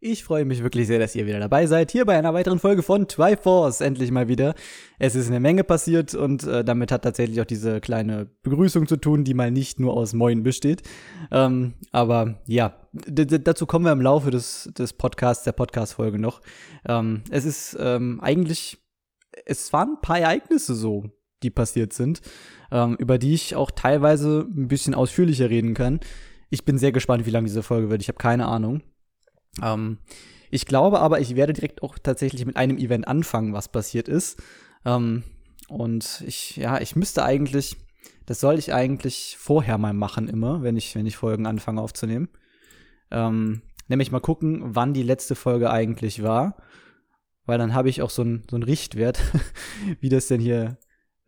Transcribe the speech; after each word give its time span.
Ich 0.00 0.22
freue 0.22 0.44
mich 0.44 0.62
wirklich 0.62 0.86
sehr, 0.86 1.00
dass 1.00 1.16
ihr 1.16 1.26
wieder 1.26 1.40
dabei 1.40 1.66
seid, 1.66 1.90
hier 1.90 2.04
bei 2.04 2.16
einer 2.16 2.32
weiteren 2.32 2.60
Folge 2.60 2.84
von 2.84 3.08
Triforce, 3.08 3.80
endlich 3.80 4.12
mal 4.12 4.28
wieder. 4.28 4.54
Es 5.00 5.16
ist 5.16 5.26
eine 5.26 5.40
Menge 5.40 5.64
passiert 5.64 6.14
und 6.14 6.44
äh, 6.44 6.62
damit 6.62 6.92
hat 6.92 7.02
tatsächlich 7.02 7.40
auch 7.40 7.46
diese 7.46 7.80
kleine 7.80 8.30
Begrüßung 8.44 8.86
zu 8.86 8.96
tun, 8.96 9.24
die 9.24 9.34
mal 9.34 9.50
nicht 9.50 9.80
nur 9.80 9.94
aus 9.94 10.12
Moin 10.12 10.44
besteht. 10.44 10.82
Ähm, 11.32 11.74
aber 11.90 12.38
ja, 12.46 12.76
dazu 12.92 13.66
kommen 13.66 13.86
wir 13.86 13.90
im 13.90 14.00
Laufe 14.00 14.30
des, 14.30 14.70
des 14.78 14.92
Podcasts, 14.92 15.42
der 15.42 15.50
Podcast-Folge 15.50 16.20
noch. 16.20 16.42
Ähm, 16.86 17.22
es 17.30 17.44
ist 17.44 17.76
ähm, 17.80 18.20
eigentlich, 18.20 18.78
es 19.46 19.72
waren 19.72 19.94
ein 19.94 20.00
paar 20.00 20.20
Ereignisse 20.20 20.76
so, 20.76 21.10
die 21.42 21.50
passiert 21.50 21.92
sind, 21.92 22.20
ähm, 22.70 22.94
über 23.00 23.18
die 23.18 23.34
ich 23.34 23.56
auch 23.56 23.72
teilweise 23.72 24.46
ein 24.48 24.68
bisschen 24.68 24.94
ausführlicher 24.94 25.50
reden 25.50 25.74
kann. 25.74 25.98
Ich 26.50 26.64
bin 26.64 26.78
sehr 26.78 26.92
gespannt, 26.92 27.26
wie 27.26 27.30
lang 27.30 27.44
diese 27.44 27.64
Folge 27.64 27.90
wird. 27.90 28.00
Ich 28.00 28.08
habe 28.08 28.18
keine 28.18 28.46
Ahnung. 28.46 28.82
Ähm, 29.62 29.98
ich 30.50 30.66
glaube 30.66 31.00
aber, 31.00 31.20
ich 31.20 31.36
werde 31.36 31.52
direkt 31.52 31.82
auch 31.82 31.98
tatsächlich 31.98 32.44
mit 32.46 32.56
einem 32.56 32.78
Event 32.78 33.06
anfangen, 33.06 33.52
was 33.52 33.68
passiert 33.68 34.08
ist. 34.08 34.42
Ähm, 34.84 35.24
und 35.68 36.24
ich, 36.26 36.56
ja, 36.56 36.80
ich 36.80 36.96
müsste 36.96 37.24
eigentlich, 37.24 37.76
das 38.26 38.40
soll 38.40 38.58
ich 38.58 38.72
eigentlich 38.72 39.36
vorher 39.38 39.78
mal 39.78 39.92
machen 39.92 40.28
immer, 40.28 40.62
wenn 40.62 40.76
ich, 40.76 40.94
wenn 40.94 41.06
ich 41.06 41.16
Folgen 41.16 41.46
anfange 41.46 41.80
aufzunehmen. 41.80 42.28
Ähm, 43.10 43.62
nämlich 43.88 44.10
mal 44.10 44.20
gucken, 44.20 44.62
wann 44.64 44.94
die 44.94 45.02
letzte 45.02 45.34
Folge 45.34 45.70
eigentlich 45.70 46.22
war. 46.22 46.56
Weil 47.44 47.58
dann 47.58 47.74
habe 47.74 47.88
ich 47.88 48.02
auch 48.02 48.10
so 48.10 48.22
einen 48.22 48.44
so 48.50 48.56
Richtwert, 48.58 49.20
wie 50.00 50.10
das 50.10 50.28
denn 50.28 50.40
hier 50.40 50.78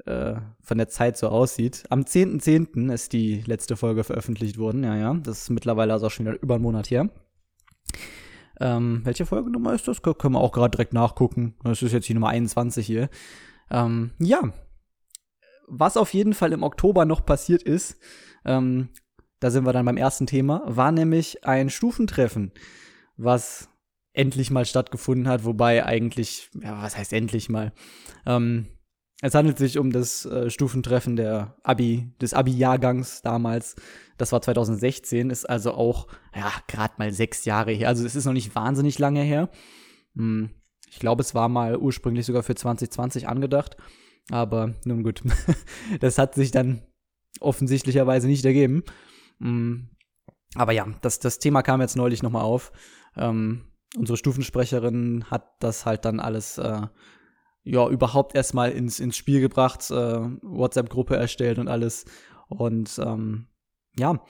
äh, 0.06 0.36
von 0.60 0.78
der 0.78 0.88
Zeit 0.88 1.16
so 1.16 1.28
aussieht. 1.28 1.84
Am 1.90 2.02
10.10. 2.02 2.72
.10. 2.72 2.92
ist 2.92 3.12
die 3.12 3.42
letzte 3.46 3.76
Folge 3.76 4.04
veröffentlicht 4.04 4.58
worden. 4.58 4.84
Ja, 4.84 4.96
ja. 4.96 5.14
Das 5.14 5.42
ist 5.42 5.50
mittlerweile 5.50 5.92
also 5.92 6.06
auch 6.06 6.10
schon 6.10 6.26
wieder 6.26 6.42
über 6.42 6.54
einen 6.54 6.62
Monat 6.62 6.90
her. 6.90 7.08
Ähm, 8.60 9.00
welche 9.04 9.26
Folgenummer 9.26 9.72
ist 9.72 9.88
das? 9.88 10.02
Können 10.02 10.34
wir 10.34 10.40
auch 10.40 10.52
gerade 10.52 10.72
direkt 10.72 10.92
nachgucken. 10.92 11.54
Das 11.64 11.82
ist 11.82 11.92
jetzt 11.92 12.08
die 12.08 12.14
Nummer 12.14 12.28
21 12.28 12.86
hier. 12.86 13.08
Ähm, 13.70 14.12
ja. 14.18 14.52
Was 15.66 15.96
auf 15.96 16.12
jeden 16.12 16.34
Fall 16.34 16.52
im 16.52 16.62
Oktober 16.62 17.04
noch 17.04 17.24
passiert 17.24 17.62
ist, 17.62 17.96
ähm, 18.44 18.88
da 19.38 19.50
sind 19.50 19.64
wir 19.64 19.72
dann 19.72 19.86
beim 19.86 19.96
ersten 19.96 20.26
Thema, 20.26 20.62
war 20.66 20.92
nämlich 20.92 21.44
ein 21.44 21.70
Stufentreffen, 21.70 22.52
was 23.16 23.68
endlich 24.12 24.50
mal 24.50 24.66
stattgefunden 24.66 25.28
hat, 25.28 25.44
wobei 25.44 25.84
eigentlich, 25.84 26.50
ja, 26.60 26.82
was 26.82 26.96
heißt 26.96 27.12
endlich 27.12 27.48
mal? 27.48 27.72
Ähm, 28.26 28.66
es 29.22 29.34
handelt 29.34 29.58
sich 29.58 29.78
um 29.78 29.92
das 29.92 30.24
äh, 30.24 30.50
Stufentreffen 30.50 31.16
der 31.16 31.56
Abi, 31.62 32.12
des 32.20 32.32
Abi-Jahrgangs 32.32 33.22
damals. 33.22 33.76
Das 34.16 34.32
war 34.32 34.40
2016, 34.40 35.30
ist 35.30 35.48
also 35.48 35.72
auch, 35.72 36.06
ja, 36.34 36.50
gerade 36.68 36.94
mal 36.98 37.12
sechs 37.12 37.44
Jahre 37.44 37.72
her. 37.72 37.88
Also 37.88 38.04
es 38.06 38.16
ist 38.16 38.24
noch 38.24 38.32
nicht 38.32 38.54
wahnsinnig 38.54 38.98
lange 38.98 39.22
her. 39.22 39.50
Hm, 40.16 40.50
ich 40.88 40.98
glaube, 40.98 41.22
es 41.22 41.34
war 41.34 41.48
mal 41.48 41.76
ursprünglich 41.76 42.26
sogar 42.26 42.42
für 42.42 42.54
2020 42.54 43.28
angedacht. 43.28 43.76
Aber 44.30 44.74
nun 44.84 45.02
gut, 45.02 45.22
das 46.00 46.18
hat 46.18 46.34
sich 46.34 46.50
dann 46.50 46.82
offensichtlicherweise 47.40 48.26
nicht 48.26 48.44
ergeben. 48.44 48.82
Hm, 49.38 49.90
aber 50.54 50.72
ja, 50.72 50.86
das, 51.02 51.18
das 51.18 51.38
Thema 51.38 51.62
kam 51.62 51.80
jetzt 51.80 51.96
neulich 51.96 52.22
nochmal 52.22 52.42
auf. 52.42 52.72
Ähm, 53.16 53.66
unsere 53.96 54.16
Stufensprecherin 54.16 55.24
hat 55.30 55.46
das 55.60 55.84
halt 55.84 56.04
dann 56.04 56.20
alles 56.20 56.58
äh, 56.58 56.86
ja, 57.62 57.88
überhaupt 57.88 58.34
erstmal 58.34 58.72
ins, 58.72 59.00
ins 59.00 59.16
Spiel 59.16 59.40
gebracht, 59.40 59.90
äh, 59.90 60.20
WhatsApp-Gruppe 60.42 61.16
erstellt 61.16 61.58
und 61.58 61.68
alles. 61.68 62.04
Und 62.48 62.98
ähm, 63.04 63.46
ja, 63.98 64.24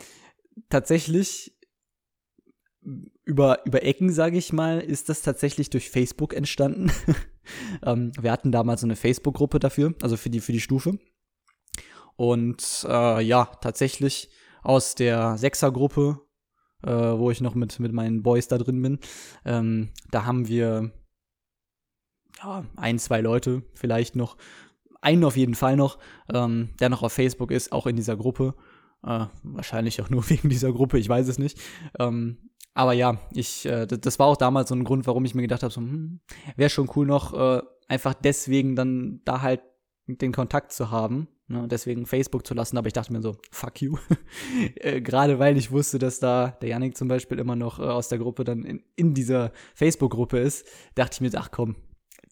tatsächlich 0.68 1.56
über, 3.24 3.64
über 3.66 3.82
Ecken, 3.82 4.10
sage 4.10 4.38
ich 4.38 4.52
mal, 4.52 4.80
ist 4.80 5.08
das 5.08 5.22
tatsächlich 5.22 5.70
durch 5.70 5.90
Facebook 5.90 6.34
entstanden. 6.34 6.90
ähm, 7.84 8.12
wir 8.20 8.32
hatten 8.32 8.52
damals 8.52 8.80
so 8.80 8.86
eine 8.86 8.96
Facebook-Gruppe 8.96 9.58
dafür, 9.58 9.94
also 10.02 10.16
für 10.16 10.30
die, 10.30 10.40
für 10.40 10.52
die 10.52 10.60
Stufe. 10.60 10.98
Und 12.16 12.86
äh, 12.88 13.22
ja, 13.22 13.46
tatsächlich 13.62 14.30
aus 14.62 14.94
der 14.94 15.38
Sechser-Gruppe, 15.38 16.20
äh, 16.82 16.90
wo 16.90 17.30
ich 17.30 17.40
noch 17.40 17.54
mit, 17.54 17.78
mit 17.80 17.92
meinen 17.92 18.22
Boys 18.22 18.48
da 18.48 18.58
drin 18.58 18.82
bin, 18.82 18.98
ähm, 19.44 19.90
da 20.10 20.26
haben 20.26 20.48
wir 20.48 20.92
ja, 22.42 22.64
ein, 22.76 22.98
zwei 22.98 23.20
Leute 23.20 23.62
vielleicht 23.74 24.16
noch, 24.16 24.36
einen 25.00 25.24
auf 25.24 25.36
jeden 25.36 25.54
Fall 25.54 25.76
noch, 25.76 25.98
ähm, 26.32 26.70
der 26.80 26.88
noch 26.88 27.02
auf 27.02 27.12
Facebook 27.12 27.50
ist, 27.50 27.72
auch 27.72 27.86
in 27.86 27.96
dieser 27.96 28.16
Gruppe. 28.16 28.54
Äh, 29.02 29.26
wahrscheinlich 29.42 30.02
auch 30.02 30.10
nur 30.10 30.28
wegen 30.30 30.48
dieser 30.48 30.72
Gruppe, 30.72 30.98
ich 30.98 31.08
weiß 31.08 31.28
es 31.28 31.38
nicht. 31.38 31.58
Ähm, 31.98 32.50
aber 32.74 32.92
ja, 32.92 33.18
ich, 33.32 33.66
äh, 33.66 33.86
das 33.86 34.18
war 34.18 34.26
auch 34.26 34.36
damals 34.36 34.68
so 34.68 34.74
ein 34.74 34.84
Grund, 34.84 35.06
warum 35.06 35.24
ich 35.24 35.34
mir 35.34 35.42
gedacht 35.42 35.62
habe, 35.62 35.72
so, 35.72 35.80
hm, 35.80 36.20
wäre 36.56 36.70
schon 36.70 36.90
cool 36.96 37.06
noch, 37.06 37.34
äh, 37.34 37.62
einfach 37.88 38.14
deswegen 38.14 38.76
dann 38.76 39.20
da 39.24 39.42
halt 39.42 39.60
den 40.06 40.32
Kontakt 40.32 40.72
zu 40.72 40.90
haben. 40.90 41.28
Ne, 41.48 41.66
deswegen 41.66 42.06
Facebook 42.06 42.46
zu 42.46 42.54
lassen, 42.54 42.78
aber 42.78 42.86
ich 42.86 42.92
dachte 42.92 43.12
mir 43.12 43.20
so, 43.20 43.36
fuck 43.50 43.82
you. 43.82 43.96
äh, 44.76 45.00
Gerade 45.00 45.40
weil 45.40 45.56
ich 45.56 45.72
wusste, 45.72 45.98
dass 45.98 46.20
da 46.20 46.56
der 46.62 46.68
Yannick 46.68 46.96
zum 46.96 47.08
Beispiel 47.08 47.40
immer 47.40 47.56
noch 47.56 47.80
äh, 47.80 47.82
aus 47.82 48.08
der 48.08 48.18
Gruppe 48.18 48.44
dann 48.44 48.62
in, 48.62 48.84
in 48.94 49.14
dieser 49.14 49.50
Facebook-Gruppe 49.74 50.38
ist, 50.38 50.64
dachte 50.94 51.14
ich 51.14 51.20
mir, 51.20 51.36
ach 51.36 51.50
komm, 51.50 51.74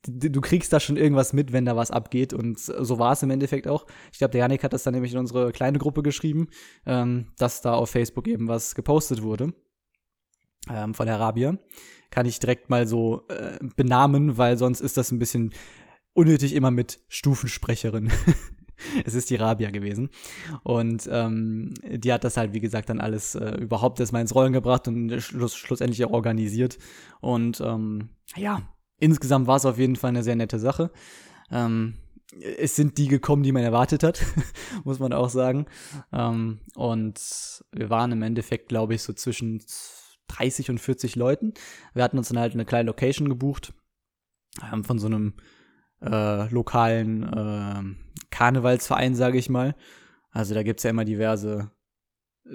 du 0.09 0.41
kriegst 0.41 0.73
da 0.73 0.81
schon 0.81 0.97
irgendwas 0.97 1.33
mit, 1.33 1.53
wenn 1.53 1.65
da 1.65 1.77
was 1.77 1.91
abgeht. 1.91 2.33
Und 2.33 2.59
so 2.59 2.99
war 2.99 3.13
es 3.13 3.23
im 3.23 3.31
Endeffekt 3.31 3.69
auch. 3.69 3.87
Ich 4.13 4.19
glaube, 4.19 4.33
der 4.33 4.41
Janik 4.41 4.65
hat 4.65 4.73
das 4.73 4.83
dann 4.83 4.95
nämlich 4.95 5.13
in 5.13 5.19
unsere 5.19 5.53
kleine 5.53 5.79
Gruppe 5.79 6.03
geschrieben, 6.03 6.49
ähm, 6.87 7.33
dass 7.39 7.61
da 7.61 7.75
auf 7.75 7.91
Facebook 7.91 8.27
eben 8.27 8.49
was 8.49 8.75
gepostet 8.75 9.23
wurde 9.23 9.53
ähm, 10.71 10.95
von 10.95 11.07
der 11.07 11.21
Rabia. 11.21 11.59
Kann 12.11 12.27
ich 12.27 12.41
direkt 12.41 12.71
mal 12.71 12.87
so 12.87 13.27
äh, 13.29 13.59
benamen, 13.77 14.39
weil 14.39 14.57
sonst 14.57 14.81
ist 14.81 14.97
das 14.97 15.13
ein 15.13 15.19
bisschen 15.19 15.53
unnötig 16.15 16.55
immer 16.55 16.71
mit 16.71 17.01
Stufensprecherin. 17.09 18.11
es 19.05 19.15
ist 19.15 19.31
die 19.31 19.37
Rabia 19.37 19.71
gewesen. 19.71 20.11
Und 20.63 21.09
ähm, 21.11 21.75
die 21.85 22.13
hat 22.13 22.25
das 22.25 22.37
halt, 22.37 22.55
wie 22.55 22.61
gesagt, 22.61 22.89
dann 22.89 23.01
alles 23.01 23.35
äh, 23.35 23.57
überhaupt 23.57 24.01
erstmal 24.01 24.23
ins 24.23 24.35
Rollen 24.35 24.53
gebracht 24.53 24.89
und 24.89 25.21
schluss, 25.21 25.57
schlussendlich 25.57 26.05
auch 26.05 26.13
organisiert. 26.13 26.79
Und 27.21 27.61
ähm, 27.61 28.11
ja, 28.37 28.63
insgesamt 28.99 29.47
war 29.47 29.57
es 29.57 29.67
auf 29.67 29.79
jeden 29.79 29.97
Fall 29.97 30.11
eine 30.11 30.23
sehr 30.23 30.37
nette 30.37 30.59
Sache. 30.59 30.91
Ähm, 31.51 31.95
es 32.59 32.77
sind 32.77 32.99
die 32.99 33.09
gekommen, 33.09 33.43
die 33.43 33.53
man 33.53 33.63
erwartet 33.63 34.03
hat, 34.03 34.25
muss 34.85 34.99
man 34.99 35.13
auch 35.13 35.31
sagen. 35.31 35.67
Ähm, 36.13 36.61
und 36.75 37.65
wir 37.73 37.91
waren 37.91 38.13
im 38.13 38.23
Endeffekt, 38.23 38.69
glaube 38.69 38.95
ich, 38.95 39.03
so 39.03 39.13
zwischen 39.13 39.63
30 40.29 40.71
und 40.71 40.79
40 40.79 41.17
Leuten. 41.17 41.55
Wir 41.95 42.05
hatten 42.05 42.19
uns 42.19 42.29
dann 42.29 42.39
halt 42.39 42.53
eine 42.53 42.67
kleine 42.67 42.87
Location 42.89 43.29
gebucht 43.29 43.73
ähm, 44.73 44.85
von 44.85 44.99
so 44.99 45.07
einem 45.07 45.35
äh, 46.03 46.49
lokalen 46.51 47.23
äh, 47.23 47.83
Karnevalsverein, 48.31 49.15
sage 49.15 49.39
ich 49.39 49.49
mal. 49.49 49.75
Also 50.31 50.55
da 50.55 50.63
gibt's 50.63 50.83
ja 50.83 50.91
immer 50.91 51.07
diverse 51.07 51.71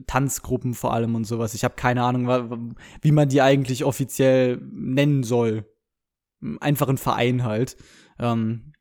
Tanzgruppen 0.06 0.76
vor 0.76 0.94
allem 0.94 1.16
und 1.16 1.26
sowas. 1.26 1.54
Ich 1.54 1.64
habe 1.64 1.76
keine 1.76 2.04
Ahnung, 2.04 2.76
wie 3.02 3.12
man 3.12 3.30
die 3.30 3.42
eigentlich 3.42 3.84
offiziell 3.84 4.58
nennen 4.72 5.24
soll 5.24 5.66
einfachen 6.60 6.98
Verein 6.98 7.44
halt, 7.44 7.78
ähm, 8.20 8.74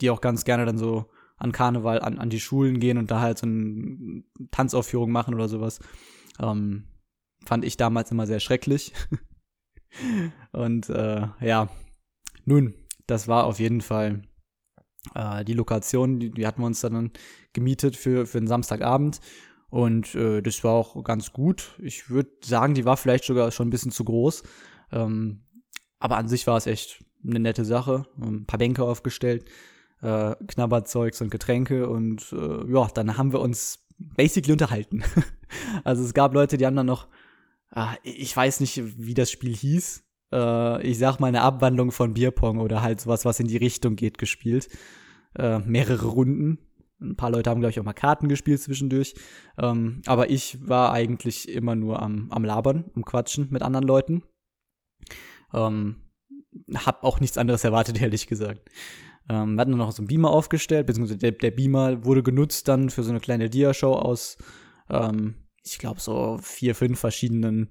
die 0.00 0.10
auch 0.10 0.20
ganz 0.20 0.44
gerne 0.44 0.64
dann 0.64 0.78
so 0.78 1.10
an 1.36 1.52
Karneval 1.52 2.00
an, 2.00 2.18
an 2.18 2.30
die 2.30 2.40
Schulen 2.40 2.80
gehen 2.80 2.98
und 2.98 3.10
da 3.10 3.20
halt 3.20 3.38
so 3.38 3.46
eine 3.46 4.22
Tanzaufführung 4.50 5.10
machen 5.10 5.34
oder 5.34 5.48
sowas. 5.48 5.80
Ähm, 6.38 6.84
fand 7.46 7.64
ich 7.64 7.76
damals 7.76 8.10
immer 8.10 8.26
sehr 8.26 8.40
schrecklich. 8.40 8.92
und 10.52 10.88
äh, 10.90 11.26
ja, 11.40 11.68
nun, 12.44 12.74
das 13.06 13.26
war 13.26 13.44
auf 13.44 13.58
jeden 13.58 13.80
Fall 13.80 14.22
äh, 15.14 15.44
die 15.44 15.54
Lokation, 15.54 16.20
die, 16.20 16.30
die 16.30 16.46
hatten 16.46 16.60
wir 16.60 16.66
uns 16.66 16.80
dann 16.80 17.10
gemietet 17.52 17.96
für, 17.96 18.26
für 18.26 18.38
den 18.38 18.46
Samstagabend. 18.46 19.20
Und 19.70 20.14
äh, 20.14 20.42
das 20.42 20.62
war 20.64 20.72
auch 20.72 21.02
ganz 21.04 21.32
gut. 21.32 21.78
Ich 21.80 22.10
würde 22.10 22.30
sagen, 22.44 22.74
die 22.74 22.84
war 22.84 22.96
vielleicht 22.96 23.24
sogar 23.24 23.50
schon 23.50 23.68
ein 23.68 23.70
bisschen 23.70 23.92
zu 23.92 24.04
groß. 24.04 24.42
Ähm, 24.92 25.46
aber 25.98 26.16
an 26.16 26.28
sich 26.28 26.46
war 26.46 26.56
es 26.56 26.66
echt 26.66 27.04
eine 27.24 27.40
nette 27.40 27.64
Sache. 27.64 28.06
Ein 28.20 28.46
paar 28.46 28.58
Bänke 28.58 28.84
aufgestellt, 28.84 29.44
äh, 30.02 30.34
Knabberzeugs 30.46 31.20
und 31.20 31.30
Getränke 31.30 31.88
und 31.88 32.32
äh, 32.32 32.72
ja, 32.72 32.88
dann 32.94 33.16
haben 33.16 33.32
wir 33.32 33.40
uns 33.40 33.86
basically 33.98 34.52
unterhalten. 34.52 35.02
also 35.84 36.02
es 36.02 36.14
gab 36.14 36.34
Leute, 36.34 36.56
die 36.56 36.66
haben 36.66 36.76
dann 36.76 36.86
noch, 36.86 37.08
äh, 37.74 37.86
ich 38.02 38.36
weiß 38.36 38.60
nicht, 38.60 38.82
wie 38.98 39.14
das 39.14 39.30
Spiel 39.30 39.54
hieß. 39.54 40.02
Äh, 40.32 40.86
ich 40.86 40.98
sag 40.98 41.20
mal 41.20 41.28
eine 41.28 41.42
Abwandlung 41.42 41.92
von 41.92 42.14
Bierpong 42.14 42.58
oder 42.58 42.82
halt 42.82 43.00
sowas, 43.00 43.24
was 43.24 43.40
in 43.40 43.48
die 43.48 43.56
Richtung 43.56 43.96
geht, 43.96 44.18
gespielt. 44.18 44.68
Äh, 45.36 45.58
mehrere 45.60 46.06
Runden. 46.06 46.58
Ein 47.00 47.16
paar 47.16 47.30
Leute 47.30 47.48
haben, 47.48 47.60
glaube 47.60 47.70
ich, 47.70 47.80
auch 47.80 47.84
mal 47.84 47.94
Karten 47.94 48.28
gespielt 48.28 48.60
zwischendurch. 48.60 49.14
Ähm, 49.58 50.02
aber 50.06 50.28
ich 50.30 50.58
war 50.68 50.92
eigentlich 50.92 51.48
immer 51.48 51.74
nur 51.74 52.02
am, 52.02 52.30
am 52.30 52.44
Labern, 52.44 52.90
am 52.94 53.04
Quatschen 53.04 53.48
mit 53.50 53.62
anderen 53.62 53.86
Leuten. 53.86 54.22
Ähm, 55.54 55.96
hab 56.74 57.04
auch 57.04 57.20
nichts 57.20 57.38
anderes 57.38 57.64
erwartet, 57.64 58.00
ehrlich 58.02 58.26
gesagt. 58.26 58.70
Ähm, 59.28 59.54
wir 59.54 59.60
hatten 59.60 59.76
noch 59.76 59.92
so 59.92 60.02
einen 60.02 60.08
Beamer 60.08 60.30
aufgestellt, 60.30 60.86
beziehungsweise 60.86 61.18
der, 61.18 61.32
der 61.32 61.50
Beamer 61.50 62.04
wurde 62.04 62.22
genutzt 62.22 62.68
dann 62.68 62.90
für 62.90 63.02
so 63.02 63.10
eine 63.10 63.20
kleine 63.20 63.50
Dia-Show 63.50 63.92
aus, 63.92 64.38
ähm, 64.88 65.34
ich 65.62 65.78
glaube, 65.78 66.00
so 66.00 66.38
vier, 66.42 66.74
fünf 66.74 66.98
verschiedenen 66.98 67.70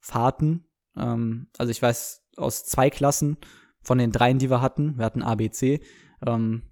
Fahrten. 0.00 0.66
Ähm, 0.96 1.48
also 1.58 1.70
ich 1.70 1.82
weiß 1.82 2.22
aus 2.36 2.64
zwei 2.64 2.90
Klassen 2.90 3.36
von 3.82 3.98
den 3.98 4.12
dreien, 4.12 4.38
die 4.38 4.50
wir 4.50 4.60
hatten, 4.60 4.96
wir 4.96 5.04
hatten 5.04 5.22
A, 5.22 5.34
B, 5.34 5.50
C, 5.50 5.80
ähm, 6.26 6.62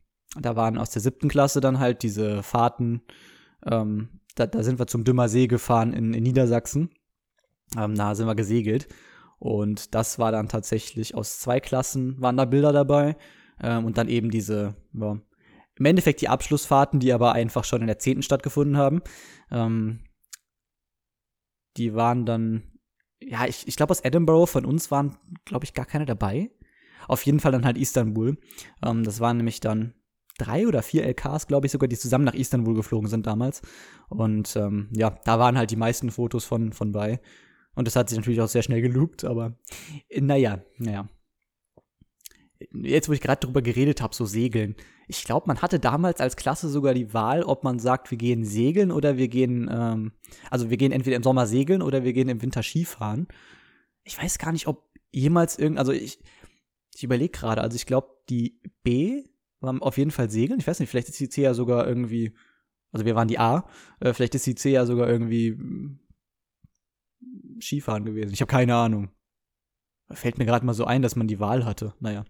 da 0.41 0.57
waren 0.57 0.79
aus 0.79 0.91
der 0.91 1.03
siebten 1.03 1.29
Klasse 1.29 1.61
dann 1.61 1.79
halt 1.79 2.03
diese 2.03 2.43
Fahrten, 2.43 3.03
ähm, 3.67 4.21
da, 4.35 4.47
da 4.47 4.63
sind 4.63 4.79
wir 4.79 4.87
zum 4.87 5.05
Dümmer 5.05 5.29
See 5.29 5.47
gefahren 5.47 5.93
in, 5.93 6.15
in 6.15 6.23
Niedersachsen. 6.23 6.91
Ähm, 7.77 7.95
da 7.95 8.15
sind 8.15 8.27
wir 8.27 8.35
gesegelt. 8.35 8.89
Und 9.43 9.97
das 9.97 10.21
war 10.21 10.31
dann 10.31 10.49
tatsächlich 10.49 11.17
aus 11.17 11.41
zwei 11.41 11.59
Klassen, 11.59 12.21
waren 12.21 12.37
da 12.37 12.45
Bilder 12.45 12.73
dabei. 12.73 13.17
Ähm, 13.61 13.85
und 13.85 13.99
dann 13.99 14.09
eben 14.09 14.31
diese, 14.31 14.77
ja, 14.93 15.19
im 15.75 15.85
Endeffekt 15.85 16.21
die 16.21 16.29
Abschlussfahrten, 16.29 17.01
die 17.01 17.13
aber 17.13 17.33
einfach 17.33 17.65
schon 17.65 17.81
in 17.81 17.89
der 17.89 17.99
zehnten 17.99 18.23
stattgefunden 18.23 18.77
haben. 18.77 19.03
Ähm, 19.51 20.05
die 21.77 21.93
waren 21.93 22.25
dann, 22.25 22.79
ja, 23.21 23.47
ich, 23.47 23.67
ich 23.67 23.75
glaube 23.75 23.91
aus 23.91 24.05
Edinburgh 24.05 24.47
von 24.47 24.65
uns 24.65 24.93
waren, 24.93 25.19
glaube 25.45 25.65
ich, 25.65 25.75
gar 25.75 25.87
keine 25.87 26.07
dabei. 26.07 26.53
Auf 27.09 27.27
jeden 27.27 27.41
Fall 27.41 27.51
dann 27.51 27.65
halt 27.65 27.79
Istanbul. 27.79 28.39
Ähm, 28.81 29.03
das 29.03 29.19
waren 29.19 29.39
nämlich 29.39 29.59
dann 29.59 29.95
drei 30.39 30.69
oder 30.69 30.85
vier 30.85 31.05
LKs, 31.05 31.49
glaube 31.49 31.67
ich, 31.67 31.73
sogar, 31.73 31.89
die 31.89 31.99
zusammen 31.99 32.27
nach 32.27 32.35
Istanbul 32.35 32.75
geflogen 32.75 33.09
sind 33.09 33.27
damals. 33.27 33.61
Und 34.09 34.55
ähm, 34.55 34.89
ja, 34.93 35.19
da 35.25 35.41
waren 35.41 35.59
halt 35.59 35.73
die 35.73 35.77
meisten 35.77 36.13
Fotos 36.13 36.45
von, 36.45 36.73
von 36.73 36.93
bei. 36.93 37.21
Und 37.75 37.87
das 37.87 37.97
hat 37.97 38.09
sich 38.09 38.19
natürlich 38.19 38.41
auch 38.41 38.49
sehr 38.49 38.63
schnell 38.63 38.83
geloopt, 38.83 39.25
aber 39.25 39.57
naja, 40.15 40.63
naja. 40.79 41.09
Jetzt, 42.73 43.09
wo 43.09 43.13
ich 43.13 43.21
gerade 43.21 43.45
drüber 43.45 43.63
geredet 43.63 44.01
habe, 44.03 44.15
so 44.15 44.25
Segeln. 44.25 44.77
Ich 45.09 45.25
glaube, 45.25 45.47
man 45.49 45.61
hatte 45.63 45.81
damals 45.81 46.21
als 46.21 46.37
Klasse 46.37 46.69
sogar 46.69 46.95
die 46.95 47.13
Wahl, 47.13 47.43
ob 47.43 47.65
man 47.65 47.79
sagt, 47.79 48.11
wir 48.11 48.19
gehen 48.19 48.45
segeln 48.45 48.93
oder 48.93 49.17
wir 49.17 49.29
gehen, 49.29 49.69
ähm, 49.73 50.13
also 50.51 50.71
wir 50.71 50.77
gehen 50.77 50.93
entweder 50.93 51.17
im 51.17 51.23
Sommer 51.23 51.47
segeln 51.47 51.83
oder 51.83 52.05
wir 52.05 52.13
gehen 52.13 52.29
im 52.29 52.41
Winter 52.41 52.63
Skifahren. 52.63 53.27
Ich 54.05 54.21
weiß 54.21 54.39
gar 54.39 54.53
nicht, 54.53 54.69
ob 54.69 54.85
jemals 55.11 55.59
irgend, 55.59 55.79
also 55.79 55.93
ich, 55.93 56.21
ich 56.95 57.03
überlege 57.03 57.33
gerade, 57.33 57.63
also 57.63 57.75
ich 57.75 57.87
glaube, 57.87 58.09
die 58.29 58.61
B 58.83 59.25
war 59.61 59.81
auf 59.83 59.99
jeden 59.99 60.11
Fall 60.11 60.31
segeln. 60.31 60.61
Ich 60.61 60.67
weiß 60.67 60.81
nicht, 60.81 60.91
vielleicht 60.91 61.09
ist 61.09 61.21
die 61.21 61.29
C 61.29 61.43
ja 61.43 61.55
sogar 61.55 61.87
irgendwie, 61.87 62.33
also 62.93 63.05
wir 63.05 63.15
waren 63.15 63.29
die 63.29 63.39
A, 63.39 63.69
äh, 64.01 64.13
vielleicht 64.13 64.35
ist 64.35 64.47
die 64.47 64.55
C 64.55 64.71
ja 64.71 64.87
sogar 64.87 65.09
irgendwie 65.09 65.59
Skifahren 67.61 68.05
gewesen. 68.05 68.33
Ich 68.33 68.41
habe 68.41 68.51
keine 68.51 68.75
Ahnung. 68.75 69.11
Fällt 70.11 70.39
mir 70.39 70.45
gerade 70.45 70.67
mal 70.67 70.75
so 70.75 70.85
ein, 70.85 71.03
dass 71.03 71.17
man 71.17 71.29
die 71.29 71.41
Wahl 71.41 71.65
hatte. 71.65 71.95
Naja, 72.01 72.25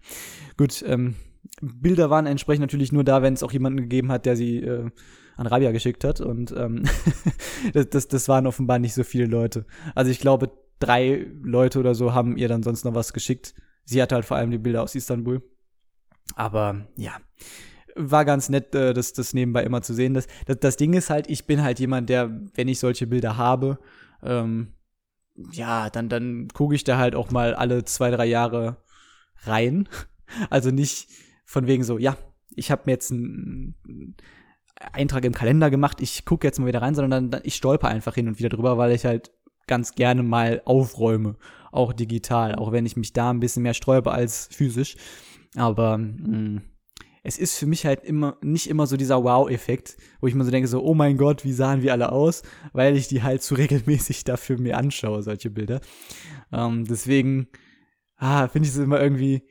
gut. 0.57 0.83
Ähm, 0.87 1.15
Bilder 1.61 2.09
waren 2.09 2.25
entsprechend 2.25 2.61
natürlich 2.61 2.91
nur 2.91 3.03
da, 3.03 3.21
wenn 3.21 3.33
es 3.33 3.43
auch 3.43 3.51
jemanden 3.51 3.81
gegeben 3.81 4.11
hat, 4.11 4.25
der 4.25 4.35
sie 4.35 4.59
äh, 4.59 4.89
an 5.35 5.47
Rabia 5.47 5.71
geschickt 5.71 6.03
hat. 6.03 6.21
Und 6.21 6.53
ähm, 6.55 6.83
das, 7.73 7.89
das, 7.89 8.07
das 8.07 8.29
waren 8.29 8.47
offenbar 8.47 8.79
nicht 8.79 8.93
so 8.93 9.03
viele 9.03 9.25
Leute. 9.25 9.65
Also 9.95 10.11
ich 10.11 10.19
glaube, 10.19 10.51
drei 10.79 11.27
Leute 11.41 11.79
oder 11.79 11.95
so 11.95 12.13
haben 12.13 12.37
ihr 12.37 12.47
dann 12.47 12.63
sonst 12.63 12.85
noch 12.85 12.95
was 12.95 13.13
geschickt. 13.13 13.53
Sie 13.85 14.01
hatte 14.01 14.15
halt 14.15 14.25
vor 14.25 14.37
allem 14.37 14.51
die 14.51 14.57
Bilder 14.57 14.83
aus 14.83 14.95
Istanbul. 14.95 15.41
Aber 16.35 16.87
ja, 16.95 17.17
war 17.95 18.25
ganz 18.25 18.49
nett, 18.49 18.73
äh, 18.75 18.93
das, 18.93 19.13
das 19.13 19.33
nebenbei 19.33 19.63
immer 19.63 19.81
zu 19.81 19.93
sehen. 19.93 20.13
Das, 20.13 20.27
das, 20.45 20.59
das 20.59 20.77
Ding 20.77 20.93
ist 20.93 21.09
halt, 21.09 21.29
ich 21.29 21.45
bin 21.45 21.61
halt 21.61 21.79
jemand, 21.79 22.09
der, 22.09 22.41
wenn 22.55 22.67
ich 22.67 22.79
solche 22.79 23.07
Bilder 23.07 23.37
habe, 23.37 23.79
ähm, 24.23 24.73
ja, 25.35 25.89
dann, 25.89 26.09
dann 26.09 26.47
gucke 26.49 26.75
ich 26.75 26.83
da 26.83 26.97
halt 26.97 27.15
auch 27.15 27.31
mal 27.31 27.53
alle 27.53 27.83
zwei, 27.85 28.11
drei 28.11 28.25
Jahre 28.25 28.77
rein. 29.43 29.87
Also 30.49 30.71
nicht 30.71 31.09
von 31.45 31.67
wegen 31.67 31.83
so, 31.83 31.99
ja, 31.99 32.17
ich 32.55 32.71
habe 32.71 32.83
mir 32.85 32.93
jetzt 32.93 33.11
einen 33.11 33.75
Eintrag 34.93 35.23
im 35.25 35.33
Kalender 35.33 35.69
gemacht, 35.69 36.01
ich 36.01 36.25
gucke 36.25 36.47
jetzt 36.47 36.59
mal 36.59 36.65
wieder 36.65 36.81
rein, 36.81 36.95
sondern 36.95 37.29
dann, 37.29 37.41
ich 37.43 37.53
stolper 37.53 37.87
einfach 37.87 38.15
hin 38.15 38.27
und 38.27 38.39
wieder 38.39 38.49
drüber, 38.49 38.79
weil 38.79 38.93
ich 38.93 39.05
halt 39.05 39.31
ganz 39.67 39.93
gerne 39.93 40.23
mal 40.23 40.63
aufräume, 40.65 41.35
auch 41.71 41.93
digital, 41.93 42.55
auch 42.55 42.71
wenn 42.71 42.87
ich 42.87 42.97
mich 42.97 43.13
da 43.13 43.29
ein 43.29 43.39
bisschen 43.39 43.61
mehr 43.61 43.75
sträube 43.75 44.11
als 44.11 44.49
physisch. 44.51 44.95
Aber 45.55 45.99
mh, 45.99 46.27
mm, 46.27 46.61
es 47.23 47.37
ist 47.37 47.57
für 47.57 47.65
mich 47.65 47.85
halt 47.85 48.03
immer 48.03 48.37
nicht 48.41 48.69
immer 48.69 48.85
so 48.85 48.97
dieser 48.97 49.23
Wow-Effekt, 49.23 49.95
wo 50.19 50.27
ich 50.27 50.35
mir 50.35 50.43
so 50.43 50.51
denke, 50.51 50.67
so, 50.67 50.83
oh 50.83 50.93
mein 50.93 51.17
Gott, 51.17 51.45
wie 51.45 51.53
sahen 51.53 51.81
wir 51.81 51.93
alle 51.93 52.11
aus, 52.11 52.43
weil 52.73 52.97
ich 52.97 53.07
die 53.07 53.23
halt 53.23 53.41
zu 53.41 53.55
regelmäßig 53.55 54.25
dafür 54.25 54.59
mir 54.59 54.77
anschaue, 54.77 55.23
solche 55.23 55.49
Bilder. 55.49 55.79
Ähm, 56.51 56.85
deswegen, 56.85 57.47
ah, 58.17 58.47
finde 58.49 58.67
ich 58.67 58.75
es 58.75 58.79
immer 58.79 59.01
irgendwie. 59.01 59.43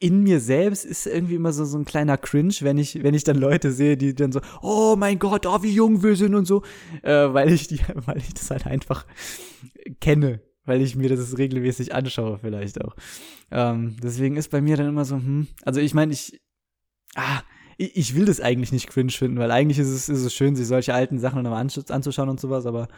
In 0.00 0.22
mir 0.22 0.38
selbst 0.38 0.84
ist 0.84 1.08
irgendwie 1.08 1.34
immer 1.34 1.52
so, 1.52 1.64
so 1.64 1.76
ein 1.76 1.84
kleiner 1.84 2.16
Cringe, 2.16 2.54
wenn 2.60 2.78
ich, 2.78 3.02
wenn 3.02 3.14
ich 3.14 3.24
dann 3.24 3.36
Leute 3.36 3.72
sehe, 3.72 3.96
die 3.96 4.14
dann 4.14 4.30
so, 4.30 4.40
oh 4.62 4.94
mein 4.96 5.18
Gott, 5.18 5.44
oh, 5.44 5.60
wie 5.64 5.72
jung 5.72 6.04
wir 6.04 6.14
sind 6.14 6.36
und 6.36 6.44
so, 6.46 6.62
äh, 7.02 7.34
weil 7.34 7.52
ich 7.52 7.66
die, 7.66 7.80
weil 8.06 8.18
ich 8.18 8.32
das 8.32 8.50
halt 8.50 8.66
einfach 8.66 9.06
kenne 10.00 10.40
weil 10.68 10.82
ich 10.82 10.96
mir 10.96 11.08
das 11.08 11.36
regelmäßig 11.36 11.94
anschaue, 11.94 12.38
vielleicht 12.38 12.80
auch. 12.84 12.94
Ähm, 13.50 13.96
deswegen 14.02 14.36
ist 14.36 14.50
bei 14.50 14.60
mir 14.60 14.76
dann 14.76 14.88
immer 14.88 15.04
so, 15.04 15.16
hm, 15.16 15.48
also 15.64 15.80
ich 15.80 15.94
meine, 15.94 16.12
ich, 16.12 16.40
ah, 17.14 17.42
ich, 17.76 17.96
ich, 17.96 18.14
will 18.14 18.26
das 18.26 18.40
eigentlich 18.40 18.72
nicht 18.72 18.88
cringe 18.88 19.10
finden, 19.10 19.38
weil 19.38 19.50
eigentlich 19.50 19.78
ist 19.78 19.88
es, 19.88 20.08
ist 20.08 20.22
es 20.22 20.34
schön, 20.34 20.56
sich 20.56 20.66
solche 20.66 20.94
alten 20.94 21.18
Sachen 21.18 21.42
nochmal 21.42 21.62
anzuschauen 21.62 22.28
und 22.28 22.40
sowas, 22.40 22.66
aber 22.66 22.88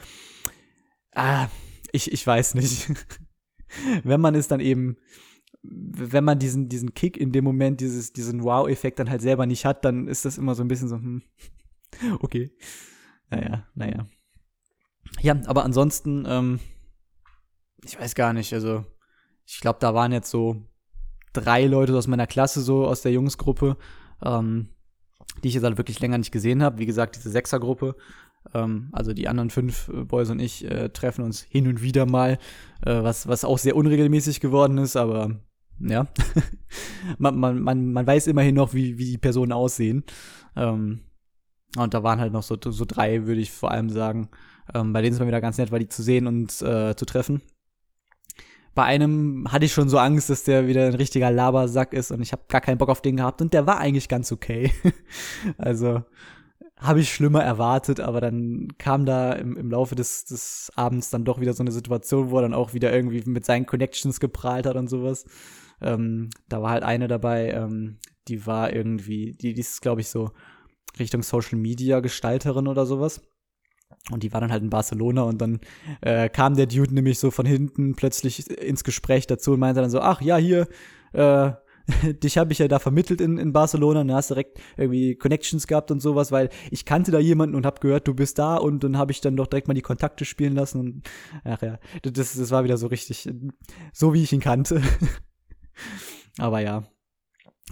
ah, 1.15 1.49
ich, 1.93 2.13
ich 2.13 2.27
weiß 2.27 2.55
nicht. 2.55 2.91
wenn 4.05 4.21
man 4.21 4.35
es 4.35 4.49
dann 4.49 4.61
eben, 4.61 4.97
wenn 5.63 6.25
man 6.25 6.39
diesen, 6.39 6.69
diesen 6.69 6.95
Kick 6.95 7.17
in 7.17 7.33
dem 7.33 7.45
Moment, 7.45 7.81
dieses, 7.81 8.13
diesen 8.13 8.43
Wow-Effekt 8.43 8.99
dann 8.99 9.11
halt 9.11 9.23
selber 9.23 9.47
nicht 9.47 9.65
hat, 9.65 9.85
dann 9.85 10.09
ist 10.09 10.25
das 10.25 10.39
immer 10.39 10.55
so 10.55 10.63
ein 10.63 10.69
bisschen 10.69 10.89
so, 10.89 10.97
hm, 10.97 11.23
okay. 12.21 12.51
Naja, 13.31 13.67
naja. 13.75 14.07
Ja, 15.21 15.41
aber 15.47 15.65
ansonsten, 15.65 16.25
ähm, 16.27 16.61
ich 17.85 17.99
weiß 17.99 18.15
gar 18.15 18.33
nicht, 18.33 18.53
also 18.53 18.85
ich 19.47 19.61
glaube, 19.61 19.79
da 19.81 19.95
waren 19.95 20.13
jetzt 20.13 20.31
so 20.31 20.63
drei 21.33 21.67
Leute 21.67 21.97
aus 21.97 22.07
meiner 22.07 22.27
Klasse, 22.27 22.61
so 22.61 22.87
aus 22.87 23.03
der 23.03 23.13
Jungsgruppe, 23.13 23.77
ähm, 24.23 24.69
die 25.43 25.49
ich 25.49 25.55
jetzt 25.55 25.65
halt 25.65 25.79
wirklich 25.79 26.01
länger 26.01 26.19
nicht 26.19 26.33
gesehen 26.33 26.63
habe. 26.63 26.79
Wie 26.79 26.87
gesagt, 26.87 27.17
diese 27.17 27.31
Sechsergruppe. 27.31 27.97
Ähm, 28.55 28.89
also 28.93 29.13
die 29.13 29.29
anderen 29.29 29.51
fünf 29.51 29.89
äh, 29.89 30.05
Boys 30.05 30.31
und 30.31 30.41
ich 30.41 30.65
äh, 30.65 30.89
treffen 30.91 31.25
uns 31.25 31.43
hin 31.43 31.69
und 31.69 31.83
wieder 31.83 32.07
mal, 32.07 32.39
äh, 32.85 33.03
was, 33.03 33.29
was 33.29 33.45
auch 33.45 33.59
sehr 33.59 33.77
unregelmäßig 33.77 34.41
geworden 34.41 34.79
ist, 34.79 34.97
aber 34.97 35.41
ja. 35.79 36.07
man, 37.19 37.39
man, 37.39 37.61
man, 37.61 37.93
man 37.93 38.07
weiß 38.07 38.27
immerhin 38.27 38.55
noch, 38.55 38.75
wie, 38.75 38.99
wie 38.99 39.05
die 39.05 39.19
Personen 39.19 39.53
aussehen. 39.53 40.05
Ähm, 40.57 41.01
und 41.77 41.95
da 41.95 42.03
waren 42.03 42.19
halt 42.19 42.33
noch 42.33 42.43
so, 42.43 42.57
so 42.61 42.85
drei, 42.85 43.27
würde 43.27 43.41
ich 43.41 43.51
vor 43.51 43.71
allem 43.71 43.91
sagen. 43.91 44.31
Ähm, 44.75 44.93
bei 44.93 45.03
denen 45.03 45.13
ist 45.13 45.19
man 45.19 45.29
wieder 45.29 45.41
ganz 45.41 45.59
nett, 45.59 45.71
weil 45.71 45.81
die 45.81 45.89
zu 45.89 46.03
sehen 46.03 46.27
und 46.27 46.63
äh, 46.63 46.97
zu 46.97 47.05
treffen 47.05 47.43
bei 48.75 48.85
einem 48.85 49.51
hatte 49.51 49.65
ich 49.65 49.73
schon 49.73 49.89
so 49.89 49.99
Angst, 49.99 50.31
dass 50.31 50.45
der 50.45 50.67
wieder 50.67 50.87
ein 50.87 50.95
richtiger 50.95 51.31
Labersack 51.31 51.93
ist 51.93 52.11
und 52.11 52.23
ich 52.23 52.33
habe 52.33 52.43
gar 52.49 52.61
keinen 52.61 52.79
Bock 52.79 52.89
auf 52.89 53.03
den 53.03 53.17
gehabt 53.17 53.43
und 53.43 53.53
der 53.53 53.67
war 53.67 53.79
eigentlich 53.79 54.09
ganz 54.09 54.31
okay. 54.33 54.73
also 55.59 56.03
habe 56.77 57.01
ich 57.01 57.13
schlimmer 57.13 57.43
erwartet, 57.43 58.01
aber 58.01 58.21
dann 58.21 58.69
kam 58.79 59.05
da 59.05 59.33
im, 59.33 59.57
im 59.57 59.71
Laufe 59.71 59.95
des, 59.95 60.25
des 60.25 60.73
Abends 60.77 61.11
dann 61.11 61.25
doch 61.25 61.41
wieder 61.41 61.53
so 61.53 61.63
eine 61.63 61.73
Situation, 61.73 62.31
wo 62.31 62.39
er 62.39 62.43
dann 62.43 62.55
auch 62.55 62.73
wieder 62.73 62.93
irgendwie 62.93 63.23
mit 63.29 63.45
seinen 63.45 63.67
Connections 63.67 64.19
geprahlt 64.19 64.67
hat 64.67 64.77
und 64.77 64.89
sowas. 64.89 65.27
Ähm, 65.83 66.31
da 66.49 66.63
war 66.63 66.71
halt 66.71 66.83
eine 66.83 67.07
dabei, 67.07 67.51
ähm, 67.51 67.99
die 68.29 68.47
war 68.47 68.73
irgendwie, 68.73 69.33
die, 69.33 69.53
die 69.53 69.61
ist, 69.61 69.83
glaube 69.83 70.01
ich, 70.01 70.09
so 70.09 70.31
Richtung 70.99 71.23
Social 71.23 71.59
Media 71.59 72.01
Gestalterin 72.01 72.67
oder 72.67 72.87
sowas. 72.87 73.21
Und 74.11 74.23
die 74.23 74.33
war 74.33 74.41
dann 74.41 74.51
halt 74.51 74.63
in 74.63 74.71
Barcelona 74.71 75.23
und 75.23 75.41
dann 75.41 75.61
äh, 76.01 76.29
kam 76.29 76.57
der 76.57 76.67
Dude 76.67 76.95
nämlich 76.95 77.19
so 77.19 77.31
von 77.31 77.47
hinten 77.47 77.95
plötzlich 77.95 78.51
ins 78.51 78.83
Gespräch 78.85 79.27
dazu 79.27 79.53
und 79.53 79.61
meinte 79.61 79.81
dann 79.81 79.91
so, 79.91 80.01
ach 80.01 80.21
ja, 80.21 80.37
hier, 80.37 80.67
äh, 81.13 81.53
dich 82.23 82.39
habe 82.39 82.53
ich 82.53 82.59
ja 82.59 82.69
da 82.69 82.79
vermittelt 82.79 83.21
in, 83.21 83.39
in 83.39 83.53
Barcelona 83.53 84.01
und 84.01 84.09
dann 84.09 84.17
hast 84.17 84.31
direkt 84.31 84.59
irgendwie 84.77 85.17
Connections 85.17 85.67
gehabt 85.67 85.91
und 85.91 86.01
sowas, 86.01 86.33
weil 86.33 86.49
ich 86.71 86.85
kannte 86.85 87.11
da 87.11 87.19
jemanden 87.19 87.55
und 87.55 87.67
habe 87.67 87.81
gehört, 87.81 88.09
du 88.09 88.15
bist 88.15 88.39
da 88.39 88.57
und 88.57 88.85
dann 88.85 88.97
habe 88.97 89.13
ich 89.13 89.21
dann 89.21 89.37
doch 89.37 89.47
direkt 89.47 89.69
mal 89.69 89.75
die 89.75 89.83
Kontakte 89.83 90.25
spielen 90.25 90.55
lassen 90.55 90.81
und 90.81 91.11
ach 91.45 91.63
ja, 91.63 91.79
das, 92.03 92.35
das 92.35 92.51
war 92.51 92.65
wieder 92.65 92.77
so 92.77 92.87
richtig, 92.87 93.29
so 93.93 94.15
wie 94.15 94.23
ich 94.23 94.33
ihn 94.33 94.41
kannte. 94.41 94.83
Aber 96.39 96.61
ja, 96.61 96.85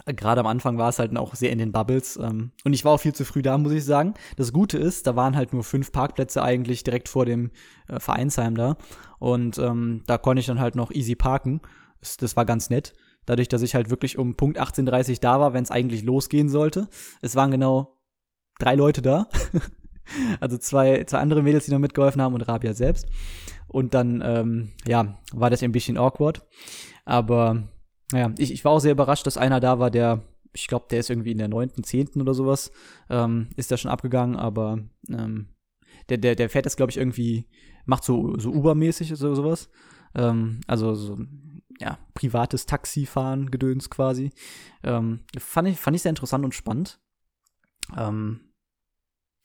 gerade 0.06 0.40
am 0.40 0.46
Anfang 0.46 0.78
war 0.78 0.88
es 0.88 0.98
halt 0.98 1.16
auch 1.16 1.34
sehr 1.34 1.50
in 1.50 1.58
den 1.58 1.72
Bubbles. 1.72 2.16
Ähm, 2.16 2.52
und 2.64 2.72
ich 2.72 2.84
war 2.84 2.92
auch 2.92 3.00
viel 3.00 3.14
zu 3.14 3.24
früh 3.24 3.42
da, 3.42 3.58
muss 3.58 3.72
ich 3.72 3.84
sagen. 3.84 4.14
Das 4.36 4.52
Gute 4.52 4.78
ist, 4.78 5.06
da 5.06 5.16
waren 5.16 5.36
halt 5.36 5.52
nur 5.52 5.64
fünf 5.64 5.92
Parkplätze 5.92 6.42
eigentlich 6.42 6.84
direkt 6.84 7.08
vor 7.08 7.26
dem 7.26 7.50
äh, 7.88 8.00
Vereinsheim 8.00 8.54
da. 8.54 8.76
Und 9.18 9.58
ähm, 9.58 10.02
da 10.06 10.18
konnte 10.18 10.40
ich 10.40 10.46
dann 10.46 10.60
halt 10.60 10.76
noch 10.76 10.90
easy 10.90 11.14
parken. 11.14 11.60
Das, 12.00 12.16
das 12.16 12.36
war 12.36 12.44
ganz 12.44 12.70
nett. 12.70 12.94
Dadurch, 13.26 13.48
dass 13.48 13.62
ich 13.62 13.74
halt 13.74 13.90
wirklich 13.90 14.16
um 14.16 14.36
Punkt 14.36 14.58
18.30 14.58 15.20
da 15.20 15.40
war, 15.40 15.52
wenn 15.52 15.62
es 15.62 15.70
eigentlich 15.70 16.02
losgehen 16.02 16.48
sollte. 16.48 16.88
Es 17.20 17.36
waren 17.36 17.50
genau 17.50 17.98
drei 18.58 18.74
Leute 18.74 19.02
da. 19.02 19.28
also 20.40 20.56
zwei, 20.56 21.04
zwei 21.04 21.18
andere 21.18 21.42
Mädels, 21.42 21.66
die 21.66 21.72
noch 21.72 21.78
mitgeholfen 21.78 22.22
haben 22.22 22.34
und 22.34 22.42
Rabia 22.42 22.72
selbst. 22.72 23.06
Und 23.66 23.92
dann, 23.94 24.22
ähm, 24.24 24.72
ja, 24.86 25.18
war 25.32 25.50
das 25.50 25.62
ein 25.62 25.72
bisschen 25.72 25.98
awkward. 25.98 26.46
Aber 27.04 27.64
naja, 28.12 28.32
ich, 28.38 28.52
ich 28.52 28.64
war 28.64 28.72
auch 28.72 28.78
sehr 28.80 28.92
überrascht, 28.92 29.26
dass 29.26 29.36
einer 29.36 29.60
da 29.60 29.78
war, 29.78 29.90
der, 29.90 30.22
ich 30.52 30.66
glaube, 30.66 30.86
der 30.90 31.00
ist 31.00 31.10
irgendwie 31.10 31.32
in 31.32 31.38
der 31.38 31.48
neunten, 31.48 31.84
zehnten 31.84 32.20
oder 32.20 32.34
sowas, 32.34 32.70
ähm, 33.10 33.48
ist 33.56 33.70
der 33.70 33.76
schon 33.76 33.90
abgegangen, 33.90 34.36
aber 34.36 34.78
ähm, 35.08 35.48
der, 36.08 36.18
der, 36.18 36.34
der 36.34 36.48
fährt 36.48 36.66
das, 36.66 36.76
glaube 36.76 36.90
ich, 36.90 36.96
irgendwie, 36.96 37.46
macht 37.84 38.04
so, 38.04 38.38
so 38.38 38.50
Uber-mäßig 38.50 39.12
so, 39.14 39.34
sowas. 39.34 39.68
Ähm, 40.14 40.60
also 40.66 40.94
so, 40.94 41.18
ja, 41.80 41.98
privates 42.14 42.66
Taxifahren, 42.66 43.50
Gedöns 43.50 43.90
quasi. 43.90 44.30
Ähm, 44.82 45.20
fand, 45.38 45.68
ich, 45.68 45.78
fand 45.78 45.96
ich 45.96 46.02
sehr 46.02 46.10
interessant 46.10 46.44
und 46.44 46.54
spannend. 46.54 47.00
Ähm, 47.96 48.40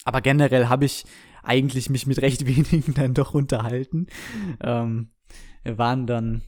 aber 0.06 0.22
generell 0.22 0.68
habe 0.68 0.86
ich 0.86 1.06
eigentlich 1.44 1.90
mich 1.90 2.08
mit 2.08 2.22
recht 2.22 2.46
wenigen 2.46 2.94
dann 2.94 3.14
doch 3.14 3.34
unterhalten. 3.34 4.08
Ähm, 4.62 5.12
wir 5.64 5.78
waren 5.78 6.08
dann 6.08 6.44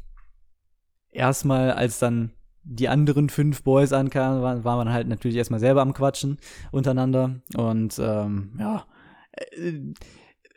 erstmal, 1.16 1.72
als 1.72 2.00
dann 2.00 2.32
die 2.64 2.90
anderen 2.90 3.30
fünf 3.30 3.64
Boys 3.64 3.94
ankamen, 3.94 4.42
waren, 4.42 4.64
war 4.64 4.78
man 4.78 4.92
halt 4.92 5.08
natürlich 5.08 5.38
erstmal 5.38 5.60
selber 5.60 5.82
am 5.82 5.94
Quatschen 5.94 6.38
untereinander. 6.72 7.42
Und 7.56 8.00
ähm, 8.00 8.56
ja, 8.60 8.86
äh, 9.32 9.94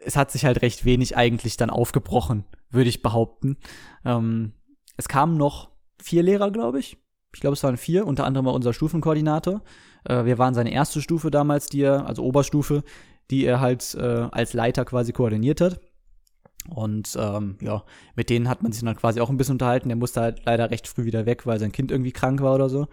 es 0.04 0.16
hat 0.16 0.30
sich 0.30 0.44
halt 0.44 0.62
recht 0.62 0.84
wenig 0.84 1.16
eigentlich 1.16 1.56
dann 1.56 1.70
aufgebrochen, 1.70 2.44
würde 2.70 2.88
ich 2.88 3.02
behaupten. 3.02 3.58
Ähm, 4.04 4.52
es 4.96 5.08
kamen 5.08 5.36
noch 5.36 5.70
vier 6.00 6.22
Lehrer, 6.22 6.50
glaube 6.50 6.78
ich. 6.78 6.96
Ich 7.34 7.40
glaube, 7.40 7.54
es 7.54 7.62
waren 7.62 7.76
vier, 7.76 8.06
unter 8.06 8.24
anderem 8.24 8.46
war 8.46 8.54
unser 8.54 8.72
Stufenkoordinator. 8.72 9.62
Äh, 10.04 10.24
wir 10.24 10.38
waren 10.38 10.54
seine 10.54 10.72
erste 10.72 11.02
Stufe 11.02 11.30
damals, 11.30 11.66
die 11.66 11.82
er, 11.82 12.06
also 12.06 12.22
Oberstufe, 12.22 12.84
die 13.30 13.44
er 13.44 13.60
halt 13.60 13.94
äh, 13.94 14.28
als 14.30 14.54
Leiter 14.54 14.84
quasi 14.84 15.12
koordiniert 15.12 15.60
hat. 15.60 15.80
Und 16.68 17.16
ähm, 17.18 17.56
ja, 17.60 17.82
mit 18.14 18.30
denen 18.30 18.48
hat 18.48 18.62
man 18.62 18.72
sich 18.72 18.82
dann 18.82 18.96
quasi 18.96 19.20
auch 19.20 19.30
ein 19.30 19.36
bisschen 19.36 19.54
unterhalten. 19.54 19.88
Der 19.88 19.96
musste 19.96 20.20
halt 20.20 20.42
leider 20.44 20.70
recht 20.70 20.86
früh 20.86 21.04
wieder 21.04 21.24
weg, 21.24 21.46
weil 21.46 21.58
sein 21.58 21.72
Kind 21.72 21.90
irgendwie 21.90 22.12
krank 22.12 22.42
war 22.42 22.54
oder 22.54 22.68
so. 22.68 22.88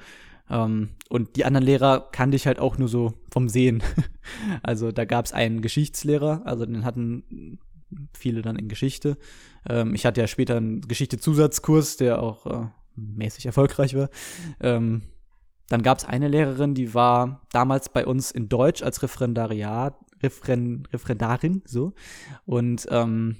Ähm, 0.50 0.89
und 1.10 1.36
die 1.36 1.45
anderen 1.45 1.65
Lehrer 1.65 2.07
kannte 2.12 2.36
ich 2.36 2.48
halt 2.48 2.60
auch 2.60 2.77
nur 2.77 2.88
so 2.88 3.13
vom 3.31 3.50
Sehen. 3.50 3.84
also 4.63 4.91
da 4.91 5.05
gab 5.05 5.25
es 5.25 5.34
einen 5.34 5.62
Geschichtslehrer, 5.62 6.43
also 6.45 6.65
den 6.65 6.86
hatten 6.86 7.60
viele 8.13 8.41
dann 8.41 8.55
in 8.55 8.67
Geschichte. 8.67 9.17
Ähm, 9.67 9.93
ich 9.95 10.05
hatte 10.05 10.22
ja 10.22 10.27
später 10.27 10.57
einen 10.57 10.81
Geschichte-Zusatzkurs, 10.81 11.98
der 11.98 12.22
auch 12.22 12.45
äh, 12.45 12.67
mäßig 12.95 13.45
erfolgreich 13.45 13.95
war. 13.95 14.10
Ähm, 14.60 15.03
dann 15.69 15.81
gab 15.81 15.98
es 15.98 16.05
eine 16.05 16.27
Lehrerin, 16.27 16.75
die 16.75 16.93
war 16.93 17.41
damals 17.51 17.89
bei 17.89 18.05
uns 18.05 18.29
in 18.31 18.50
Deutsch 18.50 18.84
als 18.84 19.01
Referendariat, 19.01 19.98
Referen, 20.22 20.88
Referendarin, 20.93 21.63
so. 21.65 21.93
Und 22.45 22.88
ähm, 22.91 23.38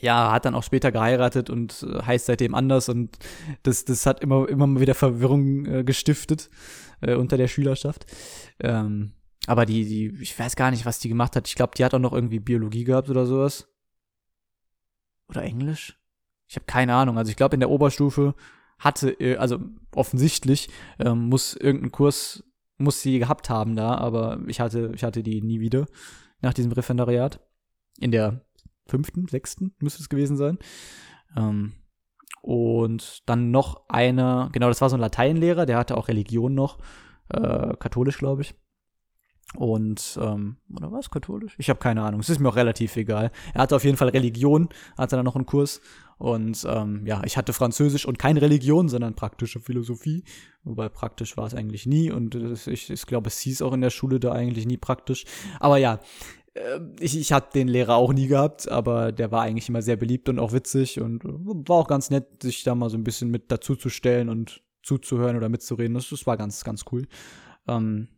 ja, 0.00 0.32
hat 0.32 0.44
dann 0.44 0.54
auch 0.54 0.62
später 0.62 0.92
geheiratet 0.92 1.50
und 1.50 1.82
äh, 1.82 2.02
heißt 2.02 2.26
seitdem 2.26 2.54
anders 2.54 2.88
und 2.88 3.18
das, 3.62 3.84
das 3.84 4.06
hat 4.06 4.20
immer, 4.20 4.48
immer 4.48 4.80
wieder 4.80 4.94
Verwirrung 4.94 5.66
äh, 5.66 5.84
gestiftet 5.84 6.50
äh, 7.00 7.14
unter 7.14 7.36
der 7.36 7.48
Schülerschaft. 7.48 8.06
Ähm, 8.60 9.12
aber 9.46 9.64
die, 9.64 9.84
die, 9.84 10.22
ich 10.22 10.38
weiß 10.38 10.56
gar 10.56 10.70
nicht, 10.70 10.84
was 10.84 10.98
die 10.98 11.08
gemacht 11.08 11.34
hat. 11.34 11.48
Ich 11.48 11.54
glaube, 11.54 11.72
die 11.76 11.84
hat 11.84 11.94
auch 11.94 11.98
noch 11.98 12.12
irgendwie 12.12 12.40
Biologie 12.40 12.84
gehabt 12.84 13.08
oder 13.08 13.24
sowas. 13.24 13.68
Oder 15.28 15.42
Englisch? 15.42 15.98
Ich 16.48 16.56
habe 16.56 16.66
keine 16.66 16.94
Ahnung. 16.94 17.18
Also 17.18 17.30
ich 17.30 17.36
glaube, 17.36 17.54
in 17.54 17.60
der 17.60 17.70
Oberstufe 17.70 18.34
hatte, 18.78 19.10
äh, 19.20 19.36
also 19.36 19.58
offensichtlich 19.94 20.68
ähm, 20.98 21.28
muss 21.28 21.54
irgendein 21.54 21.92
Kurs, 21.92 22.44
muss 22.76 23.02
sie 23.02 23.18
gehabt 23.18 23.50
haben 23.50 23.74
da, 23.74 23.96
aber 23.96 24.40
ich 24.46 24.60
hatte, 24.60 24.92
ich 24.94 25.02
hatte 25.02 25.22
die 25.22 25.42
nie 25.42 25.60
wieder 25.60 25.86
nach 26.40 26.54
diesem 26.54 26.72
Referendariat. 26.72 27.40
In 27.98 28.12
der 28.12 28.47
fünften, 28.88 29.28
sechsten 29.28 29.74
müsste 29.80 30.02
es 30.02 30.08
gewesen 30.08 30.36
sein. 30.36 30.58
Ähm, 31.36 31.74
und 32.42 33.28
dann 33.28 33.50
noch 33.50 33.88
eine, 33.88 34.48
genau, 34.52 34.68
das 34.68 34.80
war 34.80 34.90
so 34.90 34.96
ein 34.96 35.00
Lateinlehrer, 35.00 35.66
der 35.66 35.76
hatte 35.76 35.96
auch 35.96 36.08
Religion 36.08 36.54
noch, 36.54 36.78
äh, 37.28 37.74
katholisch, 37.78 38.18
glaube 38.18 38.42
ich. 38.42 38.54
Und, 39.54 40.18
ähm, 40.22 40.56
oder 40.76 40.92
was, 40.92 41.08
katholisch? 41.08 41.54
Ich 41.58 41.70
habe 41.70 41.78
keine 41.78 42.02
Ahnung, 42.02 42.20
es 42.20 42.28
ist 42.28 42.38
mir 42.38 42.50
auch 42.50 42.56
relativ 42.56 42.96
egal. 42.96 43.30
Er 43.54 43.62
hatte 43.62 43.76
auf 43.76 43.84
jeden 43.84 43.96
Fall 43.96 44.10
Religion, 44.10 44.68
hatte 44.96 45.16
dann 45.16 45.24
noch 45.24 45.36
einen 45.36 45.46
Kurs. 45.46 45.80
Und 46.18 46.66
ähm, 46.68 47.06
ja, 47.06 47.22
ich 47.24 47.36
hatte 47.36 47.52
Französisch 47.52 48.04
und 48.04 48.18
keine 48.18 48.42
Religion, 48.42 48.88
sondern 48.88 49.14
praktische 49.14 49.60
Philosophie. 49.60 50.24
Wobei 50.64 50.88
praktisch 50.90 51.36
war 51.36 51.46
es 51.46 51.54
eigentlich 51.54 51.86
nie. 51.86 52.10
Und 52.10 52.34
ich, 52.34 52.90
ich 52.90 53.06
glaube, 53.06 53.28
es 53.28 53.38
hieß 53.38 53.62
auch 53.62 53.72
in 53.72 53.80
der 53.80 53.90
Schule 53.90 54.20
da 54.20 54.32
eigentlich 54.32 54.66
nie 54.66 54.76
praktisch. 54.76 55.24
Aber 55.60 55.78
ja, 55.78 56.00
ich, 57.00 57.18
ich 57.18 57.32
hatte 57.32 57.50
den 57.54 57.68
Lehrer 57.68 57.96
auch 57.96 58.12
nie 58.12 58.26
gehabt, 58.26 58.68
aber 58.68 59.12
der 59.12 59.30
war 59.30 59.42
eigentlich 59.42 59.68
immer 59.68 59.82
sehr 59.82 59.96
beliebt 59.96 60.28
und 60.28 60.38
auch 60.38 60.52
witzig 60.52 61.00
und 61.00 61.22
war 61.24 61.76
auch 61.76 61.88
ganz 61.88 62.10
nett, 62.10 62.42
sich 62.42 62.64
da 62.64 62.74
mal 62.74 62.90
so 62.90 62.96
ein 62.96 63.04
bisschen 63.04 63.30
mit 63.30 63.50
dazuzustellen 63.50 64.28
und 64.28 64.62
zuzuhören 64.82 65.36
oder 65.36 65.48
mitzureden. 65.48 65.94
Das, 65.94 66.08
das 66.08 66.26
war 66.26 66.36
ganz, 66.36 66.64
ganz 66.64 66.84
cool. 66.92 67.06
Ähm, 67.66 68.08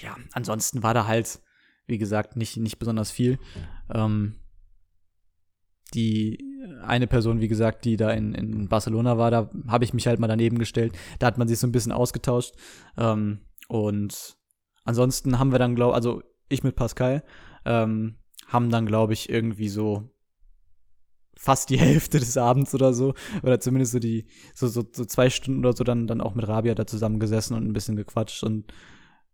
ja, 0.00 0.16
ansonsten 0.32 0.82
war 0.82 0.94
da 0.94 1.06
halt, 1.06 1.40
wie 1.86 1.98
gesagt, 1.98 2.36
nicht, 2.36 2.56
nicht 2.56 2.78
besonders 2.78 3.10
viel. 3.10 3.38
Ähm, 3.92 4.36
die 5.94 6.38
eine 6.82 7.06
Person, 7.06 7.40
wie 7.40 7.48
gesagt, 7.48 7.84
die 7.84 7.96
da 7.96 8.10
in, 8.10 8.34
in 8.34 8.68
Barcelona 8.68 9.18
war, 9.18 9.30
da 9.30 9.50
habe 9.66 9.84
ich 9.84 9.94
mich 9.94 10.06
halt 10.06 10.20
mal 10.20 10.28
daneben 10.28 10.58
gestellt. 10.58 10.96
Da 11.18 11.26
hat 11.26 11.38
man 11.38 11.48
sich 11.48 11.58
so 11.58 11.66
ein 11.66 11.72
bisschen 11.72 11.92
ausgetauscht. 11.92 12.54
Ähm, 12.96 13.40
und 13.68 14.36
ansonsten 14.84 15.38
haben 15.38 15.52
wir 15.52 15.58
dann, 15.58 15.74
glaube 15.74 15.94
also 15.94 16.22
ich 16.50 16.62
mit 16.62 16.76
Pascal, 16.76 17.22
ähm, 17.64 18.16
haben 18.46 18.70
dann, 18.70 18.86
glaube 18.86 19.12
ich, 19.12 19.30
irgendwie 19.30 19.68
so 19.68 20.10
fast 21.36 21.70
die 21.70 21.78
Hälfte 21.80 22.18
des 22.18 22.36
Abends 22.36 22.74
oder 22.74 22.92
so, 22.92 23.14
oder 23.42 23.60
zumindest 23.60 23.92
so 23.92 23.98
die, 23.98 24.26
so, 24.54 24.68
so, 24.68 24.84
so 24.92 25.04
zwei 25.04 25.30
Stunden 25.30 25.60
oder 25.60 25.74
so 25.74 25.84
dann, 25.84 26.06
dann 26.06 26.20
auch 26.20 26.34
mit 26.34 26.46
Rabia 26.46 26.74
da 26.74 26.86
zusammengesessen 26.86 27.56
und 27.56 27.66
ein 27.66 27.72
bisschen 27.72 27.96
gequatscht 27.96 28.42
und 28.42 28.72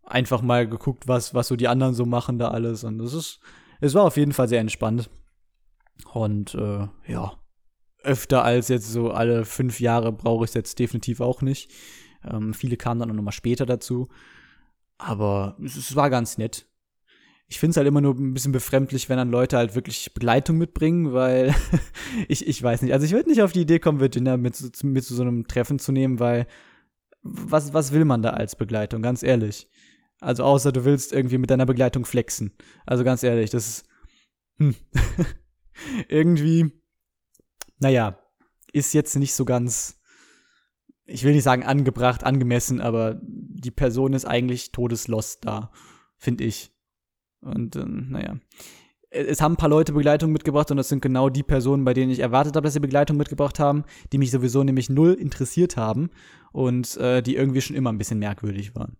einfach 0.03 0.41
mal 0.41 0.67
geguckt, 0.67 1.07
was, 1.07 1.33
was 1.33 1.47
so 1.49 1.55
die 1.55 1.67
anderen 1.67 1.93
so 1.93 2.05
machen 2.05 2.39
da 2.39 2.49
alles. 2.49 2.83
Und 2.83 3.01
es 3.01 3.13
ist, 3.13 3.39
es 3.81 3.93
war 3.93 4.05
auf 4.05 4.17
jeden 4.17 4.31
Fall 4.31 4.47
sehr 4.47 4.61
entspannt. 4.61 5.09
Und 6.13 6.55
äh, 6.55 6.87
ja, 7.07 7.33
öfter 8.03 8.43
als 8.43 8.69
jetzt 8.69 8.89
so 8.89 9.11
alle 9.11 9.43
fünf 9.43 9.79
Jahre 9.79 10.13
brauche 10.13 10.45
ich 10.45 10.51
es 10.51 10.55
jetzt 10.55 10.79
definitiv 10.79 11.19
auch 11.19 11.41
nicht. 11.41 11.71
Ähm, 12.23 12.53
viele 12.53 12.77
kamen 12.77 12.99
dann 12.99 13.11
auch 13.11 13.15
nochmal 13.15 13.33
später 13.33 13.65
dazu. 13.65 14.07
Aber 14.97 15.57
es, 15.63 15.75
es 15.75 15.95
war 15.95 16.09
ganz 16.09 16.37
nett 16.37 16.66
ich 17.49 17.59
finde 17.59 17.71
es 17.71 17.77
halt 17.77 17.87
immer 17.87 18.01
nur 18.01 18.13
ein 18.13 18.33
bisschen 18.33 18.51
befremdlich, 18.51 19.07
wenn 19.07 19.17
dann 19.17 19.31
Leute 19.31 19.57
halt 19.57 19.73
wirklich 19.73 20.13
Begleitung 20.13 20.57
mitbringen, 20.57 21.13
weil 21.13 21.55
ich, 22.27 22.45
ich 22.45 22.61
weiß 22.61 22.81
nicht. 22.81 22.93
Also 22.93 23.05
ich 23.05 23.13
würde 23.13 23.29
nicht 23.29 23.41
auf 23.41 23.53
die 23.53 23.61
Idee 23.61 23.79
kommen, 23.79 24.01
Virginia 24.01 24.35
mit, 24.35 24.83
mit 24.83 25.03
zu 25.03 25.15
so 25.15 25.21
einem 25.21 25.47
Treffen 25.47 25.79
zu 25.79 25.91
nehmen, 25.91 26.19
weil 26.19 26.47
was, 27.21 27.73
was 27.73 27.93
will 27.93 28.05
man 28.05 28.21
da 28.21 28.31
als 28.31 28.55
Begleitung, 28.55 29.01
ganz 29.01 29.23
ehrlich? 29.23 29.69
Also 30.19 30.43
außer 30.43 30.71
du 30.71 30.83
willst 30.83 31.13
irgendwie 31.13 31.37
mit 31.37 31.49
deiner 31.49 31.65
Begleitung 31.65 32.05
flexen. 32.05 32.53
Also 32.85 33.03
ganz 33.03 33.23
ehrlich, 33.23 33.49
das 33.49 33.67
ist 33.67 33.85
hm. 34.57 34.75
irgendwie, 36.09 36.71
naja, 37.79 38.19
ist 38.73 38.93
jetzt 38.93 39.15
nicht 39.15 39.33
so 39.33 39.45
ganz, 39.45 40.01
ich 41.05 41.23
will 41.23 41.33
nicht 41.33 41.43
sagen 41.43 41.63
angebracht, 41.63 42.23
angemessen, 42.23 42.81
aber 42.81 43.19
die 43.21 43.71
Person 43.71 44.13
ist 44.13 44.25
eigentlich 44.25 44.71
todeslost 44.71 45.45
da, 45.45 45.71
finde 46.17 46.43
ich. 46.43 46.76
Und 47.41 47.75
äh, 47.75 47.85
naja. 47.85 48.37
Es 49.09 49.41
haben 49.41 49.53
ein 49.53 49.57
paar 49.57 49.69
Leute 49.69 49.93
Begleitung 49.93 50.33
mitgebracht 50.33 50.69
und 50.69 50.77
das 50.77 50.89
sind 50.89 51.01
genau 51.01 51.29
die 51.29 51.43
Personen, 51.43 51.85
bei 51.85 51.93
denen 51.93 52.11
ich 52.11 52.19
erwartet 52.19 52.55
habe, 52.55 52.65
dass 52.65 52.73
sie 52.73 52.81
Begleitung 52.81 53.15
mitgebracht 53.15 53.57
haben, 53.57 53.85
die 54.11 54.17
mich 54.17 54.31
sowieso 54.31 54.63
nämlich 54.63 54.89
null 54.89 55.13
interessiert 55.13 55.77
haben 55.77 56.09
und 56.51 56.97
äh, 56.97 57.21
die 57.21 57.35
irgendwie 57.35 57.61
schon 57.61 57.77
immer 57.77 57.91
ein 57.91 57.97
bisschen 57.97 58.19
merkwürdig 58.19 58.75
waren. 58.75 58.97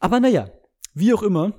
Aber 0.00 0.20
naja, 0.20 0.50
wie 0.94 1.12
auch 1.12 1.22
immer, 1.22 1.52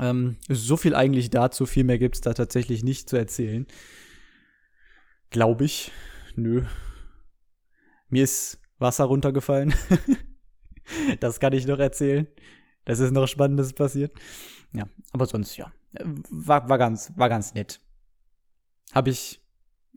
ähm, 0.00 0.36
so 0.48 0.76
viel 0.76 0.94
eigentlich 0.94 1.30
dazu, 1.30 1.66
viel 1.66 1.84
mehr 1.84 1.98
gibt's 1.98 2.20
da 2.20 2.34
tatsächlich 2.34 2.82
nicht 2.84 3.08
zu 3.08 3.16
erzählen. 3.16 3.66
Glaube 5.30 5.64
ich. 5.64 5.90
Nö. 6.36 6.64
Mir 8.08 8.24
ist 8.24 8.60
Wasser 8.78 9.04
runtergefallen. 9.04 9.74
das 11.20 11.40
kann 11.40 11.52
ich 11.52 11.66
noch 11.66 11.78
erzählen. 11.78 12.26
Das 12.84 13.00
ist 13.00 13.12
noch 13.12 13.26
Spannendes 13.26 13.72
passiert. 13.72 14.12
Ja, 14.72 14.88
aber 15.12 15.26
sonst 15.26 15.56
ja. 15.56 15.72
War, 16.30 16.68
war 16.68 16.78
ganz, 16.78 17.12
war 17.16 17.28
ganz 17.28 17.54
nett. 17.54 17.80
Habe 18.92 19.10
ich 19.10 19.40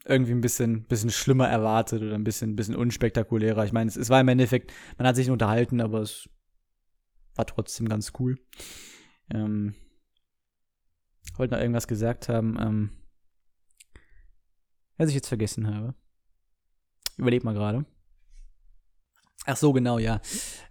irgendwie 0.05 0.33
ein 0.33 0.41
bisschen, 0.41 0.83
bisschen 0.83 1.09
schlimmer 1.09 1.47
erwartet 1.47 2.01
oder 2.01 2.15
ein 2.15 2.23
bisschen, 2.23 2.55
bisschen 2.55 2.75
unspektakulärer. 2.75 3.65
Ich 3.65 3.71
meine, 3.71 3.89
es, 3.89 3.95
es 3.95 4.09
war 4.09 4.21
im 4.21 4.27
Endeffekt, 4.27 4.71
man 4.97 5.07
hat 5.07 5.15
sich 5.15 5.29
unterhalten, 5.29 5.81
aber 5.81 6.01
es 6.01 6.29
war 7.35 7.45
trotzdem 7.45 7.89
ganz 7.89 8.13
cool. 8.19 8.37
Ähm, 9.33 9.73
wollte 11.37 11.53
noch 11.53 11.61
irgendwas 11.61 11.87
gesagt 11.87 12.29
haben, 12.29 12.57
ähm, 12.59 12.89
was 14.97 15.09
ich 15.09 15.15
jetzt 15.15 15.27
vergessen 15.27 15.73
habe. 15.73 15.95
Überleg 17.17 17.43
mal 17.43 17.53
gerade. 17.53 17.85
Ach 19.45 19.57
so, 19.57 19.73
genau, 19.73 19.99
ja. 19.99 20.21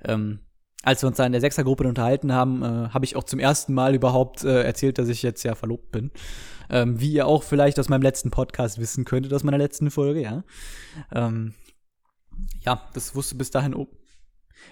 Ähm, 0.03 0.41
als 0.85 1.03
wir 1.03 1.09
uns 1.09 1.17
da 1.17 1.27
in 1.27 1.33
der 1.33 1.41
Sechsergruppe 1.41 1.87
unterhalten 1.87 2.33
haben, 2.33 2.63
äh, 2.63 2.89
habe 2.91 3.05
ich 3.05 3.17
auch 3.17 3.25
zum 3.25 3.39
ersten 3.39 3.75
Mal 3.75 3.95
überhaupt 3.95 4.45
äh, 4.45 4.63
erzählt, 4.63 4.99
dass 4.99 5.09
ich 5.09 5.23
jetzt 5.23 5.43
ja 5.43 5.55
verlobt 5.55 5.91
bin. 5.91 6.11
Ähm, 6.71 7.01
wie 7.01 7.13
ihr 7.13 7.27
auch 7.27 7.43
vielleicht 7.43 7.79
aus 7.79 7.89
meinem 7.89 8.03
letzten 8.03 8.31
Podcast 8.31 8.79
wissen 8.79 9.05
könntet, 9.05 9.33
aus 9.33 9.45
meiner 9.45 9.59
letzten 9.59 9.91
Folge, 9.91 10.23
ja. 10.23 10.45
Ähm, 11.13 11.55
ja, 12.65 12.89
das 12.95 13.15
wusste 13.15 13.35
bis 13.37 13.51
dahin, 13.51 13.75
oh, 13.75 13.89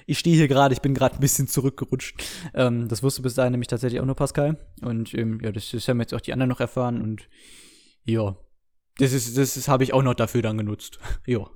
Ich 0.06 0.18
stehe 0.18 0.36
hier 0.36 0.48
gerade, 0.48 0.74
ich 0.74 0.80
bin 0.80 0.94
gerade 0.94 1.16
ein 1.16 1.20
bisschen 1.20 1.48
zurückgerutscht. 1.48 2.22
Ähm, 2.54 2.88
das 2.88 3.02
wusste 3.02 3.22
bis 3.22 3.34
dahin 3.34 3.52
nämlich 3.52 3.68
tatsächlich 3.68 4.00
auch 4.00 4.06
nur 4.06 4.16
Pascal. 4.16 4.58
Und 4.80 5.14
ähm, 5.14 5.40
ja, 5.42 5.52
das, 5.52 5.70
das 5.70 5.86
haben 5.88 6.00
jetzt 6.00 6.14
auch 6.14 6.20
die 6.20 6.32
anderen 6.32 6.48
noch 6.48 6.60
erfahren. 6.60 7.02
Und 7.02 7.28
ja, 8.04 8.36
das 8.98 9.12
ist, 9.12 9.36
das 9.36 9.56
ist, 9.56 9.68
habe 9.68 9.84
ich 9.84 9.92
auch 9.92 10.02
noch 10.02 10.14
dafür 10.14 10.42
dann 10.42 10.58
genutzt. 10.58 10.98
ja. 11.26 11.46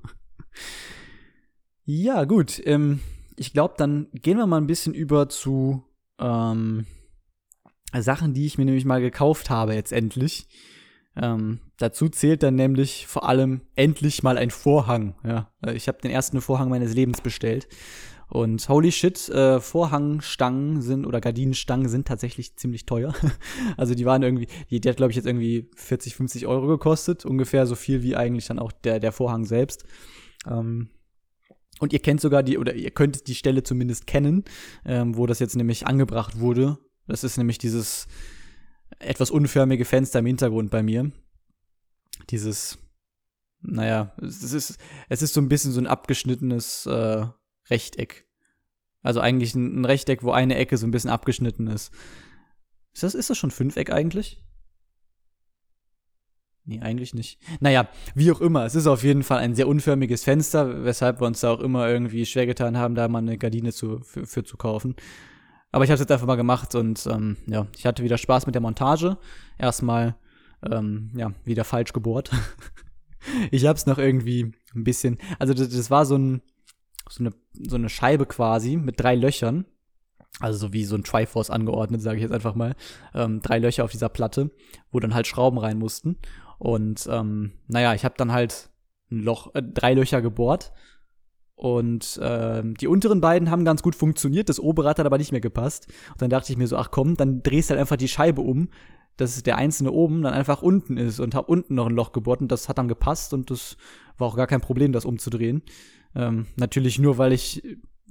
Ja, 1.85 2.25
gut. 2.25 2.61
Ähm, 2.65 2.99
ich 3.37 3.53
glaube, 3.53 3.75
dann 3.77 4.07
gehen 4.11 4.37
wir 4.37 4.47
mal 4.47 4.57
ein 4.57 4.67
bisschen 4.67 4.93
über 4.93 5.29
zu 5.29 5.83
ähm, 6.19 6.85
Sachen, 7.93 8.33
die 8.33 8.45
ich 8.45 8.57
mir 8.57 8.65
nämlich 8.65 8.85
mal 8.85 8.99
gekauft 8.99 9.49
habe 9.49 9.75
jetzt 9.75 9.93
endlich. 9.93 10.47
Ähm, 11.15 11.59
dazu 11.77 12.09
zählt 12.09 12.43
dann 12.43 12.55
nämlich 12.55 13.07
vor 13.07 13.27
allem 13.27 13.61
endlich 13.75 14.23
mal 14.23 14.37
ein 14.37 14.51
Vorhang. 14.51 15.15
Ja, 15.23 15.51
ich 15.73 15.87
habe 15.87 16.01
den 16.01 16.11
ersten 16.11 16.41
Vorhang 16.41 16.69
meines 16.69 16.93
Lebens 16.93 17.21
bestellt. 17.21 17.67
Und 18.29 18.67
holy 18.67 18.91
shit, 18.91 19.29
äh, 19.29 19.61
Vorhangstangen 19.61 20.81
sind 20.81 21.05
oder 21.05 21.21
Gardinenstangen 21.21 21.87
sind 21.87 22.07
tatsächlich 22.07 22.57
ziemlich 22.57 22.85
teuer. 22.85 23.13
also 23.77 23.95
die 23.95 24.05
waren 24.05 24.21
irgendwie, 24.21 24.47
die, 24.69 24.81
die 24.81 24.89
hat 24.89 24.97
glaube 24.97 25.11
ich 25.11 25.15
jetzt 25.15 25.27
irgendwie 25.27 25.69
40, 25.75 26.15
50 26.15 26.45
Euro 26.45 26.67
gekostet, 26.67 27.25
ungefähr 27.25 27.65
so 27.65 27.75
viel 27.75 28.03
wie 28.03 28.17
eigentlich 28.17 28.47
dann 28.47 28.59
auch 28.59 28.73
der, 28.73 28.99
der 28.99 29.13
Vorhang 29.13 29.45
selbst. 29.45 29.85
Ähm, 30.45 30.89
und 31.79 31.93
ihr 31.93 31.99
kennt 31.99 32.21
sogar 32.21 32.43
die, 32.43 32.57
oder 32.57 32.73
ihr 32.73 32.91
könnt 32.91 33.27
die 33.27 33.35
Stelle 33.35 33.63
zumindest 33.63 34.07
kennen, 34.07 34.45
ähm, 34.85 35.15
wo 35.17 35.25
das 35.25 35.39
jetzt 35.39 35.55
nämlich 35.55 35.87
angebracht 35.87 36.39
wurde. 36.39 36.77
Das 37.07 37.23
ist 37.23 37.37
nämlich 37.37 37.57
dieses 37.57 38.07
etwas 38.99 39.31
unförmige 39.31 39.85
Fenster 39.85 40.19
im 40.19 40.25
Hintergrund 40.25 40.71
bei 40.71 40.83
mir. 40.83 41.11
Dieses, 42.29 42.79
naja, 43.61 44.13
es 44.21 44.43
ist, 44.43 44.77
es 45.09 45.21
ist 45.21 45.33
so 45.33 45.41
ein 45.41 45.49
bisschen 45.49 45.71
so 45.71 45.79
ein 45.79 45.87
abgeschnittenes 45.87 46.85
äh, 46.85 47.25
Rechteck. 47.69 48.27
Also 49.01 49.19
eigentlich 49.19 49.55
ein, 49.55 49.81
ein 49.81 49.85
Rechteck, 49.85 50.23
wo 50.23 50.31
eine 50.31 50.55
Ecke 50.55 50.77
so 50.77 50.87
ein 50.87 50.91
bisschen 50.91 51.09
abgeschnitten 51.09 51.67
ist. 51.67 51.93
Ist 52.93 53.03
das, 53.03 53.15
ist 53.15 53.29
das 53.29 53.37
schon 53.37 53.51
Fünfeck 53.51 53.91
eigentlich? 53.91 54.43
Nee, 56.69 56.81
eigentlich 56.81 57.13
nicht. 57.13 57.39
Naja, 57.61 57.87
wie 58.13 58.29
auch 58.29 58.41
immer, 58.41 58.65
es 58.65 58.75
ist 58.75 58.87
auf 58.87 59.01
jeden 59.01 59.23
Fall 59.23 59.37
ein 59.37 59.55
sehr 59.55 59.69
unförmiges 59.69 60.25
Fenster, 60.25 60.83
weshalb 60.83 61.21
wir 61.21 61.25
uns 61.25 61.39
da 61.39 61.51
auch 61.51 61.61
immer 61.61 61.87
irgendwie 61.87 62.25
schwer 62.25 62.45
getan 62.45 62.75
haben, 62.75 62.93
da 62.93 63.07
mal 63.07 63.19
eine 63.19 63.37
Gardine 63.37 63.71
zu, 63.71 64.01
für, 64.01 64.25
für 64.25 64.43
zu 64.43 64.57
kaufen. 64.57 64.97
Aber 65.71 65.85
ich 65.85 65.89
habe 65.89 65.95
es 65.95 66.01
jetzt 66.01 66.11
einfach 66.11 66.27
mal 66.27 66.35
gemacht 66.35 66.75
und 66.75 67.07
ähm, 67.07 67.37
ja, 67.45 67.67
ich 67.77 67.85
hatte 67.85 68.03
wieder 68.03 68.17
Spaß 68.17 68.47
mit 68.47 68.55
der 68.55 68.61
Montage. 68.61 69.17
Erstmal 69.57 70.17
ähm, 70.69 71.11
ja 71.15 71.31
wieder 71.45 71.63
falsch 71.63 71.93
gebohrt. 71.93 72.31
ich 73.51 73.65
habe 73.65 73.77
es 73.77 73.85
noch 73.85 73.97
irgendwie 73.97 74.51
ein 74.75 74.83
bisschen, 74.83 75.19
also 75.39 75.53
das, 75.53 75.69
das 75.69 75.89
war 75.89 76.05
so 76.05 76.17
ein 76.17 76.41
so 77.09 77.23
eine 77.23 77.33
so 77.53 77.77
eine 77.77 77.87
Scheibe 77.87 78.25
quasi 78.25 78.75
mit 78.75 78.99
drei 78.99 79.15
Löchern. 79.15 79.65
Also 80.41 80.67
so 80.67 80.73
wie 80.73 80.83
so 80.83 80.95
ein 80.95 81.05
Triforce 81.05 81.49
angeordnet, 81.49 82.01
sage 82.01 82.17
ich 82.17 82.23
jetzt 82.23 82.33
einfach 82.33 82.55
mal. 82.55 82.75
Ähm, 83.13 83.41
drei 83.41 83.57
Löcher 83.57 83.85
auf 83.85 83.91
dieser 83.91 84.09
Platte, 84.09 84.51
wo 84.91 84.99
dann 84.99 85.13
halt 85.13 85.27
Schrauben 85.27 85.57
rein 85.57 85.79
mussten. 85.79 86.17
Und 86.57 87.07
ähm, 87.11 87.53
naja, 87.67 87.93
ich 87.93 88.05
habe 88.05 88.15
dann 88.17 88.31
halt 88.31 88.69
ein 89.11 89.19
Loch, 89.19 89.53
äh, 89.55 89.61
drei 89.61 89.93
Löcher 89.93 90.21
gebohrt. 90.21 90.73
Und 91.55 92.19
ähm, 92.21 92.75
die 92.75 92.87
unteren 92.87 93.19
beiden 93.19 93.49
haben 93.49 93.65
ganz 93.65 93.81
gut 93.81 93.95
funktioniert, 93.95 94.47
das 94.47 94.59
obere 94.59 94.89
hat 94.89 94.99
aber 94.99 95.17
nicht 95.17 95.31
mehr 95.31 95.41
gepasst. 95.41 95.87
Und 96.11 96.21
dann 96.21 96.29
dachte 96.29 96.51
ich 96.51 96.57
mir 96.57 96.67
so, 96.67 96.77
ach 96.77 96.91
komm, 96.91 97.15
dann 97.15 97.41
drehst 97.41 97.69
du 97.69 97.71
halt 97.71 97.79
einfach 97.81 97.95
die 97.95 98.07
Scheibe 98.07 98.41
um, 98.41 98.69
dass 99.17 99.41
der 99.41 99.57
einzelne 99.57 99.91
oben 99.91 100.21
dann 100.21 100.35
einfach 100.35 100.61
unten 100.61 100.97
ist 100.97 101.19
und 101.19 101.33
hab 101.33 101.49
unten 101.49 101.73
noch 101.73 101.87
ein 101.87 101.95
Loch 101.95 102.11
gebohrt 102.11 102.41
und 102.41 102.51
das 102.51 102.69
hat 102.69 102.77
dann 102.77 102.87
gepasst 102.87 103.33
und 103.33 103.49
das 103.49 103.75
war 104.19 104.27
auch 104.27 104.35
gar 104.35 104.45
kein 104.45 104.61
Problem, 104.61 104.91
das 104.91 105.05
umzudrehen. 105.05 105.63
Ähm, 106.15 106.45
natürlich 106.57 106.99
nur, 106.99 107.17
weil 107.17 107.33
ich 107.33 107.63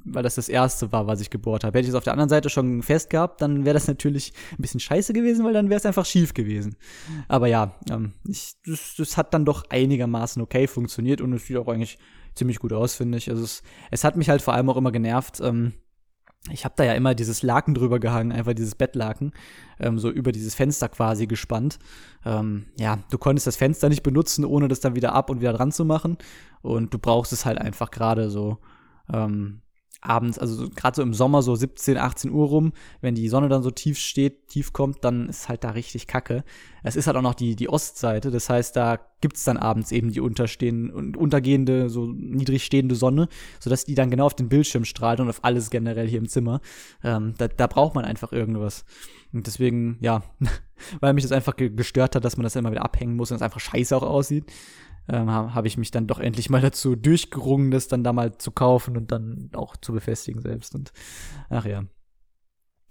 weil 0.06 0.22
das 0.22 0.36
das 0.36 0.48
erste 0.48 0.92
war, 0.92 1.06
was 1.06 1.20
ich 1.20 1.30
gebohrt 1.30 1.64
habe. 1.64 1.76
Hätte 1.76 1.86
ich 1.86 1.90
es 1.90 1.94
auf 1.94 2.04
der 2.04 2.12
anderen 2.12 2.28
Seite 2.28 2.48
schon 2.48 2.82
fest 2.82 3.10
gehabt, 3.10 3.42
dann 3.42 3.64
wäre 3.64 3.74
das 3.74 3.88
natürlich 3.88 4.32
ein 4.52 4.62
bisschen 4.62 4.80
scheiße 4.80 5.12
gewesen, 5.12 5.44
weil 5.44 5.52
dann 5.52 5.68
wäre 5.68 5.78
es 5.78 5.86
einfach 5.86 6.06
schief 6.06 6.34
gewesen. 6.34 6.76
Aber 7.28 7.46
ja, 7.46 7.74
ähm, 7.90 8.14
ich, 8.26 8.54
das, 8.64 8.94
das 8.96 9.16
hat 9.16 9.34
dann 9.34 9.44
doch 9.44 9.64
einigermaßen 9.70 10.40
okay 10.42 10.66
funktioniert 10.66 11.20
und 11.20 11.32
es 11.32 11.46
sieht 11.46 11.56
auch 11.56 11.68
eigentlich 11.68 11.98
ziemlich 12.34 12.58
gut 12.58 12.72
aus, 12.72 12.94
finde 12.94 13.18
ich. 13.18 13.30
Also 13.30 13.42
es, 13.44 13.62
es 13.90 14.04
hat 14.04 14.16
mich 14.16 14.28
halt 14.28 14.42
vor 14.42 14.54
allem 14.54 14.70
auch 14.70 14.76
immer 14.76 14.92
genervt. 14.92 15.40
Ähm, 15.40 15.72
ich 16.50 16.64
habe 16.64 16.74
da 16.76 16.84
ja 16.84 16.92
immer 16.92 17.14
dieses 17.14 17.42
Laken 17.42 17.74
drüber 17.74 17.98
gehangen, 17.98 18.30
einfach 18.30 18.52
dieses 18.52 18.76
Bettlaken, 18.76 19.32
ähm, 19.80 19.98
so 19.98 20.10
über 20.10 20.30
dieses 20.30 20.54
Fenster 20.54 20.88
quasi 20.88 21.26
gespannt. 21.26 21.78
Ähm, 22.24 22.66
ja, 22.78 23.00
du 23.10 23.18
konntest 23.18 23.46
das 23.46 23.56
Fenster 23.56 23.88
nicht 23.88 24.02
benutzen, 24.02 24.44
ohne 24.44 24.68
das 24.68 24.80
dann 24.80 24.94
wieder 24.94 25.12
ab 25.12 25.30
und 25.30 25.40
wieder 25.40 25.52
dran 25.52 25.72
zu 25.72 25.84
machen. 25.84 26.18
Und 26.62 26.94
du 26.94 26.98
brauchst 26.98 27.32
es 27.32 27.44
halt 27.44 27.58
einfach 27.58 27.90
gerade 27.90 28.30
so. 28.30 28.58
Ähm, 29.12 29.62
abends, 30.00 30.38
also 30.38 30.68
gerade 30.70 30.96
so 30.96 31.02
im 31.02 31.14
Sommer 31.14 31.42
so 31.42 31.54
17, 31.54 31.96
18 31.96 32.30
Uhr 32.30 32.46
rum, 32.46 32.72
wenn 33.00 33.14
die 33.14 33.28
Sonne 33.28 33.48
dann 33.48 33.62
so 33.62 33.70
tief 33.70 33.98
steht, 33.98 34.48
tief 34.48 34.72
kommt, 34.72 35.04
dann 35.04 35.28
ist 35.28 35.48
halt 35.48 35.64
da 35.64 35.70
richtig 35.70 36.06
Kacke. 36.06 36.44
Es 36.82 36.96
ist 36.96 37.06
halt 37.06 37.16
auch 37.16 37.22
noch 37.22 37.34
die, 37.34 37.56
die 37.56 37.68
Ostseite, 37.68 38.30
das 38.30 38.48
heißt, 38.48 38.76
da 38.76 38.98
gibt's 39.20 39.44
dann 39.44 39.56
abends 39.56 39.92
eben 39.92 40.12
die 40.12 40.20
unterstehende 40.20 40.94
und 40.94 41.16
untergehende, 41.16 41.88
so 41.88 42.06
niedrig 42.06 42.64
stehende 42.64 42.94
Sonne, 42.94 43.28
sodass 43.58 43.84
die 43.84 43.94
dann 43.94 44.10
genau 44.10 44.26
auf 44.26 44.36
den 44.36 44.48
Bildschirm 44.48 44.84
strahlt 44.84 45.20
und 45.20 45.28
auf 45.28 45.44
alles 45.44 45.70
generell 45.70 46.08
hier 46.08 46.18
im 46.18 46.28
Zimmer. 46.28 46.60
Ähm, 47.02 47.34
da, 47.38 47.48
da 47.48 47.66
braucht 47.66 47.94
man 47.94 48.04
einfach 48.04 48.32
irgendwas. 48.32 48.84
Und 49.32 49.46
deswegen, 49.46 49.98
ja, 50.00 50.22
weil 51.00 51.14
mich 51.14 51.24
das 51.24 51.32
einfach 51.32 51.56
gestört 51.56 52.14
hat, 52.14 52.24
dass 52.24 52.36
man 52.36 52.44
das 52.44 52.56
immer 52.56 52.70
wieder 52.70 52.84
abhängen 52.84 53.16
muss 53.16 53.30
und 53.30 53.36
es 53.36 53.42
einfach 53.42 53.60
scheiße 53.60 53.96
auch 53.96 54.02
aussieht 54.02 54.44
ähm, 55.08 55.30
habe 55.30 55.66
ich 55.66 55.76
mich 55.76 55.90
dann 55.90 56.06
doch 56.06 56.18
endlich 56.18 56.50
mal 56.50 56.60
dazu 56.60 56.96
durchgerungen, 56.96 57.70
das 57.70 57.88
dann 57.88 58.04
da 58.04 58.12
mal 58.12 58.38
zu 58.38 58.50
kaufen 58.50 58.96
und 58.96 59.12
dann 59.12 59.50
auch 59.54 59.76
zu 59.76 59.92
befestigen 59.92 60.40
selbst. 60.42 60.74
Und 60.74 60.92
ach 61.48 61.64
ja. 61.64 61.84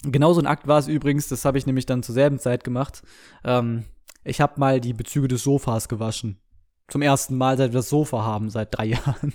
Genauso 0.04 0.39
ein 0.39 0.47
Akt 0.47 0.67
war 0.67 0.80
es 0.80 0.88
übrigens, 0.88 1.28
das 1.28 1.45
habe 1.45 1.58
ich 1.58 1.65
nämlich 1.65 1.86
dann 1.86 2.04
zur 2.04 2.13
selben 2.13 2.39
Zeit 2.39 2.63
gemacht. 2.63 3.01
Ähm, 3.43 3.86
ich 4.23 4.41
habe 4.41 4.60
mal 4.60 4.80
die 4.80 4.93
Bezüge 4.93 5.28
des 5.28 5.43
Sofas 5.43 5.88
gewaschen. 5.88 6.39
Zum 6.88 7.01
ersten 7.01 7.38
Mal, 7.38 7.58
seit 7.58 7.71
wir 7.71 7.80
das 7.80 7.89
Sofa 7.89 8.23
haben, 8.23 8.49
seit 8.49 8.78
drei 8.78 8.86
Jahren. 8.86 9.34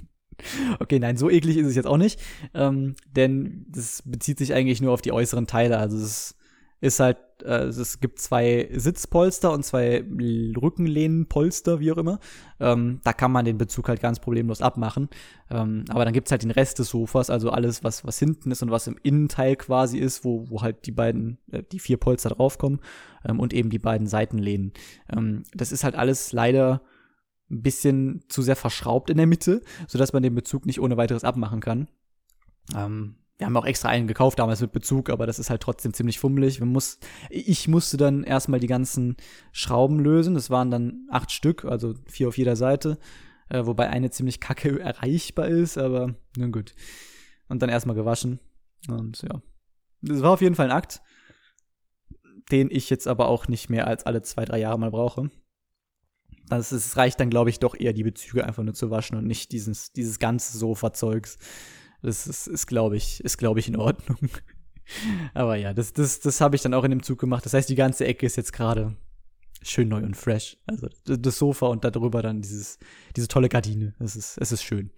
Okay, 0.79 0.99
nein, 0.99 1.17
so 1.17 1.29
eklig 1.29 1.59
ist 1.59 1.67
es 1.67 1.77
jetzt 1.77 1.87
auch 1.87 1.99
nicht, 1.99 2.19
ähm, 2.55 2.95
denn 3.07 3.67
das 3.69 4.03
bezieht 4.07 4.39
sich 4.39 4.55
eigentlich 4.55 4.81
nur 4.81 4.93
auf 4.93 5.03
die 5.03 5.13
äußeren 5.13 5.47
Teile. 5.47 5.79
Also 5.79 5.99
es 5.99 6.03
ist 6.03 6.37
ist 6.81 7.01
halt, 7.01 7.19
äh, 7.43 7.65
es 7.65 8.01
gibt 8.01 8.19
zwei 8.19 8.69
Sitzpolster 8.73 9.53
und 9.53 9.65
zwei 9.65 10.03
Rückenlehnenpolster, 10.03 11.81
wie 11.81 11.93
auch 11.93 11.99
immer. 11.99 12.21
Ähm, 12.59 13.01
da 13.05 13.13
kann 13.13 13.33
man 13.33 13.45
den 13.45 13.59
Bezug 13.59 13.89
halt 13.89 14.01
ganz 14.01 14.19
problemlos 14.19 14.63
abmachen. 14.63 15.09
Ähm, 15.51 15.85
aber 15.91 16.05
dann 16.05 16.15
gibt's 16.15 16.31
halt 16.31 16.43
den 16.43 16.51
Rest 16.51 16.79
des 16.79 16.89
Sofas, 16.89 17.29
also 17.29 17.51
alles, 17.51 17.85
was, 17.85 18.05
was 18.07 18.19
hinten 18.19 18.51
ist 18.51 18.63
und 18.63 18.71
was 18.71 18.87
im 18.87 18.97
Innenteil 19.03 19.57
quasi 19.57 19.99
ist, 19.99 20.25
wo, 20.25 20.49
wo 20.49 20.63
halt 20.63 20.87
die 20.87 20.93
beiden, 20.93 21.39
äh, 21.51 21.63
die 21.71 21.81
vier 21.81 21.99
Polster 21.99 22.31
draufkommen 22.31 22.81
ähm, 23.25 23.41
und 23.41 23.53
eben 23.53 23.71
die 23.71 23.79
beiden 23.79 24.07
Seitenlehnen. 24.07 24.73
Ähm, 25.15 25.43
das 25.55 25.73
ist 25.73 25.85
halt 25.85 25.97
alles 25.97 26.33
leider 26.33 26.83
ein 27.51 27.63
bisschen 27.63 28.25
zu 28.29 28.43
sehr 28.43 28.57
verschraubt 28.57 29.11
in 29.11 29.17
der 29.17 29.27
Mitte, 29.27 29.61
sodass 29.87 30.13
man 30.13 30.23
den 30.23 30.35
Bezug 30.35 30.67
nicht 30.67 30.81
ohne 30.81 30.97
weiteres 30.97 31.25
abmachen 31.25 31.61
kann. 31.61 31.89
Ähm, 32.75 33.17
wir 33.41 33.47
haben 33.47 33.57
auch 33.57 33.65
extra 33.65 33.89
einen 33.89 34.07
gekauft 34.07 34.39
damals 34.39 34.61
mit 34.61 34.71
Bezug, 34.71 35.09
aber 35.09 35.27
das 35.27 35.39
ist 35.39 35.49
halt 35.49 35.63
trotzdem 35.63 35.95
ziemlich 35.95 36.19
fummelig. 36.19 36.61
Muss, 36.61 36.99
ich 37.31 37.69
musste 37.69 37.97
dann 37.97 38.23
erstmal 38.23 38.61
die 38.61 38.67
ganzen 38.67 39.17
Schrauben 39.51 39.99
lösen. 39.99 40.35
Das 40.35 40.51
waren 40.51 40.71
dann 40.71 41.07
acht 41.11 41.33
Stück, 41.33 41.65
also 41.65 41.95
vier 42.07 42.29
auf 42.29 42.37
jeder 42.37 42.55
Seite, 42.55 42.99
äh, 43.49 43.65
wobei 43.65 43.89
eine 43.89 44.11
ziemlich 44.11 44.41
kacke 44.41 44.79
erreichbar 44.81 45.49
ist, 45.49 45.79
aber 45.79 46.17
nun 46.37 46.53
gut. 46.53 46.75
Und 47.49 47.63
dann 47.63 47.71
erstmal 47.71 47.97
gewaschen. 47.97 48.41
Und 48.89 49.23
ja. 49.23 49.41
Das 50.03 50.21
war 50.21 50.33
auf 50.33 50.43
jeden 50.43 50.55
Fall 50.55 50.67
ein 50.71 50.77
Akt, 50.77 51.01
den 52.53 52.71
ich 52.71 52.91
jetzt 52.91 53.09
aber 53.09 53.29
auch 53.29 53.49
nicht 53.49 53.71
mehr 53.71 53.87
als 53.87 54.05
alle 54.05 54.21
zwei, 54.21 54.45
drei 54.45 54.59
Jahre 54.59 54.79
mal 54.79 54.91
brauche. 54.91 55.31
Das 56.49 56.73
ist, 56.73 56.99
reicht 56.99 57.19
dann, 57.21 57.31
glaube 57.31 57.49
ich, 57.49 57.59
doch 57.59 57.75
eher 57.75 57.95
die 57.95 58.03
Bezüge 58.03 58.45
einfach 58.45 58.65
nur 58.65 58.75
zu 58.75 58.91
waschen 58.91 59.17
und 59.17 59.27
nicht 59.27 59.51
dieses, 59.53 59.93
dieses 59.93 60.19
ganze 60.19 60.59
Sofa-Zeugs. 60.59 61.39
Das 62.03 62.27
ist, 62.27 62.47
ist 62.47 62.67
glaube 62.67 62.97
ich, 62.97 63.23
ist, 63.23 63.37
glaube 63.37 63.61
ich, 63.61 63.69
in 63.69 63.77
Ordnung. 63.77 64.31
Aber 65.35 65.57
ja, 65.57 65.73
das, 65.73 65.93
das, 65.93 66.21
das 66.21 66.41
habe 66.41 66.57
ich 66.57 66.63
dann 66.63 66.75
auch 66.75 66.85
in 66.85 66.91
dem 66.91 67.03
Zug 67.03 67.19
gemacht. 67.19 67.45
Das 67.45 67.55
heißt, 67.55 67.69
die 67.69 67.75
ganze 67.75 68.07
Ecke 68.07 68.27
ist 68.27 68.37
jetzt 68.37 68.53
gerade 68.53 68.97
schön 69.63 69.89
neu 69.89 70.03
und 70.03 70.17
fresh. 70.17 70.57
Also 70.67 70.89
das 71.05 71.39
Sofa 71.39 71.67
und 71.67 71.85
darüber 71.85 72.23
dann 72.23 72.43
dieses, 72.43 72.79
diese 73.17 73.29
tolle 73.29 73.49
Gardine. 73.49 73.95
Es 73.99 74.17
ist, 74.17 74.39
es 74.39 74.53
ist 74.53 74.63
schön. 74.63 74.91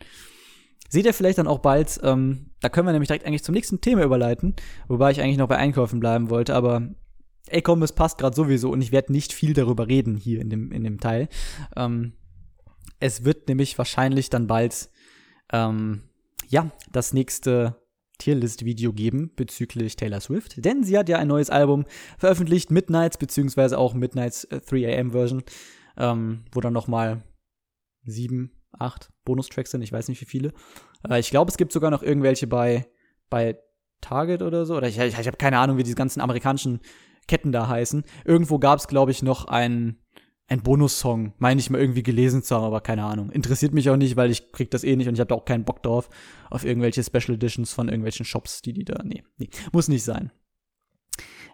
Seht 0.89 1.07
ihr 1.07 1.15
vielleicht 1.15 1.39
dann 1.39 1.47
auch 1.47 1.61
bald, 1.61 2.01
ähm, 2.03 2.51
da 2.61 2.69
können 2.69 2.87
wir 2.87 2.93
nämlich 2.93 3.09
direkt 3.09 3.27
eigentlich 3.27 3.43
zum 3.43 3.55
nächsten 3.55 3.81
Thema 3.81 4.05
überleiten, 4.05 4.55
wobei 4.89 5.11
ich 5.11 5.21
eigentlich 5.21 5.39
noch 5.39 5.49
bei 5.49 5.57
Einkaufen 5.57 6.01
bleiben 6.01 6.29
wollte, 6.29 6.55
aber 6.55 6.91
es 7.49 7.93
passt 7.93 8.19
gerade 8.19 8.37
sowieso 8.37 8.71
und 8.71 8.83
ich 8.83 8.93
werde 8.93 9.13
nicht 9.13 9.33
viel 9.33 9.55
darüber 9.55 9.89
reden 9.89 10.17
hier 10.17 10.41
in 10.41 10.51
dem, 10.51 10.71
in 10.71 10.85
dem 10.85 11.01
Teil. 11.01 11.29
Ähm, 11.77 12.13
es 13.01 13.25
wird 13.25 13.49
nämlich 13.49 13.79
wahrscheinlich 13.79 14.31
dann 14.31 14.47
bald 14.47 14.91
ähm, 15.53 16.03
ja, 16.53 16.71
das 16.93 17.15
nächste 17.15 17.83
Tierlist-Video 18.19 18.93
geben 18.93 19.33
bezüglich 19.35 19.97
Taylor 19.97 20.21
Swift, 20.21 20.63
denn 20.65 20.85
sie 20.85 20.99
hat 20.99 21.09
ja 21.09 21.19
ein 21.19 21.29
neues 21.29 21.49
Album 21.49 21.87
veröffentlicht, 22.19 22.71
Midnights, 22.71 23.17
beziehungsweise 23.17 23.79
auch 23.79 23.95
Midnights 23.95 24.49
3am-Version, 24.51 25.41
äh, 25.97 26.11
ähm, 26.11 26.45
wo 26.53 26.61
dann 26.61 26.75
nochmal 26.75 27.23
sieben, 28.05 28.53
acht 28.73 29.11
Bonustracks 29.25 29.71
sind, 29.71 29.81
ich 29.81 29.93
weiß 29.93 30.09
nicht 30.09 30.21
wie 30.21 30.27
viele. 30.27 30.53
Äh, 31.09 31.21
ich 31.21 31.31
glaube, 31.31 31.51
es 31.51 31.57
gibt 31.57 31.73
sogar 31.73 31.91
noch 31.91 32.03
irgendwelche 32.03 32.47
bei, 32.47 32.87
bei 33.31 33.59
Target 34.03 34.43
oder 34.43 34.67
so. 34.67 34.77
Oder 34.77 34.89
ich, 34.89 34.99
ich, 34.99 35.19
ich 35.19 35.27
habe 35.27 35.39
keine 35.39 35.59
Ahnung, 35.59 35.79
wie 35.79 35.85
diese 35.85 35.97
ganzen 35.97 36.21
amerikanischen 36.21 36.81
Ketten 37.29 37.51
da 37.51 37.67
heißen. 37.67 38.05
Irgendwo 38.27 38.59
gab 38.59 38.79
es, 38.79 38.89
glaube 38.89 39.11
ich, 39.11 39.23
noch 39.23 39.47
einen 39.47 40.03
ein 40.49 40.63
Bonussong, 40.63 41.33
meine 41.39 41.61
ich 41.61 41.71
mal 41.71 41.81
irgendwie 41.81 42.03
gelesen 42.03 42.43
zu 42.43 42.55
haben, 42.55 42.65
aber 42.65 42.81
keine 42.81 43.05
Ahnung. 43.05 43.31
Interessiert 43.31 43.73
mich 43.73 43.89
auch 43.89 43.97
nicht, 43.97 44.17
weil 44.17 44.31
ich 44.31 44.53
krieg 44.53 44.71
das 44.71 44.85
eh 44.85 44.97
nicht 44.97 45.09
und 45.09 45.15
ich 45.15 45.21
habe 45.21 45.29
da 45.29 45.35
auch 45.35 45.45
keinen 45.45 45.65
Bock 45.65 45.83
drauf 45.83 46.11
auf 46.51 46.65
irgendwelche 46.65 47.03
Special 47.03 47.35
Editions 47.35 47.73
von 47.73 47.89
irgendwelchen 47.89 48.27
Shops, 48.27 48.61
die 48.61 48.73
die 48.73 48.85
da. 48.85 49.03
Nee, 49.03 49.23
nee, 49.39 49.49
muss 49.73 49.89
nicht 49.89 50.05
sein. 50.05 50.31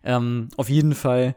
Ähm, 0.03 0.48
auf 0.57 0.68
jeden 0.68 0.94
Fall 0.94 1.37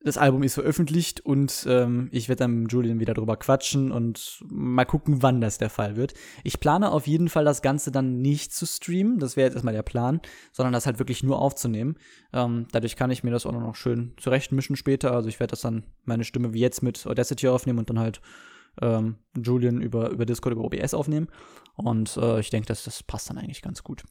das 0.00 0.18
Album 0.18 0.42
ist 0.42 0.54
veröffentlicht 0.54 1.20
und 1.20 1.66
ähm, 1.68 2.08
ich 2.12 2.28
werde 2.28 2.40
dann 2.40 2.62
mit 2.62 2.72
Julian 2.72 3.00
wieder 3.00 3.14
drüber 3.14 3.36
quatschen 3.36 3.90
und 3.90 4.44
mal 4.48 4.84
gucken, 4.84 5.22
wann 5.22 5.40
das 5.40 5.58
der 5.58 5.70
Fall 5.70 5.96
wird. 5.96 6.14
Ich 6.44 6.60
plane 6.60 6.90
auf 6.92 7.06
jeden 7.06 7.28
Fall 7.28 7.44
das 7.44 7.62
Ganze 7.62 7.90
dann 7.90 8.20
nicht 8.20 8.54
zu 8.54 8.66
streamen, 8.66 9.18
das 9.18 9.36
wäre 9.36 9.46
jetzt 9.46 9.54
erstmal 9.54 9.74
der 9.74 9.82
Plan, 9.82 10.20
sondern 10.52 10.72
das 10.72 10.86
halt 10.86 10.98
wirklich 10.98 11.22
nur 11.22 11.40
aufzunehmen. 11.40 11.96
Ähm, 12.32 12.66
dadurch 12.72 12.94
kann 12.94 13.10
ich 13.10 13.24
mir 13.24 13.30
das 13.30 13.46
auch 13.46 13.52
noch 13.52 13.74
schön 13.74 14.14
zurechtmischen 14.18 14.76
später. 14.76 15.12
Also 15.12 15.28
ich 15.28 15.40
werde 15.40 15.52
das 15.52 15.62
dann 15.62 15.84
meine 16.04 16.24
Stimme 16.24 16.52
wie 16.52 16.60
jetzt 16.60 16.82
mit 16.82 17.06
Audacity 17.06 17.48
aufnehmen 17.48 17.78
und 17.78 17.90
dann 17.90 17.98
halt 17.98 18.20
ähm, 18.80 19.16
Julian 19.36 19.80
über, 19.80 20.10
über 20.10 20.26
Discord, 20.26 20.52
über 20.52 20.64
OBS 20.64 20.94
aufnehmen. 20.94 21.28
Und 21.74 22.16
äh, 22.16 22.40
ich 22.40 22.50
denke, 22.50 22.68
dass 22.68 22.84
das 22.84 23.02
passt 23.02 23.30
dann 23.30 23.38
eigentlich 23.38 23.62
ganz 23.62 23.82
gut. 23.82 24.04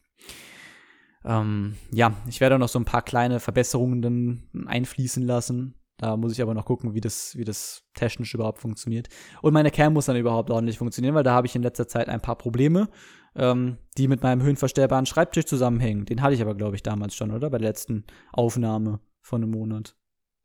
Ähm, 1.26 1.76
ja, 1.90 2.14
ich 2.28 2.40
werde 2.40 2.58
noch 2.58 2.68
so 2.68 2.78
ein 2.78 2.84
paar 2.84 3.02
kleine 3.02 3.40
Verbesserungen 3.40 4.00
dann 4.00 4.66
einfließen 4.66 5.24
lassen. 5.24 5.74
Da 5.98 6.16
muss 6.16 6.32
ich 6.32 6.42
aber 6.42 6.54
noch 6.54 6.66
gucken, 6.66 6.94
wie 6.94 7.00
das, 7.00 7.36
wie 7.36 7.44
das 7.44 7.82
technisch 7.94 8.34
überhaupt 8.34 8.60
funktioniert. 8.60 9.08
Und 9.42 9.54
meine 9.54 9.70
Cam 9.70 9.94
muss 9.94 10.06
dann 10.06 10.16
überhaupt 10.16 10.50
ordentlich 10.50 10.78
funktionieren, 10.78 11.14
weil 11.14 11.24
da 11.24 11.32
habe 11.32 11.46
ich 11.46 11.56
in 11.56 11.62
letzter 11.62 11.88
Zeit 11.88 12.08
ein 12.08 12.20
paar 12.20 12.36
Probleme, 12.36 12.88
ähm, 13.34 13.78
die 13.96 14.06
mit 14.06 14.22
meinem 14.22 14.42
höhenverstellbaren 14.42 15.06
Schreibtisch 15.06 15.46
zusammenhängen. 15.46 16.04
Den 16.04 16.22
hatte 16.22 16.34
ich 16.34 16.42
aber, 16.42 16.54
glaube 16.54 16.76
ich, 16.76 16.82
damals 16.82 17.14
schon, 17.16 17.30
oder? 17.30 17.50
Bei 17.50 17.58
der 17.58 17.68
letzten 17.68 18.04
Aufnahme 18.32 19.00
von 19.20 19.42
einem 19.42 19.52
Monat. 19.52 19.96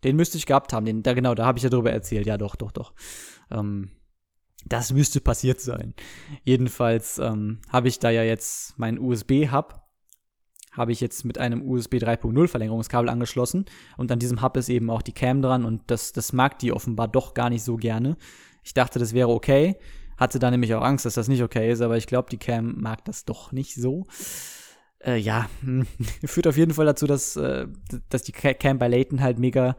Den 0.03 0.15
müsste 0.15 0.37
ich 0.37 0.45
gehabt 0.45 0.73
haben. 0.73 0.85
Den, 0.85 1.03
da 1.03 1.13
genau, 1.13 1.35
da 1.35 1.45
habe 1.45 1.59
ich 1.59 1.63
ja 1.63 1.69
drüber 1.69 1.91
erzählt. 1.91 2.25
Ja, 2.25 2.37
doch, 2.37 2.55
doch, 2.55 2.71
doch. 2.71 2.93
Ähm, 3.51 3.91
das 4.65 4.93
müsste 4.93 5.19
passiert 5.19 5.59
sein. 5.59 5.93
Jedenfalls 6.43 7.19
ähm, 7.19 7.59
habe 7.69 7.87
ich 7.87 7.99
da 7.99 8.09
ja 8.09 8.23
jetzt 8.23 8.79
meinen 8.79 8.99
USB-Hub 8.99 9.80
habe 10.71 10.91
ich 10.91 11.01
jetzt 11.01 11.25
mit 11.25 11.37
einem 11.37 11.61
USB 11.61 11.95
3.0 11.95 12.47
Verlängerungskabel 12.47 13.09
angeschlossen 13.09 13.65
und 13.97 14.11
an 14.11 14.19
diesem 14.19 14.41
Hub 14.41 14.55
ist 14.57 14.69
eben 14.69 14.89
auch 14.89 15.01
die 15.01 15.11
Cam 15.11 15.41
dran 15.41 15.65
und 15.65 15.81
das, 15.87 16.13
das 16.13 16.33
mag 16.33 16.59
die 16.59 16.71
offenbar 16.71 17.07
doch 17.07 17.33
gar 17.33 17.49
nicht 17.49 17.63
so 17.63 17.75
gerne. 17.75 18.17
Ich 18.63 18.73
dachte, 18.73 18.99
das 18.99 19.13
wäre 19.13 19.29
okay, 19.29 19.77
hatte 20.17 20.39
da 20.39 20.49
nämlich 20.51 20.73
auch 20.75 20.83
Angst, 20.83 21.05
dass 21.05 21.15
das 21.15 21.27
nicht 21.27 21.43
okay 21.43 21.71
ist, 21.71 21.81
aber 21.81 21.97
ich 21.97 22.07
glaube, 22.07 22.29
die 22.29 22.37
Cam 22.37 22.79
mag 22.79 23.03
das 23.05 23.25
doch 23.25 23.51
nicht 23.51 23.75
so. 23.75 24.05
Äh, 24.99 25.17
ja, 25.17 25.49
führt 26.25 26.47
auf 26.47 26.57
jeden 26.57 26.73
Fall 26.73 26.85
dazu, 26.85 27.07
dass, 27.07 27.35
äh, 27.35 27.67
dass 28.09 28.23
die 28.23 28.31
Cam 28.31 28.77
bei 28.77 28.87
Layton 28.87 29.21
halt 29.21 29.39
mega 29.39 29.75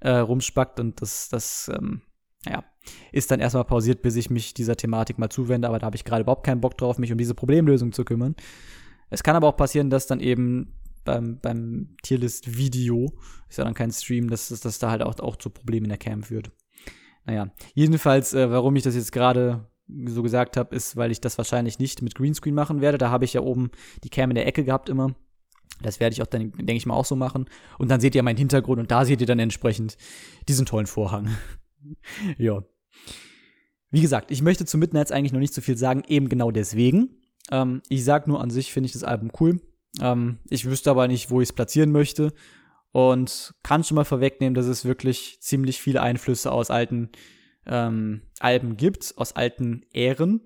äh, 0.00 0.10
rumspackt 0.10 0.78
und 0.80 1.00
das, 1.00 1.28
das, 1.30 1.70
ähm, 1.74 2.02
naja, 2.44 2.64
ist 3.12 3.30
dann 3.30 3.40
erstmal 3.40 3.64
pausiert, 3.64 4.02
bis 4.02 4.16
ich 4.16 4.28
mich 4.28 4.52
dieser 4.52 4.76
Thematik 4.76 5.18
mal 5.18 5.30
zuwende, 5.30 5.68
aber 5.68 5.78
da 5.78 5.86
habe 5.86 5.96
ich 5.96 6.04
gerade 6.04 6.22
überhaupt 6.22 6.44
keinen 6.44 6.60
Bock 6.60 6.76
drauf, 6.76 6.98
mich 6.98 7.12
um 7.12 7.16
diese 7.16 7.34
Problemlösung 7.34 7.92
zu 7.92 8.04
kümmern. 8.04 8.34
Es 9.14 9.22
kann 9.22 9.36
aber 9.36 9.48
auch 9.48 9.56
passieren, 9.56 9.90
dass 9.90 10.06
dann 10.06 10.20
eben 10.20 10.74
beim, 11.04 11.38
beim 11.38 11.96
Tierlist-Video, 12.02 13.12
ist 13.48 13.58
ja 13.58 13.64
dann 13.64 13.74
kein 13.74 13.92
Stream, 13.92 14.28
dass, 14.28 14.48
dass 14.48 14.60
das 14.60 14.78
da 14.78 14.90
halt 14.90 15.02
auch, 15.02 15.18
auch 15.20 15.36
zu 15.36 15.50
Problemen 15.50 15.86
in 15.86 15.90
der 15.90 15.98
Cam 15.98 16.22
führt. 16.22 16.50
Naja, 17.24 17.50
jedenfalls, 17.74 18.34
äh, 18.34 18.50
warum 18.50 18.74
ich 18.76 18.82
das 18.82 18.94
jetzt 18.94 19.12
gerade 19.12 19.68
so 20.06 20.22
gesagt 20.22 20.56
habe, 20.56 20.74
ist, 20.74 20.96
weil 20.96 21.10
ich 21.10 21.20
das 21.20 21.38
wahrscheinlich 21.38 21.78
nicht 21.78 22.02
mit 22.02 22.14
Greenscreen 22.14 22.54
machen 22.54 22.80
werde. 22.80 22.98
Da 22.98 23.10
habe 23.10 23.24
ich 23.24 23.34
ja 23.34 23.40
oben 23.40 23.70
die 24.02 24.10
Cam 24.10 24.30
in 24.30 24.34
der 24.34 24.46
Ecke 24.46 24.64
gehabt 24.64 24.88
immer. 24.88 25.14
Das 25.82 26.00
werde 26.00 26.14
ich 26.14 26.22
auch 26.22 26.26
dann, 26.26 26.52
denke 26.52 26.74
ich 26.74 26.86
mal, 26.86 26.94
auch 26.94 27.04
so 27.04 27.16
machen. 27.16 27.46
Und 27.78 27.90
dann 27.90 28.00
seht 28.00 28.14
ihr 28.14 28.22
meinen 28.22 28.36
Hintergrund 28.36 28.80
und 28.80 28.90
da 28.90 29.04
seht 29.04 29.20
ihr 29.20 29.26
dann 29.26 29.38
entsprechend 29.38 29.96
diesen 30.48 30.66
tollen 30.66 30.86
Vorhang. 30.86 31.28
ja. 32.38 32.62
Wie 33.90 34.00
gesagt, 34.00 34.30
ich 34.30 34.42
möchte 34.42 34.64
zu 34.64 34.78
Midnights 34.78 35.12
eigentlich 35.12 35.32
noch 35.32 35.40
nicht 35.40 35.54
so 35.54 35.60
viel 35.60 35.76
sagen, 35.76 36.02
eben 36.08 36.28
genau 36.28 36.50
deswegen. 36.50 37.20
Ähm, 37.50 37.82
ich 37.88 38.04
sag 38.04 38.26
nur 38.26 38.40
an 38.40 38.50
sich 38.50 38.72
finde 38.72 38.86
ich 38.86 38.92
das 38.92 39.04
Album 39.04 39.30
cool. 39.40 39.60
Ähm, 40.00 40.38
ich 40.48 40.64
wüsste 40.64 40.90
aber 40.90 41.08
nicht, 41.08 41.30
wo 41.30 41.40
ich 41.40 41.48
es 41.48 41.52
platzieren 41.52 41.92
möchte. 41.92 42.32
Und 42.92 43.54
kann 43.64 43.82
schon 43.82 43.96
mal 43.96 44.04
vorwegnehmen, 44.04 44.54
dass 44.54 44.66
es 44.66 44.84
wirklich 44.84 45.38
ziemlich 45.40 45.80
viele 45.80 46.00
Einflüsse 46.00 46.52
aus 46.52 46.70
alten 46.70 47.10
ähm, 47.66 48.22
Alben 48.38 48.76
gibt, 48.76 49.14
aus 49.16 49.34
alten 49.34 49.84
Ähren. 49.92 50.42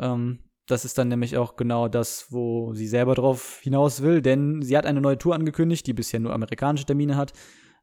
Ähm, 0.00 0.40
das 0.66 0.84
ist 0.84 0.98
dann 0.98 1.08
nämlich 1.08 1.36
auch 1.36 1.56
genau 1.56 1.88
das, 1.88 2.26
wo 2.30 2.72
sie 2.72 2.86
selber 2.86 3.14
drauf 3.14 3.60
hinaus 3.62 4.02
will, 4.02 4.22
denn 4.22 4.62
sie 4.62 4.76
hat 4.76 4.86
eine 4.86 5.00
neue 5.00 5.18
Tour 5.18 5.34
angekündigt, 5.34 5.86
die 5.86 5.92
bisher 5.92 6.20
nur 6.20 6.32
amerikanische 6.32 6.86
Termine 6.86 7.16
hat. 7.16 7.32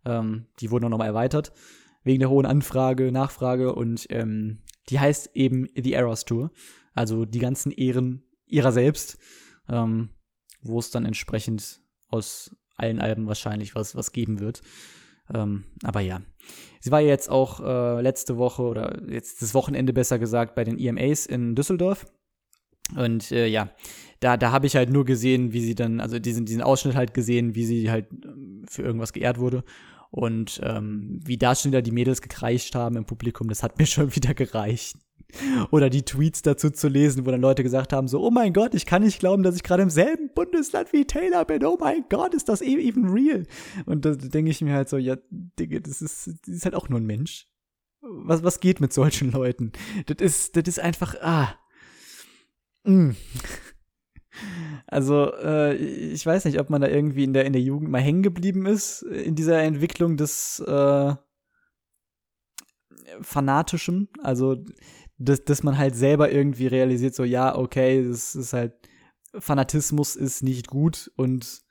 Ähm, 0.05 0.47
die 0.59 0.71
wurden 0.71 0.85
auch 0.85 0.89
nochmal 0.89 1.07
erweitert, 1.07 1.51
wegen 2.03 2.19
der 2.19 2.29
hohen 2.29 2.45
Anfrage, 2.45 3.11
Nachfrage 3.11 3.75
und 3.75 4.07
ähm, 4.09 4.59
die 4.89 4.99
heißt 4.99 5.31
eben 5.33 5.67
The 5.75 5.93
Eras 5.93 6.25
Tour. 6.25 6.51
Also 6.93 7.25
die 7.25 7.39
ganzen 7.39 7.71
Ehren 7.71 8.23
ihrer 8.49 8.71
selbst, 8.71 9.17
ähm, 9.69 10.09
wo 10.61 10.79
es 10.79 10.91
dann 10.91 11.05
entsprechend 11.05 11.81
aus 12.09 12.55
allen 12.75 12.99
Alben 12.99 13.27
wahrscheinlich 13.27 13.75
was, 13.75 13.95
was 13.95 14.11
geben 14.11 14.39
wird. 14.39 14.61
Ähm, 15.33 15.65
aber 15.83 15.99
ja, 15.99 16.21
sie 16.79 16.91
war 16.91 17.01
jetzt 17.01 17.29
auch 17.29 17.59
äh, 17.59 18.01
letzte 18.01 18.37
Woche 18.37 18.63
oder 18.63 19.01
jetzt 19.09 19.41
das 19.41 19.53
Wochenende 19.53 19.93
besser 19.93 20.17
gesagt 20.17 20.55
bei 20.55 20.63
den 20.63 20.79
EMAs 20.79 21.25
in 21.25 21.55
Düsseldorf. 21.55 22.05
Und 22.95 23.31
äh, 23.31 23.45
ja, 23.45 23.69
da, 24.19 24.35
da 24.35 24.51
habe 24.51 24.65
ich 24.65 24.75
halt 24.75 24.89
nur 24.89 25.05
gesehen, 25.05 25.53
wie 25.53 25.61
sie 25.61 25.75
dann, 25.75 25.99
also 25.99 26.17
diesen, 26.17 26.45
diesen 26.45 26.63
Ausschnitt 26.63 26.95
halt 26.95 27.13
gesehen, 27.13 27.53
wie 27.53 27.65
sie 27.65 27.91
halt 27.91 28.07
ähm, 28.11 28.65
für 28.67 28.81
irgendwas 28.81 29.13
geehrt 29.13 29.37
wurde. 29.37 29.63
Und 30.11 30.59
ähm, 30.63 31.19
wie 31.23 31.37
da 31.37 31.53
schon 31.53 31.71
wieder 31.71 31.83
die 31.83 31.91
Mädels 31.91 32.21
gekreischt 32.23 32.73
haben 32.73 32.97
im 32.97 33.05
Publikum, 33.05 33.47
das 33.47 33.61
hat 33.61 33.77
mir 33.77 33.85
schon 33.85 34.15
wieder 34.15 34.33
gereicht. 34.33 34.97
Oder 35.71 35.89
die 35.89 36.03
Tweets 36.03 36.41
dazu 36.41 36.69
zu 36.69 36.87
lesen, 36.87 37.25
wo 37.25 37.31
dann 37.31 37.41
Leute 37.41 37.63
gesagt 37.63 37.93
haben, 37.93 38.07
so, 38.07 38.21
oh 38.21 38.31
mein 38.31 38.53
Gott, 38.53 38.73
ich 38.73 38.85
kann 38.85 39.03
nicht 39.03 39.19
glauben, 39.19 39.43
dass 39.43 39.55
ich 39.55 39.63
gerade 39.63 39.83
im 39.83 39.89
selben 39.89 40.29
Bundesland 40.33 40.91
wie 40.93 41.05
Taylor 41.05 41.45
bin. 41.45 41.63
Oh 41.65 41.77
mein 41.79 42.05
Gott, 42.09 42.33
ist 42.33 42.49
das 42.49 42.61
e-, 42.61 42.79
even 42.79 43.09
real? 43.09 43.45
Und 43.85 44.05
da 44.05 44.15
denke 44.15 44.51
ich 44.51 44.61
mir 44.61 44.73
halt 44.73 44.89
so, 44.89 44.97
ja, 44.97 45.17
Digga, 45.29 45.79
das 45.79 46.01
ist, 46.01 46.27
das 46.27 46.55
ist 46.55 46.65
halt 46.65 46.75
auch 46.75 46.89
nur 46.89 46.99
ein 46.99 47.05
Mensch. 47.05 47.47
Was, 48.01 48.43
was 48.43 48.59
geht 48.59 48.79
mit 48.79 48.93
solchen 48.93 49.31
Leuten? 49.31 49.71
Das 50.05 50.17
ist, 50.19 50.55
das 50.55 50.67
ist 50.67 50.79
einfach, 50.79 51.15
ah. 51.21 51.55
Mm. 52.83 53.11
Also, 54.87 55.33
äh, 55.35 55.75
ich 55.75 56.25
weiß 56.25 56.45
nicht, 56.45 56.59
ob 56.59 56.69
man 56.69 56.81
da 56.81 56.87
irgendwie 56.87 57.25
in 57.25 57.33
der, 57.33 57.45
in 57.45 57.51
der 57.51 57.61
Jugend 57.61 57.91
mal 57.91 58.01
hängen 58.01 58.23
geblieben 58.23 58.65
ist, 58.65 59.01
in 59.01 59.35
dieser 59.35 59.61
Entwicklung 59.61 60.15
des 60.15 60.59
äh, 60.59 61.13
Fanatischem. 63.21 64.07
Also, 64.23 64.63
dass, 65.19 65.43
dass 65.43 65.63
man 65.63 65.77
halt 65.77 65.95
selber 65.95 66.31
irgendwie 66.31 66.67
realisiert, 66.67 67.13
so, 67.13 67.23
ja, 67.23 67.55
okay, 67.55 68.07
das 68.07 68.35
ist 68.35 68.53
halt, 68.53 68.73
Fanatismus 69.37 70.15
ist 70.15 70.41
nicht 70.41 70.67
gut 70.67 71.11
und 71.15 71.61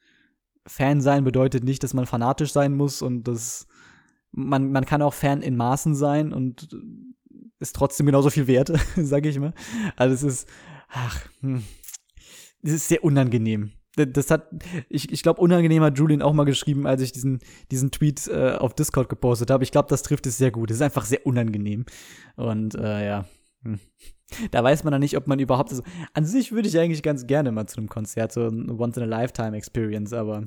Fan 0.67 1.01
sein 1.01 1.25
bedeutet 1.25 1.65
nicht, 1.65 1.83
dass 1.83 1.95
man 1.95 2.07
fanatisch 2.07 2.53
sein 2.53 2.77
muss 2.77 3.03
und 3.03 3.25
das, 3.25 3.67
man, 4.31 4.71
man 4.71 4.85
kann 4.85 5.03
auch 5.03 5.15
Fan 5.15 5.41
in 5.41 5.57
Maßen 5.57 5.95
sein 5.95 6.33
und 6.33 6.69
ist 7.59 7.75
trotzdem 7.75 8.07
genauso 8.07 8.31
viel 8.31 8.47
wert, 8.47 8.71
sage 8.97 9.31
ich 9.31 9.39
mal. 9.39 9.55
Also 9.97 10.15
es 10.15 10.23
ist, 10.23 10.49
ach, 10.89 11.27
hm, 11.41 11.65
es 12.63 12.73
ist 12.73 12.89
sehr 12.89 13.03
unangenehm. 13.03 13.73
Das 13.97 14.31
hat, 14.31 14.49
ich, 14.89 15.11
ich 15.11 15.25
glaube, 15.25 15.41
unangenehm 15.41 15.83
hat 15.83 15.99
Julian 15.99 16.23
auch 16.23 16.33
mal 16.33 16.45
geschrieben, 16.45 16.87
als 16.87 17.03
ich 17.03 17.11
diesen, 17.11 17.41
diesen 17.73 17.91
Tweet 17.91 18.29
äh, 18.29 18.53
auf 18.53 18.75
Discord 18.75 19.09
gepostet 19.09 19.51
habe. 19.51 19.65
Ich 19.65 19.73
glaube, 19.73 19.89
das 19.89 20.03
trifft 20.03 20.27
es 20.27 20.39
sehr 20.39 20.53
gut. 20.53 20.71
Es 20.71 20.77
ist 20.77 20.83
einfach 20.83 21.05
sehr 21.05 21.27
unangenehm. 21.27 21.85
Und 22.37 22.77
äh, 22.77 23.07
ja. 23.07 23.25
Da 24.51 24.63
weiß 24.63 24.85
man 24.85 24.93
dann 24.93 25.01
nicht, 25.01 25.17
ob 25.17 25.27
man 25.27 25.39
überhaupt. 25.39 25.71
Also, 25.71 25.83
an 26.13 26.27
sich 26.27 26.53
würde 26.53 26.69
ich 26.69 26.79
eigentlich 26.79 27.03
ganz 27.03 27.27
gerne 27.27 27.51
mal 27.51 27.67
zu 27.67 27.79
einem 27.79 27.89
Konzert, 27.89 28.31
so 28.31 28.47
ein 28.47 28.69
Once-in-a-Lifetime-Experience, 28.69 30.13
aber 30.13 30.45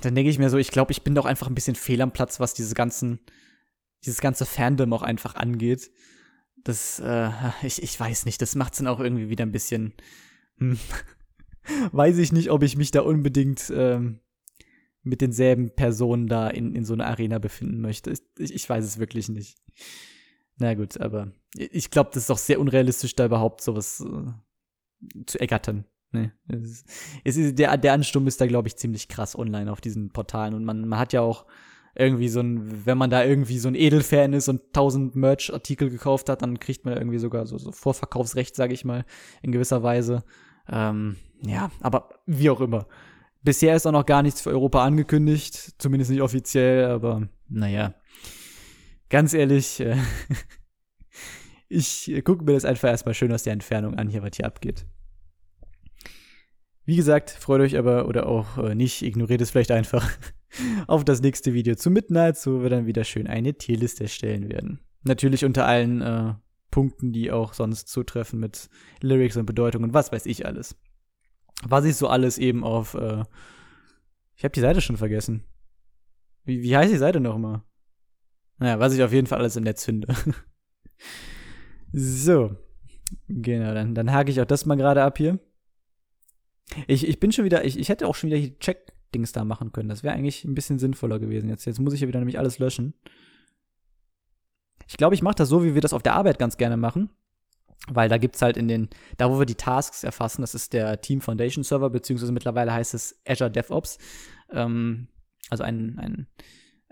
dann 0.00 0.14
denke 0.14 0.30
ich 0.30 0.38
mir 0.38 0.50
so, 0.50 0.58
ich 0.58 0.70
glaube, 0.70 0.92
ich 0.92 1.02
bin 1.02 1.14
doch 1.14 1.24
einfach 1.24 1.46
ein 1.46 1.54
bisschen 1.54 1.76
fehl 1.76 2.02
am 2.02 2.12
Platz, 2.12 2.40
was 2.40 2.52
diese 2.52 2.74
ganzen, 2.74 3.20
dieses 4.04 4.20
ganze 4.20 4.44
Fandom 4.44 4.92
auch 4.92 5.02
einfach 5.02 5.36
angeht. 5.36 5.90
Das, 6.64 7.00
äh, 7.00 7.30
ich, 7.62 7.82
ich 7.82 7.98
weiß 7.98 8.24
nicht, 8.24 8.42
das 8.42 8.56
macht 8.56 8.72
es 8.72 8.78
dann 8.78 8.88
auch 8.88 9.00
irgendwie 9.00 9.28
wieder 9.28 9.46
ein 9.46 9.52
bisschen. 9.52 9.94
Hm, 10.58 10.78
weiß 11.92 12.18
ich 12.18 12.32
nicht, 12.32 12.50
ob 12.50 12.62
ich 12.62 12.76
mich 12.76 12.90
da 12.90 13.02
unbedingt 13.02 13.72
ähm, 13.74 14.20
mit 15.04 15.20
denselben 15.20 15.74
Personen 15.74 16.26
da 16.26 16.48
in, 16.48 16.74
in 16.74 16.84
so 16.84 16.94
einer 16.94 17.06
Arena 17.06 17.38
befinden 17.38 17.80
möchte. 17.80 18.12
Ich, 18.38 18.54
ich 18.54 18.68
weiß 18.68 18.84
es 18.84 18.98
wirklich 18.98 19.28
nicht. 19.28 19.58
Na 20.58 20.74
gut, 20.74 21.00
aber 21.00 21.32
ich 21.56 21.90
glaube, 21.90 22.10
das 22.12 22.24
ist 22.24 22.30
doch 22.30 22.38
sehr 22.38 22.60
unrealistisch, 22.60 23.14
da 23.14 23.26
überhaupt 23.26 23.60
sowas 23.62 24.00
äh, 24.00 25.24
zu 25.26 25.40
ergattern. 25.40 25.84
Nee, 26.12 26.30
es 26.48 26.84
ist, 27.24 27.38
ist, 27.38 27.58
der, 27.58 27.76
der 27.78 27.92
Ansturm 27.94 28.26
ist 28.26 28.40
da, 28.40 28.46
glaube 28.46 28.68
ich, 28.68 28.76
ziemlich 28.76 29.08
krass 29.08 29.36
online 29.36 29.72
auf 29.72 29.80
diesen 29.80 30.10
Portalen. 30.10 30.52
Und 30.54 30.64
man, 30.64 30.86
man 30.86 30.98
hat 30.98 31.14
ja 31.14 31.22
auch 31.22 31.46
irgendwie 31.94 32.28
so 32.28 32.40
ein, 32.40 32.86
wenn 32.86 32.98
man 32.98 33.10
da 33.10 33.24
irgendwie 33.24 33.58
so 33.58 33.68
ein 33.68 33.74
Edelfan 33.74 34.32
ist 34.32 34.48
und 34.48 34.72
tausend 34.72 35.14
Merch-Artikel 35.14 35.90
gekauft 35.90 36.28
hat, 36.28 36.42
dann 36.42 36.60
kriegt 36.60 36.84
man 36.84 36.96
irgendwie 36.96 37.18
sogar 37.18 37.46
so, 37.46 37.58
so 37.58 37.72
Vorverkaufsrecht, 37.72 38.54
sage 38.54 38.74
ich 38.74 38.84
mal, 38.84 39.04
in 39.42 39.52
gewisser 39.52 39.82
Weise. 39.82 40.22
Ähm, 40.70 41.16
ja, 41.40 41.70
aber 41.80 42.10
wie 42.26 42.50
auch 42.50 42.60
immer. 42.60 42.86
Bisher 43.42 43.74
ist 43.74 43.86
auch 43.86 43.92
noch 43.92 44.06
gar 44.06 44.22
nichts 44.22 44.40
für 44.40 44.50
Europa 44.50 44.84
angekündigt, 44.84 45.74
zumindest 45.78 46.10
nicht 46.10 46.22
offiziell, 46.22 46.86
aber 46.86 47.28
naja. 47.48 47.94
Ganz 49.12 49.34
ehrlich, 49.34 49.78
äh, 49.80 49.98
ich 51.68 52.10
gucke 52.24 52.44
mir 52.44 52.54
das 52.54 52.64
einfach 52.64 52.88
erstmal 52.88 53.12
schön 53.12 53.30
aus 53.30 53.42
der 53.42 53.52
Entfernung 53.52 53.94
an, 53.96 54.08
hier, 54.08 54.22
was 54.22 54.36
hier 54.36 54.46
abgeht. 54.46 54.86
Wie 56.86 56.96
gesagt, 56.96 57.28
freut 57.28 57.60
euch 57.60 57.76
aber 57.76 58.08
oder 58.08 58.26
auch 58.26 58.56
äh, 58.56 58.74
nicht, 58.74 59.02
ignoriert 59.02 59.42
es 59.42 59.50
vielleicht 59.50 59.70
einfach 59.70 60.10
auf 60.86 61.04
das 61.04 61.20
nächste 61.20 61.52
Video 61.52 61.74
zu 61.74 61.90
Midnight, 61.90 62.38
wo 62.46 62.62
wir 62.62 62.70
dann 62.70 62.86
wieder 62.86 63.04
schön 63.04 63.26
eine 63.26 63.52
Tierliste 63.52 64.04
erstellen 64.04 64.48
werden. 64.48 64.80
Natürlich 65.02 65.44
unter 65.44 65.66
allen 65.66 66.00
äh, 66.00 66.32
Punkten, 66.70 67.12
die 67.12 67.30
auch 67.30 67.52
sonst 67.52 67.88
zutreffen 67.88 68.40
mit 68.40 68.70
Lyrics 69.02 69.36
und 69.36 69.44
Bedeutung 69.44 69.82
und 69.82 69.92
was 69.92 70.10
weiß 70.10 70.24
ich 70.24 70.46
alles. 70.46 70.74
Was 71.62 71.84
ich 71.84 71.96
so 71.96 72.08
alles 72.08 72.38
eben 72.38 72.64
auf, 72.64 72.94
äh, 72.94 73.24
ich 74.36 74.44
habe 74.44 74.52
die 74.52 74.60
Seite 74.60 74.80
schon 74.80 74.96
vergessen. 74.96 75.44
Wie, 76.44 76.62
wie 76.62 76.74
heißt 76.74 76.90
die 76.90 76.96
Seite 76.96 77.20
nochmal? 77.20 77.62
Naja, 78.58 78.78
was 78.78 78.94
ich 78.94 79.02
auf 79.02 79.12
jeden 79.12 79.26
Fall 79.26 79.38
alles 79.38 79.56
im 79.56 79.64
Netz 79.64 79.84
finde. 79.84 80.14
so. 81.92 82.56
Genau, 83.28 83.74
dann, 83.74 83.94
dann 83.94 84.12
hake 84.12 84.30
ich 84.30 84.40
auch 84.40 84.46
das 84.46 84.66
mal 84.66 84.76
gerade 84.76 85.02
ab 85.02 85.18
hier. 85.18 85.38
Ich, 86.86 87.06
ich 87.06 87.20
bin 87.20 87.32
schon 87.32 87.44
wieder, 87.44 87.64
ich, 87.64 87.78
ich 87.78 87.88
hätte 87.88 88.06
auch 88.06 88.14
schon 88.14 88.30
wieder 88.30 88.40
die 88.40 88.58
Check-Dings 88.58 89.32
da 89.32 89.44
machen 89.44 89.72
können. 89.72 89.88
Das 89.88 90.02
wäre 90.02 90.14
eigentlich 90.14 90.44
ein 90.44 90.54
bisschen 90.54 90.78
sinnvoller 90.78 91.18
gewesen. 91.18 91.48
Jetzt, 91.48 91.64
jetzt 91.64 91.80
muss 91.80 91.92
ich 91.92 92.00
ja 92.00 92.08
wieder 92.08 92.20
nämlich 92.20 92.38
alles 92.38 92.58
löschen. 92.58 92.94
Ich 94.88 94.96
glaube, 94.96 95.14
ich 95.14 95.22
mache 95.22 95.34
das 95.36 95.48
so, 95.48 95.64
wie 95.64 95.74
wir 95.74 95.80
das 95.80 95.92
auf 95.92 96.02
der 96.02 96.14
Arbeit 96.14 96.38
ganz 96.38 96.56
gerne 96.56 96.76
machen. 96.76 97.10
Weil 97.88 98.08
da 98.08 98.16
gibt's 98.16 98.42
halt 98.42 98.56
in 98.56 98.68
den, 98.68 98.88
da 99.16 99.28
wo 99.28 99.40
wir 99.40 99.46
die 99.46 99.56
Tasks 99.56 100.04
erfassen, 100.04 100.42
das 100.42 100.54
ist 100.54 100.72
der 100.72 101.00
Team 101.00 101.20
Foundation 101.20 101.64
Server, 101.64 101.90
beziehungsweise 101.90 102.30
mittlerweile 102.30 102.72
heißt 102.72 102.94
es 102.94 103.20
Azure 103.26 103.50
DevOps. 103.50 103.98
Ähm, 104.52 105.08
also 105.50 105.64
ein, 105.64 105.98
ein 105.98 106.26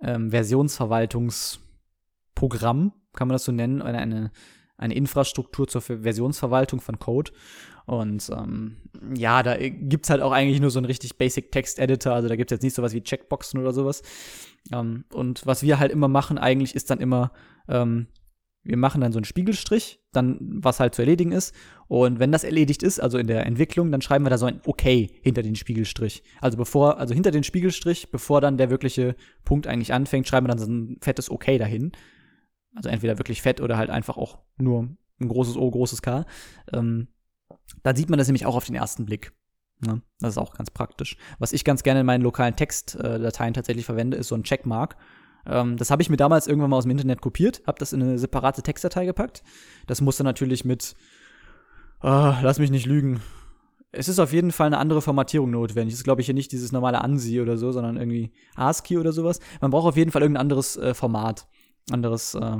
ähm, 0.03 0.31
Versionsverwaltungsprogramm, 0.31 2.93
kann 3.13 3.29
man 3.29 3.35
das 3.35 3.45
so 3.45 3.53
nennen, 3.53 3.83
eine, 3.83 3.99
eine, 3.99 4.31
eine 4.77 4.95
Infrastruktur 4.95 5.69
zur 5.69 5.83
Versionsverwaltung 5.83 6.81
von 6.81 6.99
Code. 6.99 7.33
Und 7.87 8.31
ähm, 8.31 8.77
ja, 9.15 9.43
da 9.43 9.57
gibt's 9.59 10.11
halt 10.11 10.23
auch 10.23 10.33
eigentlich 10.33 10.61
nur 10.61 10.71
so 10.71 10.79
einen 10.79 10.87
richtig 10.87 11.19
Basic 11.19 11.51
Text 11.51 11.79
Editor, 11.79 12.13
also 12.13 12.29
da 12.29 12.37
gibt's 12.37 12.53
jetzt 12.53 12.63
nicht 12.63 12.75
sowas 12.75 12.93
wie 12.93 13.03
Checkboxen 13.03 13.61
oder 13.61 13.73
sowas. 13.73 14.03
Ähm, 14.73 15.05
und 15.13 15.47
was 15.47 15.63
wir 15.63 15.79
halt 15.79 15.91
immer 15.91 16.09
machen, 16.09 16.39
eigentlich 16.39 16.75
ist 16.75 16.91
dann 16.91 17.01
immer, 17.01 17.33
ähm, 17.69 18.07
wir 18.62 18.77
machen 18.77 19.01
dann 19.01 19.12
so 19.12 19.18
einen 19.18 19.25
Spiegelstrich, 19.25 20.01
dann 20.12 20.38
was 20.40 20.81
halt 20.81 20.94
zu 20.94 21.03
erledigen 21.03 21.33
ist. 21.33 21.55
Und 21.88 22.18
wenn 22.18 22.31
das 22.31 22.44
erledigt 22.44 22.83
ist, 22.83 23.01
also 23.01 23.16
in 23.16 23.27
der 23.27 23.46
Entwicklung, 23.46 23.90
dann 23.90 24.03
schreiben 24.03 24.25
wir 24.25 24.31
da 24.31 24.38
so 24.38 24.46
ein 24.46 24.61
OK 24.66 24.83
hinter 24.83 25.42
den 25.42 25.57
Spiegelstrich. 25.57 26.23
Also 26.40 26.59
bevor, 26.59 26.99
also 26.99 27.14
hinter 27.14 27.31
den 27.31 27.42
Spiegelstrich, 27.42 28.11
bevor 28.11 28.40
dann 28.40 28.59
der 28.59 28.70
wirkliche 28.70 29.16
Punkt 29.44 29.66
eigentlich 29.66 29.94
anfängt, 29.94 30.29
schreiben 30.29 30.46
wir 30.46 30.51
dann 30.51 30.59
so 30.59 30.70
ein 30.70 30.99
fettes 31.01 31.31
OK 31.31 31.46
dahin. 31.46 31.92
Also 32.75 32.88
entweder 32.90 33.18
wirklich 33.18 33.42
fett 33.42 33.61
oder 33.61 33.79
halt 33.79 33.90
einfach 33.90 34.16
auch 34.16 34.38
nur 34.59 34.88
ein 35.20 35.29
großes 35.29 35.57
O, 35.57 35.70
großes 35.70 36.03
K. 36.03 36.27
Ähm, 36.73 37.09
da 37.83 37.96
sieht 37.96 38.11
man 38.11 38.18
das 38.18 38.29
nämlich 38.29 38.46
auch 38.46 38.57
auf 38.57 38.66
den 38.66 38.75
ersten 38.75 39.07
Blick. 39.07 39.33
Ne? 39.81 40.03
Das 40.18 40.31
ist 40.35 40.38
auch 40.38 40.55
ganz 40.55 40.70
praktisch. 40.70 41.16
Was 41.38 41.53
ich 41.53 41.64
ganz 41.64 41.83
gerne 41.83 42.01
in 42.01 42.07
meinen 42.07 42.23
lokalen 42.23 42.57
Textdateien 42.57 43.55
tatsächlich 43.55 43.87
verwende, 43.87 44.18
ist 44.18 44.29
so 44.29 44.35
ein 44.35 44.44
Checkmark. 44.44 44.96
Ähm, 45.46 45.76
das 45.76 45.90
habe 45.90 46.03
ich 46.03 46.11
mir 46.11 46.16
damals 46.16 46.46
irgendwann 46.46 46.70
mal 46.70 46.76
aus 46.76 46.85
dem 46.85 46.90
Internet 46.90 47.20
kopiert, 47.20 47.62
habe 47.66 47.79
das 47.79 47.92
in 47.92 48.03
eine 48.03 48.18
separate 48.18 48.62
Textdatei 48.62 49.07
gepackt. 49.07 49.42
Das 49.87 50.00
musste 50.00 50.24
natürlich 50.24 50.64
mit, 50.64 50.94
oh, 52.03 52.35
lass 52.42 52.59
mich 52.59 52.70
nicht 52.70 52.87
lügen. 52.87 53.20
Es 53.92 54.09
ist 54.09 54.20
auf 54.20 54.33
jeden 54.33 54.53
Fall 54.53 54.68
eine 54.68 54.79
andere 54.79 55.03
Formatierung 55.03 55.50
notwendig. 55.50 55.94
Es 55.94 56.00
ist, 56.00 56.05
glaube 56.05 56.20
ich, 56.20 56.26
hier 56.26 56.35
nicht 56.35 56.53
dieses 56.53 56.70
normale 56.70 57.00
ANSI 57.00 57.40
oder 57.40 57.57
so, 57.57 57.72
sondern 57.72 57.96
irgendwie 57.96 58.33
ASCII 58.55 58.98
oder 58.98 59.12
sowas. 59.12 59.40
Man 59.61 59.72
braucht 59.72 59.88
auf 59.88 59.96
jeden 59.96 60.12
Fall 60.12 60.22
irgendein 60.22 60.42
anderes 60.42 60.76
äh, 60.76 60.94
Format, 60.94 61.48
anderes 61.90 62.35
äh, 62.35 62.59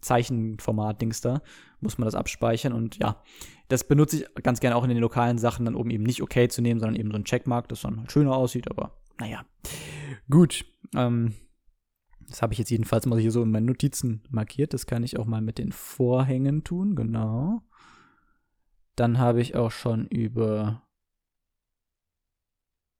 Zeichenformat-Dings 0.00 1.20
da, 1.20 1.42
muss 1.80 1.98
man 1.98 2.06
das 2.06 2.14
abspeichern 2.14 2.72
und 2.72 2.98
ja, 2.98 3.22
das 3.68 3.84
benutze 3.84 4.16
ich 4.16 4.42
ganz 4.42 4.60
gerne 4.60 4.76
auch 4.76 4.84
in 4.84 4.90
den 4.90 4.98
lokalen 4.98 5.38
Sachen, 5.38 5.64
dann 5.64 5.74
um 5.74 5.90
eben 5.90 6.04
nicht 6.04 6.22
okay 6.22 6.48
zu 6.48 6.62
nehmen, 6.62 6.78
sondern 6.78 6.96
eben 6.96 7.10
so 7.10 7.16
ein 7.16 7.24
Checkmark, 7.24 7.68
das 7.68 7.82
dann 7.82 8.00
halt 8.00 8.12
schöner 8.12 8.36
aussieht, 8.36 8.70
aber 8.70 8.92
naja. 9.18 9.44
Gut, 10.30 10.64
ähm, 10.94 11.34
das 12.28 12.42
habe 12.42 12.52
ich 12.52 12.58
jetzt 12.58 12.70
jedenfalls 12.70 13.06
mal 13.06 13.18
hier 13.18 13.30
so 13.30 13.42
in 13.42 13.50
meinen 13.50 13.66
Notizen 13.66 14.22
markiert. 14.30 14.74
Das 14.74 14.86
kann 14.86 15.02
ich 15.02 15.18
auch 15.18 15.26
mal 15.26 15.40
mit 15.40 15.58
den 15.58 15.72
Vorhängen 15.72 16.64
tun, 16.64 16.94
genau. 16.94 17.62
Dann 18.96 19.18
habe 19.18 19.40
ich 19.40 19.56
auch 19.56 19.70
schon 19.70 20.06
über. 20.06 20.82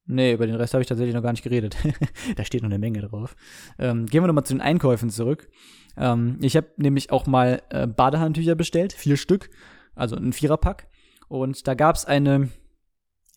Nee, 0.07 0.33
über 0.33 0.45
den 0.45 0.55
Rest 0.55 0.73
habe 0.73 0.81
ich 0.81 0.87
tatsächlich 0.87 1.15
noch 1.15 1.23
gar 1.23 1.31
nicht 1.31 1.43
geredet. 1.43 1.77
da 2.35 2.45
steht 2.45 2.61
noch 2.61 2.69
eine 2.69 2.77
Menge 2.77 3.01
drauf. 3.01 3.35
Ähm, 3.79 4.05
gehen 4.05 4.21
wir 4.21 4.27
nochmal 4.27 4.45
zu 4.45 4.53
den 4.53 4.61
Einkäufen 4.61 5.09
zurück. 5.09 5.49
Ähm, 5.97 6.37
ich 6.41 6.55
habe 6.55 6.67
nämlich 6.77 7.11
auch 7.11 7.25
mal 7.25 7.63
äh, 7.69 7.87
Badehandtücher 7.87 8.53
bestellt, 8.53 8.93
vier 8.93 9.17
Stück, 9.17 9.49
also 9.95 10.15
ein 10.15 10.33
Viererpack. 10.33 10.89
Und 11.27 11.67
da 11.67 11.73
gab 11.73 11.95
es 11.95 12.05
eine 12.05 12.49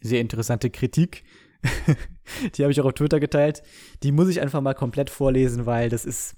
sehr 0.01 0.20
interessante 0.20 0.68
Kritik 0.68 1.24
die 2.55 2.62
habe 2.62 2.73
ich 2.73 2.81
auch 2.81 2.87
auf 2.87 2.94
Twitter 2.94 3.21
geteilt. 3.21 3.62
Die 4.03 4.12
muss 4.12 4.29
ich 4.29 4.40
einfach 4.40 4.61
mal 4.61 4.75
komplett 4.75 5.11
vorlesen, 5.11 5.66
weil 5.66 5.88
das 5.88 6.05
ist, 6.05 6.37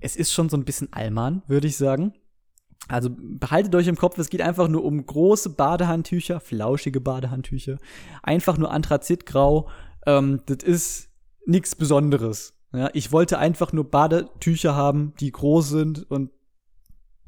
es 0.00 0.16
ist 0.16 0.32
schon 0.32 0.48
so 0.48 0.56
ein 0.56 0.64
bisschen 0.64 0.92
Allmann, 0.92 1.42
würde 1.46 1.66
ich 1.66 1.76
sagen. 1.76 2.14
Also 2.88 3.10
behaltet 3.16 3.74
euch 3.74 3.86
im 3.86 3.96
Kopf, 3.96 4.18
es 4.18 4.28
geht 4.28 4.42
einfach 4.42 4.68
nur 4.68 4.84
um 4.84 5.04
große 5.04 5.50
Badehandtücher, 5.50 6.40
flauschige 6.40 7.00
Badehandtücher. 7.00 7.78
Einfach 8.22 8.58
nur 8.58 8.70
Anthrazitgrau. 8.70 9.68
Ähm, 10.06 10.42
das 10.46 10.58
ist 10.62 11.08
nichts 11.46 11.74
Besonderes. 11.74 12.54
Ja, 12.72 12.90
ich 12.92 13.12
wollte 13.12 13.38
einfach 13.38 13.72
nur 13.72 13.90
Badetücher 13.90 14.74
haben, 14.74 15.14
die 15.20 15.30
groß 15.30 15.68
sind 15.68 16.10
und 16.10 16.30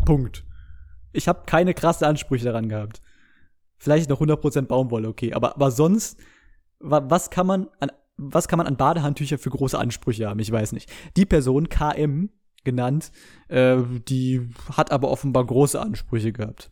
Punkt. 0.05 0.45
Ich 1.13 1.29
habe 1.29 1.45
keine 1.47 1.73
krasse 1.73 2.07
Ansprüche 2.07 2.45
daran 2.45 2.69
gehabt. 2.69 3.01
Vielleicht 3.79 4.11
noch 4.11 4.21
100% 4.21 4.63
Baumwolle, 4.63 5.09
okay. 5.09 5.33
Aber, 5.33 5.55
aber 5.55 5.71
sonst 5.71 6.19
was 6.81 7.31
kann 7.31 7.47
man 7.47 7.69
an, 7.81 7.91
was 8.17 8.49
kann 8.49 8.59
man 8.59 8.67
an 8.67 8.77
Badehandtücher 8.77 9.39
für 9.39 9.51
große 9.51 9.79
Ansprüche 9.79 10.29
haben? 10.29 10.41
Ich 10.41 10.51
weiß 10.51 10.73
nicht. 10.73 10.91
Die 11.17 11.27
Person, 11.27 11.69
KM 11.69 12.31
genannt, 12.65 13.13
äh, 13.49 13.79
die 14.09 14.49
hat 14.77 14.91
aber 14.91 15.11
offenbar 15.11 15.47
große 15.47 15.81
Ansprüche 15.81 16.33
gehabt. 16.33 16.71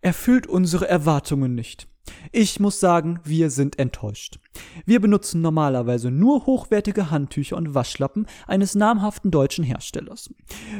Erfüllt 0.00 0.46
unsere 0.46 0.88
Erwartungen 0.88 1.54
nicht. 1.54 1.88
Ich 2.32 2.60
muss 2.60 2.80
sagen, 2.80 3.20
wir 3.24 3.50
sind 3.50 3.78
enttäuscht. 3.78 4.38
Wir 4.86 5.00
benutzen 5.00 5.42
normalerweise 5.42 6.10
nur 6.10 6.46
hochwertige 6.46 7.10
Handtücher 7.10 7.56
und 7.56 7.74
Waschlappen 7.74 8.26
eines 8.46 8.74
namhaften 8.74 9.30
deutschen 9.30 9.64
Herstellers. 9.64 10.32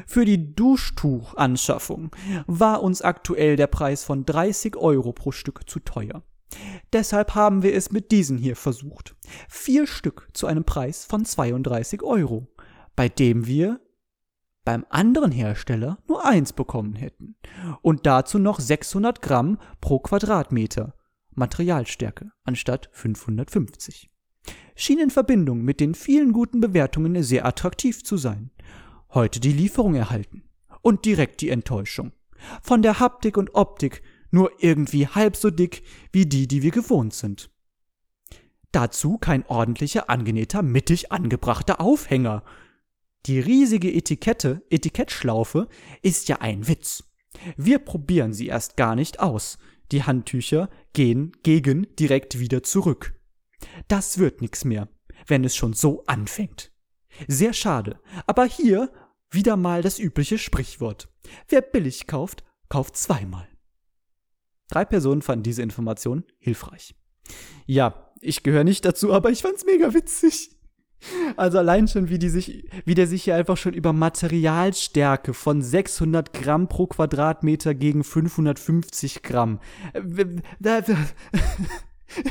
Für 0.06 0.24
die 0.24 0.54
Duschtuchanschaffung 0.54 2.10
war 2.46 2.82
uns 2.82 3.02
aktuell 3.02 3.56
der 3.56 3.66
Preis 3.66 4.04
von 4.04 4.24
30 4.24 4.76
Euro 4.76 5.12
pro 5.12 5.32
Stück 5.32 5.68
zu 5.68 5.80
teuer. 5.80 6.22
Deshalb 6.92 7.34
haben 7.34 7.62
wir 7.62 7.74
es 7.74 7.90
mit 7.90 8.10
diesen 8.10 8.38
hier 8.38 8.56
versucht. 8.56 9.14
Vier 9.48 9.86
Stück 9.86 10.28
zu 10.32 10.46
einem 10.46 10.64
Preis 10.64 11.04
von 11.04 11.24
32 11.24 12.02
Euro, 12.02 12.48
bei 12.96 13.08
dem 13.08 13.46
wir 13.46 13.80
beim 14.64 14.84
anderen 14.90 15.32
Hersteller 15.32 15.98
nur 16.06 16.24
eins 16.24 16.52
bekommen 16.52 16.94
hätten. 16.94 17.36
Und 17.80 18.06
dazu 18.06 18.38
noch 18.38 18.60
600 18.60 19.22
Gramm 19.22 19.58
pro 19.80 19.98
Quadratmeter 19.98 20.94
Materialstärke 21.30 22.32
anstatt 22.44 22.90
550. 22.92 24.10
Schien 24.74 24.98
in 24.98 25.10
Verbindung 25.10 25.62
mit 25.62 25.80
den 25.80 25.94
vielen 25.94 26.32
guten 26.32 26.60
Bewertungen 26.60 27.22
sehr 27.22 27.46
attraktiv 27.46 28.04
zu 28.04 28.16
sein. 28.16 28.50
Heute 29.14 29.40
die 29.40 29.52
Lieferung 29.52 29.94
erhalten. 29.94 30.44
Und 30.82 31.04
direkt 31.04 31.40
die 31.40 31.48
Enttäuschung. 31.50 32.12
Von 32.62 32.82
der 32.82 33.00
Haptik 33.00 33.36
und 33.36 33.54
Optik 33.54 34.02
nur 34.30 34.52
irgendwie 34.58 35.06
halb 35.06 35.36
so 35.36 35.50
dick 35.50 35.82
wie 36.12 36.26
die, 36.26 36.48
die 36.48 36.62
wir 36.62 36.70
gewohnt 36.70 37.14
sind. 37.14 37.50
Dazu 38.72 39.18
kein 39.18 39.46
ordentlicher, 39.46 40.10
angenähter, 40.10 40.62
mittig 40.62 41.10
angebrachter 41.10 41.80
Aufhänger. 41.80 42.44
Die 43.26 43.40
riesige 43.40 43.92
Etikette, 43.92 44.62
Etikettschlaufe, 44.70 45.68
ist 46.02 46.28
ja 46.28 46.36
ein 46.40 46.68
Witz. 46.68 47.04
Wir 47.56 47.78
probieren 47.78 48.32
sie 48.32 48.46
erst 48.46 48.76
gar 48.76 48.94
nicht 48.94 49.20
aus. 49.20 49.58
Die 49.90 50.04
Handtücher 50.04 50.68
gehen 50.92 51.32
gegen 51.42 51.86
direkt 51.96 52.38
wieder 52.38 52.62
zurück. 52.62 53.18
Das 53.88 54.18
wird 54.18 54.42
nix 54.42 54.64
mehr, 54.64 54.88
wenn 55.26 55.44
es 55.44 55.56
schon 55.56 55.72
so 55.72 56.04
anfängt. 56.06 56.72
Sehr 57.26 57.52
schade, 57.52 58.00
aber 58.26 58.44
hier 58.44 58.92
wieder 59.30 59.56
mal 59.56 59.82
das 59.82 59.98
übliche 59.98 60.38
Sprichwort. 60.38 61.08
Wer 61.48 61.62
billig 61.62 62.06
kauft, 62.06 62.44
kauft 62.68 62.96
zweimal. 62.96 63.47
Drei 64.68 64.84
Personen 64.84 65.22
fanden 65.22 65.42
diese 65.42 65.62
Information 65.62 66.24
hilfreich. 66.38 66.94
Ja, 67.66 68.12
ich 68.20 68.42
gehöre 68.42 68.64
nicht 68.64 68.84
dazu, 68.84 69.12
aber 69.12 69.30
ich 69.30 69.42
fand's 69.42 69.64
mega 69.64 69.94
witzig. 69.94 70.50
Also 71.36 71.58
allein 71.58 71.86
schon, 71.86 72.08
wie 72.08 72.18
die 72.18 72.28
sich, 72.28 72.64
wie 72.84 72.94
der 72.94 73.06
sich 73.06 73.22
hier 73.22 73.36
einfach 73.36 73.56
schon 73.56 73.72
über 73.72 73.92
Materialstärke 73.92 75.32
von 75.32 75.62
600 75.62 76.32
Gramm 76.32 76.68
pro 76.68 76.88
Quadratmeter 76.88 77.74
gegen 77.74 78.02
550 78.02 79.22
Gramm. 79.22 79.60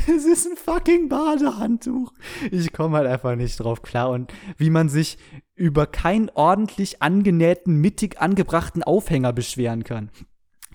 Es 0.08 0.26
ist 0.26 0.48
ein 0.48 0.58
fucking 0.58 1.08
Badehandtuch. 1.08 2.12
Ich 2.50 2.74
komme 2.74 2.98
halt 2.98 3.08
einfach 3.08 3.36
nicht 3.36 3.60
drauf 3.60 3.84
klar. 3.84 4.10
Und 4.10 4.34
wie 4.58 4.72
man 4.72 4.90
sich 4.90 5.20
über 5.54 5.86
keinen 5.86 6.32
ordentlich 6.32 7.04
angenähten, 7.04 7.80
mittig 7.80 8.20
angebrachten 8.20 8.82
Aufhänger 8.82 9.34
beschweren 9.34 9.84
kann. 9.84 10.10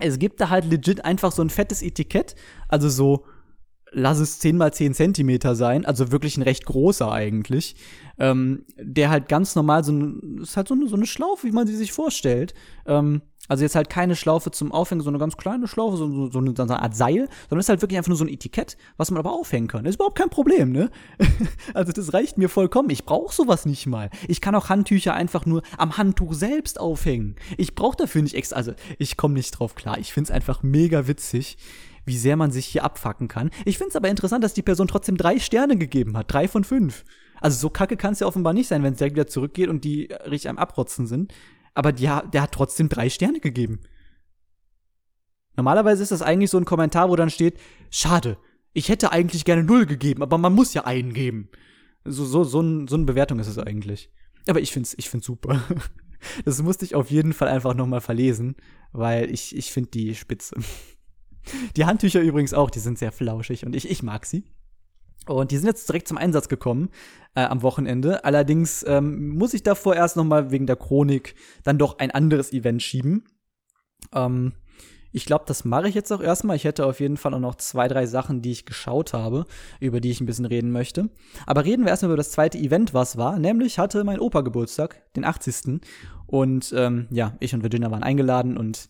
Es 0.03 0.19
gibt 0.19 0.41
da 0.41 0.49
halt 0.49 0.65
legit 0.65 1.05
einfach 1.05 1.31
so 1.31 1.41
ein 1.41 1.49
fettes 1.49 1.81
Etikett, 1.81 2.35
also 2.67 2.89
so 2.89 3.25
lass 3.93 4.19
es 4.19 4.39
10 4.39 4.57
mal 4.57 4.73
10 4.73 4.93
Zentimeter 4.93 5.55
sein, 5.55 5.85
also 5.85 6.11
wirklich 6.11 6.37
ein 6.37 6.43
recht 6.43 6.65
großer 6.65 7.11
eigentlich, 7.11 7.75
ähm, 8.17 8.65
der 8.77 9.09
halt 9.09 9.29
ganz 9.29 9.55
normal 9.55 9.83
so 9.83 9.91
ein, 9.91 10.39
ist 10.41 10.57
halt 10.57 10.67
so 10.67 10.73
eine, 10.73 10.87
so 10.87 10.95
eine 10.95 11.05
Schlaufe, 11.05 11.47
wie 11.47 11.51
man 11.51 11.67
sie 11.67 11.75
sich 11.75 11.91
vorstellt. 11.91 12.53
Ähm, 12.85 13.21
also 13.49 13.63
jetzt 13.63 13.75
halt 13.75 13.89
keine 13.89 14.15
Schlaufe 14.15 14.51
zum 14.51 14.71
Aufhängen, 14.71 15.01
so 15.01 15.09
eine 15.09 15.19
ganz 15.19 15.35
kleine 15.35 15.67
Schlaufe, 15.67 15.97
so, 15.97 16.29
so, 16.29 16.39
eine, 16.39 16.53
so 16.55 16.63
eine 16.63 16.81
Art 16.81 16.95
Seil, 16.95 17.27
sondern 17.49 17.59
ist 17.59 17.69
halt 17.69 17.81
wirklich 17.81 17.97
einfach 17.97 18.09
nur 18.09 18.17
so 18.17 18.23
ein 18.23 18.29
Etikett, 18.29 18.77
was 18.95 19.11
man 19.11 19.19
aber 19.19 19.33
aufhängen 19.33 19.67
kann. 19.67 19.85
Ist 19.85 19.95
überhaupt 19.95 20.17
kein 20.17 20.29
Problem, 20.29 20.71
ne? 20.71 20.89
also 21.73 21.91
das 21.91 22.13
reicht 22.13 22.37
mir 22.37 22.47
vollkommen. 22.47 22.89
Ich 22.89 23.05
brauche 23.05 23.33
sowas 23.33 23.65
nicht 23.65 23.85
mal. 23.85 24.09
Ich 24.27 24.39
kann 24.39 24.55
auch 24.55 24.69
Handtücher 24.69 25.13
einfach 25.13 25.45
nur 25.45 25.61
am 25.77 25.97
Handtuch 25.97 26.33
selbst 26.33 26.79
aufhängen. 26.79 27.35
Ich 27.57 27.75
brauche 27.75 27.97
dafür 27.97 28.21
nicht 28.21 28.35
extra, 28.35 28.55
also 28.55 28.73
ich 28.97 29.17
komme 29.17 29.33
nicht 29.33 29.51
drauf 29.51 29.75
klar. 29.75 29.97
Ich 29.97 30.13
find's 30.13 30.31
einfach 30.31 30.63
mega 30.63 31.07
witzig 31.07 31.57
wie 32.05 32.17
sehr 32.17 32.35
man 32.35 32.51
sich 32.51 32.65
hier 32.65 32.83
abfacken 32.83 33.29
kann. 33.29 33.49
Ich 33.63 33.77
finde 33.77 33.91
es 33.91 33.95
aber 33.95 34.09
interessant, 34.09 34.43
dass 34.43 34.53
die 34.53 34.61
Person 34.61 34.89
trotzdem 34.89 35.15
drei 35.15 35.39
Sterne 35.39 35.77
gegeben 35.77 36.17
hat. 36.17 36.33
Drei 36.33 36.49
von 36.49 36.65
fünf. 36.65 37.05
Also 37.39 37.57
so 37.57 37.69
kacke 37.69 37.97
kann 37.97 38.13
es 38.13 38.19
ja 38.19 38.27
offenbar 38.27 38.53
nicht 38.53 38.67
sein, 38.67 38.83
wenn 38.83 38.93
es 38.93 38.99
direkt 38.99 39.15
wieder 39.15 39.27
zurückgeht 39.27 39.69
und 39.69 39.83
die 39.83 40.09
richtig 40.25 40.49
am 40.49 40.57
Abrotzen 40.57 41.07
sind. 41.07 41.33
Aber 41.73 41.91
die, 41.91 42.03
der 42.03 42.41
hat 42.41 42.51
trotzdem 42.51 42.89
drei 42.89 43.09
Sterne 43.09 43.39
gegeben. 43.39 43.81
Normalerweise 45.55 46.03
ist 46.03 46.11
das 46.11 46.21
eigentlich 46.21 46.49
so 46.49 46.57
ein 46.57 46.65
Kommentar, 46.65 47.09
wo 47.09 47.15
dann 47.15 47.29
steht, 47.29 47.59
schade, 47.89 48.37
ich 48.73 48.89
hätte 48.89 49.11
eigentlich 49.11 49.45
gerne 49.45 49.63
null 49.63 49.85
gegeben, 49.85 50.23
aber 50.23 50.37
man 50.37 50.53
muss 50.53 50.73
ja 50.73 50.85
einen 50.85 51.13
geben. 51.13 51.49
So, 52.05 52.25
so, 52.25 52.43
so, 52.43 52.61
ein, 52.61 52.87
so 52.87 52.95
eine 52.95 53.05
Bewertung 53.05 53.39
ist 53.39 53.47
es 53.47 53.57
eigentlich. 53.57 54.11
Aber 54.47 54.59
ich 54.59 54.71
find's, 54.71 54.93
ich 54.97 55.09
find's 55.09 55.25
super. 55.25 55.61
Das 56.45 56.61
musste 56.63 56.85
ich 56.85 56.95
auf 56.95 57.11
jeden 57.11 57.33
Fall 57.33 57.49
einfach 57.49 57.73
nochmal 57.73 57.99
verlesen, 57.99 58.55
weil 58.93 59.29
ich, 59.29 59.53
ich 59.57 59.73
finde 59.73 59.89
die 59.89 60.15
spitze. 60.15 60.55
Die 61.75 61.83
Handtücher 61.83 62.21
übrigens 62.21 62.53
auch, 62.53 62.69
die 62.69 62.79
sind 62.79 62.97
sehr 62.97 63.11
flauschig 63.11 63.65
und 63.65 63.75
ich, 63.75 63.89
ich 63.89 64.01
mag 64.01 64.25
sie. 64.25 64.45
Und 65.27 65.51
die 65.51 65.57
sind 65.57 65.67
jetzt 65.67 65.87
direkt 65.87 66.07
zum 66.07 66.17
Einsatz 66.17 66.49
gekommen 66.49 66.89
äh, 67.35 67.43
am 67.43 67.61
Wochenende. 67.61 68.25
Allerdings 68.25 68.83
ähm, 68.87 69.29
muss 69.29 69.53
ich 69.53 69.63
davor 69.63 69.95
erst 69.95 70.17
noch 70.17 70.25
mal 70.25 70.51
wegen 70.51 70.67
der 70.67 70.75
Chronik 70.75 71.35
dann 71.63 71.77
doch 71.77 71.99
ein 71.99 72.11
anderes 72.11 72.51
Event 72.51 72.81
schieben. 72.83 73.23
Ähm, 74.13 74.53
ich 75.15 75.25
glaube, 75.25 75.45
das 75.47 75.63
mache 75.63 75.87
ich 75.87 75.95
jetzt 75.95 76.11
auch 76.11 76.21
erstmal. 76.21 76.55
Ich 76.55 76.63
hätte 76.63 76.87
auf 76.87 76.99
jeden 76.99 77.17
Fall 77.17 77.35
auch 77.35 77.39
noch 77.39 77.55
zwei, 77.55 77.87
drei 77.87 78.07
Sachen, 78.07 78.41
die 78.41 78.51
ich 78.51 78.65
geschaut 78.65 79.13
habe, 79.13 79.45
über 79.79 80.01
die 80.01 80.09
ich 80.09 80.19
ein 80.19 80.25
bisschen 80.25 80.45
reden 80.45 80.71
möchte. 80.71 81.09
Aber 81.45 81.63
reden 81.63 81.83
wir 81.83 81.89
erstmal 81.89 82.09
über 82.09 82.17
das 82.17 82.31
zweite 82.31 82.57
Event, 82.57 82.95
was 82.95 83.15
war. 83.15 83.37
Nämlich 83.37 83.77
hatte 83.77 84.03
mein 84.03 84.19
Opa 84.19 84.41
Geburtstag, 84.41 85.03
den 85.13 85.23
80. 85.23 85.81
Und 86.25 86.73
ähm, 86.75 87.07
ja, 87.11 87.37
ich 87.39 87.53
und 87.53 87.61
Virginia 87.61 87.91
waren 87.91 88.01
eingeladen 88.01 88.57
und 88.57 88.89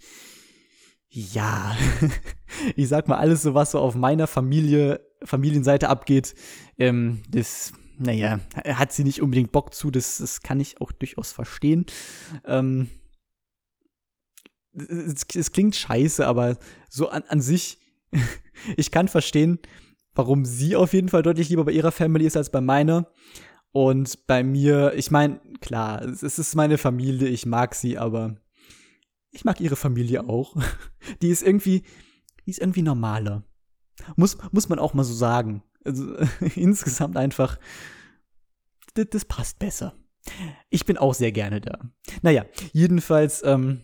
ja, 1.15 1.78
ich 2.76 2.88
sag 2.88 3.08
mal, 3.08 3.17
alles 3.17 3.43
so, 3.43 3.54
was 3.54 3.71
so 3.71 3.80
auf 3.80 3.93
meiner 3.93 4.26
Familie, 4.26 4.99
Familienseite 5.23 5.88
abgeht, 5.89 6.34
ähm, 6.80 7.21
das, 7.30 7.71
naja, 7.99 8.39
hat 8.65 8.91
sie 8.91 9.04
nicht 9.04 9.21
unbedingt 9.21 9.52
Bock 9.52 9.76
zu, 9.76 9.91
das, 9.91 10.17
das 10.17 10.41
kann 10.41 10.60
ich 10.60 10.82
auch 10.82 10.91
durchaus 10.91 11.32
verstehen. 11.32 11.86
Ähm, 12.45 12.89
es, 14.73 15.23
es 15.36 15.52
klingt 15.52 15.76
scheiße, 15.76 16.26
aber 16.26 16.58
so 16.89 17.10
an, 17.10 17.23
an 17.28 17.41
sich, 17.41 17.80
ich 18.76 18.89
kann 18.89 19.08
verstehen, 19.08 19.60
warum 20.15 20.45
sie 20.45 20.76
auf 20.76 20.93
jeden 20.93 21.10
Fall 21.10 21.21
deutlich 21.21 21.49
lieber 21.49 21.65
bei 21.65 21.73
ihrer 21.73 21.91
Family 21.91 22.26
ist 22.26 22.38
als 22.38 22.49
bei 22.49 22.62
meiner. 22.62 23.12
Und 23.71 24.26
bei 24.26 24.43
mir, 24.43 24.93
ich 24.95 25.12
meine, 25.12 25.39
klar, 25.62 26.02
es 26.04 26.23
ist 26.23 26.56
meine 26.56 26.80
Familie, 26.80 27.28
ich 27.28 27.45
mag 27.45 27.76
sie, 27.76 27.99
aber 27.99 28.36
ich 29.34 29.43
mag 29.43 29.60
ihre 29.60 29.76
Familie 29.76 30.30
auch. 30.30 30.56
Die 31.22 31.30
ist 31.30 31.43
irgendwie, 31.43 31.84
die 32.46 32.52
ist 32.52 32.60
irgendwie 32.60 32.82
normaler. 32.82 33.43
Muss, 34.15 34.38
muss 34.52 34.69
man 34.69 34.80
auch 34.80 34.93
mal 34.93 35.04
so 35.04 35.13
sagen. 35.13 35.63
Also, 35.84 36.15
insgesamt 36.56 37.17
einfach, 37.17 37.60
das, 38.93 39.08
das 39.10 39.26
passt 39.26 39.60
besser. 39.60 39.96
Ich 40.69 40.86
bin 40.86 40.98
auch 40.98 41.13
sehr 41.13 41.32
gerne 41.32 41.60
da. 41.60 41.80
Naja, 42.22 42.46
jedenfalls, 42.72 43.43
ähm, 43.43 43.82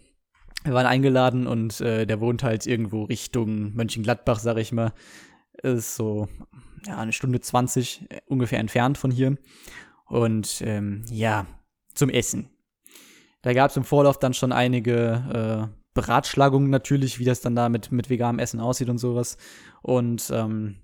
wir 0.64 0.74
waren 0.74 0.86
eingeladen 0.86 1.48
und 1.48 1.82
äh, 1.82 2.06
der 2.06 2.22
wohnt 2.22 2.44
halt 2.44 2.66
irgendwo 2.66 3.04
Richtung 3.04 3.74
Mönchengladbach, 3.76 4.40
sag 4.40 4.58
ich 4.58 4.72
mal. 4.72 4.94
Ist 5.62 5.96
so, 5.96 6.28
ja, 6.86 6.98
eine 6.98 7.12
Stunde 7.12 7.40
20 7.42 8.06
äh, 8.10 8.22
ungefähr 8.28 8.60
entfernt 8.60 8.98
von 8.98 9.12
hier. 9.12 9.38
Und 10.06 10.62
ähm, 10.66 11.04
ja, 11.10 11.46
zum 11.94 12.10
Essen. 12.10 12.50
Da 13.41 13.54
gab 13.54 13.69
es 13.69 13.78
im 13.78 13.84
Vorlauf 13.84 14.19
dann 14.19 14.34
schon 14.34 14.52
einige 14.52 15.69
äh, 15.71 15.80
Beratschlagungen 15.93 16.69
natürlich, 16.69 17.19
wie 17.19 17.25
das 17.25 17.41
dann 17.41 17.56
da 17.56 17.69
mit, 17.69 17.91
mit 17.91 18.10
veganem 18.10 18.39
Essen 18.39 18.60
aussieht 18.60 18.89
und 18.89 18.97
sowas. 18.97 19.38
Und 19.82 20.30
ähm, 20.34 20.78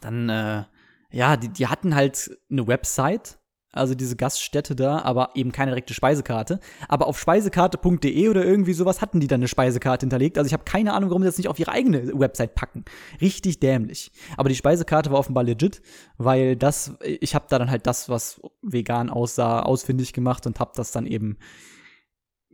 dann, 0.00 0.28
äh, 0.28 0.64
ja, 1.10 1.36
die, 1.36 1.48
die 1.48 1.66
hatten 1.66 1.94
halt 1.94 2.36
eine 2.50 2.66
Website, 2.66 3.38
also 3.72 3.94
diese 3.94 4.16
Gaststätte 4.16 4.74
da, 4.74 5.00
aber 5.00 5.30
eben 5.34 5.52
keine 5.52 5.70
direkte 5.70 5.94
Speisekarte. 5.94 6.60
Aber 6.88 7.06
auf 7.06 7.18
speisekarte.de 7.18 8.28
oder 8.28 8.44
irgendwie 8.44 8.72
sowas 8.72 9.00
hatten 9.00 9.20
die 9.20 9.26
dann 9.26 9.40
eine 9.40 9.48
Speisekarte 9.48 10.04
hinterlegt. 10.04 10.38
Also 10.38 10.46
ich 10.46 10.52
habe 10.52 10.64
keine 10.64 10.94
Ahnung, 10.94 11.10
warum 11.10 11.22
sie 11.22 11.28
das 11.28 11.38
nicht 11.38 11.48
auf 11.48 11.58
ihre 11.58 11.72
eigene 11.72 12.18
Website 12.18 12.54
packen. 12.54 12.84
Richtig 13.20 13.60
dämlich. 13.60 14.12
Aber 14.36 14.48
die 14.48 14.54
Speisekarte 14.54 15.10
war 15.10 15.18
offenbar 15.18 15.44
legit, 15.44 15.82
weil 16.16 16.56
das, 16.56 16.94
ich 17.02 17.34
habe 17.34 17.46
da 17.48 17.58
dann 17.58 17.70
halt 17.70 17.86
das, 17.86 18.08
was 18.08 18.40
vegan 18.62 19.10
aussah, 19.10 19.60
ausfindig 19.60 20.12
gemacht 20.12 20.46
und 20.46 20.58
habe 20.58 20.72
das 20.74 20.90
dann 20.90 21.06
eben 21.06 21.36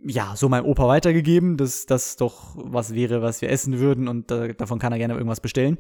ja, 0.05 0.35
so 0.37 0.49
meinem 0.49 0.67
Opa 0.67 0.89
weitergegeben, 0.89 1.57
dass 1.57 1.87
das 1.87 2.17
doch 2.17 2.55
was 2.57 2.95
wäre, 2.95 3.23
was 3.23 3.41
wir 3.41 3.51
essen 3.51 3.79
würden 3.79 4.09
und 4.09 4.31
äh, 4.31 4.55
davon 4.55 4.79
kann 4.79 4.93
er 4.93 4.99
gerne 4.99 5.15
irgendwas 5.15 5.41
bestellen. 5.41 5.79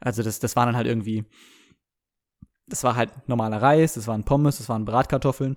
Also 0.00 0.22
das, 0.22 0.38
das 0.38 0.56
war 0.56 0.66
dann 0.66 0.76
halt 0.76 0.86
irgendwie, 0.86 1.24
das 2.66 2.84
war 2.84 2.96
halt 2.96 3.10
normaler 3.28 3.60
Reis, 3.60 3.94
das 3.94 4.06
waren 4.06 4.24
Pommes, 4.24 4.58
das 4.58 4.68
waren 4.68 4.84
Bratkartoffeln, 4.84 5.56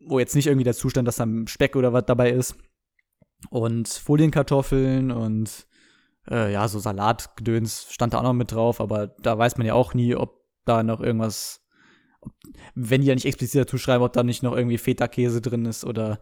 wo 0.00 0.18
jetzt 0.18 0.34
nicht 0.34 0.46
irgendwie 0.46 0.64
der 0.64 0.74
Zustand, 0.74 1.06
dass 1.06 1.16
da 1.16 1.26
Speck 1.46 1.76
oder 1.76 1.92
was 1.92 2.04
dabei 2.06 2.30
ist. 2.30 2.56
Und 3.50 3.88
Folienkartoffeln 3.88 5.10
und 5.10 5.66
äh, 6.30 6.52
ja, 6.52 6.68
so 6.68 6.78
Salatgedöns 6.78 7.88
stand 7.90 8.14
da 8.14 8.18
auch 8.18 8.22
noch 8.22 8.32
mit 8.32 8.52
drauf, 8.52 8.80
aber 8.80 9.08
da 9.08 9.36
weiß 9.36 9.56
man 9.56 9.66
ja 9.66 9.74
auch 9.74 9.94
nie, 9.94 10.14
ob 10.14 10.40
da 10.64 10.84
noch 10.84 11.00
irgendwas, 11.00 11.66
wenn 12.76 13.00
die 13.00 13.08
ja 13.08 13.14
nicht 13.14 13.26
explizit 13.26 13.62
dazu 13.62 13.78
schreiben, 13.78 14.04
ob 14.04 14.12
da 14.12 14.22
nicht 14.22 14.44
noch 14.44 14.56
irgendwie 14.56 14.78
Feta-Käse 14.78 15.40
drin 15.40 15.66
ist 15.66 15.84
oder 15.84 16.20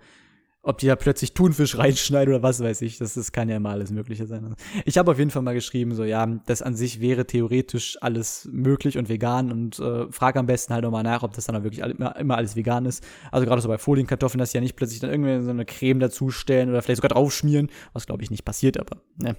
ob 0.62 0.78
die 0.78 0.86
da 0.86 0.96
plötzlich 0.96 1.32
Thunfisch 1.32 1.78
reinschneiden 1.78 2.34
oder 2.34 2.42
was 2.42 2.60
weiß 2.60 2.82
ich. 2.82 2.98
Das, 2.98 3.14
das 3.14 3.32
kann 3.32 3.48
ja 3.48 3.56
immer 3.56 3.70
alles 3.70 3.90
Mögliche 3.90 4.26
sein. 4.26 4.54
Ich 4.84 4.98
habe 4.98 5.10
auf 5.10 5.18
jeden 5.18 5.30
Fall 5.30 5.42
mal 5.42 5.54
geschrieben, 5.54 5.94
so 5.94 6.04
ja, 6.04 6.26
das 6.46 6.60
an 6.60 6.76
sich 6.76 7.00
wäre 7.00 7.26
theoretisch 7.26 7.96
alles 8.02 8.48
möglich 8.52 8.98
und 8.98 9.08
vegan 9.08 9.52
und 9.52 9.78
äh, 9.78 10.10
frage 10.12 10.38
am 10.38 10.46
besten 10.46 10.74
halt 10.74 10.84
nochmal 10.84 11.02
nach, 11.02 11.22
ob 11.22 11.32
das 11.32 11.46
dann 11.46 11.56
auch 11.56 11.62
wirklich 11.62 11.80
immer, 11.80 12.14
immer 12.16 12.36
alles 12.36 12.56
vegan 12.56 12.84
ist. 12.84 13.02
Also 13.32 13.46
gerade 13.46 13.62
so 13.62 13.68
bei 13.68 13.78
Folienkartoffeln, 13.78 14.38
dass 14.38 14.52
sie 14.52 14.58
ja 14.58 14.62
nicht 14.62 14.76
plötzlich 14.76 15.00
dann 15.00 15.10
irgendwie 15.10 15.42
so 15.42 15.50
eine 15.50 15.64
Creme 15.64 16.00
dazustellen 16.00 16.68
oder 16.68 16.82
vielleicht 16.82 17.02
sogar 17.02 17.10
draufschmieren, 17.10 17.70
was 17.92 18.06
glaube 18.06 18.22
ich 18.22 18.30
nicht 18.30 18.44
passiert, 18.44 18.78
aber 18.78 19.00
ne. 19.16 19.36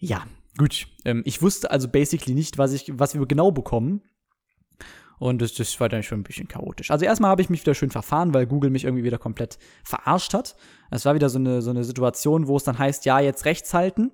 Ja, 0.00 0.24
gut. 0.56 0.86
Ähm, 1.04 1.22
ich 1.24 1.42
wusste 1.42 1.70
also 1.70 1.88
basically 1.88 2.34
nicht, 2.34 2.58
was 2.58 2.72
ich, 2.72 2.90
was 2.92 3.14
wir 3.14 3.24
genau 3.26 3.52
bekommen. 3.52 4.02
Und 5.18 5.42
das, 5.42 5.54
das 5.54 5.78
war 5.80 5.88
dann 5.88 6.02
schon 6.02 6.20
ein 6.20 6.24
bisschen 6.24 6.48
chaotisch. 6.48 6.90
Also 6.90 7.04
erstmal 7.04 7.30
habe 7.30 7.42
ich 7.42 7.50
mich 7.50 7.62
wieder 7.62 7.74
schön 7.74 7.90
verfahren, 7.90 8.34
weil 8.34 8.46
Google 8.46 8.70
mich 8.70 8.84
irgendwie 8.84 9.04
wieder 9.04 9.18
komplett 9.18 9.58
verarscht 9.84 10.34
hat. 10.34 10.56
Es 10.90 11.04
war 11.04 11.14
wieder 11.14 11.28
so 11.28 11.38
eine, 11.38 11.62
so 11.62 11.70
eine 11.70 11.84
Situation, 11.84 12.46
wo 12.46 12.56
es 12.56 12.64
dann 12.64 12.78
heißt, 12.78 13.04
ja, 13.04 13.20
jetzt 13.20 13.44
rechts 13.44 13.74
halten. 13.74 14.12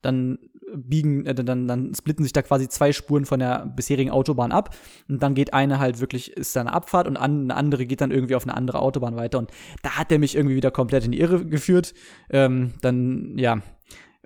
Dann 0.00 0.38
biegen, 0.74 1.26
äh, 1.26 1.34
dann, 1.34 1.66
dann 1.66 1.94
splitten 1.94 2.24
sich 2.24 2.32
da 2.32 2.42
quasi 2.42 2.68
zwei 2.68 2.92
Spuren 2.92 3.24
von 3.24 3.40
der 3.40 3.66
bisherigen 3.66 4.10
Autobahn 4.10 4.52
ab. 4.52 4.74
Und 5.08 5.22
dann 5.22 5.34
geht 5.34 5.54
eine 5.54 5.78
halt 5.78 6.00
wirklich, 6.00 6.32
ist 6.32 6.54
da 6.56 6.60
eine 6.60 6.72
Abfahrt 6.72 7.06
und 7.06 7.16
eine 7.16 7.54
andere 7.54 7.86
geht 7.86 8.00
dann 8.00 8.10
irgendwie 8.10 8.34
auf 8.34 8.44
eine 8.44 8.56
andere 8.56 8.80
Autobahn 8.80 9.16
weiter. 9.16 9.38
Und 9.38 9.50
da 9.82 9.98
hat 9.98 10.12
er 10.12 10.18
mich 10.18 10.36
irgendwie 10.36 10.56
wieder 10.56 10.70
komplett 10.70 11.04
in 11.04 11.12
die 11.12 11.20
Irre 11.20 11.44
geführt. 11.44 11.94
Ähm, 12.30 12.74
dann, 12.80 13.36
ja, 13.38 13.58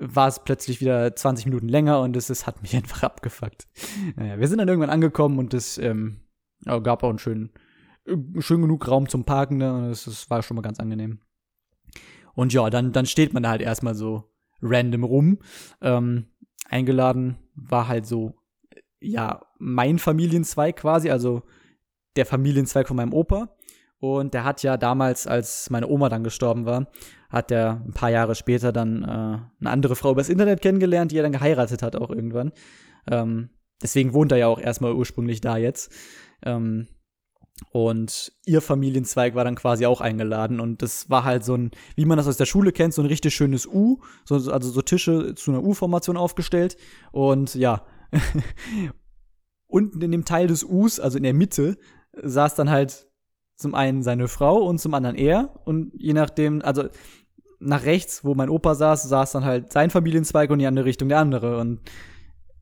war 0.02 0.28
es 0.28 0.42
plötzlich 0.42 0.80
wieder 0.80 1.14
20 1.14 1.46
Minuten 1.46 1.68
länger 1.68 2.00
und 2.00 2.16
es, 2.16 2.28
es 2.28 2.46
hat 2.46 2.62
mich 2.62 2.74
einfach 2.76 3.02
abgefuckt. 3.02 3.66
Naja, 4.16 4.38
wir 4.38 4.48
sind 4.48 4.58
dann 4.58 4.68
irgendwann 4.68 4.90
angekommen 4.90 5.38
und 5.38 5.54
es 5.54 5.78
ähm, 5.78 6.20
gab 6.64 7.02
auch 7.02 7.08
einen 7.08 7.18
schönen, 7.18 7.50
schön 8.40 8.62
genug 8.62 8.88
Raum 8.88 9.08
zum 9.08 9.24
Parken, 9.24 9.58
ne? 9.58 9.72
Und 9.72 9.84
es, 9.84 10.06
es 10.06 10.28
war 10.28 10.42
schon 10.42 10.56
mal 10.56 10.62
ganz 10.62 10.80
angenehm. 10.80 11.20
Und 12.34 12.52
ja, 12.52 12.68
dann, 12.70 12.92
dann 12.92 13.06
steht 13.06 13.32
man 13.32 13.42
da 13.42 13.50
halt 13.50 13.62
erstmal 13.62 13.94
so 13.94 14.30
random 14.60 15.04
rum. 15.04 15.38
Ähm, 15.80 16.26
eingeladen 16.68 17.36
war 17.54 17.88
halt 17.88 18.06
so, 18.06 18.34
ja, 19.00 19.42
mein 19.58 19.98
Familienzweig 19.98 20.76
quasi, 20.76 21.10
also 21.10 21.42
der 22.16 22.26
Familienzweig 22.26 22.88
von 22.88 22.96
meinem 22.96 23.12
Opa. 23.12 23.54
Und 24.02 24.34
der 24.34 24.42
hat 24.42 24.64
ja 24.64 24.76
damals, 24.76 25.28
als 25.28 25.70
meine 25.70 25.86
Oma 25.86 26.08
dann 26.08 26.24
gestorben 26.24 26.66
war, 26.66 26.88
hat 27.30 27.52
er 27.52 27.80
ein 27.86 27.92
paar 27.92 28.10
Jahre 28.10 28.34
später 28.34 28.72
dann 28.72 29.04
äh, 29.04 29.06
eine 29.06 29.70
andere 29.70 29.94
Frau 29.94 30.10
übers 30.10 30.28
Internet 30.28 30.60
kennengelernt, 30.60 31.12
die 31.12 31.18
er 31.18 31.22
dann 31.22 31.30
geheiratet 31.30 31.84
hat 31.84 31.94
auch 31.94 32.10
irgendwann. 32.10 32.50
Ähm, 33.08 33.50
deswegen 33.80 34.12
wohnt 34.12 34.32
er 34.32 34.38
ja 34.38 34.48
auch 34.48 34.58
erstmal 34.58 34.92
ursprünglich 34.92 35.40
da 35.40 35.56
jetzt. 35.56 35.92
Ähm, 36.44 36.88
und 37.70 38.32
ihr 38.44 38.60
Familienzweig 38.60 39.36
war 39.36 39.44
dann 39.44 39.54
quasi 39.54 39.86
auch 39.86 40.00
eingeladen. 40.00 40.58
Und 40.58 40.82
das 40.82 41.08
war 41.08 41.22
halt 41.22 41.44
so 41.44 41.54
ein, 41.54 41.70
wie 41.94 42.04
man 42.04 42.18
das 42.18 42.26
aus 42.26 42.36
der 42.36 42.46
Schule 42.46 42.72
kennt, 42.72 42.94
so 42.94 43.02
ein 43.02 43.08
richtig 43.08 43.36
schönes 43.36 43.68
U. 43.68 44.00
So, 44.24 44.34
also 44.50 44.68
so 44.68 44.82
Tische 44.82 45.36
zu 45.36 45.52
einer 45.52 45.62
U-Formation 45.62 46.16
aufgestellt. 46.16 46.76
Und 47.12 47.54
ja. 47.54 47.86
Unten 49.68 50.02
in 50.02 50.10
dem 50.10 50.24
Teil 50.24 50.48
des 50.48 50.64
Us, 50.64 50.98
also 50.98 51.18
in 51.18 51.22
der 51.22 51.34
Mitte, 51.34 51.78
saß 52.20 52.56
dann 52.56 52.68
halt 52.68 53.06
zum 53.62 53.74
einen 53.74 54.02
seine 54.02 54.28
Frau 54.28 54.58
und 54.58 54.78
zum 54.78 54.92
anderen 54.92 55.16
er. 55.16 55.50
Und 55.64 55.92
je 55.96 56.12
nachdem, 56.12 56.60
also 56.62 56.84
nach 57.58 57.84
rechts, 57.84 58.24
wo 58.24 58.34
mein 58.34 58.50
Opa 58.50 58.74
saß, 58.74 59.04
saß 59.04 59.32
dann 59.32 59.44
halt 59.44 59.72
sein 59.72 59.90
Familienzweig 59.90 60.50
und 60.50 60.58
die 60.58 60.66
andere 60.66 60.84
Richtung 60.84 61.08
der 61.08 61.18
andere. 61.18 61.58
Und 61.58 61.80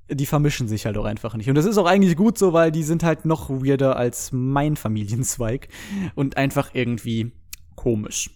die 0.08 0.26
vermischen 0.26 0.68
sich 0.68 0.86
halt 0.86 0.96
auch 0.96 1.04
einfach 1.04 1.36
nicht. 1.36 1.48
Und 1.48 1.54
das 1.54 1.64
ist 1.64 1.78
auch 1.78 1.86
eigentlich 1.86 2.16
gut 2.16 2.38
so, 2.38 2.52
weil 2.52 2.72
die 2.72 2.82
sind 2.82 3.02
halt 3.02 3.24
noch 3.24 3.48
weirder 3.50 3.96
als 3.96 4.30
mein 4.32 4.76
Familienzweig 4.76 5.68
und 6.14 6.36
einfach 6.36 6.70
irgendwie 6.74 7.32
komisch. 7.76 8.30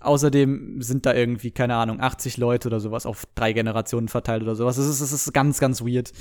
Außerdem 0.00 0.82
sind 0.82 1.06
da 1.06 1.14
irgendwie, 1.14 1.52
keine 1.52 1.76
Ahnung, 1.76 2.00
80 2.00 2.36
Leute 2.36 2.68
oder 2.68 2.80
sowas 2.80 3.06
auf 3.06 3.26
drei 3.34 3.52
Generationen 3.52 4.08
verteilt 4.08 4.42
oder 4.42 4.56
sowas. 4.56 4.76
Das 4.76 4.86
ist, 4.86 5.00
das 5.00 5.12
ist 5.12 5.32
ganz, 5.32 5.60
ganz 5.60 5.82
weird. 5.82 6.12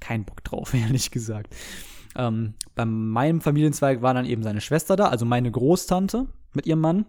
Kein 0.00 0.24
Bock 0.24 0.42
drauf, 0.44 0.72
ehrlich 0.74 1.10
gesagt. 1.10 1.54
Ähm, 2.16 2.54
bei 2.74 2.84
meinem 2.84 3.40
Familienzweig 3.40 4.02
war 4.02 4.14
dann 4.14 4.24
eben 4.24 4.42
seine 4.42 4.60
Schwester 4.60 4.96
da, 4.96 5.08
also 5.08 5.24
meine 5.26 5.50
Großtante 5.50 6.26
mit 6.54 6.66
ihrem 6.66 6.80
Mann. 6.80 7.06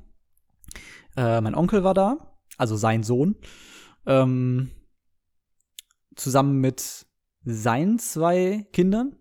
Äh, 1.16 1.42
mein 1.42 1.56
Onkel 1.56 1.84
war 1.84 1.94
da, 1.94 2.36
also 2.58 2.76
sein 2.76 3.04
Sohn. 3.04 3.36
Ähm, 4.06 4.70
zusammen 6.16 6.60
mit 6.60 7.06
seinen 7.44 8.00
zwei 8.00 8.68
Kindern, 8.74 9.16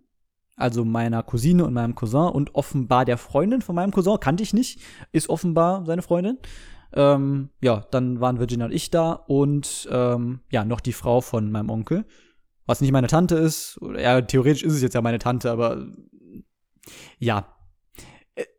also 0.57 0.85
meiner 0.85 1.23
Cousine 1.23 1.65
und 1.65 1.75
meinem 1.75 1.95
Cousin 1.95 2.29
und 2.31 2.55
offenbar 2.55 3.05
der 3.05 3.19
Freundin 3.19 3.63
von 3.63 3.75
meinem 3.75 3.93
Cousin, 3.93 4.19
kannte 4.19 4.43
ich 4.43 4.53
nicht, 4.53 4.81
ist 5.13 5.29
offenbar 5.29 5.85
seine 5.87 6.03
Freundin. 6.03 6.39
Ähm, 6.93 7.51
ja, 7.61 7.87
dann 7.91 8.21
waren 8.21 8.39
Virginia 8.39 8.67
und 8.67 8.73
ich 8.73 8.91
da 8.91 9.13
und 9.13 9.89
ähm, 9.91 10.41
ja, 10.51 10.65
noch 10.65 10.81
die 10.81 10.93
Frau 10.93 11.21
von 11.21 11.51
meinem 11.53 11.71
Onkel, 11.71 12.07
was 12.67 12.81
nicht 12.81 12.93
meine 12.93 13.07
Tante 13.07 13.37
ist. 13.37 13.79
Ja, 13.97 14.21
theoretisch 14.21 14.63
ist 14.63 14.75
es 14.75 14.83
jetzt 14.83 14.95
ja 14.95 15.03
meine 15.03 15.19
Tante, 15.19 15.51
aber 15.51 15.87
ja. 17.19 17.53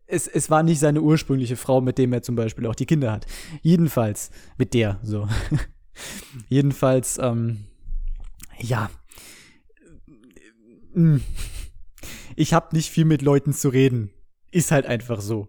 Es, 0.10 0.28
es 0.28 0.50
war 0.50 0.64
nicht 0.64 0.80
seine 0.80 1.02
ursprüngliche 1.02 1.58
Frau, 1.58 1.82
mit 1.82 1.98
dem 1.98 2.14
er 2.14 2.22
zum 2.22 2.36
Beispiel 2.36 2.66
auch 2.66 2.76
die 2.76 2.86
Kinder 2.86 3.12
hat. 3.12 3.26
Jedenfalls, 3.62 4.32
mit 4.58 4.74
der, 4.74 5.00
so. 5.04 5.28
Jedenfalls, 6.50 7.18
ähm, 7.22 7.66
ja, 8.60 8.90
hm. 10.98 11.22
ich 12.36 12.56
habe 12.56 12.76
nicht 12.76 12.90
viel 12.90 13.06
mit 13.06 13.22
Leuten 13.22 13.54
zu 13.54 13.70
reden. 13.70 14.10
Ist 14.52 14.72
halt 14.72 14.88
einfach 14.88 15.22
so. 15.22 15.48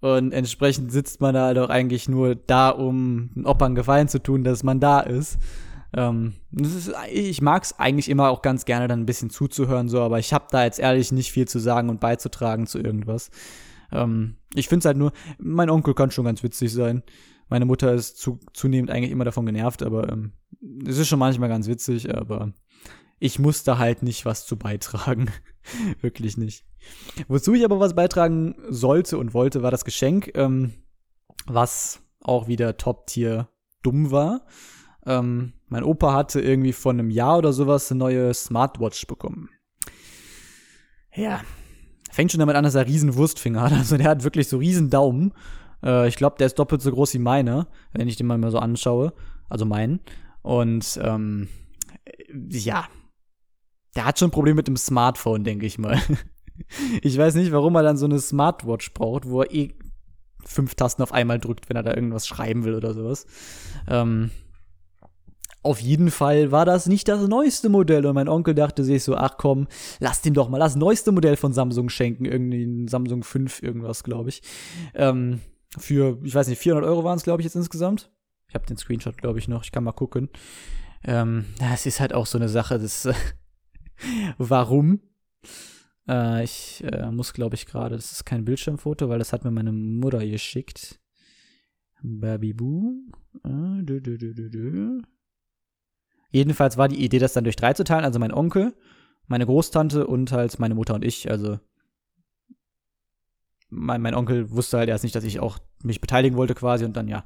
Und 0.00 0.32
entsprechend 0.32 0.92
sitzt 0.92 1.22
man 1.22 1.34
da 1.34 1.46
halt 1.46 1.58
auch 1.58 1.70
eigentlich 1.70 2.06
nur 2.06 2.34
da, 2.34 2.68
um 2.68 3.30
den 3.34 3.46
Opern 3.46 3.74
Gefallen 3.74 4.08
zu 4.08 4.22
tun, 4.22 4.44
dass 4.44 4.62
man 4.62 4.78
da 4.78 5.00
ist. 5.00 5.38
Ähm, 5.92 6.34
ist 6.52 6.92
ich 7.12 7.42
mag 7.42 7.64
es 7.64 7.78
eigentlich 7.78 8.08
immer 8.08 8.30
auch 8.30 8.42
ganz 8.42 8.64
gerne, 8.64 8.86
dann 8.86 9.00
ein 9.00 9.06
bisschen 9.06 9.30
zuzuhören, 9.30 9.88
so, 9.88 10.00
aber 10.00 10.18
ich 10.18 10.32
habe 10.32 10.46
da 10.50 10.64
jetzt 10.64 10.78
ehrlich 10.78 11.10
nicht 11.10 11.32
viel 11.32 11.48
zu 11.48 11.58
sagen 11.58 11.88
und 11.88 12.00
beizutragen 12.00 12.66
zu 12.66 12.78
irgendwas. 12.78 13.30
Ähm, 13.92 14.36
ich 14.54 14.68
finde 14.68 14.80
es 14.80 14.84
halt 14.84 14.96
nur, 14.96 15.12
mein 15.38 15.70
Onkel 15.70 15.94
kann 15.94 16.10
schon 16.10 16.24
ganz 16.24 16.42
witzig 16.42 16.72
sein. 16.72 17.02
Meine 17.48 17.64
Mutter 17.64 17.92
ist 17.92 18.18
zu, 18.18 18.38
zunehmend 18.52 18.90
eigentlich 18.90 19.10
immer 19.10 19.24
davon 19.24 19.46
genervt, 19.46 19.82
aber 19.82 20.08
ähm, 20.08 20.32
es 20.86 20.98
ist 20.98 21.08
schon 21.08 21.18
manchmal 21.18 21.48
ganz 21.48 21.66
witzig, 21.66 22.14
aber 22.14 22.52
ich 23.18 23.38
muss 23.38 23.64
da 23.64 23.78
halt 23.78 24.02
nicht 24.02 24.24
was 24.24 24.46
zu 24.46 24.56
beitragen. 24.56 25.30
Wirklich 26.00 26.36
nicht. 26.36 26.64
Wozu 27.28 27.52
ich 27.54 27.64
aber 27.64 27.80
was 27.80 27.94
beitragen 27.94 28.54
sollte 28.68 29.18
und 29.18 29.34
wollte, 29.34 29.62
war 29.62 29.70
das 29.70 29.84
Geschenk, 29.84 30.30
ähm, 30.34 30.72
was 31.46 32.00
auch 32.20 32.48
wieder 32.48 32.76
Top-Tier 32.76 33.48
dumm 33.82 34.10
war. 34.10 34.46
Ähm, 35.06 35.52
mein 35.68 35.84
Opa 35.84 36.12
hatte 36.12 36.40
irgendwie 36.40 36.72
vor 36.72 36.92
einem 36.92 37.10
Jahr 37.10 37.38
oder 37.38 37.52
sowas 37.52 37.90
eine 37.90 37.98
neue 37.98 38.34
Smartwatch 38.34 39.06
bekommen. 39.06 39.48
Ja, 41.14 41.40
fängt 42.10 42.32
schon 42.32 42.40
damit 42.40 42.56
an, 42.56 42.64
dass 42.64 42.74
er 42.74 42.86
riesen 42.86 43.14
Wurstfinger 43.16 43.62
hat. 43.62 43.72
Also 43.78 43.96
der 43.96 44.08
hat 44.08 44.24
wirklich 44.24 44.48
so 44.48 44.58
riesen 44.58 44.90
Daumen 44.90 45.32
äh, 45.82 46.08
ich 46.08 46.16
glaube, 46.16 46.36
der 46.38 46.46
ist 46.46 46.58
doppelt 46.58 46.82
so 46.82 46.90
groß 46.90 47.14
wie 47.14 47.18
meine, 47.18 47.66
wenn 47.92 48.08
ich 48.08 48.16
den 48.16 48.26
mal 48.26 48.50
so 48.50 48.58
anschaue. 48.58 49.12
Also 49.48 49.64
meinen. 49.64 50.00
Und 50.42 50.98
ähm, 51.02 51.48
ja, 52.50 52.86
der 53.96 54.04
hat 54.04 54.18
schon 54.18 54.28
ein 54.28 54.32
Problem 54.32 54.56
mit 54.56 54.68
dem 54.68 54.76
Smartphone, 54.76 55.44
denke 55.44 55.66
ich 55.66 55.78
mal. 55.78 56.00
ich 57.02 57.18
weiß 57.18 57.34
nicht, 57.34 57.52
warum 57.52 57.74
er 57.74 57.82
dann 57.82 57.96
so 57.96 58.06
eine 58.06 58.20
Smartwatch 58.20 58.94
braucht, 58.94 59.28
wo 59.28 59.42
er 59.42 59.52
eh 59.52 59.74
fünf 60.44 60.74
Tasten 60.74 61.02
auf 61.02 61.12
einmal 61.12 61.38
drückt, 61.38 61.68
wenn 61.68 61.76
er 61.76 61.82
da 61.82 61.94
irgendwas 61.94 62.26
schreiben 62.26 62.64
will 62.64 62.74
oder 62.74 62.94
sowas. 62.94 63.26
Ähm, 63.88 64.30
auf 65.62 65.80
jeden 65.80 66.10
Fall 66.10 66.52
war 66.52 66.64
das 66.64 66.86
nicht 66.86 67.08
das 67.08 67.26
neueste 67.28 67.68
Modell 67.68 68.06
und 68.06 68.14
mein 68.14 68.28
Onkel 68.28 68.54
dachte 68.54 68.82
sich 68.82 69.04
so, 69.04 69.16
ach 69.16 69.36
komm, 69.36 69.68
lass 69.98 70.22
dem 70.22 70.34
doch 70.34 70.48
mal 70.48 70.58
das 70.58 70.76
neueste 70.76 71.12
Modell 71.12 71.36
von 71.36 71.52
Samsung 71.52 71.88
schenken, 71.90 72.24
irgendwie 72.24 72.64
ein 72.64 72.88
Samsung 72.88 73.22
5 73.22 73.62
irgendwas, 73.62 74.02
glaube 74.02 74.30
ich. 74.30 74.42
Ähm, 74.94 75.40
für, 75.78 76.18
ich 76.24 76.34
weiß 76.34 76.48
nicht, 76.48 76.58
400 76.58 76.88
Euro 76.88 77.04
waren 77.04 77.16
es, 77.16 77.24
glaube 77.24 77.42
ich, 77.42 77.44
jetzt 77.44 77.56
insgesamt. 77.56 78.10
Ich 78.48 78.54
habe 78.54 78.66
den 78.66 78.76
Screenshot, 78.76 79.18
glaube 79.18 79.38
ich, 79.38 79.48
noch. 79.48 79.62
Ich 79.62 79.70
kann 79.70 79.84
mal 79.84 79.92
gucken. 79.92 80.28
Ähm, 81.04 81.44
das 81.58 81.86
ist 81.86 82.00
halt 82.00 82.12
auch 82.12 82.26
so 82.26 82.38
eine 82.38 82.48
Sache, 82.48 82.78
das, 82.78 83.08
warum? 84.38 85.00
Äh, 86.08 86.42
ich 86.44 86.82
äh, 86.84 87.10
muss, 87.10 87.32
glaube 87.32 87.54
ich, 87.54 87.66
gerade, 87.66 87.96
das 87.96 88.12
ist 88.12 88.24
kein 88.24 88.44
Bildschirmfoto, 88.44 89.08
weil 89.08 89.18
das 89.18 89.32
hat 89.32 89.44
mir 89.44 89.50
meine 89.50 89.72
Mutter 89.72 90.26
geschickt. 90.26 91.00
Babyboo. 92.02 92.94
Äh, 93.44 93.82
dü, 93.82 94.00
dü, 94.00 94.18
dü, 94.18 94.34
dü, 94.34 94.50
dü. 94.50 95.02
Jedenfalls 96.30 96.76
war 96.76 96.88
die 96.88 97.02
Idee, 97.02 97.18
das 97.18 97.32
dann 97.32 97.44
durch 97.44 97.56
drei 97.56 97.72
zu 97.74 97.84
teilen, 97.84 98.04
also 98.04 98.18
mein 98.18 98.32
Onkel, 98.32 98.74
meine 99.26 99.46
Großtante 99.46 100.06
und 100.06 100.32
halt 100.32 100.58
meine 100.58 100.74
Mutter 100.74 100.94
und 100.94 101.04
ich, 101.04 101.30
also 101.30 101.58
mein, 103.68 104.02
mein 104.02 104.14
Onkel 104.14 104.50
wusste 104.50 104.78
halt 104.78 104.88
erst 104.88 105.04
nicht, 105.04 105.14
dass 105.14 105.24
ich 105.24 105.40
auch 105.40 105.58
mich 105.82 106.00
beteiligen 106.00 106.36
wollte 106.36 106.54
quasi 106.54 106.84
und 106.84 106.96
dann 106.96 107.08
ja, 107.08 107.24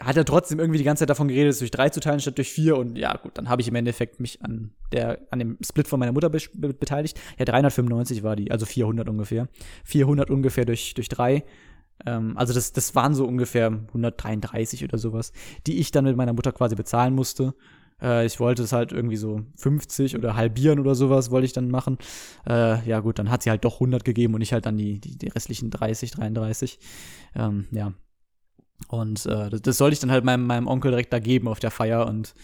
hat 0.00 0.16
er 0.16 0.24
trotzdem 0.24 0.58
irgendwie 0.58 0.78
die 0.78 0.84
ganze 0.84 1.02
Zeit 1.02 1.10
davon 1.10 1.28
geredet, 1.28 1.50
es 1.50 1.58
durch 1.58 1.70
drei 1.70 1.88
zu 1.88 2.00
teilen 2.00 2.20
statt 2.20 2.36
durch 2.36 2.50
vier 2.50 2.76
und 2.76 2.96
ja 2.96 3.16
gut, 3.16 3.38
dann 3.38 3.48
habe 3.48 3.62
ich 3.62 3.68
im 3.68 3.74
Endeffekt 3.74 4.20
mich 4.20 4.42
an 4.42 4.72
der 4.90 5.20
an 5.30 5.38
dem 5.38 5.58
Split 5.64 5.88
von 5.88 6.00
meiner 6.00 6.12
Mutter 6.12 6.28
be 6.28 6.38
be 6.54 6.74
beteiligt. 6.74 7.18
Ja, 7.38 7.44
395 7.44 8.22
war 8.22 8.36
die, 8.36 8.50
also 8.50 8.66
400 8.66 9.08
ungefähr. 9.08 9.48
400 9.84 10.30
ungefähr 10.30 10.64
durch 10.64 10.94
durch 10.94 11.08
drei. 11.08 11.44
Ähm, 12.04 12.36
also 12.36 12.52
das 12.52 12.72
das 12.72 12.94
waren 12.94 13.14
so 13.14 13.26
ungefähr 13.26 13.68
133 13.88 14.84
oder 14.84 14.98
sowas, 14.98 15.32
die 15.66 15.78
ich 15.78 15.90
dann 15.90 16.04
mit 16.04 16.16
meiner 16.16 16.32
Mutter 16.32 16.52
quasi 16.52 16.74
bezahlen 16.74 17.14
musste. 17.14 17.54
Äh, 18.02 18.26
ich 18.26 18.40
wollte 18.40 18.62
es 18.62 18.72
halt 18.72 18.92
irgendwie 18.92 19.16
so 19.16 19.42
50 19.56 20.16
oder 20.16 20.36
halbieren 20.36 20.80
oder 20.80 20.94
sowas 20.94 21.30
wollte 21.30 21.46
ich 21.46 21.52
dann 21.52 21.68
machen. 21.68 21.98
Äh, 22.46 22.86
ja 22.88 23.00
gut, 23.00 23.18
dann 23.18 23.30
hat 23.30 23.42
sie 23.42 23.50
halt 23.50 23.64
doch 23.64 23.74
100 23.74 24.04
gegeben 24.04 24.34
und 24.34 24.42
ich 24.42 24.52
halt 24.52 24.66
dann 24.66 24.76
die, 24.76 25.00
die, 25.00 25.16
die 25.16 25.28
restlichen 25.28 25.70
30, 25.70 26.10
33. 26.10 26.78
Ähm, 27.36 27.66
ja. 27.70 27.92
Und 28.88 29.26
äh, 29.26 29.48
das, 29.48 29.62
das 29.62 29.78
sollte 29.78 29.94
ich 29.94 30.00
dann 30.00 30.10
halt 30.10 30.24
meinem, 30.24 30.46
meinem 30.46 30.66
Onkel 30.66 30.90
direkt 30.90 31.12
da 31.12 31.20
geben 31.20 31.48
auf 31.48 31.60
der 31.60 31.70
Feier 31.70 32.06
und 32.06 32.34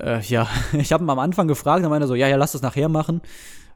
äh, 0.00 0.20
ja, 0.22 0.48
ich 0.72 0.92
habe 0.92 1.04
ihn 1.04 1.10
am 1.10 1.18
Anfang 1.18 1.48
gefragt, 1.48 1.82
dann 1.82 1.90
meinte 1.90 2.04
er 2.04 2.08
so, 2.08 2.14
ja, 2.14 2.28
ja, 2.28 2.36
lass 2.36 2.52
das 2.52 2.62
nachher 2.62 2.88
machen. 2.88 3.22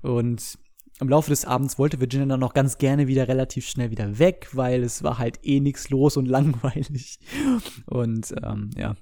Und 0.02 0.58
im 1.00 1.08
Laufe 1.08 1.30
des 1.30 1.44
Abends 1.44 1.78
wollte 1.78 2.00
Virginia 2.00 2.26
dann 2.26 2.40
noch 2.40 2.54
ganz 2.54 2.78
gerne 2.78 3.06
wieder 3.06 3.28
relativ 3.28 3.68
schnell 3.68 3.90
wieder 3.90 4.18
weg, 4.18 4.48
weil 4.52 4.82
es 4.82 5.02
war 5.02 5.18
halt 5.18 5.38
eh 5.44 5.60
nichts 5.60 5.90
los 5.90 6.16
und 6.16 6.26
langweilig. 6.28 7.20
Und 7.86 8.34
ähm, 8.42 8.70
ja, 8.76 8.96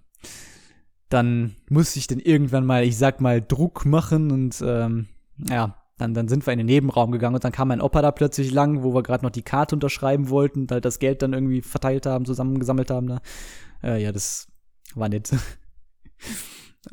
dann 1.08 1.56
musste 1.68 1.98
ich 1.98 2.06
dann 2.06 2.18
irgendwann 2.18 2.66
mal, 2.66 2.84
ich 2.84 2.96
sag 2.96 3.20
mal, 3.20 3.40
Druck 3.40 3.84
machen 3.84 4.30
und 4.30 4.62
ähm, 4.66 5.08
ja, 5.48 5.76
dann, 5.98 6.14
dann 6.14 6.28
sind 6.28 6.46
wir 6.46 6.52
in 6.52 6.58
den 6.58 6.66
Nebenraum 6.66 7.10
gegangen 7.10 7.34
und 7.34 7.44
dann 7.44 7.52
kam 7.52 7.68
mein 7.68 7.80
Opa 7.80 8.02
da 8.02 8.10
plötzlich 8.10 8.52
lang, 8.52 8.82
wo 8.82 8.94
wir 8.94 9.02
gerade 9.02 9.24
noch 9.24 9.30
die 9.30 9.42
Karte 9.42 9.74
unterschreiben 9.76 10.28
wollten 10.28 10.62
und 10.62 10.72
halt 10.72 10.84
das 10.84 10.98
Geld 10.98 11.22
dann 11.22 11.32
irgendwie 11.32 11.62
verteilt 11.62 12.06
haben, 12.06 12.26
zusammengesammelt 12.26 12.90
haben 12.90 13.06
da. 13.06 13.20
Äh, 13.82 14.02
ja, 14.02 14.12
das 14.12 14.48
war 14.94 15.08
nett. 15.08 15.30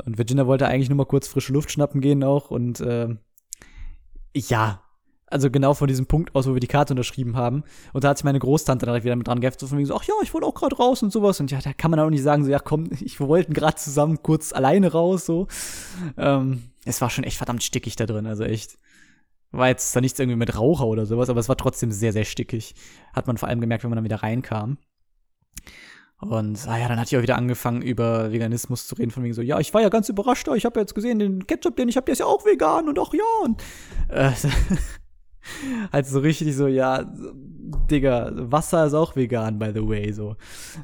Und 0.05 0.18
Virginia 0.18 0.47
wollte 0.47 0.68
eigentlich 0.68 0.89
nur 0.89 0.97
mal 0.97 1.05
kurz 1.05 1.28
frische 1.28 1.53
Luft 1.53 1.72
schnappen 1.72 2.01
gehen 2.01 2.24
auch 2.24 2.49
und 2.49 2.80
äh, 2.80 3.09
ja, 4.36 4.83
also 5.34 5.50
genau 5.50 5.74
von 5.74 5.88
diesem 5.88 6.06
Punkt 6.06 6.36
aus, 6.36 6.48
wo 6.48 6.54
wir 6.54 6.60
die 6.60 6.68
Karte 6.68 6.94
unterschrieben 6.94 7.36
haben. 7.36 7.64
Und 7.92 8.04
da 8.04 8.10
hat 8.10 8.18
sich 8.18 8.24
meine 8.24 8.40
Großtante 8.40 8.86
dann 8.86 9.04
wieder 9.04 9.16
mit 9.16 9.28
dran 9.28 9.42
geheftet, 9.42 9.62
so 9.62 9.68
von 9.68 9.78
wegen 9.78 9.88
so, 9.88 9.96
ach 9.96 10.04
ja, 10.04 10.14
ich 10.22 10.34
wollte 10.34 10.48
auch 10.48 10.54
gerade 10.54 10.76
raus 10.76 11.04
und 11.04 11.12
sowas. 11.12 11.40
Und 11.40 11.52
ja, 11.52 11.60
da 11.60 11.74
kann 11.74 11.92
man 11.92 12.00
auch 12.00 12.10
nicht 12.10 12.24
sagen, 12.24 12.46
so, 12.46 12.52
ja 12.52 12.60
komm, 12.60 12.90
ich 13.02 13.20
wollten 13.20 13.54
gerade 13.54 13.76
zusammen 13.76 14.22
kurz 14.22 14.54
alleine 14.54 14.92
raus, 14.92 15.26
so. 15.26 15.48
Ähm, 16.18 16.64
es 16.86 17.02
war 17.02 17.10
schon 17.10 17.24
echt 17.24 17.38
verdammt 17.38 17.64
stickig 17.64 17.96
da 17.96 18.06
drin, 18.06 18.26
also 18.28 18.44
echt. 18.44 18.78
War 19.52 19.68
jetzt 19.68 19.96
da 19.96 20.02
nichts 20.02 20.18
irgendwie 20.18 20.38
mit 20.38 20.58
Raucher 20.58 20.88
oder 20.88 21.06
sowas, 21.06 21.30
aber 21.30 21.40
es 21.40 21.48
war 21.48 21.58
trotzdem 21.58 21.92
sehr, 21.92 22.12
sehr 22.12 22.26
stickig. 22.26 22.74
Hat 23.14 23.28
man 23.28 23.38
vor 23.38 23.50
allem 23.50 23.62
gemerkt, 23.62 23.84
wenn 23.84 23.92
man 23.92 23.98
dann 23.98 24.06
wieder 24.06 24.24
reinkam. 24.24 24.78
Und 26.30 26.68
ah 26.68 26.78
ja, 26.78 26.88
dann 26.88 27.00
hatte 27.00 27.10
ich 27.10 27.18
auch 27.18 27.22
wieder 27.22 27.36
angefangen, 27.36 27.82
über 27.82 28.32
Veganismus 28.32 28.88
zu 28.88 28.96
reden, 28.96 29.12
von 29.12 29.24
wegen 29.24 29.34
so, 29.34 29.42
ja, 29.42 29.60
ich 29.60 29.74
war 29.74 29.82
ja 29.82 29.90
ganz 29.90 30.10
überrascht, 30.10 30.48
ich 30.56 30.66
habe 30.66 30.80
jetzt 30.80 30.96
gesehen, 30.96 31.20
den 31.20 31.46
Ketchup, 31.48 31.76
den 31.76 31.90
ich 31.90 31.98
habe, 31.98 32.06
der 32.06 32.14
ist 32.14 32.20
ja 32.20 32.26
auch 32.26 32.46
vegan 32.46 32.88
und 32.88 32.98
ach 32.98 33.14
ja. 33.14 33.24
Und 33.44 33.62
äh, 34.10 34.32
halt 35.91 36.06
so 36.06 36.20
richtig 36.20 36.56
so, 36.56 36.68
ja, 36.68 37.06
Digga, 37.89 38.32
Wasser 38.34 38.86
ist 38.86 38.94
auch 38.94 39.16
vegan, 39.16 39.60
by 39.60 39.72
the 39.74 39.88
way, 39.88 40.12
so. 40.12 40.36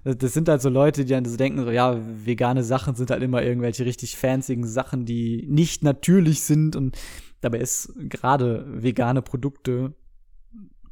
Das 0.04 0.34
sind 0.34 0.50
halt 0.50 0.62
so 0.62 0.70
Leute, 0.70 1.06
die 1.06 1.12
dann 1.12 1.26
so 1.26 1.38
denken, 1.38 1.64
so, 1.64 1.72
ja, 1.72 1.98
vegane 2.26 2.64
Sachen 2.64 2.96
sind 2.96 3.12
halt 3.12 3.24
immer 3.24 3.44
irgendwelche 3.44 3.86
richtig 3.86 4.18
fancyen 4.18 4.66
Sachen, 4.66 5.06
die 5.06 5.46
nicht 5.48 5.84
natürlich 5.84 6.42
sind 6.42 6.76
und 6.76 6.98
dabei 7.42 7.60
ist 7.60 7.94
gerade 7.98 8.66
vegane 8.68 9.22
Produkte 9.22 9.94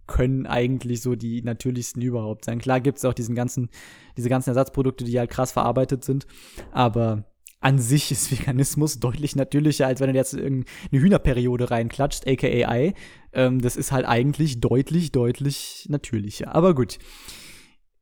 können 0.07 0.45
eigentlich 0.47 1.01
so 1.01 1.15
die 1.15 1.41
natürlichsten 1.41 2.01
überhaupt 2.01 2.45
sein. 2.45 2.59
Klar 2.59 2.79
gibt 2.79 2.97
es 2.97 3.05
auch 3.05 3.13
diesen 3.13 3.35
ganzen, 3.35 3.69
diese 4.15 4.29
ganzen 4.29 4.51
Ersatzprodukte, 4.51 5.03
die 5.03 5.19
halt 5.19 5.29
krass 5.29 5.51
verarbeitet 5.51 6.05
sind, 6.05 6.25
aber 6.71 7.25
an 7.59 7.79
sich 7.79 8.11
ist 8.11 8.31
Veganismus 8.31 8.99
deutlich 8.99 9.35
natürlicher, 9.35 9.87
als 9.87 9.99
wenn 9.99 10.11
du 10.11 10.15
jetzt 10.15 10.33
irgendeine 10.33 10.65
Hühnerperiode 10.91 11.71
reinklatscht, 11.71 12.27
aka 12.27 12.47
Ei. 12.47 12.93
Ähm, 13.33 13.61
das 13.61 13.75
ist 13.77 13.91
halt 13.91 14.05
eigentlich 14.05 14.59
deutlich, 14.59 15.11
deutlich 15.11 15.85
natürlicher. 15.89 16.53
Aber 16.53 16.75
gut. 16.75 16.99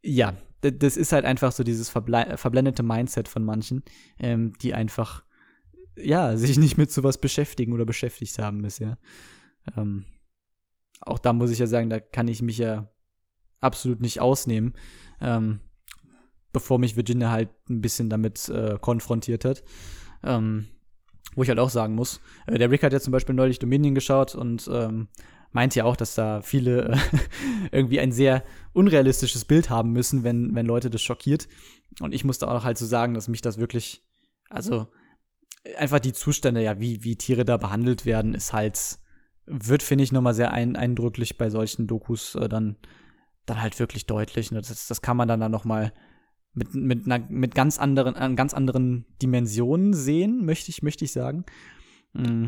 Ja, 0.02 0.36
das 0.62 0.98
ist 0.98 1.12
halt 1.12 1.26
einfach 1.26 1.52
so 1.52 1.64
dieses 1.64 1.90
verblendete 1.90 2.84
Mindset 2.84 3.28
von 3.28 3.44
manchen, 3.44 3.84
ähm, 4.20 4.54
die 4.62 4.74
einfach, 4.74 5.24
ja, 5.98 6.38
sich 6.38 6.58
nicht 6.58 6.78
mit 6.78 6.92
sowas 6.92 7.20
beschäftigen 7.20 7.74
oder 7.74 7.86
beschäftigt 7.86 8.38
haben 8.40 8.62
bisher. 8.62 8.98
Ähm, 9.76 10.06
auch 11.02 11.20
da 11.20 11.34
muss 11.34 11.52
ich 11.52 11.60
ja 11.60 11.68
sagen, 11.68 11.90
da 11.90 12.00
kann 12.00 12.28
ich 12.28 12.42
mich 12.42 12.58
ja 12.58 12.92
absolut 13.62 14.02
nicht 14.02 14.22
ausnehmen, 14.22 14.74
ähm, 15.22 15.60
bevor 16.56 16.80
mich 16.80 16.96
Virginia 16.96 17.32
halt 17.32 17.50
ein 17.70 17.82
bisschen 17.82 18.10
damit 18.10 18.48
äh, 18.48 18.78
konfrontiert 18.80 19.44
hat. 19.44 19.64
Ähm, 20.24 20.68
wo 21.36 21.44
ich 21.44 21.50
halt 21.50 21.60
auch 21.60 21.70
sagen 21.70 21.96
muss, 21.96 22.22
äh, 22.48 22.58
der 22.58 22.72
Rick 22.72 22.82
hat 22.84 22.94
ja 22.94 23.02
zum 23.02 23.12
Beispiel 23.12 23.36
neulich 23.36 23.60
Dominion 23.60 23.94
geschaut 23.94 24.36
und 24.36 24.70
ähm, 24.72 25.10
meint 25.52 25.76
ja 25.76 25.84
auch, 25.84 25.98
dass 25.98 26.16
da 26.16 26.42
viele 26.42 26.94
äh, 26.94 26.98
irgendwie 27.74 28.00
ein 28.00 28.14
sehr 28.14 28.44
unrealistisches 28.72 29.44
Bild 29.44 29.70
haben 29.70 29.92
müssen, 29.92 30.24
wenn, 30.24 30.56
wenn 30.56 30.66
Leute 30.66 30.90
das 30.90 31.02
schockiert. 31.02 31.50
Und 32.00 32.14
ich 32.14 32.24
musste 32.24 32.48
auch 32.48 32.64
halt 32.64 32.78
so 32.78 32.86
sagen, 32.86 33.14
dass 33.14 33.28
mich 33.28 33.42
das 33.42 33.58
wirklich, 33.58 34.02
also 34.50 34.88
einfach 35.78 36.00
die 36.00 36.14
Zustände, 36.14 36.64
ja, 36.64 36.80
wie, 36.80 37.04
wie 37.04 37.18
Tiere 37.18 37.44
da 37.44 37.58
behandelt 37.58 38.06
werden, 38.06 38.34
ist 38.34 38.54
halt 38.54 39.00
wird, 39.46 39.84
finde 39.84 40.06
ich, 40.06 40.14
nochmal 40.14 40.34
sehr 40.34 40.52
ein, 40.52 40.78
eindrücklich 40.78 41.38
bei 41.38 41.50
solchen 41.50 41.86
Dokus 41.86 42.36
äh, 42.36 42.48
dann, 42.48 42.78
dann 43.46 43.62
halt 43.62 43.78
wirklich 43.78 44.06
deutlich. 44.06 44.52
Ne? 44.52 44.62
Das, 44.62 44.88
das 44.88 45.02
kann 45.02 45.18
man 45.18 45.28
dann, 45.28 45.42
dann 45.42 45.52
nochmal 45.52 45.92
mit, 46.56 46.74
mit, 46.74 47.06
einer, 47.06 47.26
mit 47.30 47.54
ganz 47.54 47.78
anderen, 47.78 48.16
äh, 48.16 48.34
ganz 48.36 48.54
anderen 48.54 49.06
Dimensionen 49.22 49.94
sehen, 49.94 50.46
möchte 50.46 50.72
ich, 50.72 50.82
möchte 50.82 51.06
ich 51.06 51.12
sagen. 51.12 51.46
Mm. 52.14 52.48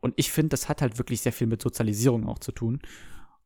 Und 0.00 0.14
ich 0.16 0.30
finde, 0.30 0.50
das 0.50 0.68
hat 0.68 0.80
halt 0.80 0.98
wirklich 0.98 1.20
sehr 1.20 1.32
viel 1.32 1.46
mit 1.46 1.60
Sozialisierung 1.60 2.26
auch 2.28 2.38
zu 2.38 2.52
tun. 2.52 2.80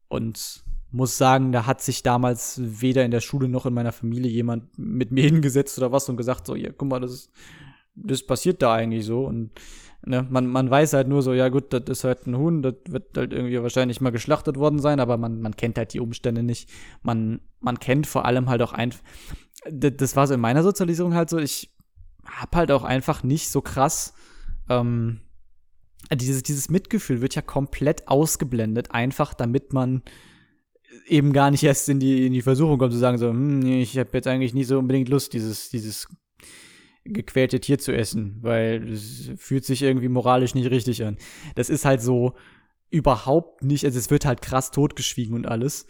Und 0.09 0.65
muss 0.91 1.19
sagen, 1.19 1.53
da 1.53 1.67
hat 1.67 1.83
sich 1.83 2.03
damals 2.03 2.61
weder 2.63 3.05
in 3.05 3.11
der 3.11 3.21
Schule 3.21 3.49
noch 3.49 3.67
in 3.67 3.75
meiner 3.75 3.93
Familie 3.93 4.31
jemand 4.31 4.79
mit 4.79 5.11
mir 5.11 5.25
hingesetzt 5.31 5.79
oder 5.79 5.93
was 5.93 6.09
und 6.09 6.17
gesagt, 6.17 6.47
so, 6.47 6.55
ja, 6.55 6.71
guck 6.71 6.89
mal, 6.89 7.01
das, 7.01 7.31
das 7.95 8.25
passiert 8.27 8.63
da 8.63 8.75
eigentlich 8.75 9.05
so. 9.05 9.25
Und 9.25 9.53
Ne, 10.07 10.25
man, 10.31 10.47
man 10.47 10.71
weiß 10.71 10.93
halt 10.93 11.09
nur 11.09 11.23
so, 11.23 11.33
ja 11.33 11.49
gut, 11.49 11.73
das 11.73 11.83
ist 11.89 12.05
halt 12.05 12.27
ein 12.27 12.39
Huhn, 12.39 12.63
das 12.63 12.75
wird 12.89 13.17
halt 13.17 13.33
irgendwie 13.33 13.61
wahrscheinlich 13.61 14.01
mal 14.01 14.11
geschlachtet 14.11 14.57
worden 14.57 14.79
sein, 14.79 15.01
aber 15.01 15.17
man, 15.17 15.41
man 15.41 15.57
kennt 15.57 15.77
halt 15.77 15.93
die 15.93 15.99
Umstände 15.99 16.45
nicht. 16.45 16.71
Man, 17.03 17.41
man 17.61 17.81
kennt 17.81 18.07
vor 18.07 18.25
allem 18.25 18.49
halt 18.49 18.63
auch 18.63 18.73
einfach, 18.73 19.03
das 19.71 20.17
war 20.17 20.27
so 20.27 20.35
in 20.35 20.41
meiner 20.41 20.63
Sozialisierung 20.63 21.15
halt 21.15 21.31
so, 21.31 21.39
ich 21.39 21.75
hab 22.25 22.55
halt 22.55 22.71
auch 22.71 22.85
einfach 22.85 23.23
nicht 23.23 23.51
so 23.51 23.61
krass, 23.61 24.15
ähm, 24.69 25.21
dieses, 26.13 26.43
dieses 26.43 26.69
Mitgefühl 26.69 27.21
wird 27.21 27.35
ja 27.35 27.43
komplett 27.43 28.09
ausgeblendet, 28.09 28.93
einfach 28.93 29.35
damit 29.35 29.73
man 29.73 30.03
eben 31.07 31.33
gar 31.33 31.51
nicht 31.51 31.63
erst 31.63 31.89
in 31.89 32.01
die, 32.01 32.27
in 32.27 32.33
die 32.33 32.43
Versuchung 32.43 32.79
kommt 32.79 32.93
zu 32.93 32.99
sagen, 32.99 33.19
so, 33.19 33.31
hm, 33.31 33.67
ich 33.67 33.99
habe 33.99 34.11
jetzt 34.13 34.27
eigentlich 34.27 34.55
nie 34.55 34.65
so 34.65 34.79
unbedingt 34.79 35.09
Lust, 35.09 35.33
dieses, 35.33 35.71
dieses 35.71 36.09
gequälte 37.05 37.61
Tier 37.61 37.79
zu 37.79 37.93
essen, 37.93 38.39
weil 38.43 38.89
es 38.93 39.31
fühlt 39.37 39.65
sich 39.65 39.83
irgendwie 39.83 40.09
moralisch 40.09 40.55
nicht 40.55 40.71
richtig 40.71 41.05
an. 41.05 41.17
Das 41.55 41.71
ist 41.71 41.85
halt 41.85 42.03
so 42.03 42.35
überhaupt 42.91 43.63
nicht, 43.65 43.85
also 43.85 43.99
es 43.99 44.11
wird 44.11 44.25
halt 44.25 44.43
krass 44.43 44.71
totgeschwiegen 44.71 45.35
und 45.35 45.47
alles. 45.47 45.87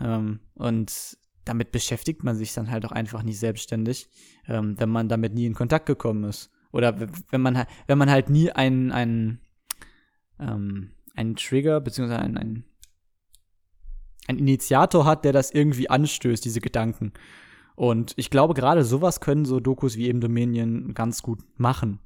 Ähm, 0.00 0.40
und 0.54 1.18
damit 1.50 1.72
beschäftigt 1.72 2.22
man 2.22 2.36
sich 2.36 2.54
dann 2.54 2.70
halt 2.70 2.86
auch 2.86 2.92
einfach 2.92 3.24
nicht 3.24 3.40
selbstständig, 3.40 4.08
ähm, 4.46 4.78
wenn 4.78 4.88
man 4.88 5.08
damit 5.08 5.34
nie 5.34 5.46
in 5.46 5.54
Kontakt 5.54 5.86
gekommen 5.86 6.22
ist. 6.22 6.52
Oder 6.70 6.96
wenn 7.30 7.40
man, 7.40 7.64
wenn 7.88 7.98
man 7.98 8.08
halt 8.08 8.30
nie 8.30 8.52
einen, 8.52 8.92
einen, 8.92 9.40
ähm, 10.38 10.92
einen 11.16 11.34
Trigger, 11.34 11.80
beziehungsweise 11.80 12.20
einen, 12.20 12.36
einen, 12.36 12.64
einen 14.28 14.38
Initiator 14.38 15.04
hat, 15.04 15.24
der 15.24 15.32
das 15.32 15.50
irgendwie 15.50 15.90
anstößt, 15.90 16.44
diese 16.44 16.60
Gedanken. 16.60 17.12
Und 17.74 18.12
ich 18.16 18.30
glaube, 18.30 18.54
gerade 18.54 18.84
sowas 18.84 19.20
können 19.20 19.44
so 19.44 19.58
Dokus 19.58 19.96
wie 19.96 20.06
eben 20.06 20.20
Dominion 20.20 20.94
ganz 20.94 21.20
gut 21.20 21.40
machen. 21.56 21.98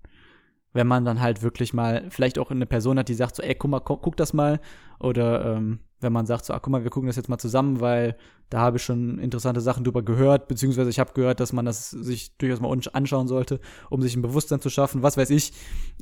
Wenn 0.73 0.87
man 0.87 1.05
dann 1.05 1.21
halt 1.21 1.43
wirklich 1.43 1.75
mal 1.75 2.07
vielleicht 2.09 2.39
auch 2.39 2.51
eine 2.51 2.65
Person 2.65 2.99
hat, 2.99 3.11
die 3.11 3.15
sagt 3.15 3.37
so, 3.37 3.43
ey, 3.43 3.55
guck 3.55 3.71
mal, 3.71 3.81
guck, 3.81 4.01
guck 4.01 4.17
das 4.17 4.33
mal. 4.33 4.61
Oder 4.99 5.57
ähm, 5.57 5.81
wenn 6.05 6.13
man 6.13 6.27
sagt 6.27 6.45
so, 6.45 6.55
ach, 6.55 6.63
guck 6.63 6.71
mal, 6.71 6.85
wir 6.85 6.91
gucken 6.91 7.09
das 7.09 7.17
jetzt 7.17 7.29
mal 7.29 7.39
zusammen, 7.39 7.81
weil 7.81 8.17
da 8.51 8.61
habe 8.61 8.77
ich 8.77 8.85
schon 8.85 9.19
interessante 9.19 9.61
Sachen 9.61 9.83
drüber 9.83 10.03
gehört, 10.03 10.47
beziehungsweise 10.47 10.91
ich 10.91 11.01
habe 11.01 11.13
gehört, 11.15 11.41
dass 11.41 11.53
man 11.53 11.65
das 11.65 11.91
sich 11.91 12.37
durchaus 12.37 12.61
mal 12.61 12.79
anschauen 12.93 13.27
sollte, 13.27 13.59
um 13.91 14.01
sich 14.01 14.15
ein 14.15 14.23
Bewusstsein 14.23 14.61
zu 14.61 14.71
schaffen, 14.71 15.03
was 15.03 15.17
weiß 15.17 15.31
ich. 15.31 15.53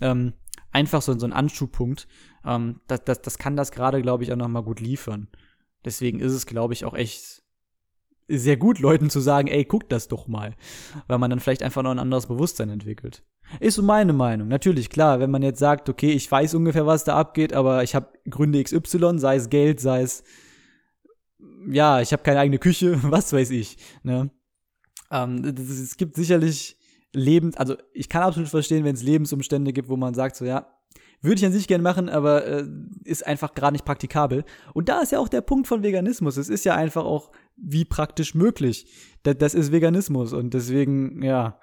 Ähm, 0.02 0.34
einfach 0.72 1.00
so, 1.00 1.18
so 1.18 1.24
ein 1.24 1.32
Anschubpunkt. 1.32 2.06
Ähm, 2.44 2.80
das, 2.88 3.04
das, 3.04 3.22
das 3.22 3.38
kann 3.38 3.56
das 3.56 3.72
gerade, 3.72 4.02
glaube 4.02 4.24
ich, 4.24 4.32
auch 4.32 4.36
noch 4.36 4.48
mal 4.48 4.62
gut 4.62 4.80
liefern. 4.80 5.28
Deswegen 5.84 6.20
ist 6.20 6.32
es, 6.32 6.46
glaube 6.46 6.74
ich, 6.74 6.84
auch 6.84 6.94
echt 6.94 7.41
sehr 8.38 8.56
gut, 8.56 8.78
Leuten 8.78 9.10
zu 9.10 9.20
sagen, 9.20 9.48
ey, 9.48 9.64
guck 9.64 9.88
das 9.88 10.08
doch 10.08 10.28
mal. 10.28 10.54
Weil 11.06 11.18
man 11.18 11.30
dann 11.30 11.40
vielleicht 11.40 11.62
einfach 11.62 11.82
noch 11.82 11.90
ein 11.90 11.98
anderes 11.98 12.26
Bewusstsein 12.26 12.70
entwickelt. 12.70 13.22
Ist 13.60 13.76
so 13.76 13.82
meine 13.82 14.12
Meinung. 14.12 14.48
Natürlich, 14.48 14.90
klar, 14.90 15.20
wenn 15.20 15.30
man 15.30 15.42
jetzt 15.42 15.58
sagt, 15.58 15.88
okay, 15.88 16.10
ich 16.10 16.30
weiß 16.30 16.54
ungefähr, 16.54 16.86
was 16.86 17.04
da 17.04 17.16
abgeht, 17.16 17.52
aber 17.52 17.82
ich 17.82 17.94
habe 17.94 18.08
Gründe 18.28 18.62
XY, 18.62 19.18
sei 19.18 19.36
es 19.36 19.50
Geld, 19.50 19.80
sei 19.80 20.02
es, 20.02 20.24
ja, 21.68 22.00
ich 22.00 22.12
habe 22.12 22.22
keine 22.22 22.40
eigene 22.40 22.58
Küche, 22.58 22.98
was 23.02 23.32
weiß 23.32 23.50
ich. 23.50 23.76
Ne? 24.02 24.30
Ähm, 25.10 25.44
es 25.44 25.96
gibt 25.96 26.16
sicherlich 26.16 26.78
Lebens, 27.12 27.56
also 27.56 27.76
ich 27.92 28.08
kann 28.08 28.22
absolut 28.22 28.48
verstehen, 28.48 28.84
wenn 28.84 28.94
es 28.94 29.02
Lebensumstände 29.02 29.72
gibt, 29.72 29.90
wo 29.90 29.96
man 29.96 30.14
sagt, 30.14 30.36
so 30.36 30.46
ja, 30.46 30.66
würde 31.22 31.36
ich 31.36 31.46
an 31.46 31.52
sich 31.52 31.68
gerne 31.68 31.82
machen, 31.82 32.08
aber 32.08 32.44
äh, 32.44 32.66
ist 33.04 33.26
einfach 33.26 33.54
gerade 33.54 33.74
nicht 33.74 33.84
praktikabel. 33.84 34.44
Und 34.74 34.88
da 34.88 35.00
ist 35.00 35.12
ja 35.12 35.20
auch 35.20 35.28
der 35.28 35.40
Punkt 35.40 35.68
von 35.68 35.82
Veganismus. 35.82 36.36
Es 36.36 36.48
ist 36.48 36.64
ja 36.64 36.74
einfach 36.74 37.04
auch 37.04 37.30
wie 37.56 37.84
praktisch 37.84 38.34
möglich. 38.34 38.86
Das, 39.22 39.36
das 39.38 39.54
ist 39.54 39.72
Veganismus 39.72 40.32
und 40.32 40.54
deswegen, 40.54 41.22
ja, 41.22 41.60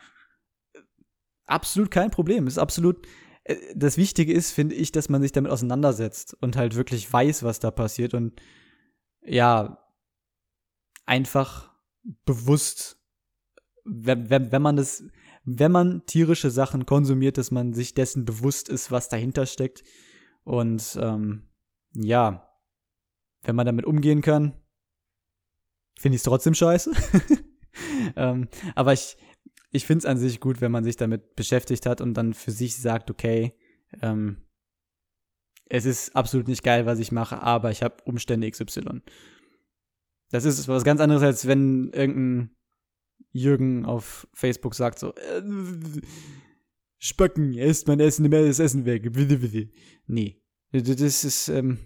absolut 1.45 1.91
kein 1.91 2.11
Problem. 2.11 2.47
Ist 2.47 2.57
absolut. 2.57 3.07
Äh, 3.43 3.57
das 3.75 3.97
Wichtige 3.97 4.33
ist, 4.33 4.51
finde 4.51 4.75
ich, 4.75 4.91
dass 4.91 5.09
man 5.09 5.21
sich 5.21 5.31
damit 5.31 5.51
auseinandersetzt 5.51 6.37
und 6.41 6.55
halt 6.55 6.75
wirklich 6.75 7.11
weiß, 7.11 7.43
was 7.43 7.59
da 7.59 7.71
passiert 7.71 8.13
und 8.13 8.41
ja, 9.21 9.83
einfach 11.05 11.73
bewusst, 12.25 12.97
wenn, 13.83 14.29
wenn, 14.29 14.51
wenn 14.51 14.61
man 14.61 14.75
das, 14.75 15.03
wenn 15.43 15.71
man 15.71 16.05
tierische 16.05 16.51
Sachen 16.51 16.85
konsumiert, 16.85 17.37
dass 17.37 17.51
man 17.51 17.73
sich 17.73 17.93
dessen 17.93 18.25
bewusst 18.25 18.69
ist, 18.69 18.91
was 18.91 19.09
dahinter 19.09 19.45
steckt. 19.45 19.83
Und 20.43 20.97
ähm, 21.01 21.49
ja, 21.93 22.47
wenn 23.43 23.55
man 23.55 23.65
damit 23.65 23.85
umgehen 23.85 24.21
kann, 24.21 24.58
finde 25.99 26.15
ich 26.15 26.19
es 26.19 26.23
trotzdem 26.23 26.53
scheiße. 26.53 26.91
ähm, 28.15 28.47
aber 28.75 28.93
ich, 28.93 29.17
ich 29.71 29.85
finde 29.85 29.99
es 29.99 30.05
an 30.05 30.17
sich 30.17 30.39
gut, 30.39 30.61
wenn 30.61 30.71
man 30.71 30.83
sich 30.83 30.95
damit 30.95 31.35
beschäftigt 31.35 31.85
hat 31.85 32.01
und 32.01 32.13
dann 32.13 32.33
für 32.33 32.51
sich 32.51 32.77
sagt, 32.77 33.11
okay, 33.11 33.53
ähm, 34.01 34.37
es 35.65 35.85
ist 35.85 36.15
absolut 36.15 36.47
nicht 36.47 36.63
geil, 36.63 36.85
was 36.85 36.99
ich 36.99 37.11
mache, 37.11 37.41
aber 37.41 37.69
ich 37.69 37.83
habe 37.83 38.03
Umstände 38.05 38.49
XY. 38.49 39.01
Das 40.31 40.45
ist 40.45 40.67
was 40.67 40.83
ganz 40.83 41.01
anderes, 41.01 41.21
als 41.21 41.47
wenn 41.47 41.91
irgendein 41.91 42.55
Jürgen 43.31 43.85
auf 43.85 44.27
Facebook 44.33 44.75
sagt 44.75 44.99
so, 44.99 45.13
äh, 45.15 45.41
Spöcken, 46.97 47.53
isst 47.53 47.87
mein 47.87 47.99
Essen, 47.99 48.23
nimm 48.23 48.31
das 48.31 48.59
Essen 48.59 48.85
weg. 48.85 49.09
Nee. 50.07 50.41
Das 50.71 51.23
ist, 51.23 51.47
ähm, 51.49 51.79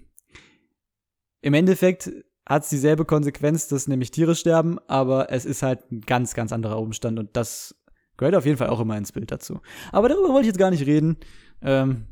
im 1.41 1.53
Endeffekt 1.53 2.09
hat 2.45 2.63
es 2.63 2.69
dieselbe 2.69 3.05
Konsequenz, 3.05 3.67
dass 3.67 3.87
nämlich 3.87 4.11
Tiere 4.11 4.35
sterben, 4.35 4.79
aber 4.87 5.31
es 5.31 5.45
ist 5.45 5.63
halt 5.63 5.89
ein 5.91 6.01
ganz, 6.01 6.33
ganz 6.33 6.51
anderer 6.51 6.79
Umstand 6.79 7.19
und 7.19 7.35
das 7.37 7.75
gehört 8.17 8.35
auf 8.35 8.45
jeden 8.45 8.57
Fall 8.57 8.69
auch 8.69 8.79
immer 8.79 8.97
ins 8.97 9.11
Bild 9.11 9.31
dazu. 9.31 9.61
Aber 9.91 10.09
darüber 10.09 10.29
wollte 10.29 10.41
ich 10.41 10.47
jetzt 10.47 10.59
gar 10.59 10.71
nicht 10.71 10.85
reden. 10.85 11.17
Ähm, 11.61 12.07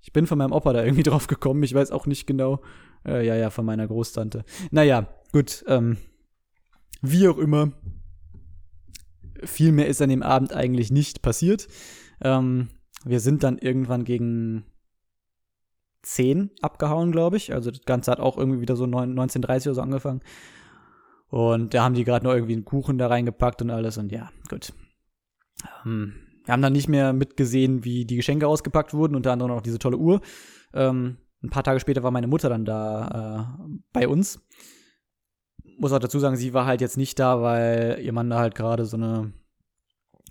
Ich 0.00 0.12
bin 0.12 0.26
von 0.26 0.38
meinem 0.38 0.52
Opa 0.52 0.72
da 0.72 0.82
irgendwie 0.84 1.02
drauf 1.10 1.26
gekommen. 1.26 1.62
Ich 1.62 1.74
weiß 1.74 1.90
auch 1.90 2.06
nicht 2.06 2.26
genau. 2.26 2.62
Äh, 3.06 3.26
ja, 3.26 3.36
ja, 3.36 3.50
von 3.50 3.64
meiner 3.66 3.86
Großtante. 3.86 4.44
Naja, 4.70 5.06
gut. 5.32 5.64
Ähm, 5.68 5.98
wie 7.02 7.28
auch 7.28 7.38
immer. 7.38 7.72
Viel 9.44 9.72
mehr 9.72 9.86
ist 9.86 10.02
an 10.02 10.08
dem 10.08 10.22
Abend 10.22 10.52
eigentlich 10.52 10.90
nicht 10.90 11.22
passiert. 11.22 11.68
Ähm, 12.20 12.68
wir 13.04 13.20
sind 13.20 13.42
dann 13.42 13.58
irgendwann 13.58 14.04
gegen 14.04 14.64
10 16.02 16.50
abgehauen, 16.62 17.12
glaube 17.12 17.36
ich. 17.36 17.52
Also 17.52 17.70
das 17.70 17.84
Ganze 17.84 18.10
hat 18.10 18.20
auch 18.20 18.36
irgendwie 18.36 18.60
wieder 18.60 18.76
so 18.76 18.84
1930 18.84 19.68
oder 19.68 19.74
so 19.74 19.82
angefangen. 19.82 20.20
Und 21.28 21.74
da 21.74 21.84
haben 21.84 21.94
die 21.94 22.04
gerade 22.04 22.24
noch 22.24 22.32
irgendwie 22.32 22.54
einen 22.54 22.64
Kuchen 22.64 22.98
da 22.98 23.08
reingepackt 23.08 23.60
und 23.62 23.70
alles. 23.70 23.98
Und 23.98 24.10
ja, 24.12 24.30
gut. 24.48 24.72
Ähm, 25.84 26.14
wir 26.44 26.52
haben 26.52 26.62
dann 26.62 26.72
nicht 26.72 26.88
mehr 26.88 27.12
mitgesehen, 27.12 27.84
wie 27.84 28.06
die 28.06 28.16
Geschenke 28.16 28.48
ausgepackt 28.48 28.94
wurden, 28.94 29.14
unter 29.14 29.32
anderem 29.32 29.52
auch 29.52 29.60
diese 29.60 29.78
tolle 29.78 29.98
Uhr. 29.98 30.20
Ähm, 30.72 31.18
ein 31.42 31.50
paar 31.50 31.62
Tage 31.62 31.80
später 31.80 32.02
war 32.02 32.10
meine 32.10 32.26
Mutter 32.26 32.48
dann 32.48 32.64
da 32.64 33.58
äh, 33.58 33.68
bei 33.92 34.08
uns. 34.08 34.40
Muss 35.78 35.92
auch 35.92 35.98
dazu 35.98 36.18
sagen, 36.18 36.36
sie 36.36 36.54
war 36.54 36.66
halt 36.66 36.80
jetzt 36.80 36.96
nicht 36.96 37.18
da, 37.18 37.42
weil 37.42 38.00
ihr 38.02 38.12
Mann 38.12 38.30
da 38.30 38.38
halt 38.38 38.54
gerade 38.54 38.86
so 38.86 38.96
eine 38.96 39.32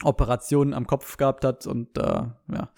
Operation 0.04 0.74
am 0.74 0.88
Kopf 0.88 1.18
gehabt 1.18 1.46
hat 1.46 1.66
und 1.68 1.98
äh, 1.98 2.24
ja, 2.52 2.70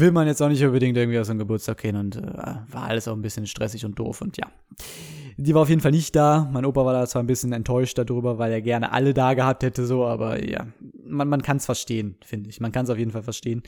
will 0.00 0.12
man 0.12 0.26
jetzt 0.26 0.42
auch 0.42 0.48
nicht 0.48 0.64
unbedingt 0.64 0.96
irgendwie 0.96 1.18
aus 1.18 1.28
dem 1.28 1.38
Geburtstag 1.38 1.78
gehen 1.78 1.96
und 1.96 2.16
äh, 2.16 2.22
war 2.22 2.84
alles 2.84 3.08
auch 3.08 3.14
ein 3.14 3.22
bisschen 3.22 3.46
stressig 3.46 3.84
und 3.84 3.98
doof 3.98 4.20
und 4.20 4.36
ja. 4.36 4.46
Die 5.38 5.54
war 5.54 5.62
auf 5.62 5.68
jeden 5.68 5.82
Fall 5.82 5.90
nicht 5.90 6.16
da. 6.16 6.48
Mein 6.50 6.64
Opa 6.64 6.84
war 6.84 6.94
da 6.94 7.06
zwar 7.06 7.22
ein 7.22 7.26
bisschen 7.26 7.52
enttäuscht 7.52 7.98
darüber, 7.98 8.38
weil 8.38 8.52
er 8.52 8.62
gerne 8.62 8.92
alle 8.92 9.12
da 9.12 9.34
gehabt 9.34 9.62
hätte, 9.62 9.84
so, 9.86 10.06
aber 10.06 10.42
ja, 10.42 10.66
man, 11.04 11.28
man 11.28 11.42
kann 11.42 11.58
es 11.58 11.66
verstehen, 11.66 12.16
finde 12.24 12.48
ich. 12.48 12.60
Man 12.60 12.72
kann 12.72 12.84
es 12.84 12.90
auf 12.90 12.98
jeden 12.98 13.10
Fall 13.10 13.22
verstehen. 13.22 13.62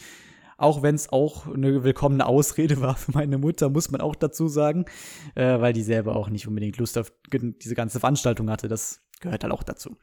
Auch 0.56 0.82
wenn 0.82 0.96
es 0.96 1.12
auch 1.12 1.46
eine 1.46 1.84
willkommene 1.84 2.26
Ausrede 2.26 2.80
war 2.80 2.96
für 2.96 3.12
meine 3.12 3.38
Mutter, 3.38 3.68
muss 3.68 3.90
man 3.90 4.00
auch 4.00 4.16
dazu 4.16 4.48
sagen, 4.48 4.86
äh, 5.34 5.60
weil 5.60 5.72
die 5.72 5.82
selber 5.82 6.16
auch 6.16 6.30
nicht 6.30 6.48
unbedingt 6.48 6.78
Lust 6.78 6.98
auf 6.98 7.12
diese 7.32 7.74
ganze 7.74 8.00
Veranstaltung 8.00 8.50
hatte. 8.50 8.66
Das 8.66 9.02
gehört 9.20 9.44
halt 9.44 9.52
auch 9.52 9.62
dazu. 9.62 9.96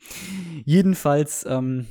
Jedenfalls, 0.64 1.46
ähm, 1.50 1.88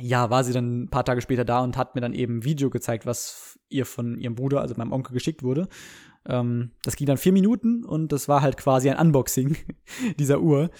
ja, 0.00 0.30
war 0.30 0.44
sie 0.44 0.52
dann 0.52 0.82
ein 0.82 0.88
paar 0.88 1.04
Tage 1.04 1.20
später 1.20 1.44
da 1.44 1.60
und 1.60 1.76
hat 1.76 1.94
mir 1.94 2.00
dann 2.00 2.14
eben 2.14 2.38
ein 2.38 2.44
Video 2.44 2.70
gezeigt, 2.70 3.06
was 3.06 3.58
ihr 3.68 3.86
von 3.86 4.18
ihrem 4.18 4.34
Bruder, 4.34 4.60
also 4.60 4.74
meinem 4.76 4.92
Onkel, 4.92 5.12
geschickt 5.12 5.42
wurde. 5.42 5.68
Ähm, 6.26 6.70
das 6.82 6.96
ging 6.96 7.06
dann 7.06 7.16
vier 7.16 7.32
Minuten 7.32 7.84
und 7.84 8.12
das 8.12 8.28
war 8.28 8.42
halt 8.42 8.56
quasi 8.56 8.90
ein 8.90 8.98
Unboxing 8.98 9.56
dieser 10.18 10.40
Uhr. 10.40 10.70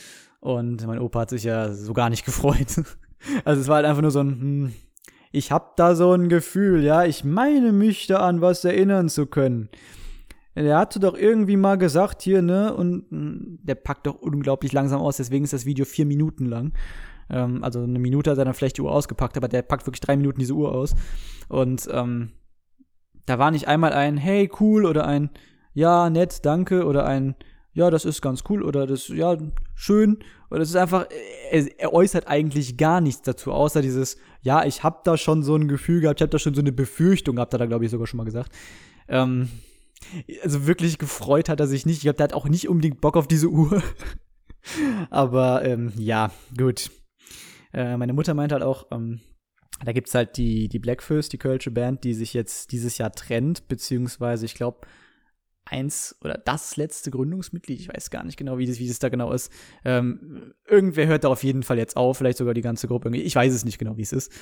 Und 0.40 0.86
mein 0.86 0.98
Opa 0.98 1.20
hat 1.20 1.30
sich 1.30 1.44
ja 1.44 1.72
so 1.72 1.92
gar 1.92 2.10
nicht 2.10 2.24
gefreut. 2.24 2.82
Also 3.44 3.60
es 3.60 3.68
war 3.68 3.76
halt 3.76 3.86
einfach 3.86 4.02
nur 4.02 4.10
so 4.10 4.20
ein, 4.20 4.40
hm, 4.40 4.72
ich 5.30 5.52
hab 5.52 5.76
da 5.76 5.94
so 5.94 6.12
ein 6.12 6.28
Gefühl, 6.28 6.82
ja, 6.82 7.04
ich 7.04 7.24
meine 7.24 7.72
mich 7.72 8.06
da 8.06 8.18
an 8.18 8.40
was 8.40 8.64
erinnern 8.64 9.08
zu 9.08 9.26
können. 9.26 9.68
Der 10.54 10.76
hatte 10.76 11.00
doch 11.00 11.16
irgendwie 11.16 11.56
mal 11.56 11.78
gesagt 11.78 12.20
hier, 12.20 12.42
ne, 12.42 12.74
und 12.74 13.06
hm, 13.10 13.58
der 13.62 13.74
packt 13.74 14.06
doch 14.06 14.16
unglaublich 14.20 14.72
langsam 14.72 15.00
aus, 15.00 15.16
deswegen 15.16 15.44
ist 15.44 15.54
das 15.54 15.64
Video 15.64 15.84
vier 15.84 16.04
Minuten 16.04 16.44
lang. 16.46 16.72
Ähm, 17.30 17.62
also 17.62 17.82
eine 17.82 17.98
Minute 17.98 18.30
hat 18.30 18.38
er 18.38 18.44
dann 18.44 18.54
vielleicht 18.54 18.78
die 18.78 18.82
Uhr 18.82 18.92
ausgepackt, 18.92 19.36
aber 19.36 19.48
der 19.48 19.62
packt 19.62 19.86
wirklich 19.86 20.00
drei 20.00 20.16
Minuten 20.16 20.38
diese 20.38 20.54
Uhr 20.54 20.72
aus. 20.72 20.94
Und 21.48 21.88
ähm, 21.90 22.32
da 23.26 23.38
war 23.38 23.50
nicht 23.50 23.68
einmal 23.68 23.92
ein 23.92 24.16
Hey, 24.16 24.50
cool 24.60 24.84
oder 24.84 25.06
ein 25.06 25.30
Ja, 25.74 26.10
nett, 26.10 26.44
danke 26.44 26.84
oder 26.86 27.06
ein 27.06 27.34
Ja, 27.72 27.90
das 27.90 28.04
ist 28.04 28.22
ganz 28.22 28.44
cool 28.48 28.62
oder 28.62 28.86
das 28.86 29.08
Ja, 29.08 29.36
schön. 29.74 30.18
Oder 30.50 30.60
es 30.60 30.70
ist 30.70 30.76
einfach, 30.76 31.06
er, 31.50 31.80
er, 31.80 31.94
äußert 31.94 32.28
eigentlich 32.28 32.76
gar 32.76 33.00
nichts 33.00 33.22
dazu, 33.22 33.52
außer 33.52 33.80
dieses 33.80 34.18
Ja, 34.42 34.64
ich 34.64 34.82
hab 34.82 35.04
da 35.04 35.16
schon 35.16 35.42
so 35.42 35.56
ein 35.56 35.68
Gefühl 35.68 36.00
gehabt, 36.00 36.20
ich 36.20 36.24
hab 36.24 36.30
da 36.30 36.38
schon 36.38 36.54
so 36.54 36.60
eine 36.60 36.72
Befürchtung, 36.72 37.38
habt 37.38 37.54
ihr 37.54 37.58
da, 37.58 37.66
glaube 37.66 37.84
ich, 37.84 37.90
sogar 37.90 38.06
schon 38.06 38.18
mal 38.18 38.24
gesagt. 38.24 38.52
Ähm, 39.08 39.48
also 40.42 40.66
wirklich 40.66 40.98
gefreut 40.98 41.48
hat 41.48 41.60
er 41.60 41.66
sich 41.66 41.86
nicht. 41.86 41.98
Ich 41.98 42.02
glaube, 42.02 42.16
der 42.16 42.24
hat 42.24 42.34
auch 42.34 42.48
nicht 42.48 42.68
unbedingt 42.68 43.00
Bock 43.00 43.16
auf 43.16 43.28
diese 43.28 43.48
Uhr. 43.48 43.82
Aber 45.10 45.64
ähm, 45.64 45.92
ja, 45.96 46.30
gut. 46.56 46.90
Äh, 47.72 47.96
meine 47.96 48.12
Mutter 48.12 48.34
meint 48.34 48.52
halt 48.52 48.62
auch, 48.62 48.86
ähm, 48.90 49.20
da 49.84 49.92
gibt's 49.92 50.14
halt 50.14 50.36
die, 50.36 50.68
die 50.68 50.78
Blackfist, 50.78 51.32
die 51.32 51.38
Kölsche 51.38 51.70
Band, 51.70 52.04
die 52.04 52.14
sich 52.14 52.34
jetzt 52.34 52.72
dieses 52.72 52.98
Jahr 52.98 53.12
trennt, 53.12 53.68
beziehungsweise 53.68 54.46
ich 54.46 54.54
glaube, 54.54 54.86
eins 55.64 56.16
oder 56.22 56.38
das 56.38 56.76
letzte 56.76 57.10
Gründungsmitglied, 57.10 57.80
ich 57.80 57.88
weiß 57.88 58.10
gar 58.10 58.24
nicht 58.24 58.36
genau, 58.36 58.58
wie 58.58 58.66
das, 58.66 58.78
wie 58.78 58.88
das 58.88 58.98
da 58.98 59.08
genau 59.08 59.32
ist. 59.32 59.50
Ähm, 59.84 60.54
irgendwer 60.66 61.06
hört 61.06 61.24
da 61.24 61.28
auf 61.28 61.44
jeden 61.44 61.62
Fall 61.62 61.78
jetzt 61.78 61.96
auf, 61.96 62.18
vielleicht 62.18 62.38
sogar 62.38 62.54
die 62.54 62.62
ganze 62.62 62.88
Gruppe. 62.88 63.16
Ich 63.16 63.34
weiß 63.34 63.52
es 63.52 63.64
nicht 63.64 63.78
genau, 63.78 63.96
wie 63.96 64.02
es 64.02 64.12
ist. 64.12 64.32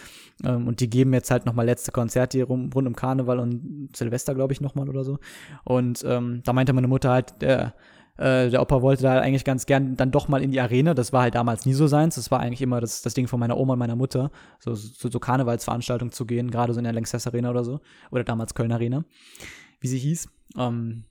Ähm, 0.44 0.66
und 0.66 0.80
die 0.80 0.90
geben 0.90 1.12
jetzt 1.12 1.30
halt 1.30 1.46
nochmal 1.46 1.66
letzte 1.66 1.92
Konzerte 1.92 2.38
hier 2.38 2.46
rum, 2.46 2.70
rund 2.74 2.88
um 2.88 2.96
Karneval 2.96 3.38
und 3.38 3.90
Silvester, 3.94 4.34
glaube 4.34 4.52
ich, 4.52 4.60
nochmal 4.60 4.88
oder 4.88 5.04
so. 5.04 5.18
Und 5.64 6.02
ähm, 6.06 6.42
da 6.44 6.52
meinte 6.52 6.72
meine 6.72 6.88
Mutter 6.88 7.10
halt, 7.10 7.40
der 7.42 7.74
äh, 8.20 8.50
der 8.50 8.60
Opa 8.60 8.82
wollte 8.82 9.02
da 9.02 9.18
eigentlich 9.18 9.44
ganz 9.44 9.64
gern 9.64 9.96
dann 9.96 10.10
doch 10.10 10.28
mal 10.28 10.42
in 10.42 10.50
die 10.50 10.60
Arena. 10.60 10.92
Das 10.92 11.12
war 11.12 11.22
halt 11.22 11.34
damals 11.34 11.64
nie 11.64 11.72
so 11.72 11.86
seins. 11.86 12.16
Das 12.16 12.30
war 12.30 12.38
eigentlich 12.38 12.60
immer 12.60 12.80
das, 12.80 13.00
das 13.00 13.14
Ding 13.14 13.26
von 13.26 13.40
meiner 13.40 13.56
Oma 13.56 13.72
und 13.72 13.78
meiner 13.78 13.96
Mutter, 13.96 14.30
so, 14.58 14.74
so, 14.74 15.10
so 15.10 15.18
Karnevalsveranstaltungen 15.18 16.12
zu 16.12 16.26
gehen, 16.26 16.50
gerade 16.50 16.74
so 16.74 16.78
in 16.78 16.84
der 16.84 16.92
Lanxess 16.92 17.26
Arena 17.26 17.48
oder 17.48 17.64
so. 17.64 17.80
Oder 18.10 18.22
damals 18.22 18.52
Köln 18.52 18.72
Arena, 18.72 19.04
wie 19.80 19.88
sie 19.88 19.98
hieß. 19.98 20.28
Ähm, 20.58 21.04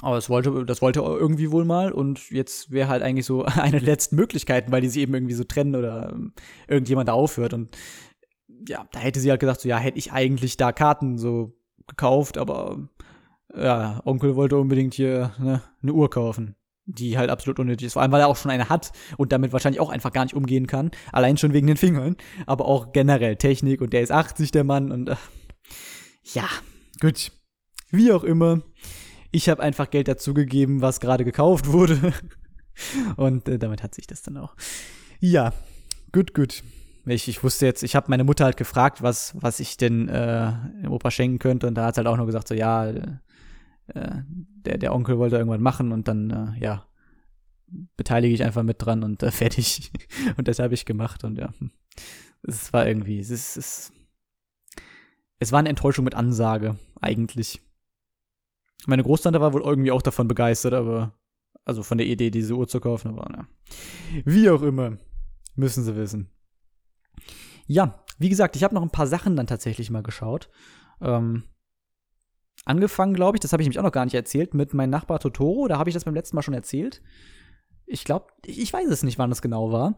aber 0.00 0.14
das 0.14 0.30
wollte, 0.30 0.64
das 0.64 0.80
wollte 0.80 1.00
irgendwie 1.00 1.50
wohl 1.50 1.66
mal 1.66 1.92
und 1.92 2.30
jetzt 2.30 2.70
wäre 2.70 2.88
halt 2.88 3.02
eigentlich 3.02 3.26
so 3.26 3.44
eine 3.44 3.72
der 3.72 3.82
letzten 3.82 4.16
Möglichkeiten, 4.16 4.72
weil 4.72 4.80
die 4.80 4.88
sich 4.88 5.02
eben 5.02 5.12
irgendwie 5.12 5.34
so 5.34 5.44
trennen 5.44 5.76
oder 5.76 6.12
ähm, 6.14 6.32
irgendjemand 6.66 7.08
da 7.08 7.12
aufhört. 7.12 7.52
Und 7.52 7.76
ja, 8.66 8.86
da 8.90 9.00
hätte 9.00 9.20
sie 9.20 9.28
halt 9.28 9.40
gesagt, 9.40 9.60
so 9.60 9.68
ja, 9.68 9.76
hätte 9.76 9.98
ich 9.98 10.12
eigentlich 10.12 10.56
da 10.56 10.72
Karten 10.72 11.18
so 11.18 11.58
gekauft, 11.86 12.38
aber 12.38 12.88
ja, 13.56 14.00
Onkel 14.04 14.36
wollte 14.36 14.56
unbedingt 14.56 14.94
hier 14.94 15.32
ne, 15.38 15.62
eine 15.82 15.92
Uhr 15.92 16.10
kaufen, 16.10 16.56
die 16.84 17.18
halt 17.18 17.30
absolut 17.30 17.58
unnötig 17.58 17.86
ist. 17.86 17.92
Vor 17.94 18.02
allem, 18.02 18.12
weil 18.12 18.20
er 18.20 18.28
auch 18.28 18.36
schon 18.36 18.50
eine 18.50 18.68
hat 18.68 18.92
und 19.16 19.32
damit 19.32 19.52
wahrscheinlich 19.52 19.80
auch 19.80 19.90
einfach 19.90 20.12
gar 20.12 20.24
nicht 20.24 20.34
umgehen 20.34 20.66
kann. 20.66 20.90
Allein 21.12 21.36
schon 21.36 21.52
wegen 21.52 21.66
den 21.66 21.76
Fingern, 21.76 22.16
aber 22.46 22.66
auch 22.66 22.92
generell 22.92 23.36
Technik 23.36 23.80
und 23.80 23.92
der 23.92 24.02
ist 24.02 24.12
80, 24.12 24.50
der 24.50 24.64
Mann 24.64 24.90
und 24.90 25.08
äh, 25.10 25.16
ja, 26.24 26.48
gut. 27.00 27.32
Wie 27.90 28.12
auch 28.12 28.24
immer. 28.24 28.62
Ich 29.32 29.48
habe 29.48 29.62
einfach 29.62 29.90
Geld 29.90 30.08
dazugegeben, 30.08 30.80
was 30.80 31.00
gerade 31.00 31.24
gekauft 31.24 31.72
wurde. 31.72 32.12
und 33.16 33.48
äh, 33.48 33.58
damit 33.58 33.82
hat 33.82 33.94
sich 33.94 34.06
das 34.06 34.22
dann 34.22 34.36
auch. 34.38 34.54
Ja, 35.20 35.52
gut, 36.12 36.34
gut. 36.34 36.62
Ich, 37.04 37.28
ich 37.28 37.42
wusste 37.42 37.66
jetzt, 37.66 37.82
ich 37.82 37.96
habe 37.96 38.06
meine 38.08 38.24
Mutter 38.24 38.44
halt 38.44 38.56
gefragt, 38.56 39.02
was, 39.02 39.34
was 39.40 39.58
ich 39.58 39.76
denn 39.76 40.08
äh, 40.08 40.52
dem 40.82 40.92
Opa 40.92 41.10
schenken 41.10 41.38
könnte. 41.38 41.66
Und 41.66 41.74
da 41.74 41.86
hat 41.86 41.96
halt 41.96 42.06
auch 42.06 42.16
nur 42.16 42.26
gesagt, 42.26 42.48
so 42.48 42.54
ja, 42.54 42.92
äh, 43.88 44.22
der, 44.28 44.78
der 44.78 44.94
Onkel 44.94 45.18
wollte 45.18 45.36
irgendwann 45.36 45.62
machen 45.62 45.92
und 45.92 46.08
dann, 46.08 46.30
äh, 46.30 46.60
ja, 46.60 46.86
beteilige 47.96 48.34
ich 48.34 48.44
einfach 48.44 48.62
mit 48.62 48.76
dran 48.80 49.02
und 49.02 49.22
äh, 49.22 49.30
fertig. 49.32 49.92
und 50.36 50.48
das 50.48 50.58
habe 50.58 50.74
ich 50.74 50.84
gemacht 50.84 51.24
und 51.24 51.38
ja, 51.38 51.52
es 52.42 52.72
war 52.72 52.86
irgendwie, 52.86 53.18
es 53.18 53.30
ist, 53.30 53.56
es, 53.56 53.92
es 55.38 55.52
war 55.52 55.58
eine 55.58 55.68
Enttäuschung 55.68 56.04
mit 56.04 56.14
Ansage, 56.14 56.78
eigentlich. 57.00 57.60
Meine 58.86 59.02
Großtante 59.02 59.40
war 59.40 59.52
wohl 59.52 59.62
irgendwie 59.62 59.92
auch 59.92 60.02
davon 60.02 60.28
begeistert, 60.28 60.74
aber, 60.74 61.18
also 61.64 61.82
von 61.82 61.98
der 61.98 62.06
Idee, 62.06 62.30
diese 62.30 62.54
Uhr 62.54 62.66
zu 62.66 62.80
kaufen, 62.80 63.08
aber, 63.08 63.28
ja. 63.32 63.46
Wie 64.24 64.50
auch 64.50 64.62
immer, 64.62 64.98
müssen 65.54 65.84
sie 65.84 65.96
wissen. 65.96 66.30
Ja, 67.66 68.04
wie 68.18 68.28
gesagt, 68.28 68.56
ich 68.56 68.64
habe 68.64 68.74
noch 68.74 68.82
ein 68.82 68.90
paar 68.90 69.06
Sachen 69.06 69.36
dann 69.36 69.46
tatsächlich 69.46 69.90
mal 69.90 70.02
geschaut. 70.02 70.50
Ähm, 71.00 71.44
angefangen, 72.64 73.14
glaube 73.14 73.36
ich, 73.36 73.40
das 73.40 73.52
habe 73.52 73.62
ich 73.62 73.66
nämlich 73.66 73.78
auch 73.78 73.84
noch 73.84 73.92
gar 73.92 74.04
nicht 74.04 74.14
erzählt, 74.14 74.54
mit 74.54 74.74
meinem 74.74 74.90
Nachbar 74.90 75.18
Totoro. 75.18 75.68
Da 75.68 75.78
habe 75.78 75.90
ich 75.90 75.94
das 75.94 76.04
beim 76.04 76.14
letzten 76.14 76.36
Mal 76.36 76.42
schon 76.42 76.54
erzählt. 76.54 77.02
Ich 77.86 78.04
glaube, 78.04 78.26
ich 78.46 78.72
weiß 78.72 78.88
es 78.88 79.02
nicht, 79.02 79.18
wann 79.18 79.30
das 79.30 79.42
genau 79.42 79.72
war. 79.72 79.96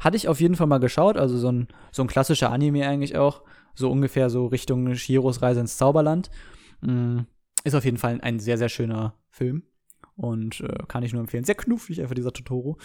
Hatte 0.00 0.16
ich 0.16 0.28
auf 0.28 0.40
jeden 0.40 0.56
Fall 0.56 0.66
mal 0.66 0.80
geschaut, 0.80 1.16
also 1.16 1.38
so 1.38 1.50
ein, 1.50 1.68
so 1.92 2.02
ein 2.02 2.08
klassischer 2.08 2.50
Anime 2.50 2.88
eigentlich 2.88 3.16
auch. 3.16 3.42
So 3.74 3.90
ungefähr 3.90 4.30
so 4.30 4.46
Richtung 4.46 4.94
Shiros 4.94 5.42
Reise 5.42 5.60
ins 5.60 5.76
Zauberland. 5.76 6.30
Mm, 6.80 7.20
ist 7.64 7.74
auf 7.74 7.84
jeden 7.84 7.98
Fall 7.98 8.20
ein 8.22 8.40
sehr, 8.40 8.58
sehr 8.58 8.68
schöner 8.68 9.14
Film. 9.30 9.64
Und 10.16 10.60
äh, 10.60 10.84
kann 10.88 11.02
ich 11.02 11.12
nur 11.12 11.20
empfehlen. 11.20 11.44
Sehr 11.44 11.54
knuffig 11.54 12.00
einfach 12.00 12.14
dieser 12.14 12.32
Totoro. 12.32 12.78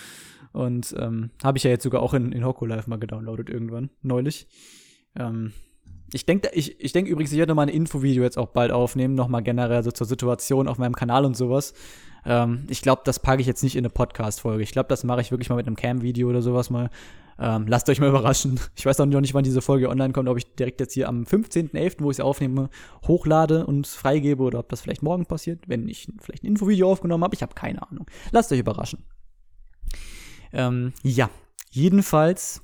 Und 0.52 0.94
ähm, 1.00 1.32
habe 1.44 1.58
ich 1.58 1.64
ja 1.64 1.72
jetzt 1.72 1.84
sogar 1.84 2.02
auch 2.02 2.14
in, 2.14 2.34
in 2.34 2.46
Hoku 2.46 2.66
Live 2.66 2.88
mal 2.88 3.00
gedownloadet 3.00 3.50
irgendwann, 3.50 3.90
neulich. 4.02 4.48
Ähm, 5.16 5.54
ich 6.14 6.26
denke 6.26 6.49
ich, 6.53 6.80
ich 6.80 6.91
denk 6.91 7.07
übrigens, 7.07 7.32
ich 7.32 7.38
werde 7.38 7.51
nochmal 7.51 7.68
ein 7.68 7.74
Infovideo 7.74 8.24
jetzt 8.24 8.38
auch 8.38 8.49
bald 8.49 8.72
aufnehmen, 8.72 9.16
nochmal 9.16 9.43
generell 9.43 9.84
so 9.84 9.91
zur 9.91 10.07
Situation 10.07 10.68
auf 10.68 10.78
meinem 10.78 10.95
Kanal 10.95 11.26
und 11.26 11.36
sowas. 11.36 11.74
Ähm, 12.26 12.66
ich 12.70 12.82
glaube, 12.82 13.01
das 13.05 13.20
packe 13.20 13.41
ich 13.41 13.47
jetzt 13.47 13.64
nicht 13.64 13.76
in 13.76 13.86
eine 13.86 13.89
Podcast-Folge. 13.89 14.64
Ich 14.64 14.72
glaube, 14.72 14.89
das 14.89 15.03
mache 15.03 15.22
ich 15.22 15.32
wirklich 15.32 15.49
mal 15.49 15.55
mit 15.55 15.68
einem 15.68 15.76
Cam-Video 15.76 16.30
oder 16.30 16.41
sowas 16.41 16.70
mal. 16.70 16.89
Ähm, 17.39 17.66
lasst 17.68 17.89
euch 17.89 17.99
mal 17.99 18.09
überraschen. 18.09 18.59
Ich 18.76 18.86
weiß 18.86 18.99
auch 18.99 19.05
noch 19.05 19.22
nicht, 19.22 19.34
wann 19.34 19.43
diese 19.43 19.62
Folge 19.62 19.89
online 19.89 20.14
kommt, 20.14 20.30
ob 20.30 20.38
ich 20.38 20.53
direkt 20.55 20.80
jetzt 20.80 20.93
hier 20.93 21.07
am 21.07 21.24
15.11., 21.24 21.97
wo 21.99 22.12
ich 22.12 22.18
sie 22.18 22.24
aufnehme, 22.24 22.70
hochlade 23.07 23.66
und 23.66 23.88
freigebe 23.88 24.43
oder 24.43 24.59
ob 24.59 24.70
das 24.70 24.82
vielleicht 24.82 25.01
morgen 25.01 25.26
passiert, 25.26 25.68
wenn 25.68 25.88
ich 25.88 26.07
vielleicht 26.20 26.43
ein 26.43 26.47
Infovideo 26.47 26.91
aufgenommen 26.91 27.24
habe. 27.24 27.36
Ich 27.36 27.41
habe 27.41 27.55
keine 27.55 27.82
Ahnung. 27.89 28.05
Lasst 28.32 28.51
euch 28.51 28.59
überraschen. 28.59 29.03
Ähm, 30.53 30.93
ja, 31.03 31.30
jedenfalls 31.72 32.62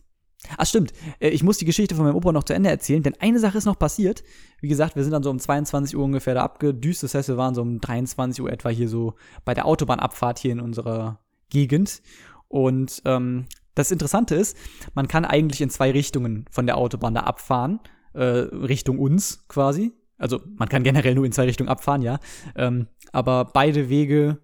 Ach 0.58 0.66
stimmt, 0.66 0.94
äh, 1.20 1.30
ich 1.30 1.44
muss 1.44 1.58
die 1.58 1.66
Geschichte 1.66 1.96
von 1.96 2.06
meinem 2.06 2.16
Opa 2.16 2.32
noch 2.32 2.44
zu 2.44 2.54
Ende 2.54 2.70
erzählen, 2.70 3.04
denn 3.04 3.16
eine 3.20 3.40
Sache 3.40 3.58
ist 3.58 3.66
noch 3.66 3.80
passiert. 3.80 4.24
Wie 4.62 4.68
gesagt, 4.68 4.96
wir 4.96 5.04
sind 5.04 5.12
dann 5.12 5.24
so 5.24 5.30
um 5.30 5.40
22 5.40 5.98
Uhr 5.98 6.04
ungefähr 6.04 6.36
da 6.36 6.44
abgedüst. 6.44 7.04
Das 7.04 7.14
heißt, 7.14 7.30
wir 7.30 7.38
waren 7.38 7.56
so 7.56 7.62
um 7.62 7.80
23 7.80 8.44
Uhr 8.44 8.52
etwa 8.52 8.70
hier 8.70 8.90
so 8.90 9.16
bei 9.46 9.54
der 9.54 9.66
Autobahnabfahrt 9.66 10.40
hier 10.40 10.52
in 10.52 10.60
unserer 10.60 11.20
Gegend. 11.50 12.02
Und 12.48 13.02
ähm, 13.06 13.48
das 13.76 13.92
Interessante 13.92 14.36
ist, 14.36 14.58
man 14.94 15.08
kann 15.08 15.26
eigentlich 15.26 15.62
in 15.62 15.70
zwei 15.70 15.92
Richtungen 15.92 16.46
von 16.50 16.66
der 16.66 16.78
Autobahn 16.78 17.14
da 17.14 17.22
abfahren, 17.22 17.80
äh, 18.14 18.24
Richtung 18.24 19.00
uns 19.00 19.46
quasi. 19.48 19.94
Also 20.18 20.42
man 20.56 20.70
kann 20.70 20.84
generell 20.84 21.16
nur 21.16 21.26
in 21.26 21.32
zwei 21.32 21.46
Richtungen 21.46 21.70
abfahren, 21.70 22.02
ja. 22.02 22.20
Ähm, 22.56 22.88
aber 23.12 23.46
beide 23.46 23.90
Wege, 23.90 24.40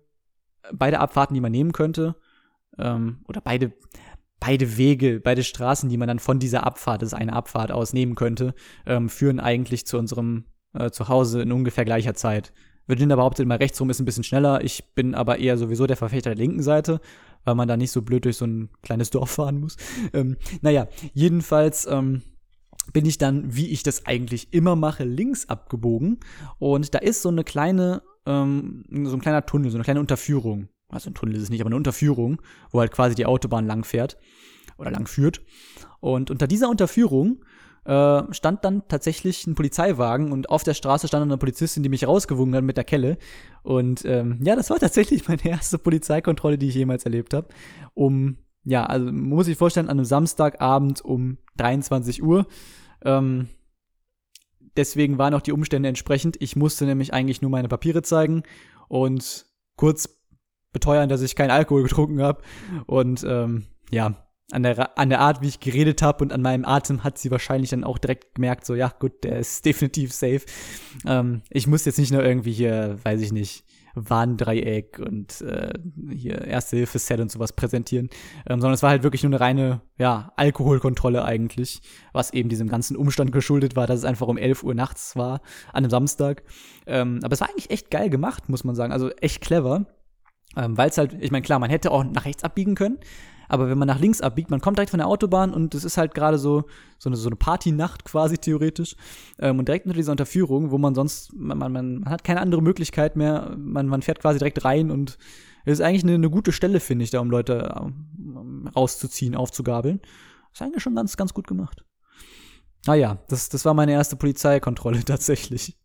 beide 0.71 0.99
Abfahrten, 0.99 1.33
die 1.33 1.41
man 1.41 1.51
nehmen 1.51 1.71
könnte, 1.71 2.15
ähm, 2.77 3.21
oder 3.27 3.41
beide, 3.41 3.73
beide 4.45 4.77
Wege, 4.77 5.21
beide 5.23 5.43
Straßen, 5.43 5.89
die 5.89 5.97
man 5.97 6.09
dann 6.09 6.19
von 6.19 6.37
dieser 6.37 6.65
Abfahrt, 6.65 7.01
das 7.01 7.13
ist 7.13 7.13
eine 7.13 7.33
Abfahrt 7.33 7.71
aus 7.71 7.93
nehmen 7.93 8.15
könnte, 8.15 8.53
ähm, 8.85 9.07
führen 9.07 9.39
eigentlich 9.39 9.87
zu 9.87 9.97
unserem 9.97 10.43
äh, 10.73 10.91
Zuhause 10.91 11.41
in 11.41 11.51
ungefähr 11.51 11.85
gleicher 11.85 12.13
Zeit. 12.13 12.51
Virginia 12.85 13.15
behauptet 13.15 13.45
immer, 13.45 13.59
rechtsrum 13.59 13.89
ist 13.89 14.01
ein 14.01 14.05
bisschen 14.05 14.25
schneller. 14.25 14.61
Ich 14.61 14.93
bin 14.95 15.15
aber 15.15 15.39
eher 15.39 15.57
sowieso 15.57 15.87
der 15.87 15.95
Verfechter 15.95 16.31
der 16.31 16.37
linken 16.37 16.61
Seite, 16.61 16.99
weil 17.45 17.55
man 17.55 17.69
da 17.69 17.77
nicht 17.77 17.91
so 17.91 18.01
blöd 18.01 18.25
durch 18.25 18.35
so 18.35 18.45
ein 18.45 18.69
kleines 18.81 19.09
Dorf 19.11 19.31
fahren 19.31 19.59
muss. 19.59 19.77
Ähm, 20.11 20.35
naja, 20.61 20.87
jedenfalls 21.13 21.87
ähm, 21.87 22.21
bin 22.91 23.05
ich 23.05 23.17
dann, 23.17 23.55
wie 23.55 23.69
ich 23.69 23.83
das 23.83 24.05
eigentlich 24.05 24.51
immer 24.51 24.75
mache, 24.75 25.05
links 25.05 25.47
abgebogen. 25.47 26.19
Und 26.59 26.93
da 26.93 26.99
ist 26.99 27.21
so 27.21 27.29
eine 27.29 27.45
kleine, 27.45 28.01
ähm, 28.25 28.83
so 29.05 29.15
ein 29.15 29.21
kleiner 29.21 29.45
Tunnel, 29.45 29.71
so 29.71 29.77
eine 29.77 29.85
kleine 29.85 30.01
Unterführung. 30.01 30.67
Also 30.93 31.09
ein 31.09 31.13
Tunnel 31.13 31.35
ist 31.35 31.43
es 31.43 31.49
nicht, 31.49 31.61
aber 31.61 31.69
eine 31.69 31.75
Unterführung, 31.75 32.41
wo 32.71 32.79
halt 32.79 32.91
quasi 32.91 33.15
die 33.15 33.25
Autobahn 33.25 33.65
lang 33.65 33.83
fährt 33.83 34.17
oder 34.77 34.91
lang 34.91 35.07
führt. 35.07 35.41
Und 35.99 36.31
unter 36.31 36.47
dieser 36.47 36.69
Unterführung 36.69 37.43
äh, 37.85 38.23
stand 38.31 38.63
dann 38.63 38.87
tatsächlich 38.87 39.45
ein 39.45 39.55
Polizeiwagen 39.55 40.31
und 40.31 40.49
auf 40.49 40.63
der 40.63 40.73
Straße 40.73 41.07
stand 41.07 41.23
eine 41.23 41.37
Polizistin, 41.37 41.83
die 41.83 41.89
mich 41.89 42.07
rausgewogen 42.07 42.55
hat 42.55 42.63
mit 42.63 42.77
der 42.77 42.83
Kelle. 42.83 43.17
Und 43.63 44.05
ähm, 44.05 44.39
ja, 44.43 44.55
das 44.55 44.69
war 44.69 44.79
tatsächlich 44.79 45.27
meine 45.27 45.45
erste 45.45 45.77
Polizeikontrolle, 45.77 46.57
die 46.57 46.69
ich 46.69 46.75
jemals 46.75 47.05
erlebt 47.05 47.33
habe. 47.33 47.47
Um, 47.93 48.37
ja, 48.63 48.85
also 48.85 49.11
muss 49.11 49.47
ich 49.47 49.57
vorstellen, 49.57 49.87
an 49.87 49.97
einem 49.97 50.05
Samstagabend 50.05 51.03
um 51.03 51.37
23 51.57 52.23
Uhr. 52.23 52.47
Ähm, 53.03 53.49
deswegen 54.77 55.17
waren 55.17 55.33
auch 55.33 55.41
die 55.41 55.51
Umstände 55.51 55.89
entsprechend. 55.89 56.37
Ich 56.41 56.55
musste 56.55 56.85
nämlich 56.85 57.13
eigentlich 57.13 57.41
nur 57.41 57.51
meine 57.51 57.67
Papiere 57.67 58.01
zeigen 58.01 58.43
und 58.87 59.45
kurz 59.75 60.22
beteuern, 60.73 61.09
dass 61.09 61.21
ich 61.21 61.35
keinen 61.35 61.51
Alkohol 61.51 61.83
getrunken 61.83 62.21
habe. 62.21 62.41
Und 62.85 63.23
ähm, 63.27 63.65
ja, 63.91 64.15
an 64.51 64.63
der, 64.63 64.97
an 64.99 65.09
der 65.09 65.19
Art, 65.19 65.41
wie 65.41 65.47
ich 65.47 65.59
geredet 65.59 66.01
habe 66.01 66.23
und 66.23 66.33
an 66.33 66.41
meinem 66.41 66.65
Atem 66.65 67.03
hat 67.03 67.17
sie 67.17 67.31
wahrscheinlich 67.31 67.71
dann 67.71 67.83
auch 67.83 67.97
direkt 67.97 68.35
gemerkt, 68.35 68.65
so, 68.65 68.75
ja, 68.75 68.91
gut, 68.99 69.23
der 69.23 69.39
ist 69.39 69.65
definitiv 69.65 70.13
safe. 70.13 70.41
Ähm, 71.05 71.41
ich 71.49 71.67
muss 71.67 71.85
jetzt 71.85 71.99
nicht 71.99 72.11
nur 72.11 72.23
irgendwie 72.23 72.51
hier, 72.51 72.97
weiß 73.03 73.21
ich 73.21 73.31
nicht, 73.31 73.63
Warndreieck 73.95 74.99
und 74.99 75.41
äh, 75.41 75.71
hier 76.11 76.41
Erste-Hilfe-Set 76.45 77.19
und 77.19 77.31
sowas 77.31 77.53
präsentieren, 77.53 78.09
ähm, 78.47 78.59
sondern 78.59 78.73
es 78.73 78.81
war 78.81 78.89
halt 78.89 79.03
wirklich 79.03 79.23
nur 79.23 79.31
eine 79.31 79.39
reine, 79.39 79.81
ja, 79.97 80.33
Alkoholkontrolle 80.35 81.23
eigentlich, 81.23 81.81
was 82.11 82.33
eben 82.33 82.49
diesem 82.49 82.67
ganzen 82.67 82.97
Umstand 82.97 83.31
geschuldet 83.31 83.75
war, 83.75 83.85
dass 83.85 83.99
es 83.99 84.05
einfach 84.05 84.27
um 84.27 84.37
11 84.37 84.63
Uhr 84.63 84.73
nachts 84.73 85.15
war, 85.15 85.41
an 85.71 85.83
einem 85.83 85.91
Samstag. 85.91 86.43
Ähm, 86.87 87.19
aber 87.23 87.33
es 87.33 87.41
war 87.41 87.49
eigentlich 87.49 87.69
echt 87.69 87.91
geil 87.91 88.09
gemacht, 88.09 88.49
muss 88.49 88.63
man 88.63 88.75
sagen, 88.75 88.93
also 88.93 89.11
echt 89.11 89.41
clever. 89.41 89.85
Ähm, 90.55 90.77
Weil 90.77 90.89
es 90.89 90.97
halt, 90.97 91.13
ich 91.19 91.31
meine, 91.31 91.43
klar, 91.43 91.59
man 91.59 91.69
hätte 91.69 91.91
auch 91.91 92.03
nach 92.03 92.25
rechts 92.25 92.43
abbiegen 92.43 92.75
können, 92.75 92.99
aber 93.47 93.69
wenn 93.69 93.77
man 93.77 93.87
nach 93.87 93.99
links 93.99 94.21
abbiegt, 94.21 94.49
man 94.49 94.61
kommt 94.61 94.77
direkt 94.77 94.91
von 94.91 94.97
der 94.97 95.07
Autobahn 95.07 95.53
und 95.53 95.75
es 95.75 95.83
ist 95.83 95.97
halt 95.97 96.13
gerade 96.13 96.37
so, 96.37 96.65
so 96.97 97.09
eine, 97.09 97.15
so 97.15 97.29
eine 97.29 97.35
Partynacht 97.35 98.05
quasi 98.05 98.37
theoretisch. 98.37 98.95
Ähm, 99.39 99.59
und 99.59 99.67
direkt 99.67 99.85
unter 99.85 99.97
dieser 99.97 100.11
Unterführung, 100.11 100.71
wo 100.71 100.77
man 100.77 100.95
sonst, 100.95 101.33
man, 101.33 101.57
man, 101.57 101.71
man 101.71 102.05
hat 102.05 102.23
keine 102.23 102.41
andere 102.41 102.61
Möglichkeit 102.61 103.15
mehr, 103.15 103.55
man, 103.57 103.87
man 103.87 104.01
fährt 104.01 104.19
quasi 104.19 104.39
direkt 104.39 104.63
rein 104.65 104.91
und 104.91 105.17
es 105.65 105.79
ist 105.79 105.81
eigentlich 105.81 106.03
eine, 106.03 106.15
eine 106.15 106.29
gute 106.29 106.51
Stelle, 106.51 106.79
finde 106.79 107.03
ich, 107.03 107.11
da 107.11 107.19
um 107.19 107.29
Leute 107.29 107.73
ähm, 107.79 108.69
rauszuziehen, 108.75 109.35
aufzugabeln. 109.35 110.01
ist 110.51 110.61
eigentlich 110.61 110.83
schon 110.83 110.95
ganz, 110.95 111.15
ganz 111.15 111.33
gut 111.33 111.47
gemacht. 111.47 111.85
Ah 112.85 112.95
ja, 112.95 113.19
das, 113.29 113.49
das 113.49 113.63
war 113.63 113.73
meine 113.73 113.93
erste 113.93 114.15
Polizeikontrolle 114.15 115.03
tatsächlich. 115.05 115.77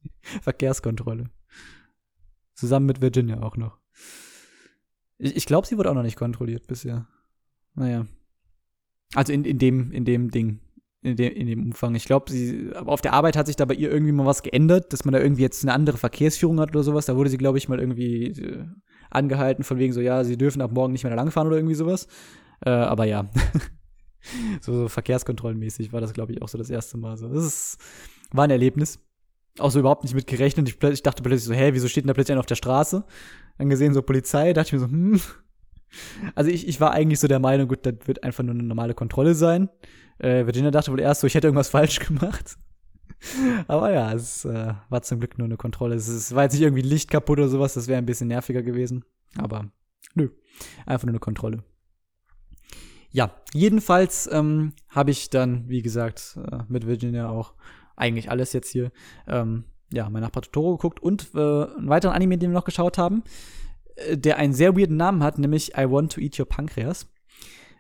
Verkehrskontrolle. 0.43 1.31
Zusammen 2.55 2.87
mit 2.87 3.01
Virginia 3.01 3.41
auch 3.43 3.57
noch. 3.57 3.78
Ich, 5.19 5.37
ich 5.37 5.47
glaube, 5.47 5.67
sie 5.67 5.77
wurde 5.77 5.91
auch 5.91 5.95
noch 5.95 6.03
nicht 6.03 6.17
kontrolliert 6.17 6.67
bisher. 6.67 7.07
Naja. 7.75 8.07
Also 9.15 9.33
in, 9.33 9.45
in 9.45 9.59
dem, 9.59 9.91
in 9.91 10.05
dem 10.05 10.31
Ding. 10.31 10.61
In 11.01 11.17
dem, 11.17 11.33
in 11.33 11.47
dem 11.47 11.63
Umfang. 11.67 11.95
Ich 11.95 12.05
glaube, 12.05 12.31
sie, 12.31 12.73
auf 12.75 13.01
der 13.01 13.13
Arbeit 13.13 13.37
hat 13.37 13.47
sich 13.47 13.57
da 13.57 13.65
bei 13.65 13.75
ihr 13.75 13.91
irgendwie 13.91 14.13
mal 14.13 14.27
was 14.27 14.43
geändert, 14.43 14.93
dass 14.93 15.05
man 15.05 15.13
da 15.13 15.21
irgendwie 15.21 15.43
jetzt 15.43 15.63
eine 15.63 15.73
andere 15.73 15.97
Verkehrsführung 15.97 16.59
hat 16.61 16.71
oder 16.71 16.83
sowas. 16.83 17.07
Da 17.07 17.17
wurde 17.17 17.31
sie, 17.31 17.39
glaube 17.39 17.59
ich, 17.59 17.69
mal 17.69 17.79
irgendwie 17.79 18.27
äh, 18.27 18.67
angehalten, 19.11 19.65
von 19.65 19.79
wegen 19.79 19.93
so, 19.93 20.01
ja, 20.01 20.25
sie 20.25 20.37
dürfen 20.37 20.61
ab 20.61 20.73
morgen 20.73 20.93
nicht 20.93 21.05
mehr 21.05 21.11
da 21.11 21.17
langfahren 21.17 21.47
oder 21.47 21.57
irgendwie 21.57 21.77
sowas. 21.77 22.09
Äh, 22.65 22.71
aber 22.71 23.05
ja. 23.05 23.31
so, 24.61 24.75
so 24.75 24.89
verkehrskontrollenmäßig 24.89 25.93
war 25.93 26.01
das, 26.01 26.13
glaube 26.13 26.33
ich, 26.33 26.43
auch 26.43 26.49
so 26.49 26.59
das 26.59 26.71
erste 26.71 26.99
Mal. 26.99 27.17
So, 27.17 27.29
das 27.29 27.45
ist, 27.45 27.79
war 28.33 28.45
ein 28.45 28.51
Erlebnis. 28.51 28.99
Auch 29.59 29.71
so 29.71 29.81
überhaupt 29.81 30.05
nicht 30.05 30.15
mit 30.15 30.27
gerechnet. 30.27 30.69
Ich, 30.69 30.83
ich 30.83 31.03
dachte 31.03 31.23
plötzlich 31.23 31.45
so, 31.45 31.55
hä, 31.55 31.71
wieso 31.73 31.89
steht 31.89 32.05
denn 32.05 32.09
da 32.09 32.15
plötzlich 32.15 32.33
einer 32.33 32.41
auf 32.41 32.47
der 32.47 32.55
Straße? 32.55 33.05
Dann 33.59 33.69
gesehen 33.69 33.95
so 33.95 34.03
Polizei, 34.03 34.53
dachte 34.53 34.69
ich 34.69 34.73
mir 34.75 34.79
so, 34.81 34.87
hm, 34.87 35.21
also 36.35 36.51
ich, 36.51 36.69
ich 36.69 36.81
war 36.81 36.93
eigentlich 36.93 37.21
so 37.21 37.29
der 37.29 37.39
Meinung, 37.39 37.69
gut, 37.69 37.85
das 37.85 37.95
wird 38.05 38.23
einfach 38.23 38.45
nur 38.45 38.55
eine 38.55 38.63
normale 38.63 38.95
Kontrolle 38.95 39.35
sein. 39.35 39.69
Äh, 40.19 40.47
Virginia 40.47 40.71
dachte 40.71 40.93
wohl 40.93 41.01
erst 41.01 41.21
so, 41.21 41.27
ich 41.27 41.35
hätte 41.35 41.47
irgendwas 41.47 41.69
falsch 41.71 42.01
gemacht. 42.01 42.57
Aber 43.67 43.93
ja, 43.93 44.13
es 44.13 44.45
äh, 44.45 44.75
war 44.89 45.03
zum 45.03 45.19
Glück 45.19 45.39
nur 45.39 45.47
eine 45.47 45.57
Kontrolle. 45.57 45.97
Es, 45.97 46.09
es 46.09 46.35
war 46.35 46.45
jetzt 46.45 46.53
nicht 46.53 46.63
irgendwie 46.63 46.83
Licht 46.83 47.11
kaputt 47.11 47.39
oder 47.39 47.49
sowas, 47.49 47.75
das 47.75 47.89
wäre 47.89 47.99
ein 47.99 48.07
bisschen 48.07 48.29
nerviger 48.29 48.63
gewesen. 48.63 49.05
Aber 49.37 49.71
nö, 50.15 50.31
einfach 50.87 51.07
nur 51.07 51.13
eine 51.13 51.21
Kontrolle. 51.21 51.65
Ja, 53.11 53.33
jedenfalls 53.55 54.29
ähm, 54.31 54.75
habe 54.89 55.11
ich 55.11 55.31
dann, 55.31 55.69
wie 55.69 55.83
gesagt, 55.83 56.39
äh, 56.51 56.59
mit 56.69 56.87
Virginia 56.87 57.29
auch 57.29 57.55
eigentlich 57.99 58.31
alles 58.31 58.53
jetzt 58.53 58.71
hier, 58.71 58.91
ähm, 59.27 59.65
ja, 59.93 60.09
mein 60.11 60.23
Nachbar 60.23 60.43
Totoro 60.43 60.77
geguckt 60.77 61.01
und 61.01 61.31
äh, 61.35 61.39
einen 61.39 61.89
weiteren 61.89 62.15
Anime, 62.15 62.39
den 62.39 62.51
wir 62.51 62.55
noch 62.55 62.65
geschaut 62.65 62.99
haben 62.99 63.23
der 64.11 64.37
einen 64.37 64.53
sehr 64.53 64.77
weirden 64.77 64.97
Namen 64.97 65.23
hat, 65.23 65.39
nämlich 65.39 65.77
I 65.77 65.91
Want 65.91 66.13
to 66.13 66.21
Eat 66.21 66.39
Your 66.39 66.47
Pancreas. 66.47 67.07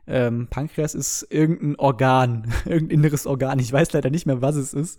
Ähm, 0.06 0.48
Pankreas 0.48 0.94
ist 0.94 1.26
irgendein 1.30 1.76
Organ, 1.76 2.52
irgendein 2.64 2.98
inneres 2.98 3.26
Organ. 3.26 3.58
Ich 3.58 3.72
weiß 3.72 3.92
leider 3.92 4.10
nicht 4.10 4.26
mehr, 4.26 4.40
was 4.40 4.56
es 4.56 4.72
ist. 4.72 4.98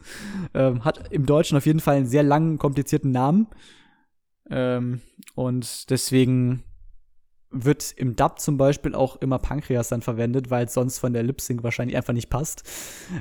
Ähm, 0.54 0.86
hat 0.86 1.12
im 1.12 1.26
Deutschen 1.26 1.58
auf 1.58 1.66
jeden 1.66 1.80
Fall 1.80 1.98
einen 1.98 2.06
sehr 2.06 2.24
langen, 2.24 2.58
komplizierten 2.58 3.12
Namen. 3.12 3.48
Ähm, 4.50 5.02
und 5.36 5.90
deswegen 5.90 6.64
wird 7.52 7.92
im 7.98 8.16
Dub 8.16 8.40
zum 8.40 8.58
Beispiel 8.58 8.94
auch 8.94 9.16
immer 9.16 9.40
Pankreas 9.40 9.90
dann 9.90 10.04
verwendet, 10.04 10.52
weil 10.52 10.66
es 10.66 10.76
sonst 10.76 11.00
von 11.00 11.14
der 11.14 11.24
Lip 11.24 11.42
Sync 11.42 11.64
wahrscheinlich 11.64 11.98
einfach 11.98 12.14
nicht 12.14 12.30
passt. 12.30 12.64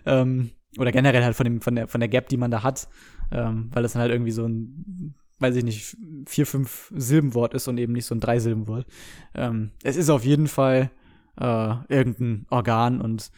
Ähm, 0.05 0.51
oder 0.79 0.93
generell 0.93 1.25
halt 1.25 1.37
von, 1.37 1.45
dem, 1.45 1.61
von, 1.61 1.75
der, 1.75 1.89
von 1.89 2.01
der 2.01 2.09
Gap, 2.09 2.29
die 2.29 2.37
man 2.37 2.51
da 2.51 2.63
hat. 2.63 2.89
Ähm, 3.31 3.69
weil 3.73 3.85
es 3.85 3.93
dann 3.93 4.03
halt 4.03 4.13
irgendwie 4.13 4.31
so 4.31 4.47
ein 4.47 5.15
weiß 5.41 5.57
ich 5.57 5.65
nicht, 5.65 5.97
vier, 6.27 6.47
fünf 6.47 6.93
Silbenwort 6.97 7.55
ist 7.55 7.69
und 7.69 7.79
eben 7.79 7.93
nicht 7.93 8.07
so 8.07 8.15
ein 8.15 8.21
Dreisilbenwort. 8.21 8.87
Ähm, 9.35 9.71
es 9.83 9.97
ist 9.97 10.11
auf 10.11 10.25
jeden 10.25 10.49
Fall 10.49 10.91
äh, 11.37 11.75
irgendein 11.89 12.47
Organ 12.51 13.01
und 13.01 13.31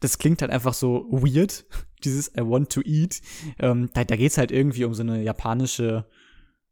das 0.00 0.18
klingt 0.18 0.42
halt 0.42 0.52
einfach 0.52 0.74
so 0.74 1.06
weird, 1.10 1.66
dieses 2.04 2.28
I 2.36 2.42
want 2.42 2.70
to 2.72 2.80
eat. 2.82 3.20
Ähm, 3.58 3.90
da, 3.92 4.04
da 4.04 4.16
geht's 4.16 4.38
halt 4.38 4.52
irgendwie 4.52 4.84
um 4.84 4.94
so 4.94 5.02
eine 5.02 5.22
japanische, 5.22 6.06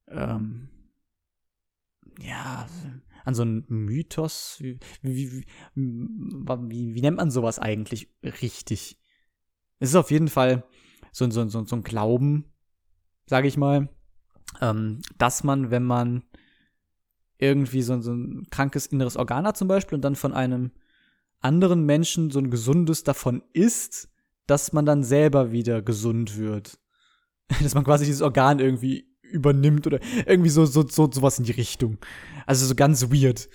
ähm, 0.09 0.69
ja, 2.21 2.69
an 3.25 3.35
so 3.35 3.43
einen 3.43 3.65
Mythos. 3.69 4.59
Wie, 4.61 4.79
wie, 5.03 5.45
wie, 5.75 6.95
wie 6.95 7.01
nennt 7.01 7.17
man 7.17 7.31
sowas 7.31 7.59
eigentlich 7.59 8.09
richtig? 8.23 9.01
Es 9.79 9.91
ist 9.91 9.97
auf 9.97 10.11
jeden 10.11 10.29
Fall 10.29 10.65
so, 11.13 11.29
so, 11.31 11.49
so, 11.49 11.65
so 11.65 11.77
ein 11.77 11.83
Glauben, 11.83 12.45
sage 13.27 13.49
ich 13.49 13.57
mal, 13.57 13.89
ähm, 14.61 15.01
dass 15.19 15.45
man, 15.45 15.71
wenn 15.71 15.85
man 15.85 16.25
irgendwie 17.39 17.83
so, 17.83 18.01
so 18.01 18.13
ein 18.13 18.47
krankes 18.51 18.87
inneres 18.87 19.17
Organ 19.17 19.47
hat 19.47 19.57
zum 19.57 19.69
Beispiel 19.69 19.97
und 19.97 20.03
dann 20.03 20.17
von 20.17 20.33
einem 20.33 20.73
anderen 21.41 21.85
Menschen 21.85 22.31
so 22.31 22.39
ein 22.39 22.51
gesundes 22.51 23.05
davon 23.05 23.43
isst, 23.53 24.09
dass 24.47 24.73
man 24.73 24.87
dann 24.87 25.03
selber 25.03 25.53
wieder 25.53 25.83
gesund 25.83 26.39
wird. 26.39 26.79
dass 27.63 27.75
man 27.75 27.85
quasi 27.85 28.07
dieses 28.07 28.23
Organ 28.23 28.59
irgendwie 28.59 29.09
übernimmt 29.23 29.87
oder 29.87 30.01
irgendwie 30.27 30.51
so, 30.51 30.65
so, 30.65 30.87
so 30.87 31.11
sowas 31.11 31.39
in 31.39 31.45
die 31.45 31.53
Richtung. 31.53 31.99
Also 32.47 32.67
so 32.67 32.75
ganz 32.75 33.11
weird. 33.11 33.49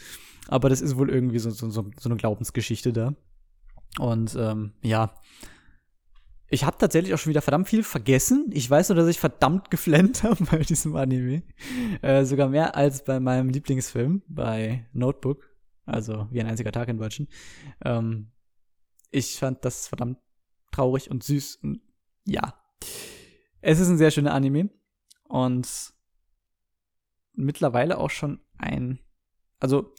Aber 0.48 0.70
das 0.70 0.82
ist 0.82 0.98
wohl 0.98 1.10
irgendwie 1.10 1.40
so, 1.40 1.50
so, 1.50 1.70
so 1.70 1.86
eine 2.06 2.16
Glaubensgeschichte 2.16 2.92
da. 2.92 3.16
Und 3.98 4.36
ähm, 4.38 4.74
ja, 4.82 5.14
ich 6.50 6.64
habe 6.64 6.78
tatsächlich 6.78 7.14
auch 7.14 7.18
schon 7.18 7.30
wieder 7.30 7.42
verdammt 7.42 7.68
viel 7.68 7.84
vergessen. 7.84 8.50
Ich 8.52 8.70
weiß 8.70 8.90
nur, 8.90 8.96
dass 8.96 9.08
ich 9.08 9.20
verdammt 9.20 9.70
geflennt 9.70 10.24
habe 10.24 10.44
bei 10.46 10.60
diesem 10.60 10.96
Anime. 10.96 11.44
Äh, 12.02 12.26
sogar 12.26 12.50
mehr 12.50 12.76
als 12.76 13.04
bei 13.04 13.20
meinem 13.20 13.50
Lieblingsfilm, 13.50 14.24
bei 14.28 14.88
Notebook. 14.94 15.50
Also 15.86 16.28
wie 16.32 16.40
ein 16.40 16.48
einziger 16.48 16.72
Tag 16.72 16.88
in 16.88 16.98
Deutschen. 16.98 17.28
Ähm, 17.84 18.32
ich 19.12 19.38
fand 19.38 19.66
das 19.66 19.88
verdammt 19.88 20.20
traurig 20.72 21.10
und 21.10 21.24
süß 21.24 21.58
und 21.64 21.82
ja. 22.26 22.54
Es 23.62 23.80
ist 23.80 23.90
ein 23.90 23.98
sehr 23.98 24.12
schöner 24.12 24.34
Anime 24.34 24.70
und 25.28 25.94
mittlerweile 27.34 27.98
auch 27.98 28.10
schon 28.10 28.40
ein, 28.58 29.00
also 29.60 29.94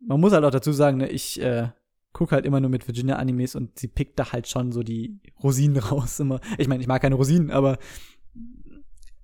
man 0.00 0.20
muss 0.20 0.32
halt 0.32 0.44
auch 0.44 0.50
dazu 0.50 0.72
sagen, 0.72 0.98
ne, 0.98 1.08
ich 1.08 1.40
äh, 1.40 1.70
gucke 2.16 2.34
halt 2.34 2.46
immer 2.46 2.60
nur 2.60 2.70
mit 2.70 2.88
Virginia 2.88 3.16
Animes 3.16 3.54
und 3.54 3.78
sie 3.78 3.88
pickt 3.88 4.18
da 4.18 4.32
halt 4.32 4.48
schon 4.48 4.72
so 4.72 4.82
die 4.82 5.20
Rosinen 5.42 5.76
raus 5.82 6.18
immer. 6.18 6.40
Ich 6.56 6.66
meine, 6.66 6.80
ich 6.80 6.88
mag 6.88 7.02
keine 7.02 7.14
Rosinen, 7.14 7.50
aber 7.50 7.78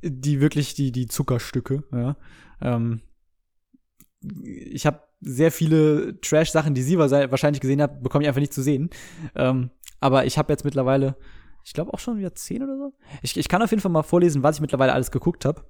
die 0.03 0.41
wirklich 0.41 0.75
die 0.75 0.93
die 0.93 1.07
Zuckerstücke. 1.07 1.85
Ja. 1.91 2.17
Ähm, 2.61 3.01
ich 4.45 4.85
habe 4.85 5.01
sehr 5.21 5.51
viele 5.51 6.21
Trash-Sachen, 6.21 6.75
die 6.75 6.83
sie 6.83 6.99
wahrscheinlich 6.99 7.61
gesehen 7.61 7.81
hat, 7.81 8.03
bekomme 8.03 8.25
ich 8.25 8.29
einfach 8.29 8.41
nicht 8.41 8.53
zu 8.53 8.63
sehen. 8.63 8.91
Ähm, 9.35 9.71
aber 10.01 10.27
ich 10.27 10.37
habe 10.37 10.53
jetzt 10.53 10.65
mittlerweile, 10.65 11.17
ich 11.65 11.73
glaube 11.73 11.95
auch 11.95 11.99
schon 11.99 12.19
wieder 12.19 12.35
zehn 12.35 12.63
oder 12.63 12.77
so. 12.77 12.93
Ich, 13.23 13.37
ich 13.37 13.49
kann 13.49 13.63
auf 13.63 13.71
jeden 13.71 13.81
Fall 13.81 13.91
mal 13.91 14.03
vorlesen, 14.03 14.43
was 14.43 14.57
ich 14.57 14.61
mittlerweile 14.61 14.93
alles 14.93 15.11
geguckt 15.11 15.45
habe 15.45 15.65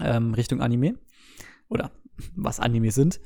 ähm, 0.00 0.34
Richtung 0.34 0.60
Anime 0.60 0.98
oder 1.68 1.92
was 2.36 2.60
Anime 2.60 2.90
sind. 2.90 3.20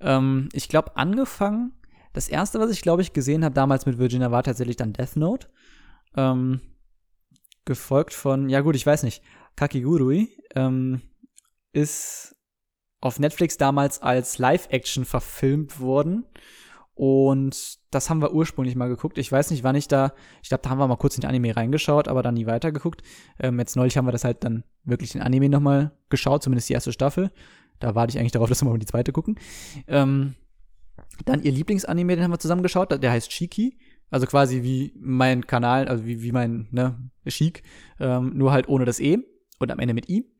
Ähm, 0.00 0.48
ich 0.52 0.68
glaube 0.68 0.96
angefangen 0.96 1.72
das 2.12 2.28
erste, 2.28 2.60
was 2.60 2.70
ich 2.70 2.82
glaube 2.82 3.02
ich 3.02 3.12
gesehen 3.12 3.44
habe 3.44 3.54
damals 3.54 3.86
mit 3.86 3.98
Virginia, 3.98 4.30
war 4.30 4.42
tatsächlich 4.42 4.76
dann 4.76 4.92
Death 4.92 5.16
Note. 5.16 5.48
Ähm, 6.16 6.60
gefolgt 7.64 8.12
von, 8.12 8.48
ja 8.48 8.60
gut, 8.60 8.76
ich 8.76 8.86
weiß 8.86 9.02
nicht, 9.04 9.22
Kakigurui 9.56 10.36
ähm, 10.54 11.02
ist 11.72 12.36
auf 13.00 13.18
Netflix 13.18 13.56
damals 13.56 14.00
als 14.00 14.38
Live-Action 14.38 15.04
verfilmt 15.04 15.80
worden. 15.80 16.24
Und 16.94 17.78
das 17.90 18.10
haben 18.10 18.20
wir 18.20 18.32
ursprünglich 18.32 18.76
mal 18.76 18.88
geguckt. 18.88 19.18
Ich 19.18 19.32
weiß 19.32 19.50
nicht, 19.50 19.64
wann 19.64 19.74
ich 19.74 19.88
da, 19.88 20.12
ich 20.42 20.50
glaube, 20.50 20.62
da 20.62 20.70
haben 20.70 20.78
wir 20.78 20.86
mal 20.86 20.96
kurz 20.96 21.16
in 21.16 21.22
den 21.22 21.30
Anime 21.30 21.56
reingeschaut, 21.56 22.06
aber 22.06 22.22
dann 22.22 22.34
nie 22.34 22.46
weitergeguckt. 22.46 23.02
Ähm, 23.40 23.58
jetzt 23.58 23.76
neulich 23.76 23.96
haben 23.96 24.06
wir 24.06 24.12
das 24.12 24.24
halt 24.24 24.44
dann 24.44 24.64
wirklich 24.84 25.12
den 25.12 25.22
Anime 25.22 25.48
nochmal 25.48 25.92
geschaut, 26.10 26.42
zumindest 26.42 26.68
die 26.68 26.74
erste 26.74 26.92
Staffel. 26.92 27.32
Da 27.80 27.94
warte 27.94 28.12
ich 28.12 28.20
eigentlich 28.20 28.32
darauf, 28.32 28.48
dass 28.50 28.62
wir 28.62 28.68
mal 28.68 28.78
die 28.78 28.86
zweite 28.86 29.12
gucken. 29.12 29.38
Ähm, 29.88 30.34
dann 31.24 31.42
ihr 31.42 31.52
Lieblingsanime, 31.52 32.16
den 32.16 32.24
haben 32.24 32.32
wir 32.32 32.38
zusammen 32.38 32.62
geschaut, 32.62 32.90
der 32.90 33.10
heißt 33.10 33.32
Shiki. 33.32 33.78
Also 34.10 34.26
quasi 34.26 34.62
wie 34.62 34.92
mein 35.00 35.46
Kanal, 35.46 35.88
also 35.88 36.04
wie, 36.04 36.22
wie 36.22 36.32
mein, 36.32 36.68
ne, 36.70 37.10
Chic. 37.26 37.62
Ähm, 37.98 38.32
nur 38.34 38.52
halt 38.52 38.68
ohne 38.68 38.84
das 38.84 39.00
E 39.00 39.18
und 39.58 39.70
am 39.70 39.78
Ende 39.78 39.94
mit 39.94 40.08
I. 40.10 40.30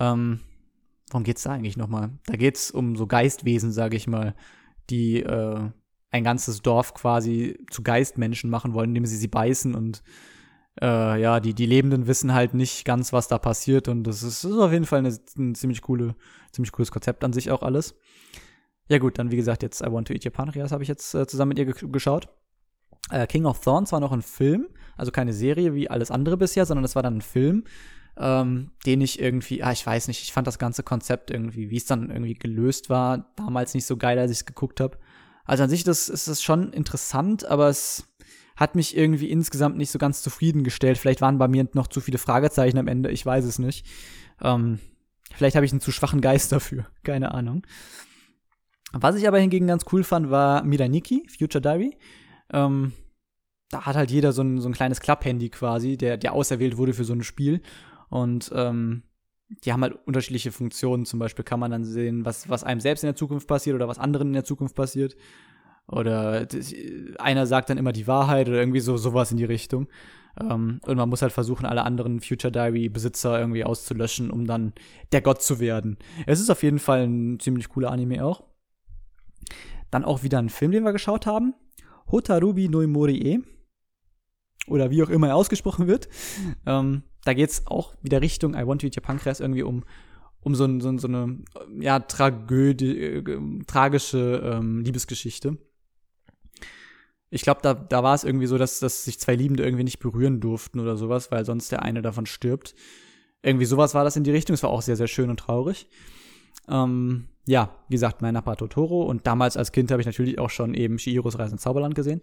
Ähm, 0.00 0.40
worum 1.10 1.24
geht's 1.24 1.42
da 1.42 1.52
eigentlich 1.52 1.76
nochmal? 1.76 2.10
Da 2.26 2.36
geht's 2.36 2.70
um 2.70 2.96
so 2.96 3.06
Geistwesen, 3.06 3.70
sage 3.70 3.96
ich 3.96 4.06
mal, 4.06 4.34
die 4.88 5.20
äh, 5.20 5.70
ein 6.10 6.24
ganzes 6.24 6.62
Dorf 6.62 6.94
quasi 6.94 7.58
zu 7.70 7.82
Geistmenschen 7.82 8.48
machen 8.48 8.72
wollen, 8.72 8.90
indem 8.90 9.04
sie 9.04 9.16
sie 9.16 9.28
beißen 9.28 9.74
und 9.74 10.02
äh, 10.80 11.20
ja, 11.20 11.40
die, 11.40 11.54
die 11.54 11.66
Lebenden 11.66 12.06
wissen 12.06 12.32
halt 12.32 12.54
nicht 12.54 12.84
ganz, 12.84 13.12
was 13.12 13.28
da 13.28 13.38
passiert 13.38 13.88
und 13.88 14.04
das 14.04 14.22
ist, 14.22 14.44
das 14.44 14.52
ist 14.52 14.58
auf 14.58 14.72
jeden 14.72 14.86
Fall 14.86 15.00
eine, 15.00 15.16
ein 15.36 15.54
ziemlich 15.54 15.82
coole, 15.82 16.16
ziemlich 16.52 16.72
cooles 16.72 16.90
Konzept 16.90 17.24
an 17.24 17.32
sich 17.32 17.50
auch 17.50 17.62
alles. 17.62 17.96
Ja 18.90 18.98
gut, 18.98 19.20
dann 19.20 19.30
wie 19.30 19.36
gesagt, 19.36 19.62
jetzt 19.62 19.82
I 19.82 19.92
Want 19.92 20.08
to 20.08 20.14
Eat 20.14 20.26
Your 20.26 20.32
Pancreas 20.32 20.72
habe 20.72 20.82
ich 20.82 20.88
jetzt 20.88 21.14
äh, 21.14 21.24
zusammen 21.24 21.50
mit 21.50 21.60
ihr 21.60 21.66
ge 21.66 21.74
geschaut. 21.92 22.28
Äh, 23.12 23.28
King 23.28 23.46
of 23.46 23.60
Thorns 23.60 23.92
war 23.92 24.00
noch 24.00 24.10
ein 24.10 24.20
Film, 24.20 24.66
also 24.96 25.12
keine 25.12 25.32
Serie 25.32 25.74
wie 25.74 25.88
alles 25.88 26.10
andere 26.10 26.36
bisher, 26.36 26.66
sondern 26.66 26.82
das 26.82 26.96
war 26.96 27.02
dann 27.04 27.18
ein 27.18 27.20
Film, 27.20 27.62
ähm, 28.18 28.72
den 28.84 29.00
ich 29.00 29.20
irgendwie, 29.20 29.62
ah, 29.62 29.70
ich 29.70 29.86
weiß 29.86 30.08
nicht, 30.08 30.24
ich 30.24 30.32
fand 30.32 30.48
das 30.48 30.58
ganze 30.58 30.82
Konzept 30.82 31.30
irgendwie, 31.30 31.70
wie 31.70 31.76
es 31.76 31.86
dann 31.86 32.10
irgendwie 32.10 32.34
gelöst 32.34 32.90
war, 32.90 33.32
damals 33.36 33.74
nicht 33.74 33.86
so 33.86 33.96
geil, 33.96 34.18
als 34.18 34.32
ich 34.32 34.38
es 34.38 34.44
geguckt 34.46 34.80
habe. 34.80 34.98
Also 35.44 35.62
an 35.62 35.70
sich 35.70 35.84
das, 35.84 36.08
ist 36.08 36.26
das 36.26 36.42
schon 36.42 36.72
interessant, 36.72 37.44
aber 37.44 37.68
es 37.68 38.08
hat 38.56 38.74
mich 38.74 38.96
irgendwie 38.96 39.30
insgesamt 39.30 39.76
nicht 39.76 39.92
so 39.92 40.00
ganz 40.00 40.20
zufriedengestellt. 40.22 40.98
Vielleicht 40.98 41.20
waren 41.20 41.38
bei 41.38 41.46
mir 41.46 41.68
noch 41.74 41.86
zu 41.86 42.00
viele 42.00 42.18
Fragezeichen 42.18 42.76
am 42.76 42.88
Ende, 42.88 43.12
ich 43.12 43.24
weiß 43.24 43.44
es 43.44 43.60
nicht. 43.60 43.86
Ähm, 44.42 44.80
vielleicht 45.32 45.54
habe 45.54 45.64
ich 45.64 45.70
einen 45.70 45.80
zu 45.80 45.92
schwachen 45.92 46.20
Geist 46.20 46.50
dafür, 46.50 46.86
keine 47.04 47.32
Ahnung. 47.34 47.62
Was 48.92 49.16
ich 49.16 49.28
aber 49.28 49.38
hingegen 49.38 49.66
ganz 49.66 49.84
cool 49.92 50.04
fand, 50.04 50.30
war 50.30 50.64
Miraniki, 50.64 51.26
Future 51.28 51.62
Diary. 51.62 51.96
Ähm, 52.52 52.92
da 53.70 53.86
hat 53.86 53.96
halt 53.96 54.10
jeder 54.10 54.32
so 54.32 54.42
ein, 54.42 54.60
so 54.60 54.68
ein 54.68 54.74
kleines 54.74 55.00
Klapphandy 55.00 55.48
quasi, 55.48 55.96
der, 55.96 56.16
der 56.16 56.32
auserwählt 56.32 56.76
wurde 56.76 56.92
für 56.92 57.04
so 57.04 57.12
ein 57.12 57.22
Spiel. 57.22 57.62
Und 58.08 58.50
ähm, 58.54 59.04
die 59.64 59.72
haben 59.72 59.82
halt 59.82 59.98
unterschiedliche 60.06 60.52
Funktionen. 60.52 61.04
Zum 61.06 61.18
Beispiel 61.18 61.44
kann 61.44 61.60
man 61.60 61.70
dann 61.70 61.84
sehen, 61.84 62.24
was, 62.24 62.48
was 62.48 62.64
einem 62.64 62.80
selbst 62.80 63.04
in 63.04 63.08
der 63.08 63.16
Zukunft 63.16 63.46
passiert 63.46 63.76
oder 63.76 63.88
was 63.88 63.98
anderen 63.98 64.28
in 64.28 64.34
der 64.34 64.44
Zukunft 64.44 64.74
passiert. 64.74 65.16
Oder 65.86 66.46
einer 67.18 67.46
sagt 67.46 67.70
dann 67.70 67.78
immer 67.78 67.92
die 67.92 68.06
Wahrheit 68.06 68.48
oder 68.48 68.58
irgendwie 68.58 68.80
so 68.80 68.96
sowas 68.96 69.30
in 69.30 69.36
die 69.36 69.44
Richtung. 69.44 69.88
Ähm, 70.40 70.80
und 70.84 70.96
man 70.96 71.08
muss 71.08 71.22
halt 71.22 71.32
versuchen, 71.32 71.66
alle 71.66 71.84
anderen 71.84 72.20
Future 72.20 72.52
Diary 72.52 72.88
Besitzer 72.88 73.38
irgendwie 73.38 73.64
auszulöschen, 73.64 74.30
um 74.30 74.46
dann 74.46 74.72
der 75.12 75.20
Gott 75.20 75.42
zu 75.42 75.58
werden. 75.58 75.98
Es 76.26 76.40
ist 76.40 76.50
auf 76.50 76.62
jeden 76.62 76.78
Fall 76.78 77.06
ein 77.06 77.40
ziemlich 77.40 77.68
cooler 77.68 77.90
Anime 77.90 78.24
auch. 78.24 78.44
Dann 79.90 80.04
auch 80.04 80.22
wieder 80.22 80.38
ein 80.38 80.48
Film, 80.48 80.72
den 80.72 80.84
wir 80.84 80.92
geschaut 80.92 81.26
haben. 81.26 81.54
Hotarubi 82.10 82.68
no 82.68 82.86
Morie. 82.86 83.42
Oder 84.66 84.90
wie 84.90 85.02
auch 85.02 85.08
immer 85.08 85.28
er 85.28 85.36
ausgesprochen 85.36 85.86
wird. 85.86 86.08
Ähm, 86.66 87.02
da 87.24 87.34
geht's 87.34 87.66
auch 87.66 87.94
wieder 88.02 88.20
Richtung 88.20 88.54
I 88.54 88.66
Want 88.66 88.80
to 88.80 88.86
Eat 88.86 88.96
Your 88.96 89.02
Pancreas 89.02 89.40
irgendwie 89.40 89.62
um, 89.62 89.84
um 90.40 90.54
so, 90.54 90.64
ein, 90.64 90.80
so, 90.80 90.96
so 90.98 91.08
eine 91.08 91.38
ja, 91.78 91.98
Tragödie, 92.00 92.98
äh, 92.98 93.64
tragische 93.66 94.40
ähm, 94.44 94.80
Liebesgeschichte. 94.80 95.58
Ich 97.30 97.42
glaube, 97.42 97.60
da, 97.62 97.74
da 97.74 98.02
war 98.02 98.14
es 98.14 98.24
irgendwie 98.24 98.46
so, 98.46 98.58
dass, 98.58 98.80
dass 98.80 99.04
sich 99.04 99.20
zwei 99.20 99.36
Liebende 99.36 99.64
irgendwie 99.64 99.84
nicht 99.84 100.00
berühren 100.00 100.40
durften 100.40 100.80
oder 100.80 100.96
sowas, 100.96 101.30
weil 101.30 101.44
sonst 101.44 101.70
der 101.70 101.82
eine 101.82 102.02
davon 102.02 102.26
stirbt. 102.26 102.74
Irgendwie 103.42 103.66
sowas 103.66 103.94
war 103.94 104.04
das 104.04 104.16
in 104.16 104.24
die 104.24 104.32
Richtung. 104.32 104.54
Es 104.54 104.62
war 104.62 104.70
auch 104.70 104.82
sehr, 104.82 104.96
sehr 104.96 105.06
schön 105.06 105.30
und 105.30 105.38
traurig. 105.40 105.88
Ähm, 106.68 107.28
ja, 107.46 107.74
wie 107.88 107.94
gesagt, 107.94 108.22
mein 108.22 108.34
Nachbar 108.34 108.56
Totoro. 108.56 109.02
Und 109.02 109.26
damals 109.26 109.56
als 109.56 109.72
Kind 109.72 109.90
habe 109.90 110.00
ich 110.00 110.06
natürlich 110.06 110.38
auch 110.38 110.50
schon 110.50 110.74
eben 110.74 110.98
Shihiros 110.98 111.38
Reise 111.38 111.52
ins 111.52 111.62
Zauberland 111.62 111.94
gesehen. 111.94 112.20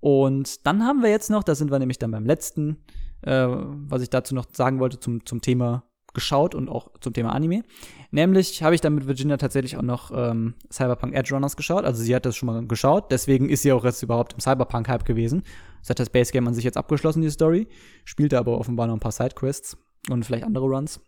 Und 0.00 0.66
dann 0.66 0.84
haben 0.84 1.02
wir 1.02 1.10
jetzt 1.10 1.30
noch, 1.30 1.44
da 1.44 1.54
sind 1.54 1.70
wir 1.70 1.78
nämlich 1.78 1.98
dann 1.98 2.10
beim 2.10 2.26
letzten, 2.26 2.78
äh, 3.22 3.46
was 3.48 4.02
ich 4.02 4.10
dazu 4.10 4.34
noch 4.34 4.46
sagen 4.52 4.80
wollte 4.80 4.98
zum, 4.98 5.24
zum 5.24 5.40
Thema 5.40 5.84
geschaut 6.14 6.54
und 6.54 6.68
auch 6.68 6.90
zum 7.00 7.12
Thema 7.12 7.32
Anime. 7.32 7.62
Nämlich 8.10 8.62
habe 8.62 8.74
ich 8.74 8.80
dann 8.80 8.94
mit 8.94 9.06
Virginia 9.06 9.36
tatsächlich 9.36 9.76
auch 9.76 9.82
noch 9.82 10.10
ähm, 10.14 10.54
Cyberpunk 10.70 11.14
Edge 11.14 11.34
Runners 11.34 11.56
geschaut. 11.56 11.84
Also 11.84 12.02
sie 12.02 12.14
hat 12.14 12.26
das 12.26 12.36
schon 12.36 12.48
mal 12.48 12.66
geschaut, 12.66 13.10
deswegen 13.10 13.48
ist 13.48 13.62
sie 13.62 13.72
auch 13.72 13.84
jetzt 13.84 14.02
überhaupt 14.02 14.34
im 14.34 14.40
Cyberpunk-Hype 14.40 15.04
gewesen. 15.04 15.42
Sie 15.82 15.90
hat 15.90 15.98
das 15.98 16.10
Base 16.10 16.32
Game 16.32 16.46
an 16.46 16.54
sich 16.54 16.64
jetzt 16.64 16.76
abgeschlossen, 16.76 17.22
die 17.22 17.30
Story. 17.30 17.68
Spielte 18.04 18.38
aber 18.38 18.58
offenbar 18.58 18.86
noch 18.88 18.94
ein 18.94 19.00
paar 19.00 19.12
Sidequests 19.12 19.76
und 20.10 20.24
vielleicht 20.24 20.44
andere 20.44 20.66
Runs 20.66 21.00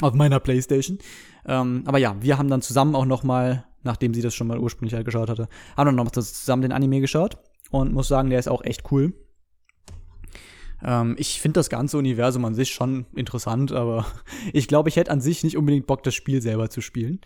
auf 0.00 0.14
meiner 0.14 0.40
Playstation. 0.40 0.98
Ähm, 1.46 1.82
aber 1.86 1.98
ja, 1.98 2.16
wir 2.20 2.38
haben 2.38 2.48
dann 2.48 2.62
zusammen 2.62 2.94
auch 2.94 3.04
noch 3.04 3.22
mal, 3.22 3.66
nachdem 3.82 4.14
sie 4.14 4.22
das 4.22 4.34
schon 4.34 4.46
mal 4.46 4.58
ursprünglich 4.58 4.94
halt 4.94 5.04
geschaut 5.04 5.28
hatte, 5.28 5.48
haben 5.76 5.86
dann 5.86 5.94
noch 5.96 6.04
mal 6.04 6.12
zusammen 6.12 6.62
den 6.62 6.72
Anime 6.72 7.00
geschaut 7.00 7.36
und 7.70 7.92
muss 7.92 8.08
sagen, 8.08 8.30
der 8.30 8.38
ist 8.38 8.48
auch 8.48 8.64
echt 8.64 8.90
cool. 8.90 9.12
Ähm, 10.84 11.16
ich 11.18 11.40
finde 11.40 11.58
das 11.58 11.70
ganze 11.70 11.98
Universum 11.98 12.44
an 12.44 12.54
sich 12.54 12.72
schon 12.72 13.06
interessant, 13.14 13.72
aber 13.72 14.06
ich 14.52 14.68
glaube, 14.68 14.88
ich 14.88 14.96
hätte 14.96 15.10
an 15.10 15.20
sich 15.20 15.44
nicht 15.44 15.56
unbedingt 15.56 15.86
Bock, 15.86 16.02
das 16.02 16.14
Spiel 16.14 16.42
selber 16.42 16.70
zu 16.70 16.80
spielen. 16.80 17.20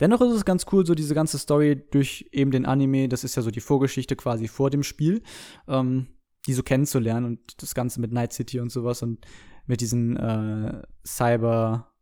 Dennoch 0.00 0.20
ist 0.20 0.32
es 0.32 0.44
ganz 0.44 0.66
cool, 0.72 0.86
so 0.86 0.94
diese 0.94 1.14
ganze 1.14 1.38
Story 1.38 1.82
durch 1.90 2.28
eben 2.30 2.50
den 2.50 2.66
Anime, 2.66 3.08
das 3.08 3.24
ist 3.24 3.34
ja 3.36 3.42
so 3.42 3.50
die 3.50 3.60
Vorgeschichte 3.60 4.16
quasi 4.16 4.46
vor 4.46 4.70
dem 4.70 4.82
Spiel, 4.82 5.22
ähm, 5.66 6.06
die 6.46 6.54
so 6.54 6.62
kennenzulernen 6.62 7.26
und 7.26 7.62
das 7.62 7.74
Ganze 7.74 8.00
mit 8.00 8.12
Night 8.12 8.32
City 8.32 8.60
und 8.60 8.70
sowas 8.70 9.02
und 9.02 9.18
mit 9.68 9.80
diesen 9.80 10.16
äh, 10.16 10.82
Cyber 11.06 11.92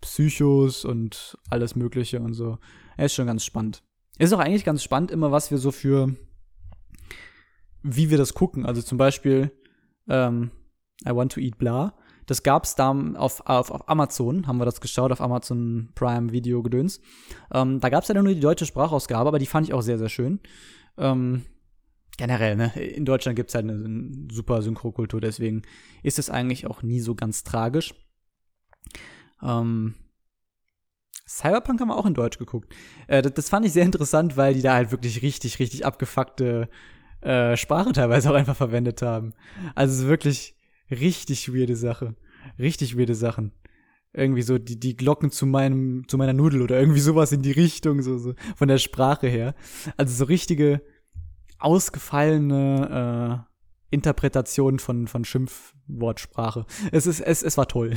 Psychos 0.00 0.84
und 0.84 1.36
alles 1.50 1.76
Mögliche 1.76 2.20
und 2.20 2.32
so. 2.32 2.58
Er 2.96 3.06
ist 3.06 3.14
schon 3.14 3.26
ganz 3.26 3.44
spannend. 3.44 3.82
Ist 4.18 4.32
auch 4.32 4.38
eigentlich 4.38 4.64
ganz 4.64 4.82
spannend 4.82 5.10
immer, 5.10 5.30
was 5.30 5.50
wir 5.50 5.58
so 5.58 5.70
für, 5.70 6.14
wie 7.82 8.10
wir 8.10 8.18
das 8.18 8.34
gucken. 8.34 8.64
Also 8.64 8.80
zum 8.80 8.96
Beispiel 8.96 9.52
ähm, 10.08 10.50
I 11.06 11.14
Want 11.14 11.32
to 11.32 11.40
Eat 11.40 11.58
Blah. 11.58 11.94
Das 12.26 12.42
gab's 12.42 12.74
da 12.74 12.90
auf, 13.14 13.40
auf, 13.46 13.70
auf 13.70 13.88
Amazon, 13.88 14.46
haben 14.46 14.58
wir 14.58 14.66
das 14.66 14.80
geschaut, 14.80 15.12
auf 15.12 15.20
Amazon 15.20 15.88
Prime 15.94 16.30
Video 16.30 16.62
Gedöns. 16.62 17.00
Ähm, 17.52 17.80
da 17.80 17.88
gab's 17.88 18.08
ja 18.08 18.14
nur 18.14 18.34
die 18.34 18.40
deutsche 18.40 18.66
Sprachausgabe, 18.66 19.28
aber 19.28 19.38
die 19.38 19.46
fand 19.46 19.66
ich 19.66 19.72
auch 19.72 19.80
sehr, 19.80 19.98
sehr 19.98 20.10
schön. 20.10 20.40
Ähm, 20.98 21.44
generell, 22.18 22.56
ne? 22.56 22.72
In 22.78 23.06
Deutschland 23.06 23.36
gibt's 23.36 23.54
halt 23.54 23.64
eine, 23.64 23.82
eine 23.82 24.28
super 24.30 24.60
Synchrokultur, 24.60 25.22
deswegen 25.22 25.62
ist 26.02 26.18
es 26.18 26.28
eigentlich 26.28 26.66
auch 26.66 26.82
nie 26.82 27.00
so 27.00 27.14
ganz 27.14 27.44
tragisch. 27.44 27.94
Ähm, 29.42 29.94
Cyberpunk 31.26 31.80
haben 31.80 31.88
wir 31.88 31.96
auch 31.96 32.06
in 32.06 32.14
Deutsch 32.14 32.38
geguckt. 32.38 32.74
Äh, 33.06 33.22
das, 33.22 33.34
das, 33.34 33.48
fand 33.48 33.64
ich 33.64 33.72
sehr 33.72 33.84
interessant, 33.84 34.36
weil 34.36 34.54
die 34.54 34.62
da 34.62 34.74
halt 34.74 34.90
wirklich 34.90 35.22
richtig, 35.22 35.58
richtig 35.58 35.86
abgefuckte 35.86 36.68
äh, 37.20 37.56
Sprache 37.56 37.92
teilweise 37.92 38.30
auch 38.30 38.34
einfach 38.34 38.56
verwendet 38.56 39.02
haben. 39.02 39.34
Also 39.74 39.94
es 39.94 40.00
ist 40.00 40.08
wirklich 40.08 40.56
richtig 40.90 41.52
weirde 41.54 41.76
Sache. 41.76 42.14
Richtig 42.58 42.98
weirde 42.98 43.14
Sachen. 43.14 43.52
Irgendwie 44.14 44.42
so 44.42 44.58
die, 44.58 44.80
die 44.80 44.96
Glocken 44.96 45.30
zu 45.30 45.44
meinem, 45.44 46.08
zu 46.08 46.16
meiner 46.16 46.32
Nudel 46.32 46.62
oder 46.62 46.80
irgendwie 46.80 47.00
sowas 47.00 47.30
in 47.30 47.42
die 47.42 47.52
Richtung, 47.52 48.02
so, 48.02 48.18
so 48.18 48.34
von 48.56 48.68
der 48.68 48.78
Sprache 48.78 49.28
her. 49.28 49.54
Also 49.96 50.14
so 50.14 50.24
richtige 50.24 50.80
ausgefallene 51.58 53.44
äh, 53.44 53.94
Interpretation 53.94 54.78
von, 54.78 55.08
von 55.08 55.24
Schimpfwortsprache. 55.24 56.66
Es, 56.92 57.06
ist, 57.06 57.20
es, 57.20 57.42
es 57.42 57.56
war 57.56 57.66
toll. 57.66 57.96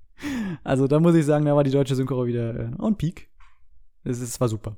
also 0.64 0.86
da 0.86 1.00
muss 1.00 1.14
ich 1.14 1.26
sagen, 1.26 1.44
da 1.44 1.54
war 1.54 1.64
die 1.64 1.70
deutsche 1.70 1.94
Synchro 1.94 2.26
wieder 2.26 2.58
äh, 2.58 2.72
on 2.78 2.96
peak. 2.96 3.30
Es, 4.04 4.20
es 4.20 4.40
war 4.40 4.48
super. 4.48 4.76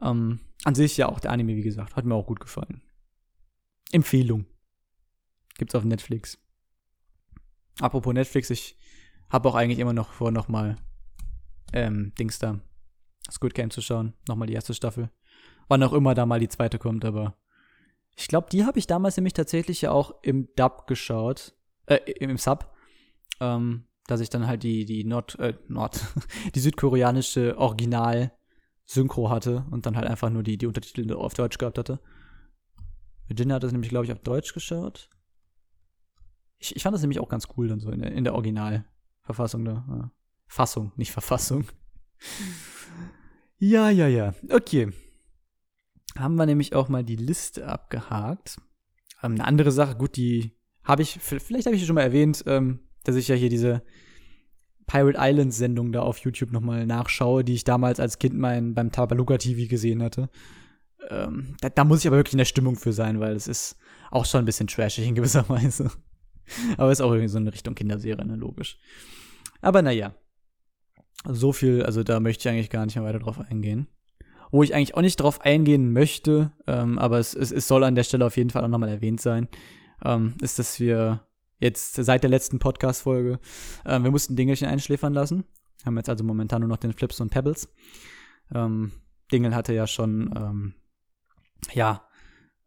Ähm, 0.00 0.40
an 0.64 0.74
sich 0.74 0.96
ja 0.96 1.08
auch 1.08 1.20
der 1.20 1.32
Anime, 1.32 1.56
wie 1.56 1.62
gesagt, 1.62 1.96
hat 1.96 2.04
mir 2.04 2.14
auch 2.14 2.26
gut 2.26 2.40
gefallen. 2.40 2.82
Empfehlung. 3.92 4.46
Gibt's 5.58 5.74
auf 5.74 5.84
Netflix. 5.84 6.38
Apropos 7.80 8.14
Netflix, 8.14 8.50
ich 8.50 8.78
habe 9.28 9.48
auch 9.48 9.54
eigentlich 9.54 9.78
immer 9.78 9.92
noch 9.92 10.12
vor, 10.12 10.30
nochmal 10.30 10.76
ähm, 11.72 12.12
Dings 12.18 12.38
da, 12.38 12.60
Squid 13.30 13.54
Game 13.54 13.70
zu 13.70 13.80
schauen. 13.80 14.14
Nochmal 14.28 14.46
die 14.46 14.54
erste 14.54 14.74
Staffel. 14.74 15.10
Wann 15.68 15.82
auch 15.82 15.92
immer 15.92 16.14
da 16.14 16.26
mal 16.26 16.40
die 16.40 16.48
zweite 16.48 16.78
kommt, 16.78 17.04
aber 17.04 17.36
ich 18.16 18.28
glaube, 18.28 18.48
die 18.50 18.64
habe 18.64 18.78
ich 18.78 18.86
damals 18.86 19.16
nämlich 19.16 19.32
tatsächlich 19.32 19.82
ja 19.82 19.90
auch 19.92 20.14
im 20.22 20.48
Dub 20.56 20.86
geschaut. 20.86 21.54
Äh, 21.86 21.98
im 22.20 22.36
Sub. 22.36 22.74
Ähm, 23.40 23.84
dass 24.06 24.20
ich 24.20 24.30
dann 24.30 24.46
halt 24.46 24.62
die, 24.62 24.84
die 24.84 25.04
Nord, 25.04 25.38
äh, 25.38 25.54
Nord, 25.68 26.00
die 26.54 26.60
südkoreanische 26.60 27.56
Original-Synchro 27.56 29.30
hatte 29.30 29.64
und 29.70 29.86
dann 29.86 29.96
halt 29.96 30.06
einfach 30.06 30.30
nur 30.30 30.42
die, 30.42 30.58
die 30.58 30.66
Untertitel 30.66 31.12
auf 31.14 31.34
Deutsch 31.34 31.58
gehabt 31.58 31.78
hatte. 31.78 32.00
Virginia 33.28 33.56
hat 33.56 33.62
das 33.62 33.72
nämlich, 33.72 33.90
glaube 33.90 34.04
ich, 34.04 34.12
auf 34.12 34.18
Deutsch 34.18 34.52
geschaut. 34.52 35.08
Ich, 36.58 36.76
ich 36.76 36.82
fand 36.82 36.94
das 36.94 37.00
nämlich 37.00 37.20
auch 37.20 37.28
ganz 37.28 37.48
cool 37.56 37.68
dann 37.68 37.80
so 37.80 37.90
in 37.90 38.00
der, 38.00 38.12
in 38.12 38.24
der 38.24 38.34
Originalverfassung 38.34 39.64
da. 39.64 39.84
Ja. 39.88 40.10
Fassung, 40.46 40.92
nicht 40.96 41.12
Verfassung. 41.12 41.66
ja, 43.58 43.88
ja, 43.88 44.06
ja. 44.06 44.34
Okay. 44.50 44.92
Haben 46.16 46.36
wir 46.36 46.46
nämlich 46.46 46.74
auch 46.74 46.88
mal 46.88 47.04
die 47.04 47.16
Liste 47.16 47.66
abgehakt. 47.66 48.56
Ähm, 49.22 49.32
eine 49.32 49.44
andere 49.44 49.72
Sache, 49.72 49.96
gut, 49.96 50.16
die 50.16 50.56
habe 50.84 51.02
ich, 51.02 51.18
vielleicht 51.20 51.66
habe 51.66 51.76
ich 51.76 51.86
schon 51.86 51.94
mal 51.94 52.02
erwähnt, 52.02 52.44
ähm, 52.46 52.80
dass 53.04 53.16
ich 53.16 53.28
ja 53.28 53.34
hier 53.34 53.48
diese 53.48 53.82
Pirate 54.86 55.18
Island 55.18 55.54
Sendung 55.54 55.92
da 55.92 56.02
auf 56.02 56.18
YouTube 56.18 56.52
nochmal 56.52 56.86
nachschaue, 56.86 57.44
die 57.44 57.54
ich 57.54 57.64
damals 57.64 58.00
als 58.00 58.18
Kind 58.18 58.34
mein, 58.34 58.74
beim 58.74 58.90
Tabaluga 58.90 59.38
TV 59.38 59.68
gesehen 59.68 60.02
hatte. 60.02 60.28
Ähm, 61.08 61.56
da, 61.60 61.68
da, 61.68 61.84
muss 61.84 62.00
ich 62.00 62.06
aber 62.06 62.16
wirklich 62.16 62.34
in 62.34 62.38
der 62.38 62.44
Stimmung 62.44 62.76
für 62.76 62.92
sein, 62.92 63.20
weil 63.20 63.34
es 63.34 63.48
ist 63.48 63.76
auch 64.10 64.24
schon 64.24 64.42
ein 64.42 64.44
bisschen 64.44 64.66
trashig 64.66 65.06
in 65.06 65.14
gewisser 65.14 65.48
Weise. 65.48 65.90
Aber 66.76 66.92
ist 66.92 67.00
auch 67.00 67.12
irgendwie 67.12 67.28
so 67.28 67.38
eine 67.38 67.52
Richtung 67.52 67.74
Kinderserie, 67.74 68.24
ne, 68.24 68.36
logisch. 68.36 68.78
Aber 69.60 69.82
naja. 69.82 70.14
So 71.24 71.52
viel, 71.52 71.84
also 71.84 72.02
da 72.02 72.18
möchte 72.18 72.48
ich 72.48 72.52
eigentlich 72.52 72.70
gar 72.70 72.84
nicht 72.84 72.96
mehr 72.96 73.04
weiter 73.04 73.20
drauf 73.20 73.38
eingehen. 73.38 73.86
Wo 74.52 74.62
ich 74.62 74.74
eigentlich 74.74 74.94
auch 74.94 75.00
nicht 75.00 75.16
drauf 75.16 75.40
eingehen 75.40 75.92
möchte, 75.92 76.52
ähm, 76.68 76.98
aber 76.98 77.18
es, 77.18 77.34
es, 77.34 77.50
es, 77.50 77.66
soll 77.66 77.82
an 77.82 77.96
der 77.96 78.04
Stelle 78.04 78.26
auf 78.26 78.36
jeden 78.36 78.50
Fall 78.50 78.62
auch 78.62 78.68
nochmal 78.68 78.90
erwähnt 78.90 79.20
sein, 79.20 79.48
ähm, 80.04 80.34
ist, 80.40 80.60
dass 80.60 80.78
wir 80.78 81.26
jetzt 81.58 81.94
seit 81.94 82.22
der 82.22 82.30
letzten 82.30 82.58
Podcast-Folge, 82.58 83.40
äh, 83.84 83.98
wir 83.98 84.10
mussten 84.10 84.36
Dingelchen 84.36 84.68
einschläfern 84.68 85.14
lassen. 85.14 85.44
Haben 85.84 85.96
jetzt 85.96 86.08
also 86.08 86.22
momentan 86.22 86.60
nur 86.60 86.68
noch 86.68 86.76
den 86.76 86.92
Flips 86.92 87.20
und 87.20 87.30
Pebbles. 87.30 87.72
Ähm, 88.54 88.92
Dingel 89.32 89.54
hatte 89.54 89.72
ja 89.72 89.86
schon, 89.86 90.32
ähm, 90.36 90.74
ja, 91.72 92.06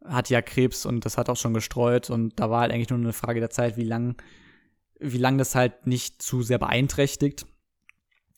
hat 0.04 0.28
ja 0.28 0.42
Krebs 0.42 0.86
und 0.86 1.04
das 1.04 1.16
hat 1.16 1.28
auch 1.28 1.36
schon 1.36 1.54
gestreut 1.54 2.10
und 2.10 2.38
da 2.38 2.50
war 2.50 2.62
halt 2.62 2.72
eigentlich 2.72 2.90
nur 2.90 2.98
eine 2.98 3.12
Frage 3.12 3.40
der 3.40 3.50
Zeit, 3.50 3.76
wie 3.76 3.84
lang, 3.84 4.16
wie 4.98 5.18
lang 5.18 5.38
das 5.38 5.54
halt 5.54 5.86
nicht 5.86 6.20
zu 6.20 6.42
sehr 6.42 6.58
beeinträchtigt. 6.58 7.46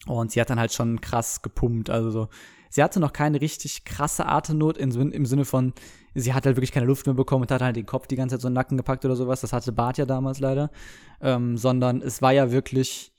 Und 0.07 0.33
sie 0.33 0.41
hat 0.41 0.51
dann 0.51 0.61
halt 0.61 0.73
schon 0.73 1.01
krass 1.01 1.43
gepumpt. 1.43 1.91
Also 1.91 2.11
so, 2.11 2.29
sie 2.71 2.83
hatte 2.83 3.01
noch 3.01 3.13
keine 3.13 3.41
richtig 3.41 3.85
krasse 3.85 4.27
Atemnot 4.27 4.79
im, 4.79 5.13
im 5.13 5.27
Sinne 5.27 5.45
von, 5.45 5.73
sie 6.15 6.35
hat 6.35 6.47
halt 6.47 6.57
wirklich 6.57 6.73
keine 6.73 6.87
Luft 6.87 7.07
mehr 7.07 7.15
bekommen 7.15 7.43
und 7.43 7.51
hat 7.51 7.63
halt 7.63 7.77
den 7.77 7.87
Kopf 7.87 8.07
die 8.07 8.17
ganze 8.17 8.35
Zeit 8.35 8.43
so 8.43 8.49
in 8.49 8.53
den 8.53 8.57
Nacken 8.57 8.77
gepackt 8.77 9.05
oder 9.05 9.17
sowas. 9.17 9.41
Das 9.41 9.53
hatte 9.53 9.73
Bart 9.73 9.99
ja 9.99 10.07
damals 10.07 10.41
leider. 10.41 10.71
Ähm, 11.21 11.57
sondern 11.57 12.01
es 12.03 12.23
war 12.23 12.33
ja 12.33 12.51
wirklich, 12.51 13.13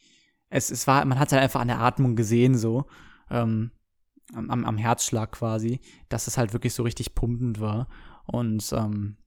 es, 0.49 0.71
es 0.71 0.87
war, 0.87 1.03
man 1.05 1.19
hat 1.19 1.31
halt 1.31 1.41
einfach 1.41 1.61
an 1.61 1.67
der 1.67 1.79
Atmung 1.79 2.15
gesehen 2.15 2.57
so. 2.57 2.85
Ähm, 3.29 3.71
am, 4.33 4.63
am 4.63 4.77
Herzschlag 4.77 5.31
quasi, 5.31 5.79
dass 6.07 6.27
es 6.27 6.37
halt 6.37 6.53
wirklich 6.53 6.73
so 6.73 6.83
richtig 6.83 7.15
pumpend 7.15 7.59
war 7.59 7.87
und 8.25 8.71
ähm, 8.73 9.17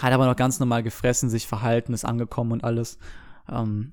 hat 0.00 0.12
aber 0.12 0.26
noch 0.26 0.36
ganz 0.36 0.60
normal 0.60 0.82
gefressen, 0.82 1.30
sich 1.30 1.46
verhalten, 1.46 1.92
ist 1.92 2.04
angekommen 2.04 2.52
und 2.52 2.64
alles. 2.64 2.98
Ähm, 3.48 3.92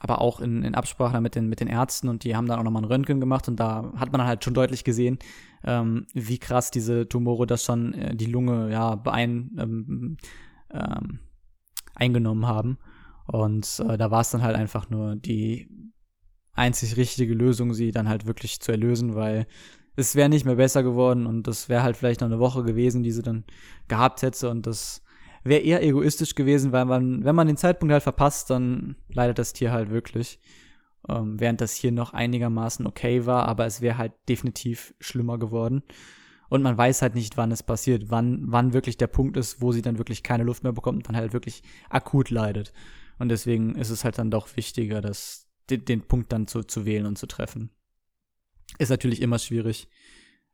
aber 0.00 0.20
auch 0.20 0.40
in, 0.40 0.62
in 0.62 0.74
Absprache 0.74 1.20
mit 1.20 1.34
den, 1.34 1.48
mit 1.48 1.60
den 1.60 1.68
Ärzten 1.68 2.08
und 2.08 2.24
die 2.24 2.36
haben 2.36 2.46
dann 2.46 2.58
auch 2.58 2.64
nochmal 2.64 2.82
ein 2.82 2.88
Röntgen 2.88 3.20
gemacht 3.20 3.48
und 3.48 3.58
da 3.58 3.92
hat 3.96 4.12
man 4.12 4.24
halt 4.24 4.44
schon 4.44 4.54
deutlich 4.54 4.84
gesehen, 4.84 5.18
ähm, 5.64 6.06
wie 6.14 6.38
krass 6.38 6.70
diese 6.70 7.08
Tumore 7.08 7.46
das 7.46 7.64
schon 7.64 7.94
äh, 7.94 8.14
die 8.14 8.26
Lunge 8.26 8.70
ja 8.70 8.94
beein, 8.94 9.50
ähm, 9.58 10.16
ähm, 10.70 11.18
eingenommen 11.94 12.46
haben. 12.46 12.78
Und 13.26 13.82
äh, 13.86 13.98
da 13.98 14.10
war 14.10 14.20
es 14.20 14.30
dann 14.30 14.42
halt 14.42 14.56
einfach 14.56 14.88
nur 14.88 15.16
die 15.16 15.68
einzig 16.54 16.96
richtige 16.96 17.34
Lösung, 17.34 17.74
sie 17.74 17.92
dann 17.92 18.08
halt 18.08 18.26
wirklich 18.26 18.60
zu 18.60 18.72
erlösen, 18.72 19.14
weil 19.14 19.46
es 19.96 20.14
wäre 20.14 20.28
nicht 20.28 20.44
mehr 20.44 20.54
besser 20.54 20.82
geworden 20.82 21.26
und 21.26 21.46
das 21.46 21.68
wäre 21.68 21.82
halt 21.82 21.96
vielleicht 21.96 22.20
noch 22.20 22.28
eine 22.28 22.38
Woche 22.38 22.62
gewesen, 22.62 23.02
die 23.02 23.10
sie 23.10 23.22
dann 23.22 23.44
gehabt 23.88 24.22
hätte 24.22 24.48
und 24.48 24.66
das 24.66 25.02
wäre 25.44 25.60
eher 25.60 25.82
egoistisch 25.82 26.34
gewesen, 26.34 26.72
weil 26.72 26.84
man, 26.84 27.24
wenn 27.24 27.34
man 27.34 27.46
den 27.46 27.56
Zeitpunkt 27.56 27.92
halt 27.92 28.02
verpasst, 28.02 28.50
dann 28.50 28.96
leidet 29.08 29.38
das 29.38 29.52
Tier 29.52 29.72
halt 29.72 29.90
wirklich. 29.90 30.40
Ähm, 31.08 31.38
während 31.38 31.60
das 31.60 31.74
hier 31.74 31.92
noch 31.92 32.12
einigermaßen 32.12 32.86
okay 32.86 33.24
war, 33.26 33.46
aber 33.46 33.66
es 33.66 33.80
wäre 33.80 33.98
halt 33.98 34.12
definitiv 34.28 34.94
schlimmer 35.00 35.38
geworden. 35.38 35.82
Und 36.48 36.62
man 36.62 36.76
weiß 36.76 37.02
halt 37.02 37.14
nicht, 37.14 37.36
wann 37.36 37.52
es 37.52 37.62
passiert, 37.62 38.10
wann, 38.10 38.44
wann 38.46 38.72
wirklich 38.72 38.96
der 38.96 39.06
Punkt 39.06 39.36
ist, 39.36 39.60
wo 39.60 39.72
sie 39.72 39.82
dann 39.82 39.98
wirklich 39.98 40.22
keine 40.22 40.44
Luft 40.44 40.64
mehr 40.64 40.72
bekommt 40.72 40.96
und 40.98 41.08
dann 41.08 41.16
halt 41.16 41.32
wirklich 41.32 41.62
akut 41.90 42.30
leidet. 42.30 42.72
Und 43.18 43.28
deswegen 43.28 43.74
ist 43.74 43.90
es 43.90 44.04
halt 44.04 44.18
dann 44.18 44.30
doch 44.30 44.56
wichtiger, 44.56 45.00
das, 45.00 45.46
den, 45.70 45.84
den 45.84 46.02
Punkt 46.02 46.32
dann 46.32 46.46
zu, 46.46 46.62
zu 46.62 46.86
wählen 46.86 47.06
und 47.06 47.18
zu 47.18 47.26
treffen 47.26 47.70
ist 48.78 48.90
natürlich 48.90 49.22
immer 49.22 49.38
schwierig. 49.38 49.88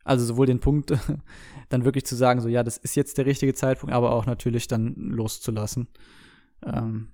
Also 0.05 0.25
sowohl 0.25 0.47
den 0.47 0.61
Punkt 0.61 0.93
dann 1.69 1.85
wirklich 1.85 2.05
zu 2.05 2.15
sagen, 2.15 2.41
so 2.41 2.49
ja, 2.49 2.63
das 2.63 2.77
ist 2.77 2.95
jetzt 2.95 3.19
der 3.19 3.27
richtige 3.27 3.55
Zeitpunkt, 3.55 3.95
aber 3.95 4.13
auch 4.13 4.27
natürlich 4.27 4.69
dann 4.69 4.95
loszulassen. 4.95 5.89
Ähm, 6.65 7.09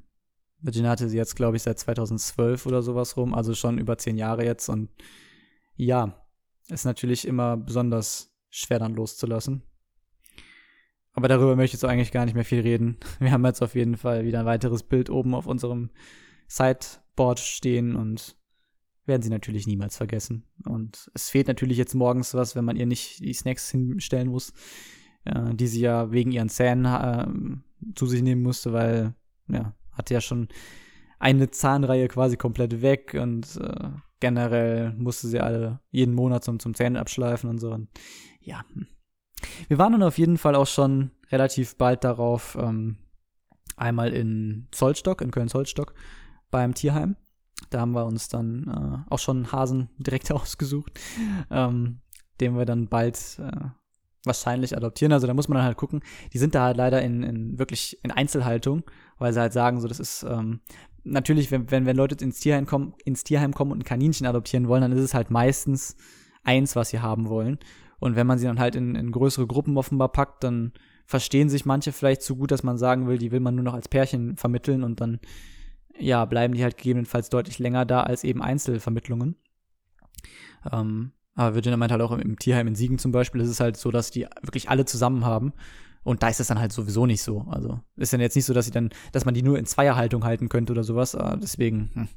Virginia 0.58 0.90
hatte 0.90 1.08
sie 1.08 1.16
jetzt, 1.16 1.36
glaube 1.36 1.56
ich, 1.56 1.62
seit 1.62 1.78
2012 1.78 2.66
oder 2.66 2.82
sowas 2.82 3.16
rum, 3.16 3.34
also 3.34 3.54
schon 3.54 3.78
über 3.78 3.96
zehn 3.96 4.18
Jahre 4.18 4.44
jetzt. 4.44 4.68
Und 4.68 4.90
ja, 5.76 6.26
ist 6.68 6.84
natürlich 6.84 7.26
immer 7.26 7.56
besonders 7.56 8.34
schwer 8.50 8.78
dann 8.78 8.94
loszulassen. 8.94 9.62
Aber 11.12 11.28
darüber 11.28 11.56
möchte 11.56 11.76
ich 11.76 11.82
jetzt 11.82 11.90
eigentlich 11.90 12.12
gar 12.12 12.24
nicht 12.24 12.34
mehr 12.34 12.44
viel 12.44 12.60
reden. 12.60 12.98
Wir 13.18 13.32
haben 13.32 13.44
jetzt 13.44 13.62
auf 13.62 13.74
jeden 13.74 13.96
Fall 13.96 14.24
wieder 14.24 14.40
ein 14.40 14.46
weiteres 14.46 14.82
Bild 14.82 15.10
oben 15.10 15.34
auf 15.34 15.46
unserem 15.46 15.90
Sideboard 16.48 17.40
stehen 17.40 17.96
und 17.96 18.36
werden 19.10 19.22
sie 19.22 19.28
natürlich 19.28 19.66
niemals 19.66 19.98
vergessen. 19.98 20.44
Und 20.64 21.10
es 21.12 21.28
fehlt 21.28 21.48
natürlich 21.48 21.76
jetzt 21.76 21.94
morgens 21.94 22.32
was, 22.32 22.56
wenn 22.56 22.64
man 22.64 22.76
ihr 22.76 22.86
nicht 22.86 23.20
die 23.20 23.34
Snacks 23.34 23.70
hinstellen 23.70 24.28
muss, 24.28 24.54
äh, 25.24 25.54
die 25.54 25.66
sie 25.66 25.80
ja 25.80 26.10
wegen 26.12 26.32
ihren 26.32 26.48
Zähnen 26.48 26.86
äh, 26.86 27.94
zu 27.94 28.06
sich 28.06 28.22
nehmen 28.22 28.42
musste, 28.42 28.72
weil, 28.72 29.14
ja, 29.48 29.74
hatte 29.92 30.14
ja 30.14 30.22
schon 30.22 30.48
eine 31.18 31.50
Zahnreihe 31.50 32.08
quasi 32.08 32.38
komplett 32.38 32.80
weg 32.80 33.14
und 33.20 33.56
äh, 33.56 33.90
generell 34.20 34.94
musste 34.94 35.28
sie 35.28 35.40
alle 35.40 35.80
jeden 35.90 36.14
Monat 36.14 36.44
zum, 36.44 36.58
zum 36.58 36.74
Zähne 36.74 37.00
abschleifen 37.00 37.50
und 37.50 37.58
so. 37.58 37.72
Und 37.72 37.88
ja. 38.40 38.64
Wir 39.68 39.78
waren 39.78 39.92
dann 39.92 40.02
auf 40.02 40.18
jeden 40.18 40.38
Fall 40.38 40.54
auch 40.54 40.66
schon 40.66 41.10
relativ 41.30 41.76
bald 41.76 42.04
darauf, 42.04 42.56
ähm, 42.58 42.96
einmal 43.76 44.12
in 44.12 44.68
Zollstock, 44.70 45.20
in 45.20 45.30
Köln-Zollstock, 45.30 45.94
beim 46.50 46.74
Tierheim. 46.74 47.16
Da 47.68 47.80
haben 47.80 47.92
wir 47.92 48.06
uns 48.06 48.28
dann 48.28 49.04
äh, 49.08 49.12
auch 49.12 49.18
schon 49.18 49.38
einen 49.38 49.52
Hasen 49.52 49.90
direkt 49.98 50.32
ausgesucht, 50.32 50.98
ähm, 51.50 52.00
den 52.40 52.56
wir 52.56 52.64
dann 52.64 52.88
bald 52.88 53.38
äh, 53.38 53.68
wahrscheinlich 54.24 54.76
adoptieren. 54.76 55.12
Also 55.12 55.26
da 55.26 55.34
muss 55.34 55.48
man 55.48 55.56
dann 55.56 55.64
halt 55.64 55.76
gucken. 55.76 56.00
Die 56.32 56.38
sind 56.38 56.54
da 56.54 56.64
halt 56.64 56.76
leider 56.76 57.02
in, 57.02 57.22
in 57.22 57.58
wirklich 57.58 58.02
in 58.02 58.10
Einzelhaltung, 58.10 58.82
weil 59.18 59.32
sie 59.32 59.40
halt 59.40 59.52
sagen, 59.52 59.80
so 59.80 59.88
das 59.88 60.00
ist 60.00 60.22
ähm, 60.22 60.60
natürlich, 61.04 61.50
wenn, 61.50 61.70
wenn, 61.70 61.86
wenn 61.86 61.96
Leute 61.96 62.22
ins 62.22 62.40
Tierheim 62.40 62.66
kommen, 62.66 62.94
ins 63.04 63.24
Tierheim 63.24 63.54
kommen 63.54 63.72
und 63.72 63.80
ein 63.80 63.84
Kaninchen 63.84 64.26
adoptieren 64.26 64.68
wollen, 64.68 64.82
dann 64.82 64.92
ist 64.92 65.02
es 65.02 65.14
halt 65.14 65.30
meistens 65.30 65.96
eins, 66.42 66.76
was 66.76 66.90
sie 66.90 67.00
haben 67.00 67.28
wollen. 67.28 67.58
Und 67.98 68.16
wenn 68.16 68.26
man 68.26 68.38
sie 68.38 68.46
dann 68.46 68.58
halt 68.58 68.76
in, 68.76 68.94
in 68.94 69.12
größere 69.12 69.46
Gruppen 69.46 69.76
offenbar 69.76 70.10
packt, 70.10 70.44
dann 70.44 70.72
verstehen 71.06 71.48
sich 71.48 71.66
manche 71.66 71.92
vielleicht 71.92 72.22
zu 72.22 72.36
gut, 72.36 72.50
dass 72.50 72.62
man 72.62 72.78
sagen 72.78 73.06
will, 73.06 73.18
die 73.18 73.32
will 73.32 73.40
man 73.40 73.54
nur 73.54 73.64
noch 73.64 73.74
als 73.74 73.88
Pärchen 73.88 74.36
vermitteln 74.36 74.84
und 74.84 75.00
dann 75.00 75.20
ja, 75.98 76.24
bleiben 76.24 76.54
die 76.54 76.62
halt 76.62 76.76
gegebenenfalls 76.76 77.28
deutlich 77.30 77.58
länger 77.58 77.84
da 77.84 78.02
als 78.02 78.24
eben 78.24 78.42
Einzelvermittlungen. 78.42 79.36
Ähm, 80.70 81.12
aber 81.34 81.54
Virginia 81.54 81.76
meint 81.76 81.92
halt 81.92 82.02
auch 82.02 82.12
im, 82.12 82.20
im 82.20 82.38
Tierheim 82.38 82.66
in 82.66 82.74
Siegen 82.74 82.98
zum 82.98 83.12
Beispiel, 83.12 83.40
ist 83.40 83.48
es 83.48 83.60
halt 83.60 83.76
so, 83.76 83.90
dass 83.90 84.10
die 84.10 84.26
wirklich 84.42 84.68
alle 84.68 84.84
zusammen 84.84 85.24
haben. 85.24 85.52
Und 86.02 86.22
da 86.22 86.28
ist 86.28 86.40
es 86.40 86.46
dann 86.46 86.58
halt 86.58 86.72
sowieso 86.72 87.06
nicht 87.06 87.22
so. 87.22 87.46
Also 87.50 87.80
ist 87.96 88.12
dann 88.12 88.20
jetzt 88.20 88.34
nicht 88.34 88.46
so, 88.46 88.54
dass 88.54 88.64
sie 88.64 88.70
dann, 88.70 88.90
dass 89.12 89.24
man 89.24 89.34
die 89.34 89.42
nur 89.42 89.58
in 89.58 89.66
Zweierhaltung 89.66 90.24
halten 90.24 90.48
könnte 90.48 90.72
oder 90.72 90.82
sowas. 90.82 91.14
Aber 91.14 91.36
deswegen, 91.36 91.90
hm. 91.92 92.08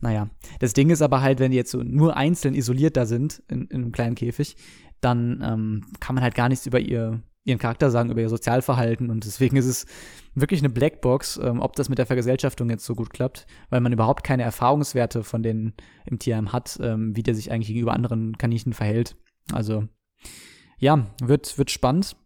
naja. 0.00 0.30
Das 0.60 0.72
Ding 0.72 0.90
ist 0.90 1.02
aber 1.02 1.20
halt, 1.20 1.38
wenn 1.38 1.50
die 1.50 1.56
jetzt 1.58 1.70
so 1.70 1.82
nur 1.82 2.16
einzeln 2.16 2.54
isoliert 2.54 2.96
da 2.96 3.04
sind, 3.04 3.42
in, 3.48 3.66
in 3.66 3.82
einem 3.82 3.92
kleinen 3.92 4.14
Käfig, 4.14 4.56
dann 5.00 5.42
ähm, 5.44 5.84
kann 6.00 6.14
man 6.14 6.24
halt 6.24 6.34
gar 6.34 6.48
nichts 6.48 6.66
über 6.66 6.80
ihr 6.80 7.22
ihren 7.44 7.58
Charakter 7.58 7.90
sagen, 7.90 8.10
über 8.10 8.20
ihr 8.20 8.28
Sozialverhalten 8.28 9.10
und 9.10 9.24
deswegen 9.24 9.56
ist 9.56 9.66
es 9.66 9.86
wirklich 10.34 10.60
eine 10.60 10.70
Blackbox, 10.70 11.38
ähm, 11.42 11.60
ob 11.60 11.74
das 11.76 11.88
mit 11.88 11.98
der 11.98 12.06
Vergesellschaftung 12.06 12.70
jetzt 12.70 12.84
so 12.84 12.94
gut 12.94 13.10
klappt, 13.10 13.46
weil 13.70 13.80
man 13.80 13.92
überhaupt 13.92 14.24
keine 14.24 14.44
Erfahrungswerte 14.44 15.24
von 15.24 15.42
denen 15.42 15.74
im 16.06 16.18
Tierheim 16.18 16.52
hat, 16.52 16.78
ähm, 16.80 17.16
wie 17.16 17.22
der 17.22 17.34
sich 17.34 17.50
eigentlich 17.50 17.68
gegenüber 17.68 17.94
anderen 17.94 18.38
Kaninchen 18.38 18.72
verhält. 18.72 19.16
Also 19.52 19.88
ja, 20.78 21.06
wird, 21.20 21.58
wird 21.58 21.70
spannend. 21.70 22.16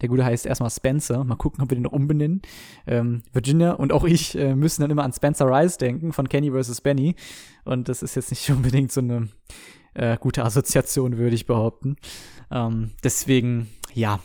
Der 0.00 0.08
Gute 0.08 0.24
heißt 0.24 0.46
erstmal 0.46 0.70
Spencer. 0.70 1.24
Mal 1.24 1.36
gucken, 1.36 1.62
ob 1.62 1.70
wir 1.70 1.76
den 1.76 1.82
noch 1.82 1.92
umbenennen. 1.92 2.42
Ähm, 2.86 3.22
Virginia 3.32 3.72
und 3.72 3.92
auch 3.92 4.04
ich 4.04 4.38
äh, 4.38 4.54
müssen 4.54 4.82
dann 4.82 4.90
immer 4.90 5.02
an 5.02 5.12
Spencer 5.12 5.46
Rice 5.46 5.78
denken 5.78 6.12
von 6.12 6.28
Kenny 6.28 6.50
vs. 6.50 6.80
Benny. 6.80 7.16
Und 7.64 7.88
das 7.88 8.02
ist 8.02 8.14
jetzt 8.14 8.30
nicht 8.30 8.48
unbedingt 8.52 8.92
so 8.92 9.00
eine 9.00 9.28
äh, 9.94 10.16
gute 10.18 10.44
Assoziation, 10.44 11.18
würde 11.18 11.34
ich 11.34 11.46
behaupten. 11.46 11.96
Ähm, 12.50 12.92
deswegen, 13.02 13.68
ja. 13.94 14.20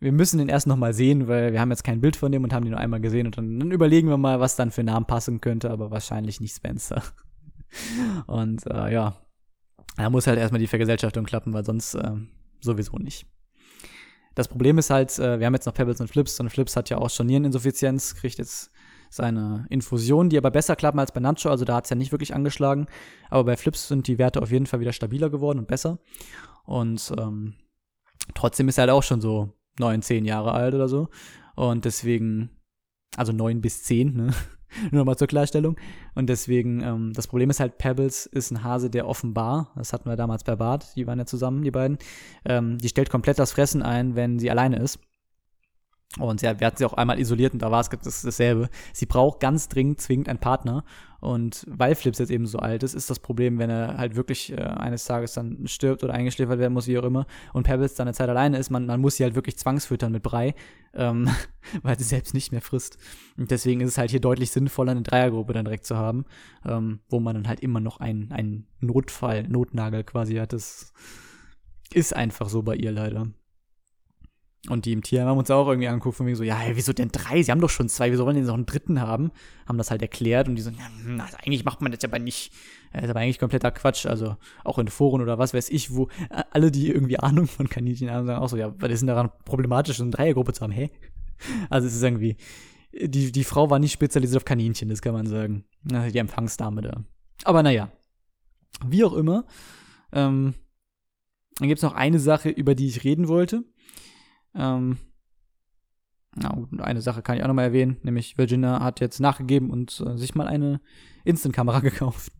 Wir 0.00 0.12
müssen 0.12 0.38
den 0.38 0.48
erst 0.48 0.66
noch 0.66 0.76
mal 0.76 0.92
sehen, 0.92 1.28
weil 1.28 1.52
wir 1.52 1.60
haben 1.60 1.70
jetzt 1.70 1.84
kein 1.84 2.00
Bild 2.00 2.16
von 2.16 2.32
dem 2.32 2.42
und 2.42 2.52
haben 2.52 2.64
den 2.64 2.72
nur 2.72 2.80
einmal 2.80 3.00
gesehen 3.00 3.26
und 3.26 3.38
dann, 3.38 3.60
dann 3.60 3.70
überlegen 3.70 4.08
wir 4.08 4.16
mal, 4.16 4.40
was 4.40 4.56
dann 4.56 4.70
für 4.70 4.82
Namen 4.82 5.06
passen 5.06 5.40
könnte, 5.40 5.70
aber 5.70 5.90
wahrscheinlich 5.90 6.40
nicht 6.40 6.56
Spencer. 6.56 7.02
Und 8.26 8.66
äh, 8.66 8.92
ja, 8.92 9.16
da 9.96 10.10
muss 10.10 10.26
halt 10.26 10.38
erstmal 10.38 10.60
die 10.60 10.66
Vergesellschaftung 10.66 11.24
klappen, 11.24 11.54
weil 11.54 11.64
sonst 11.64 11.94
äh, 11.94 12.12
sowieso 12.60 12.98
nicht. 12.98 13.26
Das 14.34 14.48
Problem 14.48 14.78
ist 14.78 14.90
halt, 14.90 15.18
äh, 15.18 15.38
wir 15.38 15.46
haben 15.46 15.54
jetzt 15.54 15.66
noch 15.66 15.74
Pebbles 15.74 16.00
und 16.00 16.08
Flips 16.08 16.38
und 16.40 16.50
Flips 16.50 16.76
hat 16.76 16.90
ja 16.90 16.98
auch 16.98 17.10
schon 17.10 17.26
Niereninsuffizienz, 17.26 18.14
kriegt 18.14 18.38
jetzt 18.38 18.70
seine 19.10 19.66
Infusion, 19.68 20.30
die 20.30 20.38
aber 20.38 20.50
besser 20.50 20.74
klappen 20.74 20.98
als 20.98 21.12
bei 21.12 21.20
Nacho, 21.20 21.50
also 21.50 21.66
da 21.66 21.76
hat 21.76 21.84
es 21.84 21.90
ja 21.90 21.96
nicht 21.96 22.12
wirklich 22.12 22.34
angeschlagen. 22.34 22.86
Aber 23.28 23.44
bei 23.44 23.56
Flips 23.58 23.88
sind 23.88 24.06
die 24.08 24.18
Werte 24.18 24.40
auf 24.40 24.50
jeden 24.50 24.64
Fall 24.64 24.80
wieder 24.80 24.94
stabiler 24.94 25.28
geworden 25.28 25.58
und 25.58 25.68
besser. 25.68 25.98
Und 26.64 27.12
ähm, 27.18 27.54
trotzdem 28.34 28.68
ist 28.68 28.78
er 28.78 28.82
halt 28.82 28.90
auch 28.90 29.02
schon 29.02 29.20
so 29.20 29.52
neun, 29.78 30.02
zehn 30.02 30.24
Jahre 30.24 30.52
alt 30.52 30.74
oder 30.74 30.88
so. 30.88 31.08
Und 31.54 31.84
deswegen, 31.84 32.50
also 33.16 33.32
neun 33.32 33.60
bis 33.60 33.82
zehn, 33.82 34.14
ne? 34.14 34.30
Nur 34.90 35.00
nochmal 35.00 35.18
zur 35.18 35.26
Klarstellung. 35.26 35.76
Und 36.14 36.28
deswegen, 36.28 36.82
ähm, 36.82 37.12
das 37.12 37.26
Problem 37.26 37.50
ist 37.50 37.60
halt, 37.60 37.76
Pebbles 37.76 38.24
ist 38.24 38.50
ein 38.50 38.64
Hase, 38.64 38.88
der 38.88 39.06
offenbar, 39.06 39.70
das 39.76 39.92
hatten 39.92 40.08
wir 40.08 40.16
damals 40.16 40.44
bei 40.44 40.56
Bart, 40.56 40.96
die 40.96 41.06
waren 41.06 41.18
ja 41.18 41.26
zusammen, 41.26 41.62
die 41.62 41.70
beiden, 41.70 41.98
ähm, 42.46 42.78
die 42.78 42.88
stellt 42.88 43.10
komplett 43.10 43.38
das 43.38 43.52
Fressen 43.52 43.82
ein, 43.82 44.16
wenn 44.16 44.38
sie 44.38 44.50
alleine 44.50 44.78
ist. 44.78 44.98
Und 46.18 46.42
ja, 46.42 46.58
wir 46.60 46.66
hatten 46.66 46.76
sie 46.76 46.84
auch 46.84 46.92
einmal 46.92 47.18
isoliert 47.18 47.54
und 47.54 47.62
da 47.62 47.70
war 47.70 47.80
es 47.80 47.88
das, 47.88 48.22
dasselbe. 48.22 48.68
Sie 48.92 49.06
braucht 49.06 49.40
ganz 49.40 49.68
dringend, 49.68 50.00
zwingend 50.00 50.28
einen 50.28 50.38
Partner. 50.38 50.84
Und 51.20 51.64
weil 51.70 51.94
Flips 51.94 52.18
jetzt 52.18 52.32
eben 52.32 52.46
so 52.46 52.58
alt 52.58 52.82
ist, 52.82 52.94
ist 52.94 53.08
das 53.08 53.20
Problem, 53.20 53.58
wenn 53.60 53.70
er 53.70 53.96
halt 53.96 54.16
wirklich 54.16 54.52
äh, 54.52 54.56
eines 54.56 55.04
Tages 55.04 55.34
dann 55.34 55.68
stirbt 55.68 56.02
oder 56.02 56.12
eingeschläfert 56.12 56.58
werden 56.58 56.72
muss, 56.72 56.88
wie 56.88 56.98
auch 56.98 57.04
immer, 57.04 57.26
und 57.52 57.62
Pebbles 57.62 57.94
dann 57.94 58.08
eine 58.08 58.14
Zeit 58.14 58.28
alleine 58.28 58.58
ist, 58.58 58.70
man, 58.70 58.86
man 58.86 59.00
muss 59.00 59.16
sie 59.16 59.22
halt 59.22 59.36
wirklich 59.36 59.56
zwangsfüttern 59.56 60.10
mit 60.10 60.24
Brei, 60.24 60.56
ähm, 60.94 61.30
weil 61.82 61.96
sie 61.96 62.04
selbst 62.04 62.34
nicht 62.34 62.50
mehr 62.50 62.60
frisst. 62.60 62.98
Und 63.38 63.52
deswegen 63.52 63.80
ist 63.82 63.90
es 63.90 63.98
halt 63.98 64.10
hier 64.10 64.20
deutlich 64.20 64.50
sinnvoller, 64.50 64.90
eine 64.90 65.02
Dreiergruppe 65.02 65.52
dann 65.52 65.64
direkt 65.64 65.86
zu 65.86 65.96
haben, 65.96 66.24
ähm, 66.66 66.98
wo 67.08 67.20
man 67.20 67.36
dann 67.36 67.46
halt 67.46 67.60
immer 67.60 67.78
noch 67.78 68.00
einen, 68.00 68.32
einen 68.32 68.66
Notfall, 68.80 69.44
Notnagel 69.44 70.02
quasi 70.02 70.34
hat. 70.34 70.52
Das 70.52 70.92
ist 71.94 72.16
einfach 72.16 72.48
so 72.48 72.62
bei 72.62 72.74
ihr 72.74 72.90
leider. 72.90 73.28
Und 74.68 74.84
die 74.84 74.92
im 74.92 75.02
Team 75.02 75.22
haben 75.22 75.38
uns 75.38 75.50
auch 75.50 75.66
irgendwie 75.66 75.88
angeguckt 75.88 76.16
von 76.16 76.26
mir 76.26 76.36
so, 76.36 76.44
ja, 76.44 76.60
wieso 76.74 76.92
denn 76.92 77.08
drei? 77.10 77.42
Sie 77.42 77.50
haben 77.50 77.60
doch 77.60 77.70
schon 77.70 77.88
zwei, 77.88 78.12
wieso 78.12 78.24
wollen 78.24 78.36
die 78.36 78.42
noch 78.42 78.54
einen 78.54 78.66
dritten 78.66 79.00
haben? 79.00 79.32
Haben 79.66 79.76
das 79.76 79.90
halt 79.90 80.02
erklärt 80.02 80.48
und 80.48 80.54
die 80.54 80.62
so, 80.62 80.70
ja, 80.70 80.88
hm, 81.04 81.20
also 81.20 81.36
eigentlich 81.38 81.64
macht 81.64 81.80
man 81.80 81.90
das 81.90 82.00
ja 82.02 82.08
aber 82.08 82.20
nicht. 82.20 82.52
Das 82.92 83.02
ist 83.04 83.10
aber 83.10 83.20
eigentlich 83.20 83.40
kompletter 83.40 83.72
Quatsch. 83.72 84.06
Also 84.06 84.36
auch 84.62 84.78
in 84.78 84.86
Foren 84.86 85.20
oder 85.20 85.36
was 85.36 85.52
weiß 85.52 85.68
ich, 85.70 85.94
wo 85.94 86.08
alle, 86.52 86.70
die 86.70 86.90
irgendwie 86.90 87.18
Ahnung 87.18 87.48
von 87.48 87.68
Kaninchen 87.68 88.08
haben, 88.08 88.26
sagen 88.26 88.40
auch 88.40 88.48
so, 88.48 88.56
ja, 88.56 88.72
was 88.78 88.92
ist 88.92 89.00
denn 89.00 89.08
daran 89.08 89.32
problematisch, 89.44 89.96
so 89.96 90.04
eine 90.04 90.12
Dreiergruppe 90.12 90.52
zu 90.52 90.62
haben? 90.62 90.72
Hä? 90.72 90.90
Also 91.68 91.88
es 91.88 91.96
ist 91.96 92.02
irgendwie, 92.02 92.36
die, 92.92 93.32
die 93.32 93.44
Frau 93.44 93.68
war 93.68 93.80
nicht 93.80 93.92
spezialisiert 93.92 94.36
auf 94.36 94.44
Kaninchen, 94.44 94.88
das 94.90 95.02
kann 95.02 95.12
man 95.12 95.26
sagen. 95.26 95.64
Also 95.90 96.12
die 96.12 96.18
Empfangsdame 96.18 96.82
da. 96.82 97.04
Aber 97.42 97.64
naja, 97.64 97.90
wie 98.86 99.04
auch 99.04 99.14
immer. 99.14 99.44
Ähm, 100.12 100.54
dann 101.58 101.68
gibt's 101.68 101.82
noch 101.82 101.94
eine 101.94 102.18
Sache, 102.18 102.48
über 102.48 102.74
die 102.74 102.86
ich 102.86 103.04
reden 103.04 103.28
wollte. 103.28 103.64
Ähm, 104.54 104.98
na, 106.34 106.66
eine 106.78 107.02
Sache 107.02 107.22
kann 107.22 107.36
ich 107.36 107.42
auch 107.42 107.48
nochmal 107.48 107.66
erwähnen, 107.66 107.98
nämlich 108.02 108.38
Virginia 108.38 108.80
hat 108.82 109.00
jetzt 109.00 109.20
nachgegeben 109.20 109.70
und 109.70 110.02
äh, 110.06 110.16
sich 110.16 110.34
mal 110.34 110.46
eine 110.46 110.80
Instant-Kamera 111.24 111.80
gekauft. 111.80 112.32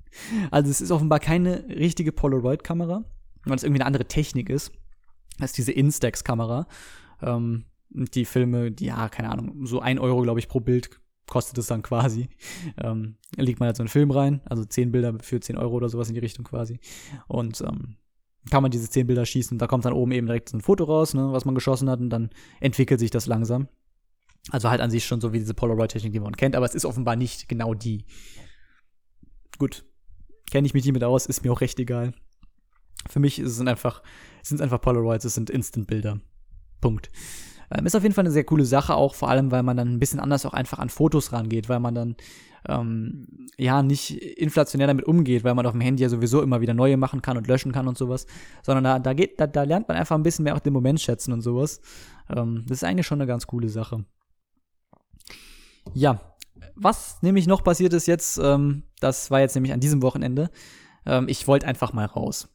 Also 0.50 0.70
es 0.70 0.80
ist 0.80 0.90
offenbar 0.90 1.20
keine 1.20 1.68
richtige 1.68 2.12
Polaroid-Kamera, 2.12 3.04
weil 3.44 3.56
es 3.56 3.62
irgendwie 3.62 3.80
eine 3.80 3.86
andere 3.86 4.06
Technik 4.06 4.50
ist. 4.50 4.72
Ist 5.40 5.58
diese 5.58 5.72
Instax-Kamera. 5.72 6.66
Ähm, 7.22 7.64
die 7.90 8.24
Filme, 8.24 8.70
die, 8.70 8.86
ja, 8.86 9.08
keine 9.08 9.30
Ahnung, 9.30 9.66
so 9.66 9.80
ein 9.80 9.98
Euro, 9.98 10.22
glaube 10.22 10.40
ich, 10.40 10.48
pro 10.48 10.60
Bild 10.60 10.90
kostet 11.26 11.58
es 11.58 11.66
dann 11.66 11.82
quasi. 11.82 12.28
Ähm, 12.82 13.16
legt 13.36 13.60
man 13.60 13.68
halt 13.68 13.76
so 13.76 13.82
einen 13.82 13.88
Film 13.88 14.10
rein, 14.10 14.40
also 14.44 14.64
zehn 14.64 14.92
Bilder 14.92 15.14
für 15.20 15.40
zehn 15.40 15.56
Euro 15.56 15.74
oder 15.76 15.88
sowas 15.88 16.08
in 16.08 16.14
die 16.14 16.20
Richtung 16.20 16.44
quasi. 16.44 16.80
Und 17.28 17.60
ähm, 17.62 17.96
kann 18.50 18.62
man 18.62 18.70
diese 18.70 18.90
zehn 18.90 19.06
Bilder 19.06 19.24
schießen. 19.24 19.58
Da 19.58 19.66
kommt 19.66 19.84
dann 19.84 19.92
oben 19.92 20.12
eben 20.12 20.26
direkt 20.26 20.48
so 20.48 20.56
ein 20.56 20.60
Foto 20.62 20.84
raus, 20.84 21.14
ne, 21.14 21.32
was 21.32 21.44
man 21.44 21.54
geschossen 21.54 21.88
hat, 21.88 22.00
und 22.00 22.10
dann 22.10 22.30
entwickelt 22.60 23.00
sich 23.00 23.10
das 23.10 23.26
langsam. 23.26 23.68
Also 24.50 24.70
halt 24.70 24.80
an 24.80 24.90
sich 24.90 25.04
schon 25.04 25.20
so 25.20 25.32
wie 25.32 25.38
diese 25.38 25.54
Polaroid-Technik, 25.54 26.12
die 26.12 26.20
man 26.20 26.36
kennt, 26.36 26.56
aber 26.56 26.66
es 26.66 26.74
ist 26.74 26.84
offenbar 26.84 27.16
nicht 27.16 27.48
genau 27.48 27.74
die. 27.74 28.04
Gut. 29.58 29.84
Kenne 30.50 30.66
ich 30.66 30.74
mich 30.74 30.84
nicht 30.84 30.92
mit 30.92 31.04
aus, 31.04 31.26
ist 31.26 31.44
mir 31.44 31.52
auch 31.52 31.60
recht 31.60 31.78
egal. 31.78 32.12
Für 33.08 33.20
mich 33.20 33.38
es 33.38 33.60
einfach, 33.60 34.02
sind 34.42 34.56
es 34.56 34.60
einfach 34.60 34.80
Polaroids, 34.80 35.24
es 35.24 35.34
sind 35.34 35.48
Instant-Bilder. 35.48 36.20
Punkt. 36.80 37.10
Ähm, 37.72 37.86
ist 37.86 37.96
auf 37.96 38.02
jeden 38.02 38.14
Fall 38.14 38.24
eine 38.24 38.32
sehr 38.32 38.44
coole 38.44 38.64
Sache, 38.64 38.94
auch 38.94 39.14
vor 39.14 39.28
allem, 39.28 39.50
weil 39.50 39.62
man 39.62 39.76
dann 39.76 39.88
ein 39.94 39.98
bisschen 39.98 40.20
anders 40.20 40.44
auch 40.46 40.52
einfach 40.52 40.78
an 40.78 40.88
Fotos 40.88 41.32
rangeht, 41.32 41.68
weil 41.68 41.80
man 41.80 41.94
dann 41.94 42.16
ähm, 42.68 43.26
ja 43.56 43.82
nicht 43.82 44.10
inflationär 44.10 44.86
damit 44.86 45.06
umgeht, 45.06 45.44
weil 45.44 45.54
man 45.54 45.66
auf 45.66 45.72
dem 45.72 45.80
Handy 45.80 46.02
ja 46.02 46.08
sowieso 46.08 46.42
immer 46.42 46.60
wieder 46.60 46.74
neue 46.74 46.96
machen 46.96 47.22
kann 47.22 47.36
und 47.36 47.46
löschen 47.48 47.72
kann 47.72 47.88
und 47.88 47.98
sowas, 47.98 48.26
sondern 48.62 48.84
da, 48.84 48.98
da 48.98 49.14
geht, 49.14 49.40
da, 49.40 49.46
da 49.46 49.64
lernt 49.64 49.88
man 49.88 49.96
einfach 49.96 50.16
ein 50.16 50.22
bisschen 50.22 50.44
mehr 50.44 50.54
auch 50.54 50.60
den 50.60 50.72
Moment 50.72 51.00
schätzen 51.00 51.32
und 51.32 51.40
sowas. 51.40 51.80
Ähm, 52.34 52.64
das 52.68 52.78
ist 52.78 52.84
eigentlich 52.84 53.06
schon 53.06 53.20
eine 53.20 53.26
ganz 53.26 53.46
coole 53.46 53.68
Sache. 53.68 54.04
Ja, 55.94 56.20
was 56.74 57.20
nämlich 57.22 57.46
noch 57.46 57.64
passiert 57.64 57.92
ist 57.92 58.06
jetzt, 58.06 58.38
ähm, 58.38 58.84
das 59.00 59.30
war 59.30 59.40
jetzt 59.40 59.54
nämlich 59.54 59.72
an 59.72 59.80
diesem 59.80 60.02
Wochenende. 60.02 60.50
Ähm, 61.04 61.26
ich 61.28 61.48
wollte 61.48 61.66
einfach 61.66 61.92
mal 61.92 62.06
raus. 62.06 62.51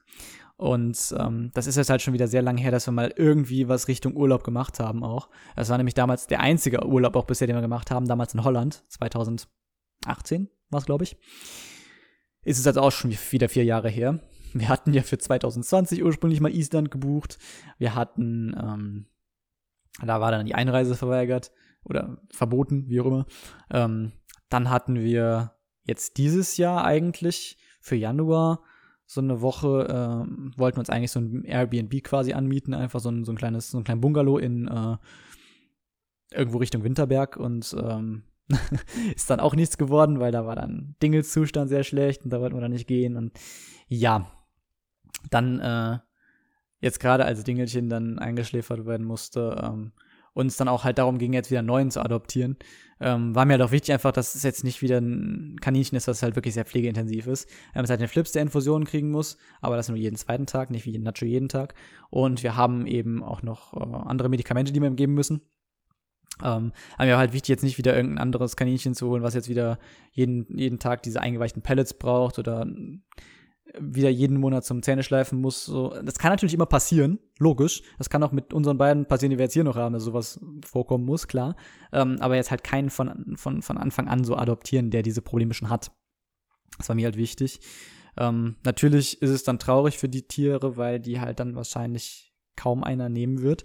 Und 0.57 1.15
ähm, 1.19 1.51
das 1.53 1.67
ist 1.67 1.75
jetzt 1.75 1.91
halt 1.91 2.01
schon 2.01 2.15
wieder 2.15 2.27
sehr 2.27 2.41
lange 2.41 2.59
her, 2.59 2.71
dass 2.71 2.87
wir 2.87 2.91
mal 2.91 3.13
irgendwie 3.15 3.67
was 3.67 3.87
Richtung 3.87 4.15
Urlaub 4.15 4.43
gemacht 4.43 4.79
haben 4.79 5.03
auch. 5.03 5.29
Das 5.55 5.69
war 5.69 5.77
nämlich 5.77 5.93
damals 5.93 6.25
der 6.25 6.39
einzige 6.39 6.85
Urlaub 6.85 7.15
auch 7.15 7.25
bisher, 7.25 7.45
den 7.45 7.55
wir 7.55 7.61
gemacht 7.61 7.91
haben, 7.91 8.07
damals 8.07 8.33
in 8.33 8.43
Holland, 8.43 8.83
2018 8.89 10.49
war 10.69 10.79
es, 10.79 10.85
glaube 10.85 11.03
ich. 11.03 11.15
Ist 12.43 12.57
es 12.57 12.65
also 12.65 12.81
auch 12.81 12.91
schon 12.91 13.11
wieder 13.31 13.49
vier 13.49 13.65
Jahre 13.65 13.89
her. 13.89 14.19
Wir 14.53 14.69
hatten 14.69 14.93
ja 14.93 15.03
für 15.03 15.19
2020 15.19 16.03
ursprünglich 16.03 16.41
mal 16.41 16.53
Island 16.53 16.89
gebucht. 16.89 17.37
Wir 17.77 17.93
hatten, 17.93 18.55
ähm, 18.59 19.05
da 20.03 20.19
war 20.21 20.31
dann 20.31 20.45
die 20.45 20.55
Einreise 20.55 20.95
verweigert 20.95 21.51
oder 21.83 22.17
verboten, 22.31 22.85
wie 22.87 22.99
auch 23.01 23.05
immer. 23.05 23.25
Ähm, 23.71 24.13
dann 24.49 24.69
hatten 24.69 24.95
wir 24.95 25.55
jetzt 25.83 26.17
dieses 26.17 26.57
Jahr 26.57 26.83
eigentlich 26.83 27.57
für 27.79 27.95
Januar 27.95 28.63
so 29.07 29.21
eine 29.21 29.41
Woche 29.41 29.87
äh, 29.87 30.59
wollten 30.59 30.77
wir 30.77 30.79
uns 30.81 30.89
eigentlich 30.89 31.11
so 31.11 31.21
ein 31.21 31.45
Airbnb 31.45 32.03
quasi 32.03 32.33
anmieten, 32.33 32.73
einfach 32.73 32.99
so 32.99 33.09
ein, 33.09 33.23
so 33.23 33.31
ein 33.31 33.37
kleines, 33.37 33.71
so 33.71 33.77
ein 33.77 33.85
kleines 33.85 34.01
Bungalow 34.01 34.37
in 34.37 34.67
äh, 34.67 34.97
irgendwo 36.31 36.57
Richtung 36.57 36.83
Winterberg 36.83 37.37
und 37.37 37.73
ähm, 37.81 38.23
ist 39.15 39.29
dann 39.29 39.39
auch 39.39 39.55
nichts 39.55 39.77
geworden, 39.77 40.19
weil 40.19 40.33
da 40.33 40.45
war 40.45 40.57
dann 40.57 40.95
Dingels 41.01 41.31
Zustand 41.31 41.69
sehr 41.69 41.85
schlecht 41.85 42.25
und 42.25 42.31
da 42.31 42.41
wollten 42.41 42.57
wir 42.57 42.61
dann 42.61 42.73
nicht 42.73 42.87
gehen 42.87 43.15
und 43.15 43.31
ja, 43.87 44.29
dann 45.29 45.59
äh, 45.61 45.99
jetzt 46.81 46.99
gerade 46.99 47.23
als 47.23 47.45
Dingelchen 47.45 47.89
dann 47.89 48.19
eingeschläfert 48.19 48.85
werden 48.85 49.07
musste, 49.07 49.61
ähm, 49.63 49.93
uns 50.37 50.55
dann 50.55 50.67
auch 50.67 50.83
halt 50.83 50.99
darum 50.99 51.17
ging, 51.17 51.33
jetzt 51.33 51.49
wieder 51.49 51.59
einen 51.59 51.67
neuen 51.67 51.91
zu 51.91 51.99
adoptieren, 51.99 52.57
ähm, 52.99 53.33
war 53.33 53.45
mir 53.45 53.53
halt 53.53 53.63
auch 53.63 53.71
wichtig 53.71 53.91
einfach, 53.91 54.11
dass 54.11 54.35
es 54.35 54.43
jetzt 54.43 54.63
nicht 54.63 54.81
wieder 54.81 54.99
ein 54.99 55.57
Kaninchen 55.59 55.97
ist, 55.97 56.07
was 56.07 56.21
halt 56.21 56.35
wirklich 56.35 56.53
sehr 56.53 56.65
pflegeintensiv 56.65 57.27
ist. 57.27 57.49
Haben 57.73 57.81
jetzt 57.81 57.89
halt 57.89 58.01
den 58.01 58.07
Flips, 58.07 58.31
der 58.31 58.43
Infusionen 58.43 58.87
kriegen 58.87 59.11
muss, 59.11 59.37
aber 59.61 59.75
das 59.75 59.89
nur 59.89 59.97
jeden 59.97 60.15
zweiten 60.15 60.45
Tag, 60.45 60.69
nicht 60.69 60.85
wie 60.85 60.97
Nacho 60.97 61.25
jeden 61.25 61.49
Tag. 61.49 61.73
Und 62.09 62.43
wir 62.43 62.55
haben 62.55 62.85
eben 62.85 63.23
auch 63.23 63.41
noch 63.41 63.73
äh, 63.73 63.79
andere 64.07 64.29
Medikamente, 64.29 64.71
die 64.71 64.79
wir 64.79 64.87
ihm 64.87 64.95
geben 64.95 65.15
müssen. 65.15 65.41
Ähm, 66.43 66.71
aber 66.97 67.05
mir 67.05 67.11
war 67.13 67.19
halt 67.19 67.33
wichtig, 67.33 67.49
jetzt 67.49 67.63
nicht 67.63 67.79
wieder 67.79 67.95
irgendein 67.95 68.21
anderes 68.21 68.55
Kaninchen 68.55 68.93
zu 68.93 69.07
holen, 69.07 69.23
was 69.23 69.33
jetzt 69.33 69.49
wieder 69.49 69.79
jeden, 70.11 70.45
jeden 70.55 70.77
Tag 70.77 71.01
diese 71.01 71.19
eingeweichten 71.19 71.63
Pellets 71.63 71.95
braucht 71.95 72.37
oder 72.37 72.67
wieder 73.79 74.09
jeden 74.09 74.37
Monat 74.37 74.65
zum 74.65 74.81
Zähneschleifen 74.81 75.39
muss. 75.39 75.65
So. 75.65 75.93
Das 76.03 76.17
kann 76.19 76.31
natürlich 76.31 76.53
immer 76.53 76.65
passieren, 76.65 77.19
logisch. 77.39 77.83
Das 77.97 78.09
kann 78.09 78.23
auch 78.23 78.31
mit 78.31 78.53
unseren 78.53 78.77
beiden 78.77 79.05
passieren, 79.05 79.31
die 79.31 79.37
wir 79.37 79.45
jetzt 79.45 79.53
hier 79.53 79.63
noch 79.63 79.75
haben, 79.75 79.93
dass 79.93 80.03
sowas 80.03 80.39
vorkommen 80.65 81.05
muss, 81.05 81.27
klar. 81.27 81.55
Ähm, 81.91 82.17
aber 82.19 82.35
jetzt 82.35 82.51
halt 82.51 82.63
keinen 82.63 82.89
von, 82.89 83.35
von, 83.35 83.61
von 83.61 83.77
Anfang 83.77 84.07
an 84.07 84.23
so 84.23 84.35
adoptieren, 84.35 84.89
der 84.89 85.03
diese 85.03 85.21
Probleme 85.21 85.53
schon 85.53 85.69
hat. 85.69 85.91
Das 86.77 86.89
war 86.89 86.95
mir 86.95 87.05
halt 87.05 87.17
wichtig. 87.17 87.59
Ähm, 88.17 88.55
natürlich 88.63 89.21
ist 89.21 89.29
es 89.29 89.43
dann 89.43 89.59
traurig 89.59 89.97
für 89.97 90.09
die 90.09 90.27
Tiere, 90.27 90.77
weil 90.77 90.99
die 90.99 91.19
halt 91.19 91.39
dann 91.39 91.55
wahrscheinlich 91.55 92.33
kaum 92.55 92.83
einer 92.83 93.09
nehmen 93.09 93.41
wird. 93.41 93.63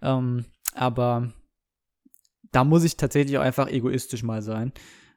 Ähm, 0.00 0.46
aber 0.74 1.32
da 2.50 2.64
muss 2.64 2.84
ich 2.84 2.96
tatsächlich 2.96 3.38
auch 3.38 3.42
einfach 3.42 3.68
egoistisch 3.68 4.22
mal 4.22 4.42
sein, 4.42 4.72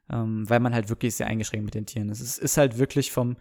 ähm, 0.09 0.49
weil 0.49 0.59
man 0.59 0.73
halt 0.73 0.89
wirklich 0.89 1.15
sehr 1.15 1.27
eingeschränkt 1.27 1.65
mit 1.65 1.73
den 1.73 1.85
Tieren 1.85 2.09
ist. 2.09 2.21
Es 2.21 2.37
ist 2.37 2.57
halt 2.57 2.77
wirklich 2.77 3.11
vom 3.11 3.35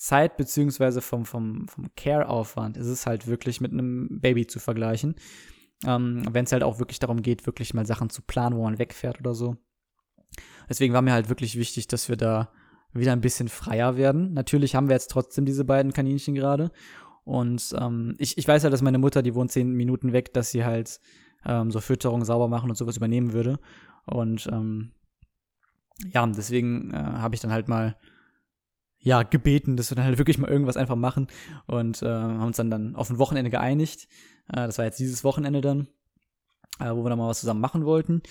Zeit- 0.00 0.38
beziehungsweise 0.38 1.02
vom, 1.02 1.26
vom, 1.26 1.68
vom 1.68 1.90
Care-Aufwand 1.94 2.78
ist 2.78 2.86
es 2.86 3.06
halt 3.06 3.26
wirklich 3.26 3.60
mit 3.60 3.70
einem 3.70 4.08
Baby 4.20 4.46
zu 4.46 4.58
vergleichen. 4.58 5.14
Ähm, 5.86 6.22
Wenn 6.30 6.46
es 6.46 6.52
halt 6.52 6.62
auch 6.62 6.78
wirklich 6.78 6.98
darum 6.98 7.20
geht, 7.20 7.46
wirklich 7.46 7.74
mal 7.74 7.84
Sachen 7.84 8.08
zu 8.08 8.22
planen, 8.22 8.56
wo 8.56 8.62
man 8.62 8.78
wegfährt 8.78 9.20
oder 9.20 9.34
so. 9.34 9.56
Deswegen 10.70 10.94
war 10.94 11.02
mir 11.02 11.12
halt 11.12 11.28
wirklich 11.28 11.58
wichtig, 11.58 11.86
dass 11.86 12.08
wir 12.08 12.16
da 12.16 12.50
wieder 12.94 13.12
ein 13.12 13.20
bisschen 13.20 13.48
freier 13.48 13.98
werden. 13.98 14.32
Natürlich 14.32 14.74
haben 14.74 14.88
wir 14.88 14.94
jetzt 14.94 15.10
trotzdem 15.10 15.44
diese 15.44 15.66
beiden 15.66 15.92
Kaninchen 15.92 16.34
gerade. 16.34 16.70
Und 17.24 17.74
ähm, 17.78 18.14
ich, 18.18 18.38
ich 18.38 18.48
weiß 18.48 18.62
halt, 18.62 18.72
dass 18.72 18.82
meine 18.82 18.98
Mutter, 18.98 19.20
die 19.22 19.34
wohnt 19.34 19.52
zehn 19.52 19.70
Minuten 19.70 20.14
weg, 20.14 20.32
dass 20.32 20.50
sie 20.50 20.64
halt 20.64 20.98
ähm, 21.44 21.70
so 21.70 21.80
Fütterung 21.80 22.24
sauber 22.24 22.48
machen 22.48 22.70
und 22.70 22.76
sowas 22.76 22.96
übernehmen 22.96 23.34
würde. 23.34 23.58
Und 24.06 24.48
ähm, 24.50 24.92
ja, 26.10 26.26
deswegen 26.26 26.90
äh, 26.94 26.96
habe 26.96 27.34
ich 27.34 27.42
dann 27.42 27.52
halt 27.52 27.68
mal 27.68 27.96
ja 29.00 29.22
gebeten, 29.22 29.76
dass 29.76 29.90
wir 29.90 29.96
dann 29.96 30.04
halt 30.04 30.18
wirklich 30.18 30.38
mal 30.38 30.50
irgendwas 30.50 30.76
einfach 30.76 30.96
machen 30.96 31.28
und 31.66 32.02
äh, 32.02 32.08
haben 32.08 32.42
uns 32.42 32.56
dann 32.56 32.70
dann 32.70 32.96
auf 32.96 33.10
ein 33.10 33.18
Wochenende 33.18 33.50
geeinigt. 33.50 34.08
Äh, 34.48 34.66
das 34.66 34.78
war 34.78 34.84
jetzt 34.84 34.98
dieses 35.00 35.24
Wochenende 35.24 35.60
dann, 35.60 35.88
äh, 36.78 36.90
wo 36.90 37.02
wir 37.02 37.10
dann 37.10 37.18
mal 37.18 37.28
was 37.28 37.40
zusammen 37.40 37.60
machen 37.60 37.84
wollten. 37.84 38.22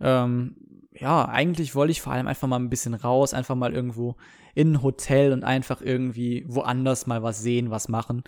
Ähm, 0.00 0.56
ja, 0.92 1.26
eigentlich 1.26 1.74
wollte 1.74 1.92
ich 1.92 2.02
vor 2.02 2.12
allem 2.12 2.26
einfach 2.26 2.48
mal 2.48 2.58
ein 2.58 2.70
bisschen 2.70 2.94
raus, 2.94 3.34
einfach 3.34 3.54
mal 3.54 3.74
irgendwo 3.74 4.16
in 4.54 4.72
ein 4.72 4.82
Hotel 4.82 5.32
und 5.32 5.44
einfach 5.44 5.80
irgendwie 5.80 6.44
woanders 6.48 7.06
mal 7.06 7.22
was 7.22 7.40
sehen, 7.40 7.70
was 7.70 7.88
machen. 7.88 8.24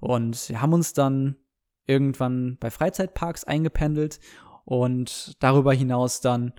Und 0.00 0.48
wir 0.48 0.62
haben 0.62 0.72
uns 0.72 0.94
dann 0.94 1.36
irgendwann 1.86 2.56
bei 2.60 2.70
Freizeitparks 2.70 3.44
eingependelt 3.44 4.20
und 4.64 5.36
darüber 5.40 5.72
hinaus 5.74 6.20
dann 6.20 6.52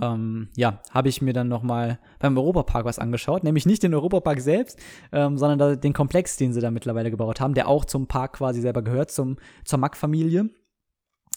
ähm, 0.00 0.48
ja, 0.54 0.82
habe 0.90 1.08
ich 1.08 1.22
mir 1.22 1.32
dann 1.32 1.48
nochmal 1.48 1.98
beim 2.18 2.36
Europapark 2.36 2.84
was 2.84 2.98
angeschaut, 2.98 3.42
nämlich 3.42 3.64
nicht 3.64 3.82
den 3.82 3.94
Europapark 3.94 4.40
selbst, 4.40 4.78
ähm, 5.12 5.38
sondern 5.38 5.80
den 5.80 5.92
Komplex, 5.92 6.36
den 6.36 6.52
sie 6.52 6.60
da 6.60 6.70
mittlerweile 6.70 7.10
gebaut 7.10 7.40
haben, 7.40 7.54
der 7.54 7.68
auch 7.68 7.84
zum 7.84 8.06
Park 8.06 8.34
quasi 8.34 8.60
selber 8.60 8.82
gehört, 8.82 9.10
zum, 9.10 9.36
zur 9.64 9.78
Mack-Familie, 9.78 10.50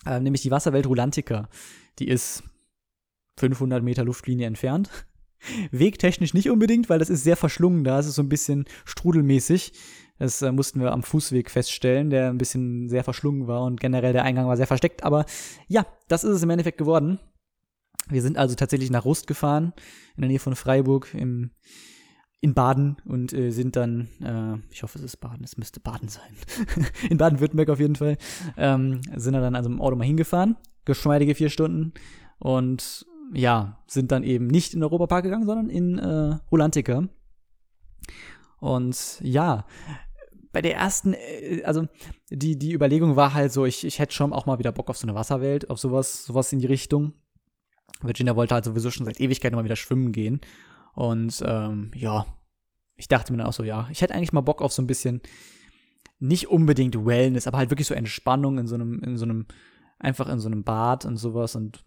äh, 0.05 0.19
nämlich 0.19 0.41
die 0.41 0.51
Wasserwelt 0.51 0.85
Rulantica. 0.85 1.47
Die 1.99 2.07
ist 2.07 2.43
500 3.37 3.81
Meter 3.83 4.03
Luftlinie 4.03 4.47
entfernt. 4.47 4.89
Wegtechnisch 5.71 6.33
nicht 6.33 6.49
unbedingt, 6.49 6.89
weil 6.89 6.99
das 6.99 7.09
ist 7.09 7.23
sehr 7.23 7.37
verschlungen 7.37 7.83
da, 7.83 7.99
es 7.99 8.07
ist 8.07 8.15
so 8.15 8.21
ein 8.21 8.29
bisschen 8.29 8.65
strudelmäßig. 8.85 9.73
Das 10.19 10.41
äh, 10.41 10.51
mussten 10.51 10.81
wir 10.81 10.91
am 10.91 11.01
Fußweg 11.01 11.49
feststellen, 11.49 12.09
der 12.09 12.29
ein 12.29 12.37
bisschen 12.37 12.89
sehr 12.89 13.03
verschlungen 13.03 13.47
war 13.47 13.63
und 13.63 13.79
generell 13.79 14.13
der 14.13 14.23
Eingang 14.23 14.45
war 14.45 14.57
sehr 14.57 14.67
versteckt. 14.67 15.03
Aber 15.03 15.25
ja, 15.67 15.87
das 16.09 16.23
ist 16.23 16.35
es 16.35 16.43
im 16.43 16.49
Endeffekt 16.51 16.77
geworden. 16.77 17.17
Wir 18.09 18.21
sind 18.21 18.37
also 18.37 18.55
tatsächlich 18.55 18.91
nach 18.91 19.05
Rust 19.05 19.27
gefahren, 19.27 19.73
in 20.15 20.21
der 20.21 20.29
Nähe 20.29 20.39
von 20.39 20.55
Freiburg, 20.55 21.13
im, 21.13 21.51
in 22.41 22.53
Baden 22.53 22.97
und 23.05 23.33
äh, 23.33 23.51
sind 23.51 23.75
dann, 23.75 24.07
äh, 24.21 24.73
ich 24.73 24.83
hoffe, 24.83 24.97
es 24.97 25.03
ist 25.03 25.17
Baden, 25.17 25.43
es 25.43 25.57
müsste 25.57 25.79
Baden 25.79 26.09
sein. 26.09 26.35
in 27.09 27.17
Baden-Württemberg 27.17 27.69
auf 27.69 27.79
jeden 27.79 27.95
Fall. 27.95 28.17
Ähm, 28.57 29.01
sind 29.15 29.33
dann 29.33 29.55
also 29.55 29.69
im 29.69 29.81
Auto 29.81 29.95
mal 29.95 30.05
hingefahren, 30.05 30.57
geschmeidige 30.85 31.35
vier 31.35 31.49
Stunden 31.49 31.93
und 32.39 33.05
ja, 33.33 33.79
sind 33.87 34.11
dann 34.11 34.23
eben 34.23 34.47
nicht 34.47 34.73
in 34.73 34.79
den 34.79 34.83
Europapark 34.83 35.23
gegangen, 35.23 35.45
sondern 35.45 35.69
in 35.69 35.99
äh, 35.99 36.37
Rolantica. 36.51 37.07
Und 38.59 39.19
ja, 39.21 39.65
bei 40.51 40.61
der 40.61 40.75
ersten, 40.75 41.13
äh, 41.13 41.63
also 41.63 41.87
die, 42.29 42.57
die 42.57 42.73
Überlegung 42.73 43.15
war 43.15 43.33
halt 43.33 43.51
so, 43.51 43.65
ich, 43.65 43.85
ich 43.85 43.99
hätte 43.99 44.13
schon 44.13 44.33
auch 44.33 44.45
mal 44.45 44.59
wieder 44.59 44.71
Bock 44.71 44.89
auf 44.89 44.97
so 44.97 45.07
eine 45.07 45.15
Wasserwelt, 45.15 45.69
auf 45.69 45.79
sowas, 45.79 46.25
sowas 46.25 46.51
in 46.51 46.59
die 46.59 46.67
Richtung. 46.67 47.13
Virginia 48.01 48.35
wollte 48.35 48.55
halt 48.55 48.65
sowieso 48.65 48.91
schon 48.91 49.05
seit 49.05 49.19
Ewigkeiten 49.19 49.55
mal 49.55 49.63
wieder 49.63 49.75
schwimmen 49.75 50.11
gehen. 50.11 50.41
Und 50.93 51.41
ähm, 51.45 51.91
ja, 51.95 52.25
ich 52.95 53.07
dachte 53.07 53.31
mir 53.31 53.37
dann 53.37 53.47
auch 53.47 53.53
so, 53.53 53.63
ja, 53.63 53.87
ich 53.91 54.01
hätte 54.01 54.13
eigentlich 54.13 54.33
mal 54.33 54.41
Bock 54.41 54.61
auf 54.61 54.73
so 54.73 54.81
ein 54.81 54.87
bisschen, 54.87 55.21
nicht 56.19 56.49
unbedingt 56.49 57.05
Wellness, 57.05 57.47
aber 57.47 57.57
halt 57.57 57.71
wirklich 57.71 57.87
so 57.87 57.93
Entspannung 57.93 58.59
in 58.59 58.67
so 58.67 58.75
einem, 58.75 58.99
in 58.99 59.17
so 59.17 59.25
einem, 59.25 59.47
einfach 59.97 60.29
in 60.29 60.39
so 60.39 60.47
einem 60.47 60.63
Bad 60.63 61.05
und 61.05 61.17
sowas 61.17 61.55
und 61.55 61.83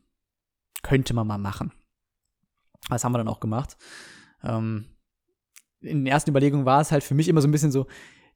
könnte 0.83 1.15
man 1.15 1.27
mal 1.27 1.39
machen. 1.39 1.73
Das 2.89 3.05
haben 3.05 3.13
wir 3.13 3.19
dann 3.19 3.29
auch 3.29 3.41
gemacht. 3.41 3.77
Ähm, 4.43 4.87
in 5.81 5.99
den 5.99 6.07
ersten 6.07 6.31
Überlegungen 6.31 6.67
war 6.67 6.81
es 6.81 6.93
halt 6.93 7.05
für 7.05 7.15
mich 7.15 7.29
immer 7.29 7.41
so 7.41 7.49
ein 7.49 7.53
bisschen 7.53 7.73
so, 7.73 7.87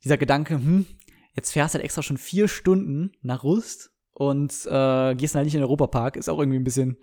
dieser 0.04 0.16
Gedanke, 0.16 0.54
hm, 0.54 0.86
jetzt 1.34 1.52
fährst 1.52 1.74
du 1.74 1.78
halt 1.78 1.84
extra 1.84 2.02
schon 2.02 2.18
vier 2.18 2.48
Stunden 2.48 3.12
nach 3.22 3.42
Rust 3.42 3.90
und 4.12 4.52
äh, 4.66 5.14
gehst 5.14 5.34
halt 5.34 5.44
nicht 5.44 5.54
in 5.54 5.60
den 5.60 5.66
Europapark, 5.66 6.16
ist 6.16 6.28
auch 6.28 6.38
irgendwie 6.38 6.58
ein 6.58 6.64
bisschen, 6.64 6.96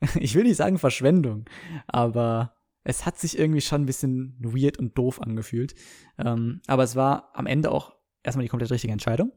ich 0.20 0.34
will 0.34 0.44
nicht 0.44 0.56
sagen 0.56 0.78
Verschwendung, 0.78 1.46
aber 1.86 2.54
es 2.84 3.06
hat 3.06 3.18
sich 3.18 3.38
irgendwie 3.38 3.62
schon 3.62 3.82
ein 3.82 3.86
bisschen 3.86 4.36
weird 4.40 4.78
und 4.78 4.96
doof 4.96 5.20
angefühlt. 5.20 5.74
Ähm, 6.18 6.60
aber 6.66 6.82
es 6.82 6.96
war 6.96 7.30
am 7.32 7.46
Ende 7.46 7.70
auch 7.70 7.94
erstmal 8.22 8.44
die 8.44 8.50
komplett 8.50 8.70
richtige 8.70 8.92
Entscheidung. 8.92 9.32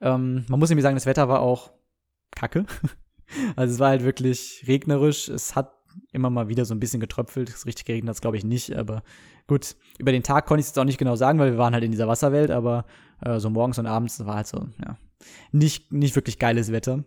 Ähm, 0.00 0.44
man 0.48 0.60
muss 0.60 0.68
nämlich 0.68 0.82
sagen, 0.82 0.96
das 0.96 1.06
Wetter 1.06 1.28
war 1.28 1.40
auch 1.40 1.72
kacke. 2.34 2.66
also 3.56 3.72
es 3.72 3.80
war 3.80 3.88
halt 3.88 4.04
wirklich 4.04 4.64
regnerisch. 4.66 5.28
Es 5.28 5.56
hat 5.56 5.72
immer 6.12 6.30
mal 6.30 6.48
wieder 6.48 6.64
so 6.64 6.74
ein 6.74 6.80
bisschen 6.80 7.00
getröpfelt. 7.00 7.48
Das 7.48 7.66
richtig 7.66 7.86
geregnet 7.86 8.10
hat 8.10 8.16
es, 8.16 8.20
glaube 8.20 8.36
ich, 8.36 8.44
nicht. 8.44 8.76
Aber 8.76 9.02
gut, 9.46 9.76
über 9.98 10.12
den 10.12 10.22
Tag 10.22 10.46
konnte 10.46 10.60
ich 10.60 10.64
es 10.64 10.70
jetzt 10.70 10.78
auch 10.78 10.84
nicht 10.84 10.98
genau 10.98 11.16
sagen, 11.16 11.38
weil 11.38 11.52
wir 11.52 11.58
waren 11.58 11.72
halt 11.72 11.84
in 11.84 11.90
dieser 11.90 12.08
Wasserwelt. 12.08 12.50
Aber 12.50 12.84
äh, 13.22 13.38
so 13.38 13.48
morgens 13.48 13.78
und 13.78 13.86
abends 13.86 14.24
war 14.26 14.36
halt 14.36 14.46
so, 14.46 14.68
ja, 14.84 14.98
nicht, 15.52 15.92
nicht 15.92 16.16
wirklich 16.16 16.38
geiles 16.38 16.70
Wetter. 16.70 17.04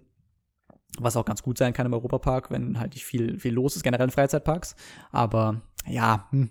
Was 1.00 1.16
auch 1.16 1.26
ganz 1.26 1.44
gut 1.44 1.58
sein 1.58 1.74
kann 1.74 1.86
im 1.86 1.94
Europapark, 1.94 2.50
wenn 2.50 2.80
halt 2.80 2.94
nicht 2.94 3.06
viel, 3.06 3.40
viel 3.40 3.54
los 3.54 3.76
ist, 3.76 3.84
generell 3.84 4.06
in 4.06 4.12
Freizeitparks. 4.12 4.76
Aber 5.12 5.62
ja, 5.86 6.28
hm. 6.32 6.50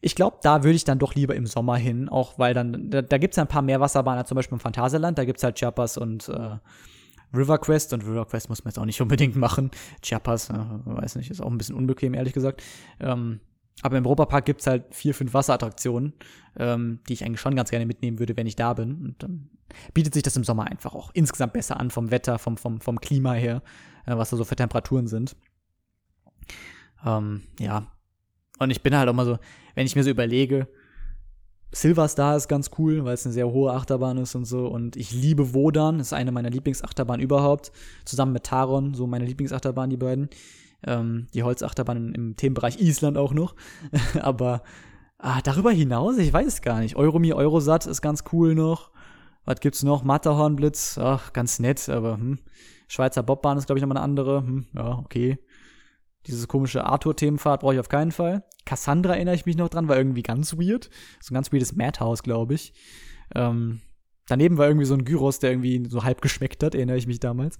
ich 0.00 0.14
glaube, 0.14 0.38
da 0.42 0.64
würde 0.64 0.76
ich 0.76 0.84
dann 0.84 0.98
doch 0.98 1.14
lieber 1.14 1.34
im 1.34 1.46
Sommer 1.46 1.76
hin, 1.76 2.08
auch 2.08 2.38
weil 2.38 2.54
dann, 2.54 2.90
da, 2.90 3.02
da 3.02 3.18
gibt 3.18 3.34
es 3.34 3.36
ja 3.36 3.44
ein 3.44 3.48
paar 3.48 3.62
mehr 3.62 3.80
Wasserbahnen, 3.80 4.24
zum 4.24 4.36
Beispiel 4.36 4.56
im 4.56 4.60
Phantasialand, 4.60 5.18
da 5.18 5.24
gibt 5.24 5.38
es 5.38 5.44
halt 5.44 5.56
Chiapas 5.56 5.98
und 5.98 6.28
äh, 6.28 6.56
River 7.34 7.58
Quest 7.58 7.92
und 7.92 8.04
River 8.04 8.26
Quest 8.26 8.48
muss 8.48 8.64
man 8.64 8.70
jetzt 8.70 8.78
auch 8.78 8.84
nicht 8.84 9.00
unbedingt 9.02 9.36
machen. 9.36 9.70
Chiapas, 10.02 10.50
äh, 10.50 10.54
weiß 10.84 11.16
nicht, 11.16 11.30
ist 11.30 11.40
auch 11.40 11.50
ein 11.50 11.58
bisschen 11.58 11.76
unbequem, 11.76 12.14
ehrlich 12.14 12.32
gesagt. 12.32 12.62
Ähm, 13.00 13.40
aber 13.80 13.98
im 13.98 14.06
Europapark 14.06 14.44
gibt's 14.44 14.66
halt 14.66 14.94
vier, 14.94 15.14
fünf 15.14 15.34
Wasserattraktionen, 15.34 16.12
ähm, 16.56 17.00
die 17.08 17.14
ich 17.14 17.24
eigentlich 17.24 17.40
schon 17.40 17.56
ganz 17.56 17.70
gerne 17.70 17.86
mitnehmen 17.86 18.18
würde, 18.18 18.36
wenn 18.36 18.46
ich 18.46 18.56
da 18.56 18.74
bin. 18.74 18.96
Und 18.96 19.22
dann 19.22 19.50
bietet 19.94 20.14
sich 20.14 20.22
das 20.22 20.36
im 20.36 20.44
Sommer 20.44 20.66
einfach 20.66 20.94
auch 20.94 21.10
insgesamt 21.14 21.54
besser 21.54 21.80
an, 21.80 21.90
vom 21.90 22.10
Wetter, 22.10 22.38
vom, 22.38 22.56
vom, 22.56 22.80
vom 22.80 23.00
Klima 23.00 23.32
her, 23.32 23.62
äh, 24.06 24.16
was 24.16 24.30
da 24.30 24.36
so 24.36 24.44
für 24.44 24.56
Temperaturen 24.56 25.06
sind. 25.06 25.34
Ähm, 27.04 27.42
ja. 27.58 27.86
Und 28.58 28.70
ich 28.70 28.82
bin 28.82 28.96
halt 28.96 29.08
auch 29.08 29.14
mal 29.14 29.26
so, 29.26 29.38
wenn 29.74 29.86
ich 29.86 29.96
mir 29.96 30.04
so 30.04 30.10
überlege, 30.10 30.68
Silver 31.74 32.06
Star 32.06 32.36
ist 32.36 32.48
ganz 32.48 32.70
cool, 32.78 33.04
weil 33.04 33.14
es 33.14 33.24
eine 33.24 33.32
sehr 33.32 33.48
hohe 33.48 33.72
Achterbahn 33.72 34.18
ist 34.18 34.34
und 34.34 34.44
so. 34.44 34.66
Und 34.66 34.94
ich 34.96 35.10
liebe 35.10 35.54
Wodan, 35.54 36.00
ist 36.00 36.12
eine 36.12 36.30
meiner 36.30 36.50
Lieblingsachterbahnen 36.50 37.24
überhaupt. 37.24 37.72
Zusammen 38.04 38.32
mit 38.32 38.44
Taron, 38.44 38.92
so 38.92 39.06
meine 39.06 39.24
Lieblingsachterbahn, 39.24 39.88
die 39.88 39.96
beiden. 39.96 40.28
Ähm, 40.86 41.26
die 41.34 41.42
Holzachterbahn 41.42 42.14
im 42.14 42.36
Themenbereich 42.36 42.80
Island 42.80 43.16
auch 43.16 43.32
noch. 43.32 43.54
Aber 44.20 44.62
ah, 45.18 45.40
darüber 45.42 45.70
hinaus, 45.70 46.18
ich 46.18 46.32
weiß 46.32 46.62
gar 46.62 46.80
nicht. 46.80 46.96
Euromir, 46.96 47.36
Eurosat 47.36 47.86
ist 47.86 48.02
ganz 48.02 48.24
cool 48.32 48.54
noch. 48.54 48.90
Was 49.44 49.60
gibt's 49.60 49.82
noch? 49.82 50.04
Matterhornblitz, 50.04 50.98
ach, 50.98 51.32
ganz 51.32 51.58
nett, 51.58 51.88
aber 51.88 52.14
hm. 52.14 52.38
Schweizer 52.86 53.22
Bobbahn 53.22 53.58
ist, 53.58 53.66
glaube 53.66 53.78
ich, 53.78 53.82
nochmal 53.82 53.96
eine 53.96 54.04
andere. 54.04 54.38
Hm, 54.38 54.66
ja, 54.74 54.98
okay. 54.98 55.38
Dieses 56.26 56.46
komische 56.46 56.84
Arthur-Themenfahrt 56.84 57.62
brauche 57.62 57.74
ich 57.74 57.80
auf 57.80 57.88
keinen 57.88 58.12
Fall. 58.12 58.44
Cassandra 58.64 59.14
erinnere 59.14 59.34
ich 59.34 59.46
mich 59.46 59.56
noch 59.56 59.68
dran, 59.68 59.88
war 59.88 59.96
irgendwie 59.96 60.22
ganz 60.22 60.56
weird. 60.56 60.90
So 61.20 61.32
ein 61.32 61.34
ganz 61.34 61.52
weirdes 61.52 61.74
Madhouse, 61.74 62.22
glaube 62.22 62.54
ich. 62.54 62.74
Ähm, 63.34 63.80
daneben 64.32 64.56
war 64.56 64.66
irgendwie 64.66 64.86
so 64.86 64.94
ein 64.94 65.04
Gyros, 65.04 65.38
der 65.38 65.50
irgendwie 65.50 65.84
so 65.88 66.04
halb 66.04 66.22
geschmeckt 66.22 66.62
hat, 66.62 66.74
erinnere 66.74 66.96
ich 66.96 67.06
mich 67.06 67.20
damals. 67.20 67.58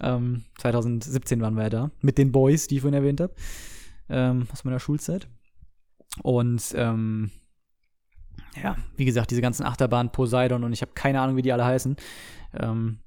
Ähm, 0.00 0.44
2017 0.58 1.40
waren 1.40 1.54
wir 1.54 1.64
ja 1.64 1.70
da. 1.70 1.90
Mit 2.02 2.18
den 2.18 2.32
Boys, 2.32 2.66
die 2.66 2.76
ich 2.76 2.80
vorhin 2.82 2.94
erwähnt 2.94 3.20
habe. 3.20 3.34
Ähm, 4.10 4.46
aus 4.52 4.64
meiner 4.64 4.78
Schulzeit. 4.78 5.26
Und 6.22 6.74
ähm, 6.76 7.30
ja, 8.62 8.76
wie 8.96 9.06
gesagt, 9.06 9.30
diese 9.30 9.40
ganzen 9.40 9.64
Achterbahnen, 9.64 10.12
Poseidon 10.12 10.64
und 10.64 10.74
ich 10.74 10.82
habe 10.82 10.92
keine 10.92 11.20
Ahnung, 11.22 11.36
wie 11.36 11.42
die 11.42 11.52
alle 11.52 11.64
heißen. 11.64 11.96
Ähm, 12.60 12.98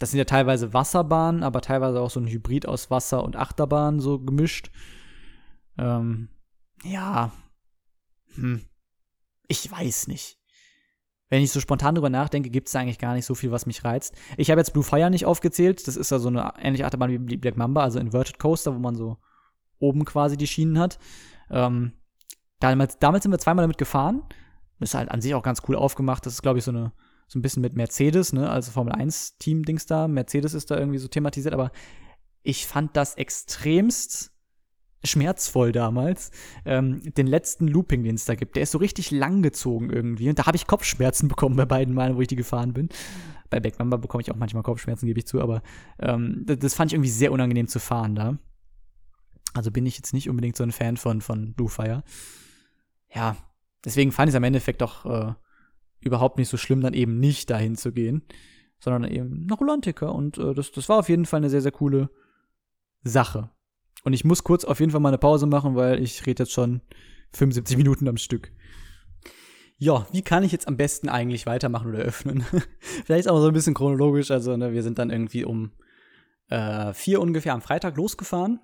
das 0.00 0.10
sind 0.10 0.18
ja 0.18 0.24
teilweise 0.24 0.72
Wasserbahnen, 0.74 1.44
aber 1.44 1.60
teilweise 1.60 2.00
auch 2.00 2.10
so 2.10 2.18
ein 2.18 2.26
Hybrid 2.26 2.66
aus 2.66 2.90
Wasser 2.90 3.22
und 3.22 3.36
Achterbahn 3.36 4.00
so 4.00 4.18
gemischt. 4.18 4.70
Ähm, 5.76 6.28
ja. 6.82 7.30
Hm. 8.34 8.62
Ich 9.46 9.70
weiß 9.70 10.08
nicht. 10.08 10.37
Wenn 11.30 11.42
ich 11.42 11.52
so 11.52 11.60
spontan 11.60 11.94
drüber 11.94 12.10
nachdenke, 12.10 12.50
gibt 12.50 12.68
es 12.68 12.76
eigentlich 12.76 12.98
gar 12.98 13.14
nicht 13.14 13.26
so 13.26 13.34
viel, 13.34 13.50
was 13.50 13.66
mich 13.66 13.84
reizt. 13.84 14.14
Ich 14.36 14.50
habe 14.50 14.60
jetzt 14.60 14.72
Blue 14.72 14.84
Fire 14.84 15.10
nicht 15.10 15.26
aufgezählt. 15.26 15.86
Das 15.86 15.96
ist 15.96 16.10
ja 16.10 16.18
so 16.18 16.28
eine 16.28 16.52
ähnliche 16.60 16.86
Achterbahn 16.86 17.10
wie 17.10 17.36
Black 17.36 17.56
Mamba, 17.56 17.82
also 17.82 17.98
Inverted 17.98 18.38
Coaster, 18.38 18.74
wo 18.74 18.78
man 18.78 18.94
so 18.94 19.18
oben 19.78 20.04
quasi 20.04 20.36
die 20.36 20.46
Schienen 20.46 20.78
hat. 20.78 20.98
Ähm, 21.50 21.92
damals, 22.60 22.98
damals 22.98 23.24
sind 23.24 23.32
wir 23.32 23.38
zweimal 23.38 23.62
damit 23.62 23.78
gefahren. 23.78 24.22
Ist 24.80 24.94
halt 24.94 25.10
an 25.10 25.20
sich 25.20 25.34
auch 25.34 25.42
ganz 25.42 25.62
cool 25.68 25.76
aufgemacht. 25.76 26.24
Das 26.24 26.34
ist, 26.34 26.42
glaube 26.42 26.58
ich, 26.58 26.64
so 26.64 26.70
eine 26.70 26.92
so 27.28 27.38
ein 27.38 27.42
bisschen 27.42 27.60
mit 27.60 27.76
Mercedes, 27.76 28.32
ne, 28.32 28.50
also 28.50 28.72
Formel 28.72 28.94
1 28.94 29.36
Team 29.36 29.62
Dings 29.62 29.86
da, 29.86 30.08
Mercedes 30.08 30.54
ist 30.54 30.70
da 30.70 30.78
irgendwie 30.78 30.98
so 30.98 31.08
thematisiert, 31.08 31.54
aber 31.54 31.70
ich 32.42 32.66
fand 32.66 32.96
das 32.96 33.14
extremst 33.14 34.32
schmerzvoll 35.04 35.72
damals, 35.72 36.30
ähm, 36.64 37.02
den 37.14 37.26
letzten 37.26 37.68
Looping, 37.68 38.02
den 38.02 38.16
es 38.16 38.24
da 38.24 38.34
gibt. 38.34 38.56
Der 38.56 38.64
ist 38.64 38.72
so 38.72 38.78
richtig 38.78 39.10
lang 39.10 39.42
gezogen 39.42 39.90
irgendwie. 39.90 40.28
Und 40.28 40.38
da 40.38 40.46
habe 40.46 40.56
ich 40.56 40.66
Kopfschmerzen 40.66 41.28
bekommen 41.28 41.56
bei 41.56 41.66
beiden 41.66 41.94
Malen, 41.94 42.16
wo 42.16 42.20
ich 42.20 42.28
die 42.28 42.36
gefahren 42.36 42.72
bin. 42.72 42.88
Bei 43.50 43.60
Backmamba 43.60 43.96
bekomme 43.96 44.22
ich 44.22 44.30
auch 44.30 44.36
manchmal 44.36 44.62
Kopfschmerzen, 44.62 45.06
gebe 45.06 45.20
ich 45.20 45.26
zu, 45.26 45.40
aber 45.40 45.62
ähm, 45.98 46.42
das, 46.44 46.58
das, 46.58 46.74
fand 46.74 46.90
ich 46.90 46.94
irgendwie 46.94 47.10
sehr 47.10 47.32
unangenehm 47.32 47.68
zu 47.68 47.78
fahren 47.78 48.14
da. 48.14 48.38
Also 49.54 49.70
bin 49.70 49.86
ich 49.86 49.96
jetzt 49.96 50.12
nicht 50.12 50.28
unbedingt 50.28 50.56
so 50.56 50.64
ein 50.64 50.72
Fan 50.72 50.96
von, 50.96 51.20
von 51.20 51.54
Bluefire. 51.54 52.02
Ja, 53.14 53.36
deswegen 53.84 54.12
fand 54.12 54.28
ich 54.28 54.32
es 54.32 54.36
am 54.36 54.44
Endeffekt 54.44 54.82
doch 54.82 55.06
äh, 55.06 55.32
überhaupt 56.00 56.38
nicht 56.38 56.48
so 56.48 56.56
schlimm, 56.56 56.82
dann 56.82 56.92
eben 56.92 57.18
nicht 57.18 57.48
dahin 57.48 57.76
zu 57.76 57.92
gehen, 57.92 58.22
sondern 58.80 59.10
eben 59.10 59.46
nach 59.46 59.60
Rolantica. 59.60 60.08
Und 60.08 60.36
äh, 60.36 60.52
das, 60.54 60.70
das 60.72 60.88
war 60.88 60.98
auf 60.98 61.08
jeden 61.08 61.24
Fall 61.24 61.38
eine 61.38 61.50
sehr, 61.50 61.62
sehr 61.62 61.72
coole 61.72 62.10
Sache. 63.02 63.50
Und 64.04 64.12
ich 64.12 64.24
muss 64.24 64.44
kurz 64.44 64.64
auf 64.64 64.80
jeden 64.80 64.92
Fall 64.92 65.00
mal 65.00 65.08
eine 65.08 65.18
Pause 65.18 65.46
machen, 65.46 65.74
weil 65.74 66.02
ich 66.02 66.26
rede 66.26 66.44
jetzt 66.44 66.52
schon 66.52 66.80
75 67.32 67.76
Minuten 67.76 68.08
am 68.08 68.16
Stück. 68.16 68.52
Ja, 69.76 70.06
wie 70.10 70.22
kann 70.22 70.42
ich 70.42 70.50
jetzt 70.50 70.66
am 70.66 70.76
besten 70.76 71.08
eigentlich 71.08 71.46
weitermachen 71.46 71.90
oder 71.90 72.00
öffnen? 72.00 72.44
Vielleicht 73.04 73.28
auch 73.28 73.40
so 73.40 73.46
ein 73.46 73.54
bisschen 73.54 73.74
chronologisch. 73.74 74.30
Also, 74.30 74.56
ne, 74.56 74.72
wir 74.72 74.82
sind 74.82 74.98
dann 74.98 75.10
irgendwie 75.10 75.44
um 75.44 75.70
äh, 76.48 76.92
vier 76.94 77.20
ungefähr 77.20 77.54
am 77.54 77.62
Freitag 77.62 77.96
losgefahren. 77.96 78.60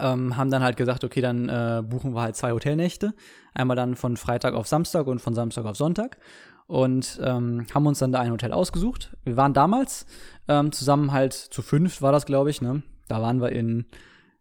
Ähm, 0.00 0.36
haben 0.36 0.50
dann 0.50 0.62
halt 0.62 0.76
gesagt, 0.76 1.04
okay, 1.04 1.20
dann 1.20 1.48
äh, 1.48 1.82
buchen 1.84 2.14
wir 2.14 2.22
halt 2.22 2.36
zwei 2.36 2.52
Hotelnächte. 2.52 3.14
Einmal 3.54 3.76
dann 3.76 3.96
von 3.96 4.16
Freitag 4.16 4.54
auf 4.54 4.66
Samstag 4.66 5.06
und 5.06 5.20
von 5.20 5.34
Samstag 5.34 5.64
auf 5.64 5.76
Sonntag. 5.76 6.18
Und 6.66 7.20
ähm, 7.22 7.66
haben 7.74 7.86
uns 7.86 7.98
dann 7.98 8.12
da 8.12 8.20
ein 8.20 8.30
Hotel 8.30 8.52
ausgesucht. 8.52 9.16
Wir 9.24 9.36
waren 9.36 9.52
damals 9.52 10.06
ähm, 10.48 10.72
zusammen 10.72 11.12
halt 11.12 11.34
zu 11.34 11.60
fünf, 11.60 12.00
war 12.00 12.12
das, 12.12 12.24
glaube 12.24 12.50
ich, 12.50 12.62
ne? 12.62 12.82
Da 13.08 13.20
waren 13.20 13.42
wir 13.42 13.52
in, 13.52 13.84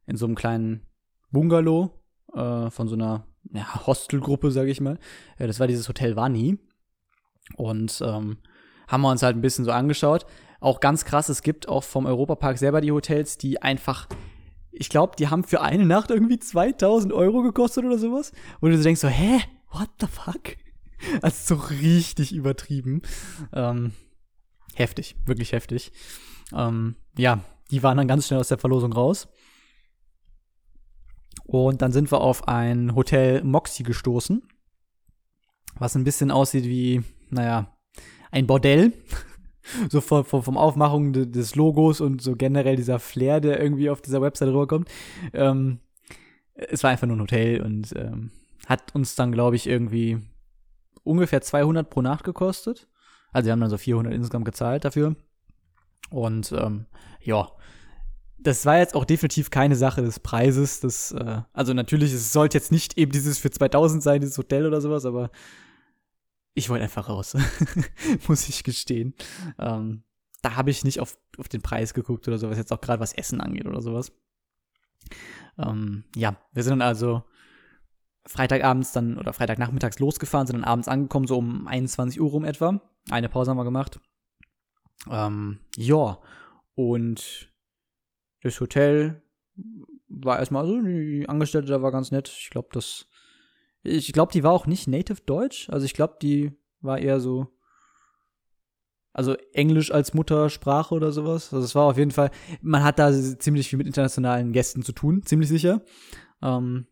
in 0.06 0.18
so 0.18 0.26
einem 0.26 0.36
kleinen 0.36 0.86
Bungalow 1.32 1.92
äh, 2.34 2.70
von 2.70 2.88
so 2.88 2.96
einer 2.96 3.26
ja, 3.52 3.86
Hostelgruppe, 3.86 4.52
sage 4.52 4.72
ich 4.72 4.82
mal. 4.82 5.00
Ja, 5.40 5.48
das 5.48 5.60
war 5.60 5.68
dieses 5.68 5.88
Hotel 5.90 6.16
Vani. 6.16 6.60
Und 7.58 8.02
ähm, 8.06 8.38
haben 8.88 9.02
wir 9.02 9.12
uns 9.12 9.24
halt 9.24 9.36
ein 9.36 9.42
bisschen 9.42 9.66
so 9.66 9.72
angeschaut. 9.72 10.26
Auch 10.60 10.80
ganz 10.80 11.04
krass, 11.04 11.30
es 11.30 11.42
gibt 11.42 11.68
auch 11.68 11.84
vom 11.84 12.06
Europapark 12.06 12.58
selber 12.58 12.80
die 12.80 12.92
Hotels, 12.92 13.38
die 13.38 13.62
einfach, 13.62 14.08
ich 14.72 14.90
glaube, 14.90 15.16
die 15.18 15.28
haben 15.28 15.44
für 15.44 15.62
eine 15.62 15.86
Nacht 15.86 16.10
irgendwie 16.10 16.40
2000 16.40 17.12
Euro 17.12 17.42
gekostet 17.42 17.84
oder 17.84 17.98
sowas. 17.98 18.32
Und 18.62 18.72
du 18.72 18.82
denkst 18.82 19.02
so, 19.02 19.10
hä? 19.10 19.42
What 19.72 19.90
the 20.00 20.08
fuck? 20.08 20.56
Also 21.22 21.56
so 21.56 21.62
richtig 21.66 22.34
übertrieben. 22.34 23.02
Ähm, 23.52 23.92
heftig, 24.74 25.18
wirklich 25.26 25.52
heftig. 25.52 25.92
Ähm, 26.54 26.96
ja, 27.18 27.42
die 27.72 27.84
waren 27.84 27.98
dann 27.98 28.08
ganz 28.08 28.28
schnell 28.28 28.40
aus 28.40 28.48
der 28.48 28.58
Verlosung 28.58 28.94
raus. 28.94 29.28
Und 31.44 31.82
dann 31.82 31.92
sind 31.92 32.12
wir 32.12 32.22
auf 32.22 32.48
ein 32.48 32.96
Hotel 32.96 33.44
Moxie 33.44 33.84
gestoßen, 33.84 34.42
was 35.78 35.96
ein 35.96 36.04
bisschen 36.04 36.32
aussieht 36.32 36.66
wie, 36.66 37.04
naja, 37.30 37.76
ein 38.32 38.48
Bordell. 38.48 38.94
so 39.90 40.02
vom, 40.02 40.26
vom 40.26 40.58
Aufmachung 40.58 41.14
des 41.14 41.56
Logos 41.56 42.02
und 42.02 42.22
so 42.22 42.36
generell 42.36 42.76
dieser 42.76 43.00
Flair, 43.00 43.40
der 43.40 43.62
irgendwie 43.62 43.90
auf 43.90 44.02
dieser 44.02 44.22
Website 44.22 44.50
rüberkommt. 44.50 44.90
Ähm, 45.32 45.80
es 46.54 46.84
war 46.84 46.92
einfach 46.92 47.08
nur 47.08 47.18
ein 47.18 47.22
Hotel 47.22 47.62
und 47.62 47.94
ähm, 47.96 48.32
hat 48.68 48.94
uns 48.96 49.16
dann, 49.16 49.32
glaube 49.32 49.56
ich, 49.56 49.68
irgendwie 49.68 50.20
ungefähr 51.04 51.42
200 51.42 51.90
pro 51.90 52.02
Nacht 52.02 52.24
gekostet. 52.24 52.88
Also 53.32 53.48
wir 53.48 53.52
haben 53.54 53.62
dann 53.62 53.70
so 53.70 53.78
400 53.78 54.14
insgesamt 54.14 54.46
gezahlt 54.46 54.86
dafür. 54.86 55.16
Und 56.10 56.52
ähm, 56.52 56.86
ja, 57.22 57.50
das 58.38 58.66
war 58.66 58.78
jetzt 58.78 58.96
auch 58.96 59.06
definitiv 59.06 59.50
keine 59.50 59.76
Sache 59.76 60.02
des 60.02 60.20
Preises. 60.20 60.80
Das, 60.80 61.12
äh, 61.12 61.42
also 61.54 61.74
natürlich, 61.74 62.14
es 62.14 62.34
sollte 62.34 62.58
jetzt 62.58 62.72
nicht 62.72 62.98
eben 62.98 63.12
dieses 63.12 63.38
für 63.38 63.50
2000 63.50 64.04
sein, 64.04 64.22
dieses 64.22 64.38
Hotel 64.38 64.66
oder 64.66 64.82
sowas, 64.82 65.06
aber 65.06 65.32
ich 66.54 66.70
wollte 66.70 66.84
einfach 66.84 67.10
raus. 67.10 67.36
Muss 68.28 68.50
ich 68.50 68.64
gestehen. 68.64 69.14
Ähm, 69.58 70.04
da 70.42 70.56
habe 70.56 70.72
ich 70.72 70.84
nicht 70.84 71.00
auf, 71.00 71.18
auf 71.38 71.48
den 71.48 71.62
Preis 71.62 71.94
geguckt 71.94 72.28
oder 72.28 72.38
sowas, 72.38 72.58
jetzt 72.58 72.74
auch 72.74 72.82
gerade 72.82 73.00
was 73.00 73.14
Essen 73.14 73.42
angeht 73.42 73.66
oder 73.66 73.82
sowas. 73.82 74.12
Ähm, 75.58 76.04
ja, 76.16 76.36
wir 76.52 76.64
sind 76.64 76.72
dann 76.72 76.88
also 76.88 77.24
Freitagabends 78.26 78.92
dann 78.92 79.18
oder 79.18 79.34
Freitagnachmittags 79.34 80.00
losgefahren, 80.00 80.48
sind 80.48 80.58
dann 80.58 80.66
abends 80.66 80.88
angekommen, 80.88 81.28
so 81.28 81.38
um 81.38 81.68
21 81.68 82.20
Uhr 82.20 82.30
rum 82.30 82.46
etwa. 82.46 82.82
Eine 83.10 83.30
Pause 83.30 83.52
haben 83.52 83.58
wir 83.58 83.64
gemacht. 83.64 84.00
Ähm, 85.10 85.60
ja, 85.76 86.20
und 86.76 87.53
das 88.44 88.60
Hotel 88.60 89.22
war 90.08 90.40
erstmal 90.40 90.66
so, 90.66 90.82
die 90.82 91.28
Angestellte 91.28 91.70
da 91.70 91.82
war 91.82 91.92
ganz 91.92 92.12
nett. 92.12 92.30
Ich 92.30 92.50
glaube, 92.50 92.70
das. 92.72 93.08
Ich 93.86 94.14
glaube, 94.14 94.32
die 94.32 94.44
war 94.44 94.54
auch 94.54 94.66
nicht 94.66 94.88
native 94.88 95.22
Deutsch. 95.26 95.70
Also 95.70 95.86
ich 95.86 95.94
glaube, 95.94 96.18
die 96.22 96.54
war 96.82 97.00
eher 97.00 97.20
so. 97.20 97.48
Also 99.12 99.36
Englisch 99.54 99.92
als 99.92 100.14
Muttersprache 100.14 100.96
oder 100.96 101.12
sowas. 101.12 101.54
Also 101.54 101.66
es 101.66 101.76
war 101.76 101.86
auf 101.86 101.98
jeden 101.98 102.12
Fall. 102.12 102.32
Man 102.62 102.84
hat 102.84 102.98
da 102.98 103.12
ziemlich 103.12 103.70
viel 103.70 103.78
mit 103.78 103.88
internationalen 103.88 104.54
Gästen 104.54 104.84
zu 104.84 104.92
tun, 104.92 105.24
ziemlich 105.24 105.50
sicher. 105.50 105.82
Ähm, 106.42 106.88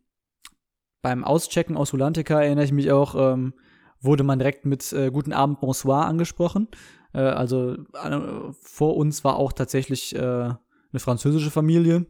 beim 1.02 1.24
Auschecken 1.24 1.78
aus 1.78 1.94
Hulantica 1.94 2.42
erinnere 2.42 2.66
ich 2.66 2.72
mich 2.72 2.92
auch, 2.92 3.16
ähm, 3.16 3.54
wurde 4.02 4.24
man 4.24 4.38
direkt 4.38 4.66
mit 4.66 4.94
äh, 4.94 5.10
Guten 5.10 5.34
Abend, 5.34 5.62
Bonsoir 5.62 6.06
angesprochen. 6.06 6.68
Äh, 7.14 7.22
also 7.22 7.74
äh, 7.94 8.52
vor 8.62 8.98
uns 8.98 9.24
war 9.24 9.38
auch 9.38 9.52
tatsächlich 9.52 10.16
äh, 10.16 10.54
eine 10.92 11.00
französische 11.00 11.52
Familie. 11.52 12.06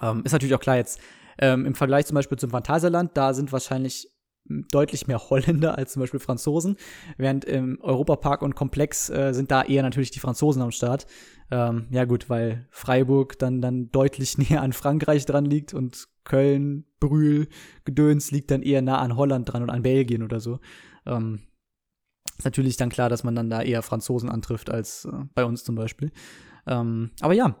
Ähm, 0.00 0.22
ist 0.24 0.32
natürlich 0.32 0.54
auch 0.54 0.60
klar 0.60 0.76
jetzt 0.76 1.00
ähm, 1.38 1.66
im 1.66 1.74
Vergleich 1.74 2.06
zum 2.06 2.14
Beispiel 2.14 2.38
zum 2.38 2.50
Phantasialand, 2.50 3.16
da 3.16 3.34
sind 3.34 3.52
wahrscheinlich 3.52 4.08
deutlich 4.44 5.06
mehr 5.06 5.30
Holländer 5.30 5.78
als 5.78 5.92
zum 5.92 6.00
Beispiel 6.00 6.20
Franzosen, 6.20 6.76
während 7.16 7.44
im 7.44 7.78
Europapark 7.80 8.42
und 8.42 8.54
Komplex 8.54 9.08
äh, 9.08 9.32
sind 9.32 9.50
da 9.50 9.62
eher 9.62 9.82
natürlich 9.82 10.10
die 10.10 10.18
Franzosen 10.18 10.62
am 10.62 10.72
Start. 10.72 11.06
Ähm, 11.50 11.86
ja 11.90 12.04
gut, 12.04 12.28
weil 12.28 12.66
Freiburg 12.70 13.38
dann 13.38 13.60
dann 13.60 13.90
deutlich 13.90 14.38
näher 14.50 14.62
an 14.62 14.72
Frankreich 14.72 15.26
dran 15.26 15.44
liegt 15.44 15.74
und 15.74 16.08
Köln, 16.24 16.86
Brühl, 17.00 17.48
Gedöns 17.84 18.30
liegt 18.30 18.50
dann 18.50 18.62
eher 18.62 18.82
nah 18.82 18.98
an 18.98 19.16
Holland 19.16 19.52
dran 19.52 19.62
und 19.62 19.70
an 19.70 19.82
Belgien 19.82 20.22
oder 20.22 20.40
so. 20.40 20.60
Ähm, 21.06 21.40
ist 22.38 22.44
natürlich 22.44 22.76
dann 22.76 22.90
klar, 22.90 23.08
dass 23.08 23.24
man 23.24 23.34
dann 23.34 23.50
da 23.50 23.62
eher 23.62 23.82
Franzosen 23.82 24.28
antrifft 24.28 24.70
als 24.70 25.04
äh, 25.04 25.24
bei 25.34 25.44
uns 25.44 25.64
zum 25.64 25.74
Beispiel. 25.74 26.10
Ähm, 26.66 27.10
aber 27.20 27.34
ja, 27.34 27.56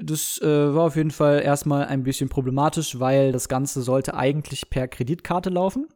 das 0.00 0.40
äh, 0.42 0.74
war 0.74 0.84
auf 0.84 0.96
jeden 0.96 1.10
Fall 1.10 1.40
erstmal 1.42 1.86
ein 1.86 2.02
bisschen 2.02 2.28
problematisch, 2.28 2.98
weil 2.98 3.32
das 3.32 3.48
Ganze 3.48 3.82
sollte 3.82 4.14
eigentlich 4.14 4.70
per 4.70 4.88
Kreditkarte 4.88 5.50
laufen. 5.50 5.86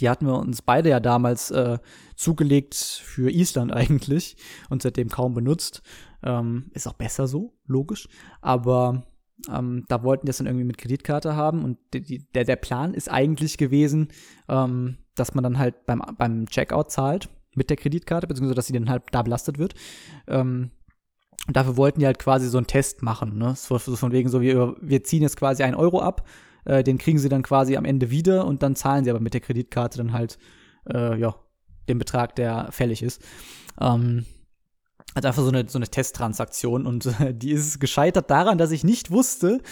Die 0.00 0.08
hatten 0.08 0.26
wir 0.26 0.38
uns 0.38 0.62
beide 0.62 0.88
ja 0.88 1.00
damals 1.00 1.50
äh, 1.50 1.78
zugelegt 2.16 2.74
für 2.74 3.30
Island 3.30 3.72
eigentlich 3.74 4.36
und 4.70 4.82
seitdem 4.82 5.08
kaum 5.08 5.34
benutzt. 5.34 5.82
Ähm, 6.22 6.70
ist 6.72 6.86
auch 6.86 6.94
besser 6.94 7.26
so, 7.26 7.54
logisch. 7.66 8.08
Aber 8.40 9.04
ähm, 9.52 9.84
da 9.88 10.02
wollten 10.02 10.26
die 10.26 10.30
das 10.30 10.38
dann 10.38 10.46
irgendwie 10.46 10.64
mit 10.64 10.78
Kreditkarte 10.78 11.36
haben 11.36 11.62
und 11.62 11.78
die, 11.92 12.26
der, 12.34 12.44
der 12.44 12.56
Plan 12.56 12.94
ist 12.94 13.10
eigentlich 13.10 13.58
gewesen, 13.58 14.08
ähm, 14.48 14.98
dass 15.14 15.34
man 15.34 15.44
dann 15.44 15.58
halt 15.58 15.86
beim, 15.86 16.02
beim 16.18 16.46
Checkout 16.46 16.90
zahlt 16.90 17.28
mit 17.54 17.70
der 17.70 17.76
Kreditkarte, 17.76 18.26
beziehungsweise 18.26 18.54
dass 18.54 18.66
sie 18.66 18.72
dann 18.72 18.90
halt 18.90 19.04
da 19.12 19.22
belastet 19.22 19.58
wird. 19.58 19.74
Ähm, 20.26 20.70
und 21.46 21.56
dafür 21.56 21.76
wollten 21.76 22.00
die 22.00 22.06
halt 22.06 22.18
quasi 22.18 22.48
so 22.48 22.58
einen 22.58 22.66
Test 22.66 23.02
machen, 23.02 23.38
ne? 23.38 23.54
So, 23.56 23.78
von 23.78 24.12
wegen 24.12 24.28
so, 24.28 24.40
wir, 24.40 24.76
wir 24.80 25.04
ziehen 25.04 25.22
jetzt 25.22 25.36
quasi 25.36 25.62
einen 25.62 25.76
Euro 25.76 26.00
ab, 26.00 26.26
äh, 26.64 26.82
den 26.82 26.98
kriegen 26.98 27.18
sie 27.18 27.28
dann 27.28 27.42
quasi 27.42 27.76
am 27.76 27.84
Ende 27.84 28.10
wieder 28.10 28.46
und 28.46 28.62
dann 28.62 28.74
zahlen 28.74 29.04
sie 29.04 29.10
aber 29.10 29.20
mit 29.20 29.34
der 29.34 29.40
Kreditkarte 29.40 29.98
dann 29.98 30.12
halt, 30.12 30.38
äh, 30.92 31.18
ja, 31.18 31.36
den 31.88 31.98
Betrag, 31.98 32.34
der 32.34 32.68
fällig 32.72 33.02
ist. 33.02 33.22
Ähm, 33.80 34.26
also 35.14 35.28
einfach 35.28 35.42
so 35.42 35.48
eine, 35.48 35.68
so 35.68 35.78
eine 35.78 35.88
Testtransaktion 35.88 36.86
und 36.86 37.06
äh, 37.20 37.32
die 37.32 37.52
ist 37.52 37.80
gescheitert 37.80 38.30
daran, 38.30 38.58
dass 38.58 38.70
ich 38.70 38.84
nicht 38.84 39.10
wusste, 39.10 39.62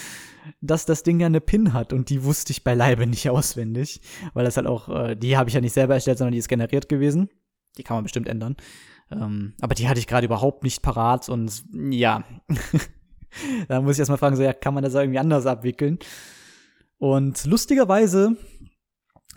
dass 0.61 0.87
das 0.87 1.03
Ding 1.03 1.21
ja 1.21 1.27
eine 1.27 1.41
PIN 1.41 1.73
hat 1.73 1.93
und 1.93 2.09
die 2.09 2.25
wusste 2.25 2.53
ich 2.53 2.65
beileibe 2.65 3.07
nicht 3.07 3.29
auswendig, 3.31 4.01
weil 4.33 4.45
das 4.45 4.57
halt 4.57 4.67
auch, 4.67 4.89
äh, 4.89 5.17
die 5.17 5.37
habe 5.37 5.51
ich 5.51 5.55
ja 5.55 5.61
nicht 5.61 5.75
selber 5.75 5.95
erstellt, 5.95 6.19
sondern 6.19 6.33
die 6.33 6.39
ist 6.39 6.49
generiert 6.49 6.89
gewesen. 6.89 7.29
Die 7.77 7.83
kann 7.83 7.97
man 7.97 8.05
bestimmt 8.05 8.29
ändern. 8.29 8.57
Ähm, 9.21 9.55
aber 9.61 9.75
die 9.75 9.89
hatte 9.89 10.01
ich 10.01 10.07
gerade 10.07 10.27
überhaupt 10.27 10.63
nicht 10.63 10.83
parat 10.83 11.29
und 11.29 11.65
ja, 11.73 12.25
da 13.69 13.81
muss 13.81 13.95
ich 13.95 14.01
erstmal 14.01 14.19
fragen, 14.19 14.37
so, 14.37 14.43
ja, 14.43 14.53
kann 14.53 14.75
man 14.75 14.85
das 14.85 14.95
irgendwie 14.95 15.19
anders 15.19 15.47
abwickeln? 15.47 15.99
Und 16.99 17.45
lustigerweise 17.45 18.37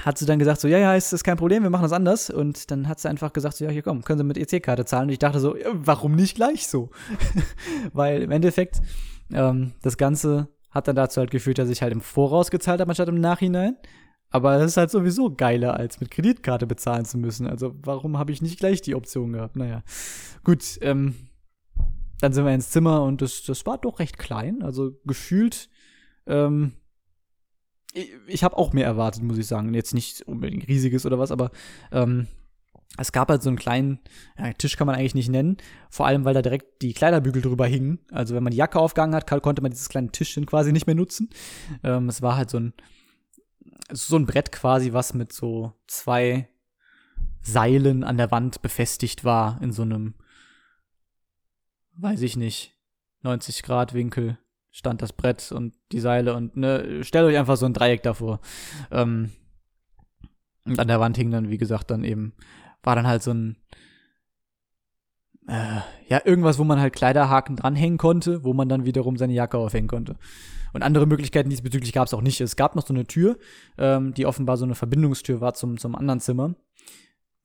hat 0.03 0.17
sie 0.17 0.25
dann 0.25 0.39
gesagt, 0.39 0.61
so, 0.61 0.67
ja, 0.67 0.77
ja, 0.77 0.95
ist, 0.95 1.11
ist 1.11 1.23
kein 1.23 1.37
Problem, 1.37 1.63
wir 1.63 1.69
machen 1.69 1.83
das 1.83 1.91
anders. 1.91 2.29
Und 2.29 2.69
dann 2.71 2.87
hat 2.87 2.99
sie 2.99 3.09
einfach 3.09 3.33
gesagt, 3.33 3.57
so, 3.57 3.65
ja, 3.65 3.71
hier 3.71 3.81
komm, 3.81 4.03
können 4.03 4.19
Sie 4.19 4.23
mit 4.23 4.37
EC-Karte 4.37 4.85
zahlen. 4.85 5.05
Und 5.05 5.13
ich 5.13 5.19
dachte 5.19 5.39
so, 5.39 5.55
ja, 5.55 5.69
warum 5.73 6.13
nicht 6.13 6.35
gleich 6.35 6.67
so? 6.67 6.91
Weil 7.93 8.21
im 8.21 8.31
Endeffekt, 8.31 8.81
ähm, 9.33 9.73
das 9.81 9.97
Ganze 9.97 10.49
hat 10.69 10.87
dann 10.87 10.95
dazu 10.95 11.19
halt 11.19 11.31
geführt, 11.31 11.57
dass 11.57 11.69
ich 11.69 11.81
halt 11.81 11.93
im 11.93 12.01
Voraus 12.01 12.51
gezahlt 12.51 12.79
habe, 12.79 12.89
anstatt 12.89 13.09
im 13.09 13.19
Nachhinein. 13.19 13.77
Aber 14.29 14.55
es 14.57 14.71
ist 14.71 14.77
halt 14.77 14.91
sowieso 14.91 15.33
geiler, 15.33 15.75
als 15.75 15.99
mit 15.99 16.11
Kreditkarte 16.11 16.67
bezahlen 16.67 17.05
zu 17.05 17.17
müssen. 17.17 17.47
Also 17.47 17.75
warum 17.83 18.17
habe 18.17 18.31
ich 18.31 18.41
nicht 18.41 18.59
gleich 18.59 18.81
die 18.81 18.95
Option 18.95 19.33
gehabt? 19.33 19.55
Naja, 19.55 19.83
gut. 20.43 20.77
Ähm, 20.81 21.15
dann 22.19 22.33
sind 22.33 22.45
wir 22.45 22.53
ins 22.53 22.71
Zimmer 22.71 23.03
und 23.03 23.21
das, 23.21 23.43
das 23.43 23.65
war 23.65 23.77
doch 23.77 23.99
recht 23.99 24.17
klein. 24.17 24.63
Also 24.63 24.91
gefühlt, 25.05 25.69
ähm, 26.25 26.73
ich, 27.93 28.11
ich 28.27 28.43
habe 28.43 28.57
auch 28.57 28.73
mehr 28.73 28.85
erwartet, 28.85 29.23
muss 29.23 29.37
ich 29.37 29.47
sagen. 29.47 29.73
Jetzt 29.73 29.93
nicht 29.93 30.27
unbedingt 30.27 30.67
riesiges 30.67 31.05
oder 31.05 31.19
was, 31.19 31.31
aber 31.31 31.51
ähm, 31.91 32.27
es 32.97 33.11
gab 33.11 33.29
halt 33.29 33.43
so 33.43 33.49
einen 33.49 33.57
kleinen 33.57 33.99
ja, 34.37 34.51
Tisch, 34.53 34.77
kann 34.77 34.87
man 34.87 34.95
eigentlich 34.95 35.15
nicht 35.15 35.29
nennen. 35.29 35.57
Vor 35.89 36.07
allem, 36.07 36.25
weil 36.25 36.33
da 36.33 36.41
direkt 36.41 36.81
die 36.81 36.93
Kleiderbügel 36.93 37.41
drüber 37.41 37.67
hingen. 37.67 37.99
Also 38.11 38.33
wenn 38.33 38.43
man 38.43 38.51
die 38.51 38.57
Jacke 38.57 38.79
aufgehangen 38.79 39.15
hat, 39.15 39.27
konnte 39.41 39.61
man 39.61 39.71
dieses 39.71 39.89
kleine 39.89 40.11
Tischchen 40.11 40.45
quasi 40.45 40.71
nicht 40.71 40.87
mehr 40.87 40.95
nutzen. 40.95 41.29
Ähm, 41.83 42.09
es 42.09 42.21
war 42.21 42.35
halt 42.35 42.49
so 42.49 42.59
ein, 42.59 42.73
so 43.91 44.17
ein 44.17 44.25
Brett 44.25 44.51
quasi, 44.51 44.93
was 44.93 45.13
mit 45.13 45.33
so 45.33 45.73
zwei 45.87 46.49
Seilen 47.41 48.03
an 48.03 48.17
der 48.17 48.31
Wand 48.31 48.61
befestigt 48.61 49.23
war 49.23 49.61
in 49.61 49.71
so 49.71 49.83
einem 49.83 50.15
weiß 51.97 52.21
ich 52.21 52.37
nicht, 52.37 52.75
90 53.23 53.63
Grad 53.63 53.93
Winkel 53.93 54.37
stand 54.71 55.01
das 55.01 55.13
Brett 55.13 55.51
und 55.51 55.73
die 55.91 55.99
Seile 55.99 56.35
und 56.35 56.55
ne, 56.55 57.03
stellt 57.03 57.25
euch 57.25 57.37
einfach 57.37 57.57
so 57.57 57.65
ein 57.65 57.73
Dreieck 57.73 58.03
davor. 58.03 58.39
Ähm, 58.91 59.31
und 60.65 60.79
an 60.79 60.87
der 60.87 60.99
Wand 60.99 61.17
hing 61.17 61.31
dann, 61.31 61.49
wie 61.49 61.57
gesagt, 61.57 61.89
dann 61.89 62.03
eben, 62.03 62.33
war 62.83 62.95
dann 62.95 63.07
halt 63.07 63.23
so 63.23 63.31
ein, 63.31 63.57
äh, 65.47 65.81
ja, 66.07 66.21
irgendwas, 66.25 66.59
wo 66.59 66.63
man 66.63 66.79
halt 66.79 66.93
Kleiderhaken 66.93 67.55
dranhängen 67.55 67.97
konnte, 67.97 68.43
wo 68.43 68.53
man 68.53 68.69
dann 68.69 68.85
wiederum 68.85 69.17
seine 69.17 69.33
Jacke 69.33 69.57
aufhängen 69.57 69.87
konnte. 69.87 70.17
Und 70.73 70.83
andere 70.83 71.05
Möglichkeiten 71.05 71.49
diesbezüglich 71.49 71.93
gab 71.93 72.07
es 72.07 72.13
auch 72.13 72.21
nicht. 72.21 72.41
Es 72.41 72.55
gab 72.55 72.75
noch 72.75 72.85
so 72.85 72.93
eine 72.93 73.05
Tür, 73.05 73.37
ähm, 73.77 74.13
die 74.13 74.25
offenbar 74.25 74.57
so 74.57 74.65
eine 74.65 74.75
Verbindungstür 74.75 75.41
war 75.41 75.53
zum, 75.53 75.77
zum 75.77 75.95
anderen 75.95 76.19
Zimmer 76.19 76.55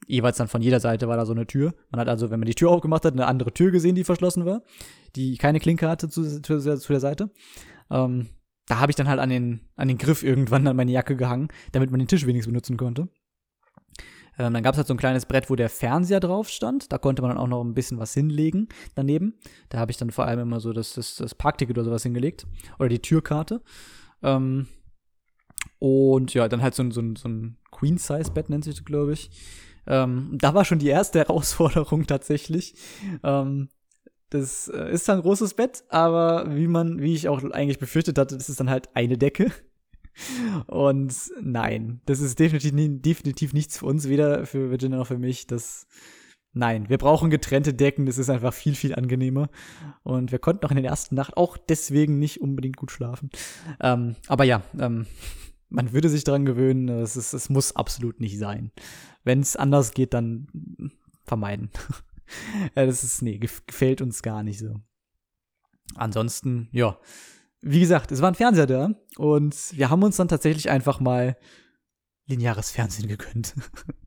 jeweils 0.06 0.36
dann 0.36 0.48
von 0.48 0.62
jeder 0.62 0.80
Seite 0.80 1.08
war 1.08 1.16
da 1.16 1.26
so 1.26 1.32
eine 1.32 1.46
Tür. 1.46 1.74
Man 1.90 2.00
hat 2.00 2.08
also, 2.08 2.30
wenn 2.30 2.40
man 2.40 2.46
die 2.46 2.54
Tür 2.54 2.70
aufgemacht 2.70 3.04
hat, 3.04 3.12
eine 3.14 3.26
andere 3.26 3.52
Tür 3.52 3.70
gesehen, 3.70 3.94
die 3.94 4.04
verschlossen 4.04 4.44
war, 4.44 4.62
die 5.16 5.36
keine 5.36 5.60
Klinke 5.60 5.88
hatte 5.88 6.08
zu, 6.08 6.42
zu, 6.42 6.58
zu 6.58 6.92
der 6.92 7.00
Seite. 7.00 7.30
Ähm, 7.90 8.28
da 8.66 8.78
habe 8.78 8.90
ich 8.90 8.96
dann 8.96 9.08
halt 9.08 9.20
an 9.20 9.28
den, 9.28 9.60
an 9.76 9.88
den 9.88 9.98
Griff 9.98 10.22
irgendwann 10.22 10.66
an 10.66 10.76
meine 10.76 10.92
Jacke 10.92 11.16
gehangen, 11.16 11.48
damit 11.72 11.90
man 11.90 11.98
den 11.98 12.08
Tisch 12.08 12.26
wenigstens 12.26 12.50
benutzen 12.50 12.76
konnte. 12.76 13.08
Ähm, 14.38 14.54
dann 14.54 14.62
gab 14.62 14.74
es 14.74 14.78
halt 14.78 14.86
so 14.86 14.94
ein 14.94 14.98
kleines 14.98 15.26
Brett, 15.26 15.50
wo 15.50 15.56
der 15.56 15.68
Fernseher 15.68 16.20
drauf 16.20 16.48
stand. 16.48 16.92
Da 16.92 16.98
konnte 16.98 17.22
man 17.22 17.30
dann 17.30 17.38
auch 17.38 17.48
noch 17.48 17.62
ein 17.62 17.74
bisschen 17.74 17.98
was 17.98 18.14
hinlegen 18.14 18.68
daneben. 18.94 19.34
Da 19.68 19.78
habe 19.78 19.90
ich 19.90 19.96
dann 19.96 20.10
vor 20.10 20.26
allem 20.26 20.40
immer 20.40 20.60
so 20.60 20.72
das, 20.72 20.94
das, 20.94 21.16
das 21.16 21.34
Parkticket 21.34 21.76
oder 21.76 21.84
sowas 21.84 22.02
hingelegt. 22.02 22.46
Oder 22.78 22.88
die 22.88 23.00
Türkarte. 23.00 23.62
Ähm, 24.22 24.68
und 25.78 26.34
ja, 26.34 26.48
dann 26.48 26.62
halt 26.62 26.74
so 26.74 26.82
ein, 26.82 26.90
so 26.90 27.00
ein, 27.00 27.16
so 27.16 27.28
ein 27.28 27.56
Queen-Size-Bett 27.70 28.48
nennt 28.48 28.64
sich 28.64 28.76
das, 28.76 28.84
glaube 28.84 29.12
ich. 29.12 29.30
Ähm, 29.86 30.38
da 30.40 30.54
war 30.54 30.64
schon 30.64 30.78
die 30.78 30.88
erste 30.88 31.18
Herausforderung 31.26 32.06
tatsächlich. 32.06 32.74
Ähm, 33.22 33.68
das 34.30 34.68
äh, 34.68 34.90
ist 34.90 35.10
ein 35.10 35.20
großes 35.20 35.54
Bett, 35.54 35.84
aber 35.88 36.56
wie 36.56 36.66
man, 36.66 37.00
wie 37.00 37.14
ich 37.14 37.28
auch 37.28 37.42
eigentlich 37.50 37.78
befürchtet 37.78 38.18
hatte, 38.18 38.36
das 38.36 38.48
ist 38.48 38.60
dann 38.60 38.70
halt 38.70 38.88
eine 38.94 39.18
Decke. 39.18 39.52
Und 40.66 41.14
nein, 41.40 42.00
das 42.06 42.20
ist 42.20 42.38
definitiv, 42.38 42.72
definitiv 43.02 43.52
nichts 43.52 43.78
für 43.78 43.86
uns, 43.86 44.08
weder 44.08 44.46
für 44.46 44.70
Virginia 44.70 44.98
noch 44.98 45.06
für 45.06 45.18
mich. 45.18 45.46
Das, 45.46 45.86
nein, 46.52 46.88
wir 46.88 46.98
brauchen 46.98 47.30
getrennte 47.30 47.74
Decken, 47.74 48.06
das 48.06 48.18
ist 48.18 48.30
einfach 48.30 48.52
viel, 48.52 48.74
viel 48.74 48.94
angenehmer. 48.94 49.48
Und 50.02 50.32
wir 50.32 50.38
konnten 50.38 50.66
auch 50.66 50.70
in 50.70 50.76
der 50.76 50.86
ersten 50.86 51.14
Nacht 51.14 51.36
auch 51.36 51.56
deswegen 51.56 52.18
nicht 52.18 52.40
unbedingt 52.40 52.76
gut 52.76 52.90
schlafen. 52.90 53.30
Ähm, 53.80 54.16
aber 54.28 54.44
ja, 54.44 54.62
ähm, 54.78 55.06
man 55.68 55.92
würde 55.92 56.08
sich 56.08 56.24
daran 56.24 56.44
gewöhnen, 56.44 56.88
es, 56.88 57.16
ist, 57.16 57.32
es 57.32 57.48
muss 57.48 57.74
absolut 57.74 58.20
nicht 58.20 58.38
sein. 58.38 58.72
Wenn 59.24 59.40
es 59.40 59.56
anders 59.56 59.92
geht, 59.92 60.14
dann 60.14 60.92
vermeiden. 61.24 61.70
ja, 62.76 62.86
das 62.86 63.04
ist, 63.04 63.22
nee, 63.22 63.38
gefällt 63.38 64.02
uns 64.02 64.22
gar 64.22 64.42
nicht 64.42 64.58
so. 64.58 64.80
Ansonsten, 65.94 66.68
ja. 66.72 66.98
Wie 67.62 67.80
gesagt, 67.80 68.12
es 68.12 68.20
war 68.20 68.30
ein 68.30 68.34
Fernseher 68.34 68.66
da 68.66 68.90
und 69.16 69.56
wir 69.76 69.88
haben 69.88 70.02
uns 70.02 70.16
dann 70.16 70.28
tatsächlich 70.28 70.68
einfach 70.68 71.00
mal 71.00 71.36
lineares 72.26 72.70
Fernsehen 72.70 73.08
gegönnt. 73.08 73.54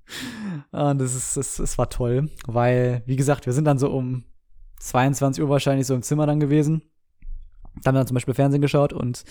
und 0.72 1.00
das 1.00 1.16
ist, 1.16 1.38
das, 1.38 1.56
das 1.56 1.78
war 1.78 1.90
toll, 1.90 2.30
weil, 2.46 3.04
wie 3.06 3.16
gesagt, 3.16 3.46
wir 3.46 3.54
sind 3.54 3.66
dann 3.66 3.80
so 3.80 3.90
um 3.92 4.26
22 4.80 5.42
Uhr 5.42 5.50
wahrscheinlich 5.50 5.88
so 5.88 5.96
im 5.96 6.02
Zimmer 6.02 6.28
dann 6.28 6.40
gewesen. 6.40 6.84
Dann 7.82 7.92
haben 7.92 7.96
wir 7.96 8.00
dann 8.00 8.08
zum 8.08 8.16
Beispiel 8.16 8.34
Fernsehen 8.34 8.62
geschaut 8.62 8.94
und 8.94 9.24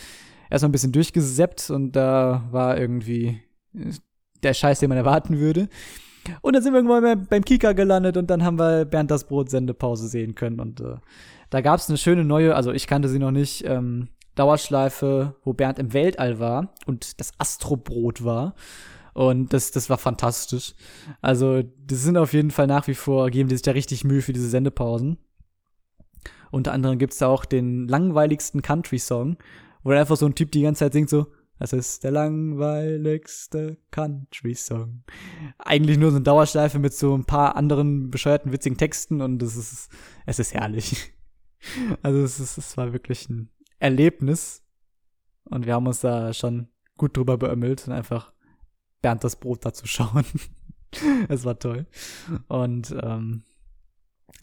erstmal 0.51 0.69
ein 0.69 0.73
bisschen 0.73 0.93
durchgeseppt 0.93 1.71
und 1.71 1.93
da 1.93 2.49
war 2.51 2.79
irgendwie 2.79 3.41
der 4.43 4.55
Scheiß, 4.55 4.81
den 4.81 4.89
man 4.89 4.99
erwarten 4.99 5.39
würde. 5.39 5.69
Und 6.41 6.55
dann 6.55 6.63
sind 6.63 6.73
wir 6.73 6.79
irgendwann 6.79 7.27
beim 7.27 7.45
Kika 7.45 7.73
gelandet 7.73 8.17
und 8.17 8.29
dann 8.31 8.45
haben 8.45 8.59
wir 8.59 8.85
Bernd 8.85 9.11
das 9.11 9.25
Brot 9.27 9.51
Sendepause 9.51 10.09
sehen 10.09 10.35
können. 10.35 10.61
Und 10.61 10.81
äh, 10.81 10.97
da 11.51 11.61
gab 11.61 11.79
es 11.79 11.89
eine 11.89 11.99
schöne 11.99 12.25
neue, 12.25 12.55
also 12.55 12.73
ich 12.73 12.87
kannte 12.87 13.09
sie 13.09 13.19
noch 13.19 13.31
nicht, 13.31 13.65
ähm, 13.67 14.09
Dauerschleife, 14.35 15.37
wo 15.45 15.53
Bernd 15.53 15.79
im 15.79 15.93
Weltall 15.93 16.39
war 16.39 16.75
und 16.87 17.21
das 17.21 17.33
Astrobrot 17.39 18.25
war. 18.25 18.55
Und 19.13 19.53
das, 19.53 19.71
das 19.71 19.89
war 19.89 19.99
fantastisch. 19.99 20.75
Also, 21.21 21.63
das 21.63 22.03
sind 22.03 22.17
auf 22.17 22.33
jeden 22.33 22.51
Fall 22.51 22.67
nach 22.67 22.89
wie 22.89 22.95
vor, 22.95 23.31
geben 23.31 23.49
die 23.49 23.55
sich 23.55 23.63
da 23.63 23.71
richtig 23.71 24.03
Mühe 24.03 24.23
für 24.23 24.33
diese 24.33 24.49
Sendepausen. 24.49 25.19
Unter 26.51 26.73
anderem 26.73 26.99
gibt's 26.99 27.19
da 27.19 27.29
auch 27.29 27.45
den 27.45 27.87
langweiligsten 27.87 28.61
Country-Song, 28.61 29.37
wo 29.83 29.91
dann 29.91 30.01
einfach 30.01 30.17
so 30.17 30.27
ein 30.27 30.35
Typ 30.35 30.51
die 30.51 30.63
ganze 30.63 30.81
Zeit 30.81 30.93
singt 30.93 31.11
so, 31.11 31.27
das 31.59 31.73
ist 31.73 32.03
der 32.03 32.11
langweiligste 32.11 33.79
Country-Song. 33.91 35.05
Eigentlich 35.59 35.99
nur 35.99 36.11
so 36.11 36.17
eine 36.17 36.25
Dauerschleife 36.25 36.79
mit 36.79 36.95
so 36.95 37.17
ein 37.17 37.25
paar 37.25 37.57
anderen 37.57 38.11
bescheuerten, 38.11 38.53
witzigen 38.53 38.77
Texten 38.77 39.21
und 39.21 39.43
es 39.43 39.57
ist, 39.57 39.89
es 40.27 40.39
ist 40.39 40.55
herrlich. 40.55 41.13
Also 42.03 42.19
es, 42.19 42.41
ist, 42.41 42.59
es 42.59 42.77
war 42.77 42.93
wirklich 42.93 43.31
ein 43.31 43.49
Erlebnis 43.79 44.63
und 45.45 45.67
wir 45.67 45.75
haben 45.75 45.87
uns 45.87 46.01
da 46.01 46.33
schon 46.33 46.69
gut 46.97 47.17
drüber 47.17 47.37
beömmelt 47.37 47.87
und 47.87 47.93
einfach 47.93 48.33
Bernd 49.03 49.25
das 49.25 49.37
Brot 49.37 49.65
dazu 49.65 49.87
schauen. 49.89 50.25
es 51.29 51.45
war 51.45 51.59
toll. 51.59 51.87
Und 52.49 52.95
ähm, 53.03 53.45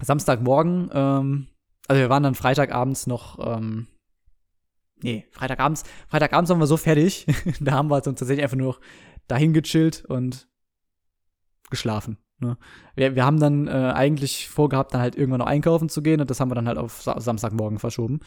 Samstagmorgen, 0.02 0.90
ähm, 0.94 1.48
also 1.88 2.02
wir 2.02 2.10
waren 2.10 2.24
dann 2.24 2.36
Freitagabends 2.36 3.08
noch 3.08 3.40
ähm, 3.40 3.88
nee, 5.03 5.28
Freitagabends, 5.32 5.84
Freitagabends 6.08 6.49
waren 6.49 6.60
wir 6.60 6.68
so 6.68 6.78
fertig, 6.78 7.26
da 7.60 7.74
haben 7.74 7.90
wir 7.90 7.95
uns 7.95 8.06
tatsächlich 8.06 8.44
einfach 8.44 8.58
nur 8.58 8.80
dahin 9.28 9.53
gechillt 9.53 10.06
und 10.06 10.48
geschlafen. 11.70 12.18
Ne? 12.40 12.58
Wir, 12.95 13.16
wir 13.16 13.26
haben 13.26 13.40
dann 13.40 13.68
äh, 13.68 13.72
eigentlich 13.94 14.49
vorgehabt, 14.49 14.94
dann 14.94 15.02
halt 15.02 15.16
irgendwann 15.16 15.40
noch 15.40 15.48
einkaufen 15.48 15.90
zu 15.90 16.02
gehen 16.02 16.22
und 16.22 16.30
das 16.30 16.40
haben 16.40 16.49
wir 16.49 16.56
dann 16.56 16.68
halt 16.68 16.78
auf 16.78 17.02
Sa 17.02 17.20
Samstagmorgen 17.20 17.80
verschoben. 17.80 18.20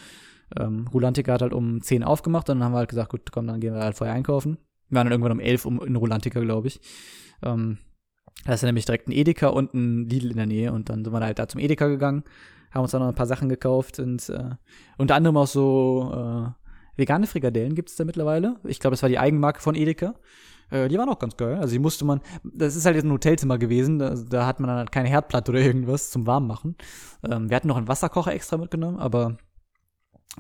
Ähm, 0.58 0.86
Rulantica 0.92 1.32
hat 1.32 1.42
halt 1.42 1.52
um 1.52 1.80
10 1.80 2.02
aufgemacht 2.04 2.48
und 2.48 2.58
dann 2.58 2.64
haben 2.64 2.72
wir 2.72 2.78
halt 2.78 2.90
gesagt, 2.90 3.10
gut, 3.10 3.32
komm, 3.32 3.46
dann 3.46 3.60
gehen 3.60 3.74
wir 3.74 3.82
halt 3.82 3.96
vorher 3.96 4.14
einkaufen. 4.14 4.58
Wir 4.88 4.96
waren 4.96 5.06
dann 5.06 5.12
irgendwann 5.12 5.32
um 5.32 5.40
11 5.40 5.64
um, 5.66 5.80
in 5.82 5.96
Rulantica, 5.96 6.40
glaube 6.40 6.68
ich. 6.68 6.80
Ähm, 7.42 7.78
da 8.44 8.52
ist 8.52 8.62
ja 8.62 8.66
nämlich 8.66 8.84
direkt 8.84 9.08
ein 9.08 9.12
Edeka 9.12 9.48
und 9.48 9.74
ein 9.74 10.08
Lidl 10.08 10.30
in 10.30 10.36
der 10.36 10.46
Nähe 10.46 10.72
und 10.72 10.88
dann 10.88 11.04
sind 11.04 11.12
wir 11.12 11.20
halt 11.20 11.38
da 11.38 11.48
zum 11.48 11.60
Edeka 11.60 11.86
gegangen, 11.86 12.24
haben 12.72 12.82
uns 12.82 12.90
dann 12.90 13.00
noch 13.00 13.08
ein 13.08 13.14
paar 13.14 13.26
Sachen 13.26 13.48
gekauft 13.48 13.98
und 13.98 14.28
äh, 14.28 14.50
unter 14.98 15.14
anderem 15.14 15.36
auch 15.36 15.46
so 15.46 16.12
äh, 16.12 16.64
Vegane 16.96 17.26
Frikadellen 17.26 17.74
gibt 17.74 17.90
es 17.90 17.96
da 17.96 18.04
mittlerweile. 18.04 18.56
Ich 18.64 18.78
glaube, 18.78 18.92
das 18.92 19.02
war 19.02 19.08
die 19.08 19.18
Eigenmarke 19.18 19.60
von 19.60 19.74
Edeka. 19.74 20.14
Äh, 20.70 20.88
die 20.88 20.98
waren 20.98 21.08
auch 21.08 21.18
ganz 21.18 21.36
geil. 21.36 21.56
Also 21.56 21.72
die 21.72 21.78
musste 21.78 22.04
man, 22.04 22.20
das 22.42 22.76
ist 22.76 22.86
halt 22.86 22.96
jetzt 22.96 23.04
ein 23.04 23.12
Hotelzimmer 23.12 23.58
gewesen, 23.58 23.98
da, 23.98 24.14
da 24.14 24.46
hat 24.46 24.60
man 24.60 24.68
dann 24.68 24.78
halt 24.78 24.92
keine 24.92 25.08
Herdplatte 25.08 25.50
oder 25.52 25.60
irgendwas 25.60 26.10
zum 26.10 26.26
Warmmachen. 26.26 26.76
Ähm, 27.28 27.48
wir 27.48 27.56
hatten 27.56 27.68
noch 27.68 27.76
einen 27.76 27.88
Wasserkocher 27.88 28.32
extra 28.32 28.56
mitgenommen, 28.56 28.98
aber 28.98 29.38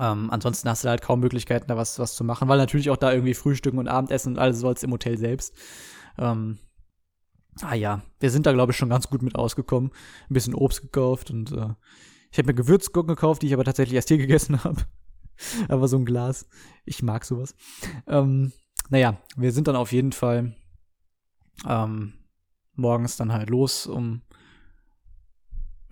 ähm, 0.00 0.30
ansonsten 0.30 0.68
hast 0.68 0.84
du 0.84 0.88
halt 0.88 1.02
kaum 1.02 1.20
Möglichkeiten, 1.20 1.68
da 1.68 1.76
was, 1.76 1.98
was 1.98 2.14
zu 2.14 2.24
machen, 2.24 2.48
weil 2.48 2.58
natürlich 2.58 2.90
auch 2.90 2.96
da 2.96 3.12
irgendwie 3.12 3.34
Frühstücken 3.34 3.78
und 3.78 3.88
Abendessen 3.88 4.34
und 4.34 4.38
alles 4.38 4.58
sollst 4.58 4.84
im 4.84 4.92
Hotel 4.92 5.18
selbst. 5.18 5.54
Ähm, 6.18 6.58
ah 7.62 7.74
ja, 7.74 8.02
wir 8.20 8.30
sind 8.30 8.46
da, 8.46 8.52
glaube 8.52 8.72
ich, 8.72 8.78
schon 8.78 8.88
ganz 8.88 9.08
gut 9.08 9.22
mit 9.22 9.36
ausgekommen. 9.36 9.90
Ein 10.28 10.34
bisschen 10.34 10.54
Obst 10.54 10.82
gekauft 10.82 11.30
und 11.30 11.52
äh, 11.52 11.68
ich 12.30 12.38
habe 12.38 12.48
mir 12.48 12.54
Gewürzgurken 12.54 13.14
gekauft, 13.14 13.42
die 13.42 13.46
ich 13.46 13.54
aber 13.54 13.64
tatsächlich 13.64 13.94
erst 13.94 14.08
hier 14.08 14.18
gegessen 14.18 14.64
habe. 14.64 14.82
Aber 15.68 15.88
so 15.88 15.96
ein 15.96 16.04
Glas. 16.04 16.48
Ich 16.84 17.02
mag 17.02 17.24
sowas. 17.24 17.54
Ähm, 18.06 18.52
naja, 18.88 19.18
wir 19.36 19.52
sind 19.52 19.68
dann 19.68 19.76
auf 19.76 19.92
jeden 19.92 20.12
Fall 20.12 20.54
ähm, 21.66 22.14
morgens 22.74 23.16
dann 23.16 23.32
halt 23.32 23.50
los 23.50 23.86
um 23.86 24.22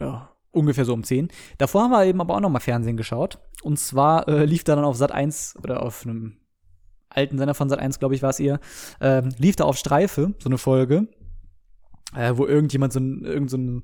ja, 0.00 0.31
ungefähr 0.52 0.84
so 0.84 0.94
um 0.94 1.02
10. 1.02 1.28
Davor 1.58 1.82
haben 1.82 1.90
wir 1.90 2.04
eben 2.04 2.20
aber 2.20 2.36
auch 2.36 2.40
noch 2.40 2.50
mal 2.50 2.60
Fernsehen 2.60 2.96
geschaut. 2.96 3.38
Und 3.62 3.78
zwar 3.78 4.28
äh, 4.28 4.44
lief 4.44 4.64
da 4.64 4.76
dann 4.76 4.84
auf 4.84 4.96
Sat 4.96 5.12
1 5.12 5.56
oder 5.62 5.82
auf 5.82 6.04
einem 6.04 6.36
alten 7.08 7.38
Sender 7.38 7.54
von 7.54 7.68
Sat 7.68 7.78
1, 7.78 7.98
glaube 7.98 8.14
ich, 8.14 8.22
war 8.22 8.30
es 8.30 8.40
eher, 8.40 8.60
äh, 9.00 9.22
lief 9.38 9.56
da 9.56 9.64
auf 9.64 9.76
Streife 9.76 10.34
so 10.38 10.48
eine 10.48 10.58
Folge, 10.58 11.08
äh, 12.14 12.32
wo 12.36 12.46
irgendjemand 12.46 12.92
so 12.92 13.00
ein, 13.00 13.24
irgend 13.24 13.50
so 13.50 13.56
ein 13.56 13.82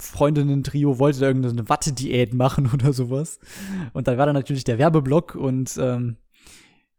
Freundinnen-Trio 0.00 0.98
wollte 0.98 1.20
da 1.20 1.26
irgendeine 1.26 1.68
Watte-Diät 1.68 2.34
machen 2.34 2.70
oder 2.74 2.92
sowas. 2.92 3.38
Und 3.92 4.08
dann 4.08 4.18
war 4.18 4.26
da 4.26 4.32
natürlich 4.32 4.64
der 4.64 4.78
Werbeblock 4.78 5.34
und 5.34 5.76
ähm, 5.80 6.16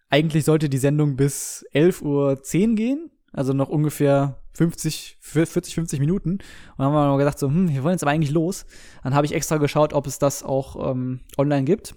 eigentlich 0.10 0.46
sollte 0.46 0.70
die 0.70 0.78
Sendung 0.78 1.16
bis 1.16 1.66
11.10 1.74 2.04
Uhr 2.04 2.76
gehen, 2.76 3.12
also 3.32 3.54
noch 3.54 3.70
ungefähr 3.70 4.42
50, 4.60 5.18
40, 5.22 5.74
50 5.74 6.00
Minuten. 6.02 6.32
Und 6.32 6.44
dann 6.78 6.88
haben 6.88 6.94
wir 6.94 7.08
mal 7.08 7.18
gedacht, 7.18 7.40
so, 7.40 7.48
hm, 7.48 7.70
wir 7.70 7.82
wollen 7.82 7.94
jetzt 7.94 8.04
aber 8.04 8.12
eigentlich 8.12 8.32
los. 8.32 8.66
Dann 9.04 9.16
habe 9.16 9.26
ich 9.26 9.34
extra 9.34 9.56
geschaut, 9.56 9.94
ob 9.94 10.06
es 10.06 10.20
das 10.20 10.44
auch 10.44 10.92
ähm, 10.92 11.22
online 11.38 11.64
gibt. 11.64 11.96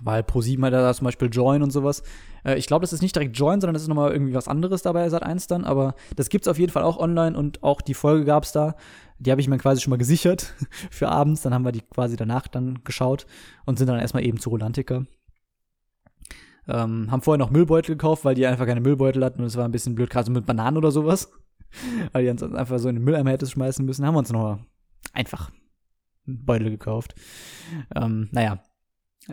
Weil 0.00 0.22
Pro7 0.22 0.64
hat 0.64 0.72
da 0.72 0.94
zum 0.94 1.06
Beispiel 1.06 1.28
Join 1.32 1.64
und 1.64 1.72
sowas. 1.72 2.04
Äh, 2.44 2.58
ich 2.58 2.68
glaube, 2.68 2.82
das 2.84 2.92
ist 2.92 3.02
nicht 3.02 3.16
direkt 3.16 3.36
Join, 3.36 3.60
sondern 3.60 3.74
das 3.74 3.82
ist 3.82 3.88
nochmal 3.88 4.12
irgendwie 4.12 4.34
was 4.34 4.46
anderes 4.46 4.82
dabei 4.82 5.08
seit 5.08 5.24
1 5.24 5.48
dann. 5.48 5.64
Aber 5.64 5.96
das 6.14 6.28
gibt's 6.28 6.46
auf 6.46 6.60
jeden 6.60 6.70
Fall 6.70 6.84
auch 6.84 6.96
online 6.96 7.36
und 7.36 7.64
auch 7.64 7.80
die 7.80 7.94
Folge 7.94 8.24
gab's 8.24 8.52
da. 8.52 8.76
Die 9.18 9.32
habe 9.32 9.40
ich 9.40 9.48
mir 9.48 9.58
quasi 9.58 9.80
schon 9.80 9.90
mal 9.90 9.96
gesichert 9.96 10.54
für 10.92 11.08
abends. 11.08 11.42
Dann 11.42 11.52
haben 11.52 11.64
wir 11.64 11.72
die 11.72 11.80
quasi 11.80 12.14
danach 12.14 12.46
dann 12.46 12.84
geschaut 12.84 13.26
und 13.66 13.78
sind 13.78 13.88
dann 13.88 13.98
erstmal 13.98 14.24
eben 14.24 14.38
zu 14.38 14.50
Rolantica. 14.50 15.06
Ähm, 16.68 17.10
haben 17.10 17.22
vorher 17.22 17.38
noch 17.38 17.50
Müllbeutel 17.50 17.96
gekauft, 17.96 18.24
weil 18.24 18.36
die 18.36 18.46
einfach 18.46 18.66
keine 18.66 18.80
Müllbeutel 18.80 19.24
hatten 19.24 19.40
und 19.40 19.46
es 19.46 19.56
war 19.56 19.64
ein 19.64 19.72
bisschen 19.72 19.96
blöd, 19.96 20.10
gerade 20.10 20.26
so 20.26 20.32
mit 20.32 20.46
Bananen 20.46 20.76
oder 20.76 20.92
sowas. 20.92 21.32
weil 22.12 22.24
die 22.24 22.30
uns 22.30 22.42
einfach 22.42 22.78
so 22.78 22.88
in 22.88 22.96
den 22.96 23.04
Mülleimer 23.04 23.30
hätte 23.30 23.46
schmeißen 23.46 23.84
müssen. 23.84 24.06
Haben 24.06 24.14
wir 24.14 24.20
uns 24.20 24.32
noch 24.32 24.58
einfach 25.12 25.50
einen 26.26 26.44
Beutel 26.44 26.70
gekauft. 26.70 27.14
Ähm, 27.94 28.28
naja, 28.32 28.62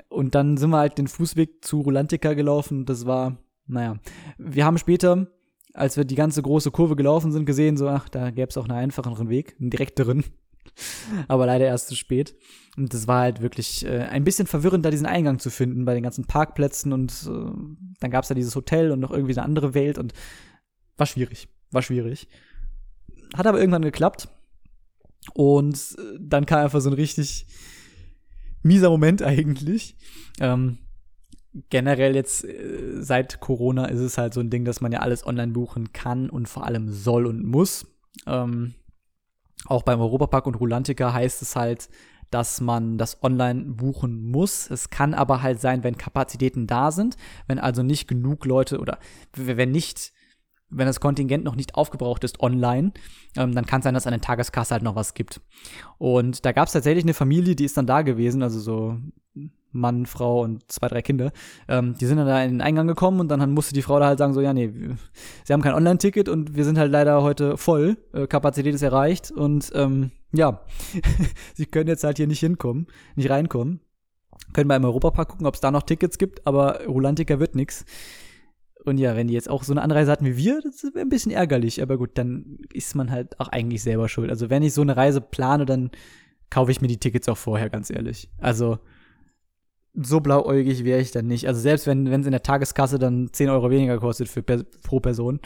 und 0.09 0.35
dann 0.35 0.57
sind 0.57 0.69
wir 0.71 0.77
halt 0.77 0.97
den 0.97 1.07
Fußweg 1.07 1.63
zu 1.63 1.81
Rulantica 1.81 2.33
gelaufen. 2.33 2.85
Das 2.85 3.05
war, 3.05 3.37
naja, 3.67 3.97
wir 4.37 4.65
haben 4.65 4.77
später, 4.77 5.27
als 5.73 5.97
wir 5.97 6.05
die 6.05 6.15
ganze 6.15 6.41
große 6.41 6.71
Kurve 6.71 6.95
gelaufen 6.95 7.31
sind, 7.31 7.45
gesehen, 7.45 7.77
so, 7.77 7.87
ach, 7.87 8.09
da 8.09 8.31
gäbe 8.31 8.49
es 8.49 8.57
auch 8.57 8.67
einen 8.67 8.77
einfacheren 8.77 9.29
Weg, 9.29 9.55
einen 9.59 9.69
direkteren. 9.69 10.23
Aber 11.27 11.45
leider 11.45 11.65
erst 11.65 11.87
zu 11.87 11.95
spät. 11.95 12.35
Und 12.75 12.93
das 12.93 13.07
war 13.07 13.21
halt 13.21 13.41
wirklich 13.41 13.85
äh, 13.85 13.99
ein 13.99 14.23
bisschen 14.23 14.47
verwirrend, 14.47 14.83
da 14.83 14.89
diesen 14.89 15.05
Eingang 15.05 15.39
zu 15.39 15.49
finden 15.49 15.85
bei 15.85 15.93
den 15.93 16.03
ganzen 16.03 16.25
Parkplätzen. 16.25 16.91
Und 16.91 17.11
äh, 17.29 17.51
dann 17.99 18.11
gab 18.11 18.23
es 18.23 18.29
da 18.29 18.35
dieses 18.35 18.55
Hotel 18.55 18.91
und 18.91 18.99
noch 18.99 19.11
irgendwie 19.11 19.33
eine 19.33 19.43
andere 19.43 19.73
Welt. 19.73 19.97
Und 19.97 20.13
war 20.97 21.05
schwierig. 21.05 21.47
War 21.71 21.81
schwierig. 21.81 22.27
Hat 23.35 23.47
aber 23.47 23.59
irgendwann 23.59 23.81
geklappt. 23.81 24.29
Und 25.33 25.75
äh, 25.97 26.17
dann 26.19 26.45
kam 26.45 26.59
einfach 26.59 26.81
so 26.81 26.89
ein 26.89 26.93
richtig 26.93 27.47
mieser 28.61 28.89
Moment 28.89 29.21
eigentlich. 29.23 29.95
Ähm, 30.39 30.79
generell 31.69 32.15
jetzt 32.15 32.43
äh, 32.43 33.01
seit 33.01 33.39
Corona 33.39 33.85
ist 33.85 33.99
es 33.99 34.17
halt 34.17 34.33
so 34.33 34.39
ein 34.39 34.49
Ding, 34.49 34.65
dass 34.65 34.81
man 34.81 34.91
ja 34.91 34.99
alles 34.99 35.25
online 35.25 35.51
buchen 35.51 35.93
kann 35.93 36.29
und 36.29 36.47
vor 36.47 36.65
allem 36.65 36.91
soll 36.91 37.25
und 37.25 37.43
muss. 37.43 37.87
Ähm, 38.27 38.73
auch 39.65 39.83
beim 39.83 39.99
Europapark 39.99 40.45
und 40.47 40.55
Rulantica 40.55 41.13
heißt 41.13 41.41
es 41.41 41.55
halt, 41.55 41.89
dass 42.29 42.59
man 42.59 42.97
das 42.97 43.23
online 43.23 43.61
buchen 43.61 44.29
muss. 44.31 44.69
Es 44.69 44.89
kann 44.89 45.13
aber 45.13 45.41
halt 45.41 45.61
sein, 45.61 45.83
wenn 45.83 45.97
Kapazitäten 45.97 46.67
da 46.67 46.91
sind, 46.91 47.17
wenn 47.47 47.59
also 47.59 47.83
nicht 47.83 48.07
genug 48.07 48.45
Leute 48.45 48.79
oder 48.79 48.99
wenn 49.33 49.71
nicht 49.71 50.11
wenn 50.69 50.87
das 50.87 50.99
Kontingent 50.99 51.43
noch 51.43 51.55
nicht 51.55 51.75
aufgebraucht 51.75 52.23
ist 52.23 52.39
online, 52.39 52.91
ähm, 53.37 53.53
dann 53.53 53.65
kann 53.65 53.79
es 53.79 53.83
sein, 53.83 53.93
dass 53.93 54.07
an 54.07 54.13
der 54.13 54.21
Tageskasse 54.21 54.73
halt 54.73 54.83
noch 54.83 54.95
was 54.95 55.13
gibt. 55.13 55.41
Und 55.97 56.45
da 56.45 56.51
gab 56.51 56.67
es 56.67 56.73
tatsächlich 56.73 57.05
eine 57.05 57.13
Familie, 57.13 57.55
die 57.55 57.65
ist 57.65 57.77
dann 57.77 57.87
da 57.87 58.01
gewesen, 58.01 58.43
also 58.43 58.59
so 58.59 58.97
Mann, 59.75 60.05
Frau 60.05 60.41
und 60.41 60.71
zwei, 60.71 60.87
drei 60.87 61.01
Kinder. 61.01 61.31
Ähm, 61.67 61.95
die 61.99 62.05
sind 62.05 62.17
dann 62.17 62.27
da 62.27 62.41
in 62.43 62.51
den 62.51 62.61
Eingang 62.61 62.87
gekommen 62.87 63.19
und 63.19 63.27
dann 63.27 63.51
musste 63.51 63.73
die 63.73 63.81
Frau 63.81 63.99
da 63.99 64.07
halt 64.07 64.17
sagen, 64.17 64.33
so, 64.33 64.41
ja, 64.41 64.53
nee, 64.53 64.71
sie 65.43 65.53
haben 65.53 65.61
kein 65.61 65.73
Online-Ticket 65.73 66.29
und 66.29 66.55
wir 66.55 66.63
sind 66.63 66.77
halt 66.77 66.91
leider 66.91 67.21
heute 67.21 67.57
voll, 67.57 67.97
äh, 68.13 68.25
Kapazität 68.25 68.73
ist 68.73 68.81
erreicht 68.81 69.31
und 69.31 69.71
ähm, 69.75 70.11
ja, 70.33 70.61
sie 71.53 71.65
können 71.65 71.89
jetzt 71.89 72.03
halt 72.03 72.17
hier 72.17 72.27
nicht 72.27 72.39
hinkommen, 72.39 72.87
nicht 73.15 73.29
reinkommen. 73.29 73.81
Können 74.53 74.69
wir 74.69 74.75
im 74.75 74.85
Europapark 74.85 75.29
gucken, 75.29 75.47
ob 75.47 75.55
es 75.55 75.61
da 75.61 75.71
noch 75.71 75.83
Tickets 75.83 76.17
gibt, 76.17 76.45
aber 76.47 76.85
Rulantica 76.85 77.39
wird 77.39 77.55
nix. 77.55 77.85
Und 78.85 78.99
ja, 78.99 79.15
wenn 79.15 79.27
die 79.27 79.33
jetzt 79.33 79.49
auch 79.49 79.63
so 79.63 79.73
eine 79.73 79.81
Anreise 79.81 80.11
hatten 80.11 80.25
wie 80.25 80.37
wir, 80.37 80.61
das 80.61 80.83
wäre 80.83 80.99
ein 80.99 81.09
bisschen 81.09 81.31
ärgerlich. 81.31 81.81
Aber 81.81 81.97
gut, 81.97 82.11
dann 82.15 82.59
ist 82.71 82.95
man 82.95 83.09
halt 83.09 83.39
auch 83.39 83.47
eigentlich 83.47 83.81
selber 83.81 84.07
schuld. 84.09 84.29
Also 84.29 84.49
wenn 84.49 84.63
ich 84.63 84.73
so 84.73 84.81
eine 84.81 84.95
Reise 84.95 85.21
plane, 85.21 85.65
dann 85.65 85.89
kaufe 86.51 86.71
ich 86.71 86.81
mir 86.81 86.87
die 86.87 86.99
Tickets 86.99 87.27
auch 87.27 87.37
vorher, 87.37 87.69
ganz 87.69 87.89
ehrlich. 87.89 88.29
Also 88.37 88.77
so 89.93 90.19
blauäugig 90.19 90.83
wäre 90.83 90.99
ich 91.01 91.11
dann 91.11 91.25
nicht. 91.25 91.47
Also 91.47 91.59
selbst 91.59 91.87
wenn 91.87 92.05
es 92.07 92.25
in 92.25 92.31
der 92.31 92.43
Tageskasse 92.43 92.99
dann 92.99 93.29
10 93.31 93.49
Euro 93.49 93.69
weniger 93.71 93.97
kostet 93.97 94.27
für 94.27 94.43
per, 94.43 94.63
pro 94.83 94.99
Person. 94.99 95.39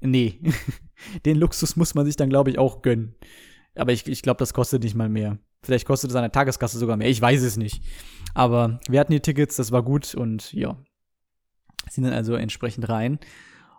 Nee, 0.00 0.40
den 1.26 1.36
Luxus 1.36 1.76
muss 1.76 1.94
man 1.94 2.06
sich 2.06 2.16
dann, 2.16 2.30
glaube 2.30 2.50
ich, 2.50 2.58
auch 2.58 2.80
gönnen. 2.80 3.14
Aber 3.74 3.92
ich, 3.92 4.06
ich 4.08 4.22
glaube, 4.22 4.38
das 4.38 4.54
kostet 4.54 4.82
nicht 4.82 4.94
mal 4.94 5.08
mehr. 5.08 5.38
Vielleicht 5.62 5.86
kostet 5.86 6.10
es 6.10 6.16
an 6.16 6.22
der 6.22 6.32
Tageskasse 6.32 6.78
sogar 6.78 6.96
mehr. 6.96 7.08
Ich 7.08 7.20
weiß 7.20 7.42
es 7.42 7.56
nicht. 7.56 7.82
Aber 8.34 8.80
wir 8.88 8.98
hatten 8.98 9.12
die 9.12 9.20
Tickets, 9.20 9.56
das 9.56 9.72
war 9.72 9.82
gut 9.82 10.14
und 10.14 10.52
ja, 10.52 10.76
sind 11.90 12.04
dann 12.04 12.12
also 12.12 12.34
entsprechend 12.34 12.88
rein. 12.88 13.18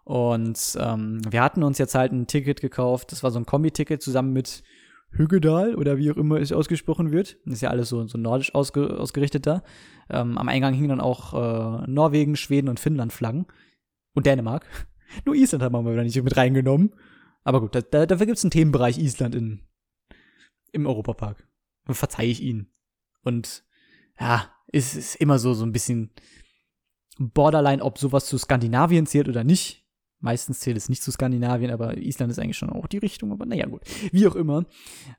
Und 0.04 0.78
ähm, 0.80 1.22
wir 1.30 1.42
hatten 1.42 1.64
uns 1.64 1.78
jetzt 1.78 1.96
halt 1.96 2.12
ein 2.12 2.28
Ticket 2.28 2.62
gekauft. 2.62 3.12
Das 3.12 3.24
war 3.24 3.32
so 3.32 3.40
ein 3.40 3.46
Kombi-Ticket 3.46 4.02
zusammen 4.02 4.34
mit 4.34 4.64
Hügedal 5.12 5.76
oder 5.76 5.98
wie 5.98 6.12
auch 6.12 6.18
immer 6.18 6.40
es 6.40 6.52
ausgesprochen 6.52 7.12
wird. 7.12 7.38
Das 7.46 7.56
ist 7.56 7.62
ja 7.62 7.70
alles 7.70 7.90
so, 7.90 8.06
so 8.08 8.18
nordisch 8.18 8.54
ausge, 8.56 9.00
ausgerichtet 9.00 9.46
da. 9.46 9.64
Ähm, 10.10 10.38
am 10.38 10.50
Eingang 10.50 10.74
hingen 10.74 10.90
dann 10.90 11.02
auch 11.02 11.34
äh, 11.34 11.88
Norwegen, 11.88 12.36
Schweden 12.36 12.68
und 12.68 12.80
Finnland 12.80 13.14
Flaggen. 13.14 13.46
Und 14.14 14.26
Dänemark. 14.26 14.66
Nur 15.26 15.36
Island 15.36 15.64
haben 15.64 15.74
wir 15.74 15.92
wieder 15.92 16.04
nicht 16.04 16.22
mit 16.22 16.36
reingenommen. 16.36 16.94
Aber 17.44 17.62
gut, 17.62 17.76
da, 17.76 17.82
da, 17.82 18.06
dafür 18.06 18.26
gibt 18.26 18.38
es 18.38 18.44
einen 18.44 18.52
Themenbereich 18.52 18.98
Island 18.98 19.36
in, 19.36 19.62
im 20.72 20.86
Europapark. 20.86 21.48
Verzeih 21.86 22.26
ich 22.26 22.42
ihnen. 22.42 22.72
Und 23.24 23.64
ja, 24.20 24.50
ist, 24.68 24.96
ist 24.96 25.16
immer 25.16 25.40
so, 25.40 25.54
so 25.54 25.66
ein 25.66 25.72
bisschen 25.72 26.12
Borderline, 27.20 27.84
ob 27.84 27.98
sowas 27.98 28.26
zu 28.26 28.38
Skandinavien 28.38 29.06
zählt 29.06 29.28
oder 29.28 29.44
nicht. 29.44 29.84
Meistens 30.20 30.62
zählt 30.62 30.78
es 30.78 30.88
nicht 30.88 31.04
zu 31.04 31.12
Skandinavien, 31.12 31.70
aber 31.70 31.98
Island 31.98 32.32
ist 32.32 32.40
eigentlich 32.40 32.58
schon 32.58 32.70
auch 32.70 32.88
die 32.88 32.98
Richtung. 32.98 33.34
Aber 33.34 33.46
naja, 33.46 33.66
gut. 33.66 33.82
Wie 34.14 34.26
auch 34.26 34.36
immer. 34.36 34.66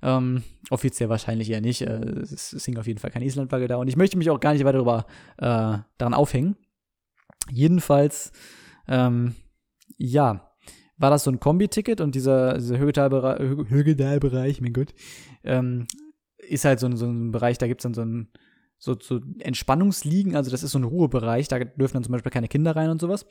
Ähm, 0.00 0.42
offiziell 0.70 1.10
wahrscheinlich 1.10 1.50
eher 1.50 1.60
nicht. 1.60 1.82
Äh, 1.82 2.20
es, 2.22 2.54
es 2.54 2.64
hing 2.64 2.78
auf 2.78 2.86
jeden 2.86 2.98
Fall 2.98 3.10
keine 3.10 3.26
Islandflagge 3.26 3.68
da. 3.68 3.76
Und 3.76 3.88
ich 3.88 3.96
möchte 3.96 4.16
mich 4.16 4.30
auch 4.30 4.40
gar 4.40 4.54
nicht 4.54 4.64
weiter 4.64 4.78
darüber, 4.78 5.04
äh, 5.36 5.78
daran 5.98 6.14
aufhängen. 6.14 6.56
Jedenfalls, 7.50 8.32
ähm, 8.88 9.34
ja, 9.98 10.54
war 10.96 11.10
das 11.10 11.24
so 11.24 11.30
ein 11.30 11.40
Kombi-Ticket 11.40 12.00
und 12.00 12.14
dieser, 12.14 12.54
dieser 12.54 12.78
Högedalbereich, 12.78 14.60
mein 14.62 14.72
Gott, 14.72 14.94
ähm, 15.42 15.86
ist 16.38 16.64
halt 16.64 16.80
so, 16.80 16.94
so 16.96 17.06
ein 17.06 17.30
Bereich, 17.30 17.58
da 17.58 17.66
gibt 17.66 17.80
es 17.80 17.82
dann 17.82 17.94
so 17.94 18.02
ein 18.02 18.28
so, 18.84 18.96
so 19.00 19.20
Entspannungsliegen, 19.38 20.36
also 20.36 20.50
das 20.50 20.62
ist 20.62 20.72
so 20.72 20.78
ein 20.78 20.84
Ruhebereich, 20.84 21.48
da 21.48 21.58
dürfen 21.58 21.94
dann 21.94 22.04
zum 22.04 22.12
Beispiel 22.12 22.30
keine 22.30 22.48
Kinder 22.48 22.76
rein 22.76 22.90
und 22.90 23.00
sowas. 23.00 23.26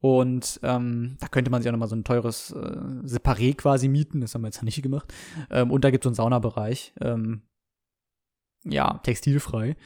Und 0.00 0.60
ähm, 0.62 1.16
da 1.20 1.26
könnte 1.26 1.50
man 1.50 1.60
sich 1.60 1.68
auch 1.68 1.72
nochmal 1.72 1.88
so 1.88 1.96
ein 1.96 2.04
teures 2.04 2.52
äh, 2.52 2.56
Separé 3.04 3.54
quasi 3.54 3.88
mieten, 3.88 4.20
das 4.20 4.34
haben 4.34 4.42
wir 4.42 4.48
jetzt 4.48 4.62
nicht 4.62 4.80
gemacht. 4.80 5.12
Ähm, 5.50 5.70
und 5.70 5.84
da 5.84 5.90
gibt 5.90 6.04
es 6.04 6.06
so 6.06 6.10
einen 6.10 6.14
Saunabereich. 6.14 6.94
Ähm, 7.00 7.42
ja, 8.64 8.98
textilfrei. 9.02 9.76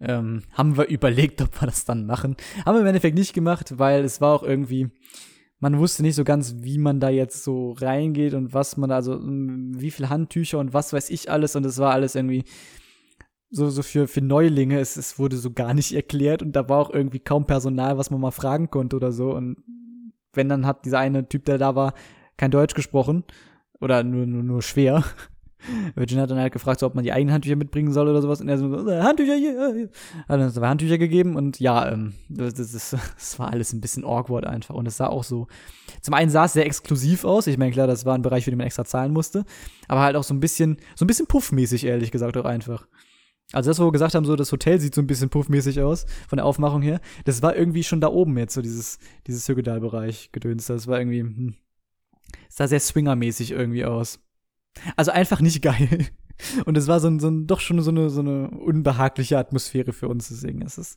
Ähm, 0.00 0.42
haben 0.52 0.76
wir 0.76 0.86
überlegt, 0.86 1.42
ob 1.42 1.60
wir 1.60 1.66
das 1.66 1.84
dann 1.84 2.06
machen. 2.06 2.36
Haben 2.64 2.76
wir 2.76 2.80
im 2.80 2.86
Endeffekt 2.86 3.18
nicht 3.18 3.34
gemacht, 3.34 3.78
weil 3.78 4.04
es 4.04 4.20
war 4.20 4.34
auch 4.34 4.42
irgendwie, 4.42 4.88
man 5.58 5.78
wusste 5.78 6.02
nicht 6.02 6.14
so 6.14 6.24
ganz, 6.24 6.54
wie 6.58 6.78
man 6.78 7.00
da 7.00 7.08
jetzt 7.08 7.44
so 7.44 7.72
reingeht 7.72 8.34
und 8.34 8.54
was 8.54 8.76
man 8.76 8.90
da, 8.90 8.96
also 8.96 9.20
wie 9.20 9.90
viel 9.90 10.08
Handtücher 10.08 10.60
und 10.60 10.72
was 10.72 10.92
weiß 10.92 11.10
ich 11.10 11.30
alles. 11.30 11.56
Und 11.56 11.66
es 11.66 11.78
war 11.78 11.92
alles 11.92 12.14
irgendwie 12.14 12.44
so, 13.50 13.70
so 13.70 13.82
für, 13.82 14.08
für 14.08 14.20
Neulinge, 14.20 14.78
es, 14.78 14.96
es 14.96 15.18
wurde 15.18 15.36
so 15.36 15.52
gar 15.52 15.74
nicht 15.74 15.92
erklärt 15.92 16.42
und 16.42 16.52
da 16.52 16.68
war 16.68 16.78
auch 16.78 16.90
irgendwie 16.90 17.20
kaum 17.20 17.46
Personal, 17.46 17.98
was 17.98 18.10
man 18.10 18.20
mal 18.20 18.30
fragen 18.30 18.70
konnte 18.70 18.96
oder 18.96 19.12
so. 19.12 19.32
Und 19.32 19.58
wenn, 20.32 20.48
dann 20.48 20.66
hat 20.66 20.84
dieser 20.84 20.98
eine 20.98 21.28
Typ, 21.28 21.44
der 21.44 21.58
da 21.58 21.74
war, 21.74 21.94
kein 22.36 22.50
Deutsch 22.50 22.74
gesprochen 22.74 23.24
oder 23.80 24.02
nur, 24.02 24.26
nur, 24.26 24.42
nur 24.42 24.62
schwer. 24.62 25.04
Virgin 25.94 26.20
hat 26.20 26.30
dann 26.30 26.38
halt 26.38 26.52
gefragt, 26.52 26.80
so, 26.80 26.86
ob 26.86 26.94
man 26.94 27.02
die 27.02 27.12
eigenen 27.12 27.32
Handtücher 27.32 27.56
mitbringen 27.56 27.92
soll 27.92 28.08
oder 28.08 28.22
sowas. 28.22 28.40
Und 28.40 28.48
er 28.48 28.58
so, 28.58 28.88
äh, 28.88 29.00
Handtücher 29.00 29.34
hier. 29.34 29.88
Hat 30.28 30.40
dann 30.40 30.52
zwei 30.52 30.68
Handtücher 30.68 30.98
gegeben 30.98 31.34
und 31.34 31.58
ja, 31.58 31.90
ähm, 31.90 32.14
das, 32.28 32.54
das, 32.54 32.72
das 32.72 33.38
war 33.38 33.50
alles 33.50 33.72
ein 33.72 33.80
bisschen 33.80 34.04
awkward 34.04 34.46
einfach. 34.46 34.74
Und 34.74 34.86
es 34.86 34.98
sah 34.98 35.06
auch 35.06 35.24
so, 35.24 35.48
zum 36.02 36.14
einen 36.14 36.30
sah 36.30 36.44
es 36.44 36.52
sehr 36.52 36.66
exklusiv 36.66 37.24
aus. 37.24 37.46
Ich 37.46 37.58
meine, 37.58 37.72
klar, 37.72 37.86
das 37.86 38.04
war 38.04 38.14
ein 38.14 38.22
Bereich, 38.22 38.44
für 38.44 38.50
den 38.50 38.58
man 38.58 38.66
extra 38.66 38.84
zahlen 38.84 39.12
musste. 39.12 39.44
Aber 39.88 40.02
halt 40.02 40.16
auch 40.16 40.24
so 40.24 40.34
ein 40.34 40.40
bisschen, 40.40 40.76
so 40.94 41.04
ein 41.04 41.08
bisschen 41.08 41.26
puffmäßig, 41.26 41.84
ehrlich 41.84 42.10
gesagt, 42.10 42.36
auch 42.36 42.44
einfach. 42.44 42.86
Also 43.52 43.70
das, 43.70 43.78
wo 43.78 43.84
wir 43.84 43.92
gesagt 43.92 44.14
haben, 44.14 44.24
so 44.24 44.34
das 44.34 44.50
Hotel 44.50 44.80
sieht 44.80 44.94
so 44.94 45.00
ein 45.00 45.06
bisschen 45.06 45.30
puffmäßig 45.30 45.80
aus, 45.80 46.04
von 46.28 46.36
der 46.36 46.46
Aufmachung 46.46 46.82
her. 46.82 47.00
Das 47.24 47.42
war 47.42 47.54
irgendwie 47.54 47.84
schon 47.84 48.00
da 48.00 48.08
oben 48.08 48.36
jetzt, 48.38 48.54
so 48.54 48.62
dieses, 48.62 48.98
dieses 49.26 49.48
Hügedal-Bereich 49.48 50.32
gedöns. 50.32 50.66
Das 50.66 50.88
war 50.88 50.98
irgendwie, 50.98 51.20
hm, 51.20 51.54
sah 52.48 52.66
sehr 52.66 52.80
swingermäßig 52.80 53.52
irgendwie 53.52 53.84
aus. 53.84 54.18
Also 54.96 55.12
einfach 55.12 55.40
nicht 55.40 55.62
geil. 55.62 56.06
Und 56.66 56.76
es 56.76 56.86
war 56.86 57.00
so 57.00 57.08
ein, 57.08 57.20
so 57.20 57.30
doch 57.30 57.60
schon 57.60 57.80
so 57.80 57.90
eine, 57.90 58.10
so 58.10 58.20
eine 58.20 58.50
unbehagliche 58.50 59.38
Atmosphäre 59.38 59.92
für 59.92 60.08
uns. 60.08 60.28
Deswegen 60.28 60.60
ist 60.62 60.76
es, 60.76 60.96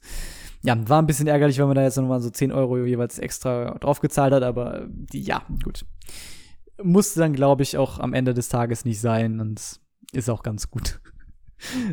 ja, 0.64 0.76
war 0.90 1.02
ein 1.02 1.08
bisschen 1.08 1.28
ärgerlich, 1.28 1.60
weil 1.60 1.68
man 1.68 1.76
da 1.76 1.84
jetzt 1.84 1.98
nochmal 1.98 2.20
so 2.20 2.30
10 2.32 2.52
Euro 2.52 2.84
jeweils 2.84 3.20
extra 3.20 3.78
draufgezahlt 3.78 4.34
hat, 4.34 4.44
aber 4.44 4.88
die, 4.90 5.22
ja, 5.22 5.44
gut. 5.64 5.86
Musste 6.82 7.20
dann, 7.20 7.34
glaube 7.34 7.62
ich, 7.62 7.78
auch 7.78 8.00
am 8.00 8.14
Ende 8.14 8.34
des 8.34 8.50
Tages 8.50 8.86
nicht 8.86 9.00
sein 9.00 9.40
und 9.40 9.80
ist 10.12 10.30
auch 10.30 10.44
ganz 10.44 10.72
gut 10.72 11.00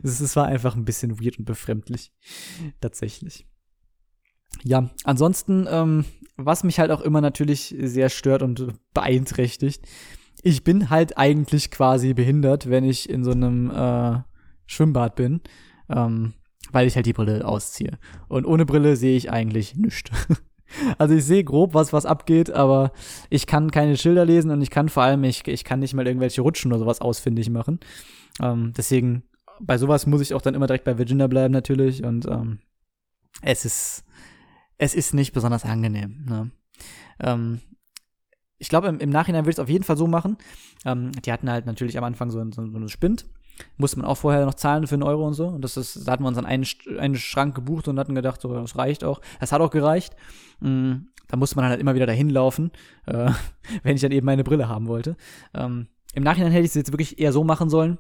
es, 0.03 0.37
war 0.37 0.47
einfach 0.47 0.77
ein 0.77 0.85
bisschen 0.85 1.21
weird 1.21 1.39
und 1.39 1.45
befremdlich. 1.45 2.13
Tatsächlich. 2.81 3.47
ja, 4.63 4.91
ansonsten, 5.05 5.67
ähm, 5.69 6.05
was 6.37 6.65
mich 6.65 6.79
halt 6.79 6.91
auch 6.91 7.01
immer 7.01 7.21
natürlich 7.21 7.75
sehr 7.79 8.09
stört 8.09 8.43
und 8.43 8.75
beeinträchtigt, 8.95 9.87
ich 10.43 10.65
bin 10.65 10.91
halt 10.91 11.19
eigentlich 11.19 11.71
quasi 11.71 12.15
behindert, 12.15 12.71
wenn 12.71 12.85
ich 12.85 13.09
in 13.09 13.25
so 13.25 13.33
einem 13.33 13.71
äh, 13.71 14.21
Schwimmbad 14.67 15.17
bin, 15.17 15.41
ähm, 15.89 16.35
weil 16.73 16.87
ich 16.87 16.97
halt 16.97 17.07
die 17.07 17.13
Brille 17.13 17.47
ausziehe. 17.47 17.99
Und 18.29 18.47
ohne 18.47 18.67
Brille 18.67 18.97
sehe 18.97 19.17
ich 19.17 19.31
eigentlich 19.31 19.77
nichts. 19.77 20.11
Also 20.99 21.15
ich 21.15 21.25
sehe 21.25 21.45
grob, 21.45 21.75
was 21.75 21.93
was 21.93 22.07
abgeht, 22.07 22.51
aber 22.51 22.91
ich 23.31 23.47
kann 23.47 23.71
keine 23.71 23.97
Schilder 23.97 24.25
lesen 24.25 24.51
und 24.51 24.61
ich 24.63 24.71
kann 24.71 24.89
vor 24.89 25.05
allem, 25.05 25.23
ich, 25.23 25.47
ich 25.47 25.63
kann 25.63 25.79
nicht 25.79 25.95
mal 25.95 26.07
irgendwelche 26.07 26.43
Rutschen 26.43 26.73
oder 26.73 26.81
sowas 26.81 27.01
ausfindig 27.01 27.51
machen. 27.51 27.79
Ähm, 28.43 28.73
deswegen, 28.77 29.23
bei 29.61 29.79
sowas 29.79 30.07
muss 30.07 30.21
ich 30.21 30.35
auch 30.35 30.43
dann 30.43 30.55
immer 30.55 30.67
direkt 30.67 30.85
bei 30.85 30.99
Virginia 30.99 31.27
bleiben 31.27 31.53
natürlich 31.53 32.05
und 32.05 32.27
ähm, 32.27 32.59
es 33.43 33.65
ist, 33.65 34.05
es 34.79 34.95
ist 34.95 35.15
nicht 35.15 35.33
besonders 35.33 35.65
angenehm. 35.65 36.25
Ne? 36.29 36.51
Ähm, 37.21 37.61
ich 38.59 38.69
glaube, 38.69 38.89
im, 38.89 38.99
im, 38.99 39.11
Nachhinein 39.11 39.45
würde 39.45 39.51
ich 39.51 39.57
es 39.57 39.61
auf 39.61 39.69
jeden 39.69 39.85
Fall 39.85 39.97
so 39.97 40.07
machen. 40.07 40.39
Ähm, 40.85 41.13
die 41.13 41.33
hatten 41.33 41.51
halt 41.51 41.67
natürlich 41.67 41.99
am 41.99 42.05
Anfang 42.05 42.31
so, 42.31 42.43
so, 42.51 42.67
so 42.67 42.77
eine 42.77 42.89
Spind 42.89 43.27
musste 43.77 43.99
man 43.99 44.07
auch 44.07 44.17
vorher 44.17 44.45
noch 44.45 44.55
zahlen 44.55 44.87
für 44.87 44.95
einen 44.95 45.03
Euro 45.03 45.27
und 45.27 45.35
so. 45.35 45.49
Und 45.49 45.63
das 45.63 45.77
ist, 45.77 46.07
da 46.07 46.13
hatten 46.13 46.23
wir 46.23 46.29
uns 46.29 46.37
dann 46.37 46.47
einen, 46.47 46.67
einen 46.99 47.17
Schrank 47.17 47.55
gebucht 47.55 47.89
und 47.89 47.99
hatten 47.99 48.15
gedacht, 48.15 48.41
so, 48.41 48.53
das 48.53 48.77
reicht 48.77 49.05
auch. 49.05 49.21
Das 49.41 49.53
hat 49.53 49.61
auch 49.61 49.71
gereicht. 49.71 50.15
Mhm. 50.61 51.09
Da 51.29 51.37
musste 51.37 51.57
man 51.57 51.65
halt 51.67 51.81
immer 51.81 51.95
wieder 51.95 52.07
dahin 52.07 52.31
laufen, 52.31 52.71
äh, 53.07 53.31
wenn 53.83 53.97
ich 53.97 54.03
dann 54.03 54.13
eben 54.13 54.27
meine 54.27 54.45
Brille 54.45 54.69
haben 54.69 54.87
wollte. 54.87 55.17
Ähm, 55.55 55.89
Im 56.15 56.23
Nachhinein 56.23 56.53
hätte 56.53 56.65
ich 56.65 56.71
es 56.71 56.75
jetzt 56.75 56.93
wirklich 56.93 57.19
eher 57.19 57.33
so 57.33 57.45
machen 57.45 57.69
sollen, 57.69 57.99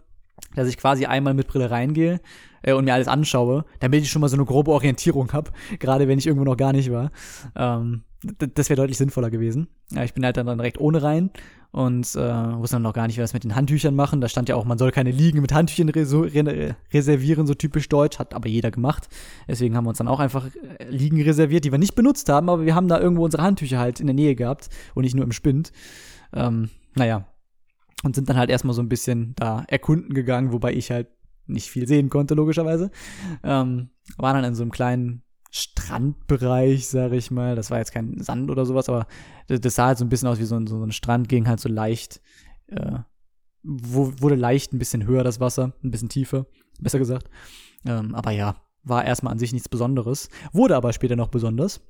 dass 0.54 0.68
ich 0.68 0.76
quasi 0.76 1.06
einmal 1.06 1.34
mit 1.34 1.48
Brille 1.48 1.70
reingehe 1.70 2.20
äh, 2.62 2.72
und 2.72 2.84
mir 2.84 2.94
alles 2.94 3.08
anschaue, 3.08 3.64
damit 3.80 4.02
ich 4.02 4.10
schon 4.10 4.20
mal 4.20 4.28
so 4.28 4.36
eine 4.36 4.44
grobe 4.44 4.72
Orientierung 4.72 5.32
habe, 5.32 5.52
gerade 5.78 6.08
wenn 6.08 6.18
ich 6.18 6.26
irgendwo 6.26 6.44
noch 6.44 6.56
gar 6.56 6.72
nicht 6.72 6.90
war. 6.90 7.10
Ähm, 7.54 8.02
das 8.54 8.68
wäre 8.70 8.76
deutlich 8.76 8.98
sinnvoller 8.98 9.30
gewesen. 9.30 9.68
Ja, 9.90 10.02
ich 10.02 10.14
bin 10.14 10.24
halt 10.24 10.36
dann 10.36 10.46
direkt 10.46 10.80
ohne 10.80 11.02
rein 11.02 11.30
und 11.70 12.06
äh, 12.16 12.58
wusste 12.58 12.76
dann 12.76 12.82
noch 12.82 12.94
gar 12.94 13.06
nicht, 13.06 13.18
was 13.18 13.34
mit 13.34 13.44
den 13.44 13.54
Handtüchern 13.54 13.94
machen. 13.94 14.20
Da 14.20 14.28
stand 14.28 14.48
ja 14.48 14.56
auch, 14.56 14.64
man 14.64 14.78
soll 14.78 14.90
keine 14.90 15.10
Liegen 15.10 15.42
mit 15.42 15.52
Handtüchern 15.52 15.90
reservieren, 15.90 17.46
so 17.46 17.54
typisch 17.54 17.88
deutsch, 17.88 18.18
hat 18.18 18.34
aber 18.34 18.48
jeder 18.48 18.70
gemacht. 18.70 19.08
Deswegen 19.46 19.76
haben 19.76 19.84
wir 19.84 19.90
uns 19.90 19.98
dann 19.98 20.08
auch 20.08 20.18
einfach 20.18 20.46
äh, 20.78 20.88
Liegen 20.88 21.22
reserviert, 21.22 21.64
die 21.64 21.72
wir 21.72 21.78
nicht 21.78 21.94
benutzt 21.94 22.28
haben, 22.28 22.48
aber 22.48 22.64
wir 22.64 22.74
haben 22.74 22.88
da 22.88 22.98
irgendwo 22.98 23.24
unsere 23.24 23.42
Handtücher 23.42 23.78
halt 23.78 24.00
in 24.00 24.06
der 24.06 24.14
Nähe 24.14 24.34
gehabt 24.34 24.70
und 24.94 25.04
nicht 25.04 25.14
nur 25.14 25.24
im 25.24 25.32
Spind. 25.32 25.70
Ähm, 26.32 26.70
naja. 26.94 27.26
Und 28.06 28.14
sind 28.14 28.28
dann 28.28 28.36
halt 28.36 28.50
erstmal 28.50 28.74
so 28.74 28.82
ein 28.82 28.88
bisschen 28.88 29.34
da 29.34 29.64
erkunden 29.66 30.14
gegangen, 30.14 30.52
wobei 30.52 30.72
ich 30.72 30.92
halt 30.92 31.08
nicht 31.46 31.70
viel 31.70 31.88
sehen 31.88 32.08
konnte, 32.08 32.34
logischerweise. 32.34 32.92
Ähm, 33.42 33.90
war 34.16 34.32
dann 34.32 34.44
in 34.44 34.54
so 34.54 34.62
einem 34.62 34.70
kleinen 34.70 35.22
Strandbereich, 35.50 36.86
sag 36.86 37.12
ich 37.12 37.32
mal. 37.32 37.56
Das 37.56 37.70
war 37.70 37.78
jetzt 37.78 37.92
kein 37.92 38.20
Sand 38.20 38.50
oder 38.50 38.64
sowas, 38.64 38.88
aber 38.88 39.06
das, 39.48 39.74
sah 39.74 39.86
halt 39.86 39.98
so 39.98 40.04
ein 40.04 40.08
bisschen 40.08 40.28
aus 40.28 40.38
wie 40.38 40.44
so 40.44 40.54
ein, 40.54 40.68
so 40.68 40.80
ein 40.82 40.92
Strand, 40.92 41.28
ging 41.28 41.48
halt 41.48 41.58
so 41.58 41.68
leicht, 41.68 42.20
äh, 42.68 42.98
wurde 43.64 44.36
leicht 44.36 44.72
ein 44.72 44.78
bisschen 44.78 45.04
höher 45.04 45.24
das 45.24 45.40
Wasser, 45.40 45.72
ein 45.82 45.90
bisschen 45.90 46.08
tiefer, 46.08 46.46
besser 46.78 47.00
gesagt. 47.00 47.28
Ähm, 47.84 48.14
aber 48.14 48.30
ja, 48.30 48.56
war 48.84 49.04
erstmal 49.04 49.32
an 49.32 49.40
sich 49.40 49.52
nichts 49.52 49.68
Besonderes, 49.68 50.28
wurde 50.52 50.76
aber 50.76 50.92
später 50.92 51.16
noch 51.16 51.28
besonders. 51.28 51.80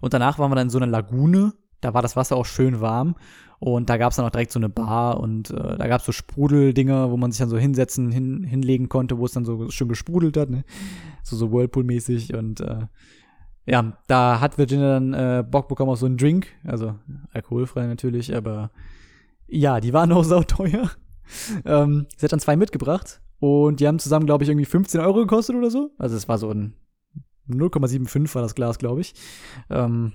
Und 0.00 0.14
danach 0.14 0.38
waren 0.38 0.50
wir 0.50 0.56
dann 0.56 0.68
in 0.68 0.70
so 0.70 0.78
einer 0.78 0.86
Lagune, 0.86 1.52
da 1.80 1.94
war 1.94 2.02
das 2.02 2.16
Wasser 2.16 2.36
auch 2.36 2.46
schön 2.46 2.80
warm 2.80 3.16
und 3.60 3.90
da 3.90 3.96
gab 3.96 4.10
es 4.10 4.16
dann 4.16 4.26
auch 4.26 4.30
direkt 4.30 4.52
so 4.52 4.58
eine 4.58 4.68
Bar 4.68 5.20
und 5.20 5.50
äh, 5.50 5.76
da 5.76 5.88
gab 5.88 6.00
es 6.00 6.06
so 6.06 6.12
Sprudeldinger, 6.12 7.10
wo 7.10 7.16
man 7.16 7.32
sich 7.32 7.40
dann 7.40 7.48
so 7.48 7.58
hinsetzen, 7.58 8.10
hin, 8.10 8.44
hinlegen 8.44 8.88
konnte, 8.88 9.18
wo 9.18 9.24
es 9.24 9.32
dann 9.32 9.44
so 9.44 9.68
schön 9.70 9.88
gesprudelt 9.88 10.36
hat, 10.36 10.50
ne? 10.50 10.64
So, 11.22 11.36
so 11.36 11.50
Whirlpool-mäßig 11.50 12.34
und 12.34 12.60
äh, 12.60 12.86
ja, 13.66 13.98
da 14.06 14.40
hat 14.40 14.58
Virginia 14.58 14.94
dann 14.94 15.12
äh, 15.12 15.44
Bock 15.48 15.68
bekommen 15.68 15.90
auf 15.90 15.98
so 15.98 16.06
einen 16.06 16.16
Drink, 16.16 16.46
also 16.64 16.94
alkoholfrei 17.32 17.86
natürlich, 17.86 18.34
aber 18.34 18.70
ja, 19.48 19.80
die 19.80 19.92
waren 19.92 20.12
auch 20.12 20.24
sauteuer. 20.24 20.90
ähm, 21.64 22.06
sie 22.16 22.24
hat 22.24 22.32
dann 22.32 22.40
zwei 22.40 22.56
mitgebracht 22.56 23.20
und 23.40 23.80
die 23.80 23.88
haben 23.88 23.98
zusammen, 23.98 24.26
glaube 24.26 24.44
ich, 24.44 24.50
irgendwie 24.50 24.64
15 24.64 25.00
Euro 25.00 25.20
gekostet 25.20 25.56
oder 25.56 25.70
so. 25.70 25.90
Also 25.98 26.16
es 26.16 26.28
war 26.28 26.38
so 26.38 26.50
ein 26.50 26.74
0,75 27.48 28.34
war 28.34 28.42
das 28.42 28.54
Glas, 28.54 28.78
glaube 28.78 29.00
ich. 29.00 29.14
Ähm, 29.70 30.12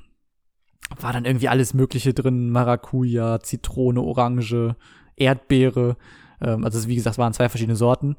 war 0.98 1.14
dann 1.14 1.26
irgendwie 1.26 1.50
alles 1.50 1.74
Mögliche 1.74 2.14
drin: 2.14 2.50
Maracuja, 2.50 3.40
Zitrone, 3.40 4.02
Orange, 4.02 4.76
Erdbeere. 5.16 5.98
Ähm, 6.42 6.64
also, 6.64 6.88
wie 6.88 6.96
gesagt, 6.96 7.16
es 7.16 7.18
waren 7.18 7.34
zwei 7.34 7.50
verschiedene 7.50 7.76
Sorten. 7.76 8.16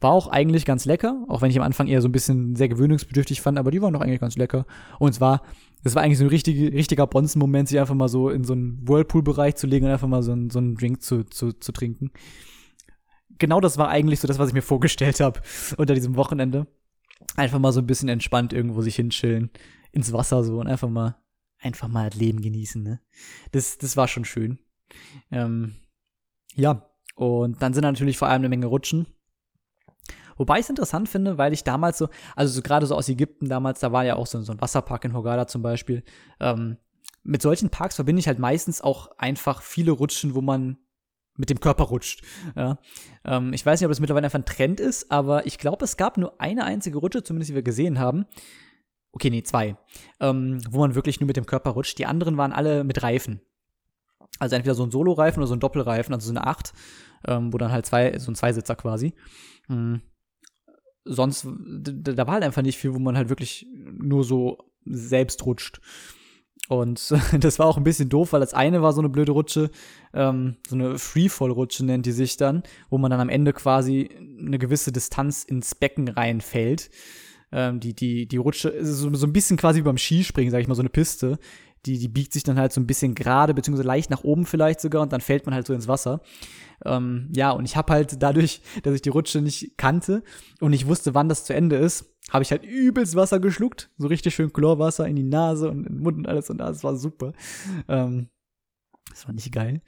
War 0.00 0.12
auch 0.12 0.28
eigentlich 0.28 0.66
ganz 0.66 0.84
lecker, 0.84 1.24
auch 1.28 1.40
wenn 1.40 1.50
ich 1.50 1.58
am 1.58 1.64
Anfang 1.64 1.86
eher 1.86 2.02
so 2.02 2.08
ein 2.08 2.12
bisschen 2.12 2.54
sehr 2.54 2.68
gewöhnungsbedürftig 2.68 3.40
fand, 3.40 3.58
aber 3.58 3.70
die 3.70 3.80
waren 3.80 3.94
doch 3.94 4.02
eigentlich 4.02 4.20
ganz 4.20 4.36
lecker. 4.36 4.66
Und 4.98 5.10
es 5.10 5.20
war, 5.22 5.40
das 5.84 5.94
war 5.94 6.02
eigentlich 6.02 6.18
so 6.18 6.24
ein 6.24 6.30
richtige, 6.30 6.70
richtiger 6.72 7.06
Bonzen-Moment, 7.06 7.68
sich 7.68 7.80
einfach 7.80 7.94
mal 7.94 8.08
so 8.08 8.28
in 8.28 8.44
so 8.44 8.52
einen 8.52 8.86
Whirlpool-Bereich 8.86 9.56
zu 9.56 9.66
legen 9.66 9.86
und 9.86 9.92
einfach 9.92 10.08
mal 10.08 10.22
so, 10.22 10.32
ein, 10.32 10.50
so 10.50 10.58
einen 10.58 10.74
Drink 10.74 11.00
zu, 11.00 11.24
zu, 11.24 11.52
zu 11.52 11.72
trinken. 11.72 12.10
Genau 13.38 13.60
das 13.60 13.78
war 13.78 13.88
eigentlich 13.88 14.20
so 14.20 14.28
das, 14.28 14.38
was 14.38 14.48
ich 14.48 14.54
mir 14.54 14.62
vorgestellt 14.62 15.20
habe 15.20 15.40
unter 15.78 15.94
diesem 15.94 16.16
Wochenende. 16.16 16.66
Einfach 17.36 17.58
mal 17.58 17.72
so 17.72 17.80
ein 17.80 17.86
bisschen 17.86 18.10
entspannt 18.10 18.52
irgendwo 18.52 18.82
sich 18.82 18.96
hinchillen, 18.96 19.50
ins 19.92 20.12
Wasser 20.12 20.44
so 20.44 20.60
und 20.60 20.66
einfach 20.66 20.90
mal 20.90 21.16
einfach 21.66 21.88
mal 21.88 22.10
das 22.10 22.18
Leben 22.18 22.40
genießen, 22.40 22.82
ne? 22.82 23.00
Das, 23.52 23.78
das 23.78 23.96
war 23.96 24.08
schon 24.08 24.24
schön. 24.24 24.58
Ähm, 25.30 25.76
ja, 26.54 26.88
und 27.14 27.60
dann 27.62 27.74
sind 27.74 27.82
natürlich 27.82 28.18
vor 28.18 28.28
allem 28.28 28.40
eine 28.40 28.48
Menge 28.48 28.66
Rutschen. 28.66 29.06
Wobei 30.36 30.56
ich 30.56 30.64
es 30.64 30.70
interessant 30.70 31.08
finde, 31.08 31.38
weil 31.38 31.52
ich 31.52 31.64
damals 31.64 31.98
so, 31.98 32.08
also 32.34 32.52
so 32.52 32.62
gerade 32.62 32.86
so 32.86 32.94
aus 32.94 33.08
Ägypten 33.08 33.48
damals, 33.48 33.80
da 33.80 33.92
war 33.92 34.04
ja 34.04 34.16
auch 34.16 34.26
so, 34.26 34.40
so 34.42 34.52
ein 34.52 34.60
Wasserpark 34.60 35.04
in 35.04 35.14
Hogada 35.14 35.46
zum 35.46 35.62
Beispiel. 35.62 36.02
Ähm, 36.40 36.76
mit 37.22 37.42
solchen 37.42 37.70
Parks 37.70 37.96
verbinde 37.96 38.20
ich 38.20 38.28
halt 38.28 38.38
meistens 38.38 38.82
auch 38.82 39.18
einfach 39.18 39.62
viele 39.62 39.92
Rutschen, 39.92 40.34
wo 40.34 40.42
man 40.42 40.78
mit 41.36 41.50
dem 41.50 41.60
Körper 41.60 41.84
rutscht. 41.84 42.22
Ja. 42.54 42.78
Ähm, 43.24 43.52
ich 43.52 43.64
weiß 43.64 43.80
nicht, 43.80 43.86
ob 43.86 43.92
es 43.92 44.00
mittlerweile 44.00 44.26
einfach 44.26 44.38
ein 44.38 44.44
Trend 44.44 44.80
ist, 44.80 45.10
aber 45.10 45.46
ich 45.46 45.58
glaube, 45.58 45.84
es 45.84 45.96
gab 45.96 46.18
nur 46.18 46.40
eine 46.40 46.64
einzige 46.64 46.98
Rutsche, 46.98 47.22
zumindest 47.22 47.50
die 47.50 47.54
wir 47.54 47.62
gesehen 47.62 47.98
haben, 47.98 48.26
Okay, 49.16 49.30
nee, 49.30 49.42
zwei. 49.42 49.78
Ähm, 50.20 50.58
wo 50.68 50.80
man 50.80 50.94
wirklich 50.94 51.20
nur 51.20 51.26
mit 51.26 51.38
dem 51.38 51.46
Körper 51.46 51.70
rutscht. 51.70 51.98
Die 51.98 52.04
anderen 52.04 52.36
waren 52.36 52.52
alle 52.52 52.84
mit 52.84 53.02
Reifen. 53.02 53.40
Also 54.38 54.56
entweder 54.56 54.74
so 54.74 54.82
ein 54.82 54.90
Solo-Reifen 54.90 55.40
oder 55.40 55.46
so 55.46 55.54
ein 55.54 55.60
Doppelreifen, 55.60 56.12
also 56.12 56.26
so 56.26 56.32
eine 56.32 56.46
Acht, 56.46 56.74
ähm, 57.26 57.50
wo 57.50 57.56
dann 57.56 57.72
halt 57.72 57.86
zwei, 57.86 58.18
so 58.18 58.30
ein 58.30 58.34
Zweisitzer 58.34 58.76
quasi. 58.76 59.14
Mhm. 59.68 60.02
Sonst, 61.06 61.48
da 61.48 62.26
war 62.26 62.34
halt 62.34 62.44
einfach 62.44 62.60
nicht 62.60 62.76
viel, 62.76 62.92
wo 62.92 62.98
man 62.98 63.16
halt 63.16 63.30
wirklich 63.30 63.66
nur 63.72 64.22
so 64.22 64.58
selbst 64.84 65.46
rutscht. 65.46 65.80
Und 66.68 67.14
das 67.40 67.58
war 67.58 67.64
auch 67.64 67.78
ein 67.78 67.84
bisschen 67.84 68.10
doof, 68.10 68.34
weil 68.34 68.40
das 68.40 68.52
eine 68.52 68.82
war 68.82 68.92
so 68.92 69.00
eine 69.00 69.08
blöde 69.08 69.32
Rutsche, 69.32 69.70
ähm, 70.12 70.58
so 70.68 70.74
eine 70.74 70.98
Freefall-Rutsche 70.98 71.86
nennt 71.86 72.04
die 72.04 72.12
sich 72.12 72.36
dann, 72.36 72.64
wo 72.90 72.98
man 72.98 73.10
dann 73.10 73.20
am 73.20 73.30
Ende 73.30 73.54
quasi 73.54 74.10
eine 74.38 74.58
gewisse 74.58 74.92
Distanz 74.92 75.42
ins 75.42 75.74
Becken 75.74 76.08
reinfällt 76.08 76.90
ähm, 77.56 77.80
die, 77.80 77.94
die, 77.94 78.28
die 78.28 78.36
Rutsche, 78.36 78.84
so, 78.84 79.12
so 79.14 79.26
ein 79.26 79.32
bisschen 79.32 79.56
quasi 79.56 79.80
wie 79.80 79.84
beim 79.84 79.96
Skispringen, 79.96 80.52
sag 80.52 80.60
ich 80.60 80.68
mal, 80.68 80.74
so 80.74 80.82
eine 80.82 80.90
Piste. 80.90 81.38
Die, 81.86 81.98
die 81.98 82.08
biegt 82.08 82.32
sich 82.32 82.42
dann 82.42 82.58
halt 82.58 82.72
so 82.72 82.80
ein 82.80 82.86
bisschen 82.86 83.14
gerade, 83.14 83.54
beziehungsweise 83.54 83.86
leicht 83.86 84.10
nach 84.10 84.24
oben 84.24 84.44
vielleicht 84.44 84.80
sogar 84.80 85.02
und 85.02 85.12
dann 85.12 85.20
fällt 85.20 85.46
man 85.46 85.54
halt 85.54 85.66
so 85.66 85.72
ins 85.72 85.88
Wasser. 85.88 86.20
Ähm, 86.84 87.30
ja, 87.34 87.52
und 87.52 87.64
ich 87.64 87.76
habe 87.76 87.92
halt 87.92 88.22
dadurch, 88.22 88.60
dass 88.82 88.94
ich 88.94 89.02
die 89.02 89.08
Rutsche 89.08 89.40
nicht 89.40 89.78
kannte 89.78 90.22
und 90.60 90.74
ich 90.74 90.86
wusste, 90.86 91.14
wann 91.14 91.30
das 91.30 91.44
zu 91.44 91.54
Ende 91.54 91.76
ist, 91.76 92.12
habe 92.30 92.42
ich 92.42 92.50
halt 92.50 92.64
übelst 92.64 93.16
Wasser 93.16 93.40
geschluckt. 93.40 93.90
So 93.96 94.08
richtig 94.08 94.34
schön 94.34 94.52
Chlorwasser 94.52 95.06
in 95.06 95.16
die 95.16 95.22
Nase 95.22 95.70
und 95.70 95.86
in 95.86 95.94
den 95.94 96.02
Mund 96.02 96.18
und 96.18 96.28
alles 96.28 96.50
und 96.50 96.58
das 96.58 96.84
war 96.84 96.96
super. 96.96 97.32
Ähm, 97.88 98.28
das 99.08 99.26
war 99.26 99.32
nicht 99.32 99.50
geil. 99.52 99.80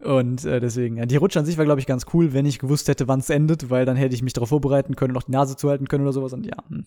Und 0.00 0.44
äh, 0.44 0.60
deswegen, 0.60 0.96
ja, 0.96 1.06
die 1.06 1.16
Rutsche 1.16 1.38
an 1.38 1.46
sich 1.46 1.58
war, 1.58 1.64
glaube 1.64 1.80
ich, 1.80 1.86
ganz 1.86 2.06
cool, 2.12 2.32
wenn 2.32 2.46
ich 2.46 2.58
gewusst 2.58 2.88
hätte, 2.88 3.08
wann 3.08 3.20
es 3.20 3.30
endet, 3.30 3.70
weil 3.70 3.84
dann 3.84 3.96
hätte 3.96 4.14
ich 4.14 4.22
mich 4.22 4.32
darauf 4.32 4.48
vorbereiten 4.48 4.96
können, 4.96 5.14
noch 5.14 5.24
die 5.24 5.32
Nase 5.32 5.56
zuhalten 5.56 5.88
können 5.88 6.04
oder 6.04 6.12
sowas. 6.12 6.32
Und 6.32 6.46
ja. 6.46 6.56
Hm. 6.68 6.86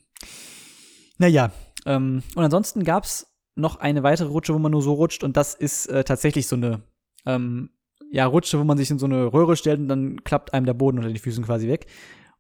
Naja. 1.18 1.52
Ähm, 1.86 2.24
und 2.36 2.44
ansonsten 2.44 2.84
gab 2.84 3.04
es 3.04 3.28
noch 3.56 3.78
eine 3.78 4.04
weitere 4.04 4.30
Rutsche, 4.30 4.54
wo 4.54 4.60
man 4.60 4.72
nur 4.72 4.82
so 4.82 4.94
rutscht, 4.94 5.24
und 5.24 5.38
das 5.38 5.54
ist 5.54 5.88
äh, 5.88 6.04
tatsächlich 6.04 6.48
so 6.48 6.56
eine 6.56 6.82
ähm, 7.26 7.70
ja, 8.12 8.26
Rutsche, 8.26 8.60
wo 8.60 8.64
man 8.64 8.78
sich 8.78 8.92
in 8.92 9.00
so 9.00 9.06
eine 9.06 9.34
Röhre 9.34 9.56
stellt 9.56 9.80
und 9.80 9.88
dann 9.88 10.24
klappt 10.24 10.54
einem 10.54 10.66
der 10.66 10.74
Boden 10.74 10.98
unter 10.98 11.12
die 11.12 11.20
Füßen 11.20 11.46
quasi 11.46 11.68
weg. 11.68 11.88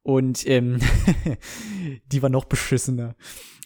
Und 0.03 0.47
ähm, 0.47 0.79
die 2.11 2.21
war 2.21 2.29
noch 2.29 2.45
beschissener. 2.45 3.15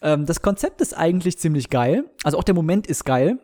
Ähm, 0.01 0.25
das 0.25 0.41
Konzept 0.41 0.81
ist 0.81 0.95
eigentlich 0.95 1.39
ziemlich 1.39 1.69
geil. 1.69 2.05
Also 2.23 2.37
auch 2.37 2.43
der 2.43 2.55
Moment 2.55 2.87
ist 2.87 3.05
geil. 3.05 3.39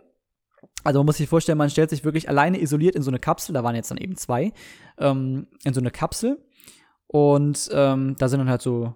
Also 0.84 1.00
man 1.00 1.06
muss 1.08 1.18
sich 1.18 1.30
vorstellen, 1.30 1.58
man 1.58 1.70
stellt 1.70 1.90
sich 1.90 2.04
wirklich 2.04 2.30
alleine 2.30 2.62
isoliert 2.62 2.96
in 2.96 3.02
so 3.02 3.12
eine 3.12 3.20
Kapsel, 3.20 3.54
da 3.54 3.64
waren 3.64 3.76
jetzt 3.76 3.92
dann 3.92 3.98
eben 3.98 4.16
zwei, 4.16 4.52
ähm, 4.98 5.48
in 5.64 5.74
so 5.74 5.80
eine 5.80 5.92
Kapsel. 5.92 6.44
Und 7.08 7.70
ähm, 7.74 8.16
da 8.18 8.30
sind 8.30 8.40
dann 8.40 8.50
halt 8.50 8.62
so 8.62 8.96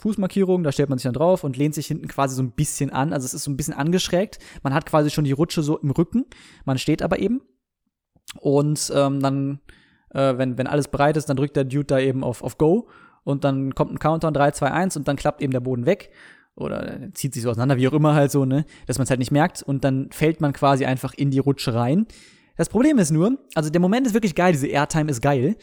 Fußmarkierungen, 0.00 0.64
da 0.64 0.72
stellt 0.72 0.88
man 0.88 0.98
sich 0.98 1.04
dann 1.04 1.12
drauf 1.12 1.44
und 1.44 1.56
lehnt 1.56 1.74
sich 1.74 1.86
hinten 1.86 2.08
quasi 2.08 2.34
so 2.34 2.42
ein 2.42 2.52
bisschen 2.52 2.90
an. 2.90 3.12
Also 3.12 3.24
es 3.24 3.34
ist 3.34 3.44
so 3.44 3.50
ein 3.50 3.56
bisschen 3.56 3.74
angeschrägt. 3.74 4.38
Man 4.62 4.74
hat 4.74 4.86
quasi 4.86 5.10
schon 5.10 5.24
die 5.24 5.32
Rutsche 5.32 5.62
so 5.62 5.78
im 5.78 5.90
Rücken. 5.90 6.24
Man 6.64 6.78
steht 6.78 7.02
aber 7.02 7.18
eben. 7.18 7.42
Und 8.40 8.92
ähm, 8.94 9.20
dann, 9.20 9.60
äh, 10.10 10.38
wenn, 10.38 10.58
wenn 10.58 10.66
alles 10.66 10.88
bereit 10.88 11.16
ist, 11.16 11.28
dann 11.28 11.36
drückt 11.36 11.56
der 11.56 11.64
Dude 11.64 11.84
da 11.84 11.98
eben 11.98 12.24
auf, 12.24 12.42
auf 12.42 12.58
Go. 12.58 12.88
Und 13.24 13.44
dann 13.44 13.74
kommt 13.74 13.92
ein 13.92 13.98
Countdown 13.98 14.34
3, 14.34 14.52
2, 14.52 14.70
1 14.70 14.96
und 14.96 15.08
dann 15.08 15.16
klappt 15.16 15.42
eben 15.42 15.52
der 15.52 15.60
Boden 15.60 15.86
weg. 15.86 16.10
Oder 16.54 17.12
zieht 17.14 17.34
sich 17.34 17.42
so 17.42 17.50
auseinander, 17.50 17.76
wie 17.76 17.88
auch 17.88 17.92
immer 17.92 18.14
halt 18.14 18.30
so, 18.30 18.44
ne, 18.44 18.64
dass 18.86 18.98
man 18.98 19.04
es 19.04 19.10
halt 19.10 19.20
nicht 19.20 19.30
merkt 19.30 19.62
und 19.62 19.84
dann 19.84 20.10
fällt 20.10 20.40
man 20.40 20.52
quasi 20.52 20.84
einfach 20.84 21.14
in 21.14 21.30
die 21.30 21.38
Rutsche 21.38 21.74
rein. 21.74 22.06
Das 22.56 22.68
Problem 22.68 22.98
ist 22.98 23.10
nur, 23.10 23.38
also 23.54 23.70
der 23.70 23.80
Moment 23.80 24.06
ist 24.06 24.14
wirklich 24.14 24.34
geil, 24.34 24.52
diese 24.52 24.66
Airtime 24.66 25.10
ist 25.10 25.22
geil. 25.22 25.56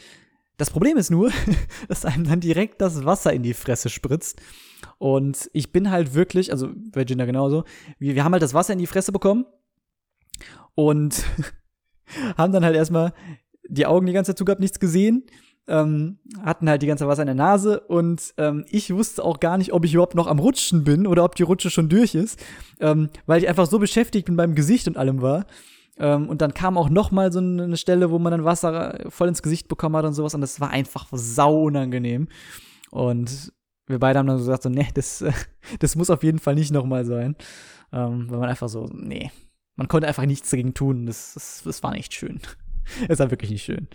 Das 0.56 0.70
Problem 0.70 0.96
ist 0.96 1.10
nur, 1.10 1.30
dass 1.88 2.04
einem 2.04 2.24
dann 2.24 2.40
direkt 2.40 2.80
das 2.80 3.04
Wasser 3.04 3.32
in 3.32 3.42
die 3.42 3.54
Fresse 3.54 3.88
spritzt. 3.88 4.40
Und 4.98 5.48
ich 5.52 5.72
bin 5.72 5.90
halt 5.90 6.14
wirklich, 6.14 6.52
also 6.52 6.70
Virginia 6.92 7.24
genauso, 7.24 7.64
wir, 7.98 8.14
wir 8.14 8.24
haben 8.24 8.32
halt 8.32 8.42
das 8.42 8.54
Wasser 8.54 8.72
in 8.72 8.78
die 8.78 8.86
Fresse 8.86 9.12
bekommen 9.12 9.46
und 10.74 11.24
haben 12.36 12.52
dann 12.52 12.64
halt 12.64 12.76
erstmal 12.76 13.12
die 13.68 13.86
Augen 13.86 14.06
die 14.06 14.12
ganze 14.12 14.32
Zeit 14.32 14.38
zugehabt, 14.38 14.60
nichts 14.60 14.80
gesehen 14.80 15.24
ähm, 15.68 16.18
hatten 16.42 16.68
halt 16.68 16.82
die 16.82 16.86
ganze 16.86 17.06
Wasser 17.06 17.22
in 17.22 17.26
der 17.26 17.34
Nase 17.34 17.80
und 17.80 18.34
ähm, 18.38 18.64
ich 18.68 18.92
wusste 18.92 19.24
auch 19.24 19.40
gar 19.40 19.58
nicht, 19.58 19.72
ob 19.72 19.84
ich 19.84 19.94
überhaupt 19.94 20.14
noch 20.14 20.26
am 20.26 20.38
Rutschen 20.38 20.84
bin 20.84 21.06
oder 21.06 21.24
ob 21.24 21.36
die 21.36 21.42
Rutsche 21.42 21.70
schon 21.70 21.88
durch 21.88 22.14
ist, 22.14 22.40
ähm, 22.80 23.10
weil 23.26 23.42
ich 23.42 23.48
einfach 23.48 23.66
so 23.66 23.78
beschäftigt 23.78 24.28
mit 24.28 24.36
meinem 24.36 24.54
Gesicht 24.54 24.88
und 24.88 24.96
allem 24.96 25.22
war. 25.22 25.46
Ähm, 25.98 26.28
und 26.28 26.40
dann 26.40 26.54
kam 26.54 26.78
auch 26.78 26.88
noch 26.88 27.10
mal 27.10 27.30
so 27.30 27.40
eine 27.40 27.76
Stelle, 27.76 28.10
wo 28.10 28.18
man 28.18 28.32
dann 28.32 28.44
Wasser 28.44 28.98
voll 29.10 29.28
ins 29.28 29.42
Gesicht 29.42 29.68
bekommen 29.68 29.96
hat 29.96 30.04
und 30.04 30.14
sowas 30.14 30.34
und 30.34 30.40
das 30.40 30.60
war 30.60 30.70
einfach 30.70 31.06
sau 31.12 31.64
unangenehm. 31.64 32.28
Und 32.90 33.52
wir 33.86 33.98
beide 33.98 34.18
haben 34.18 34.26
dann 34.26 34.38
so 34.38 34.44
gesagt, 34.44 34.62
so, 34.62 34.68
nee, 34.68 34.88
das, 34.94 35.24
das 35.78 35.96
muss 35.96 36.10
auf 36.10 36.22
jeden 36.22 36.38
Fall 36.38 36.54
nicht 36.54 36.72
noch 36.72 36.86
mal 36.86 37.04
sein. 37.04 37.36
Ähm, 37.92 38.30
weil 38.30 38.38
man 38.38 38.48
einfach 38.48 38.68
so, 38.68 38.88
nee, 38.92 39.30
man 39.76 39.88
konnte 39.88 40.06
einfach 40.06 40.26
nichts 40.26 40.50
dagegen 40.50 40.74
tun. 40.74 41.06
Das, 41.06 41.34
das, 41.34 41.62
das 41.64 41.82
war 41.82 41.92
nicht 41.92 42.14
schön. 42.14 42.40
Es 43.08 43.20
war 43.20 43.30
wirklich 43.30 43.52
nicht 43.52 43.62
schön. 43.62 43.86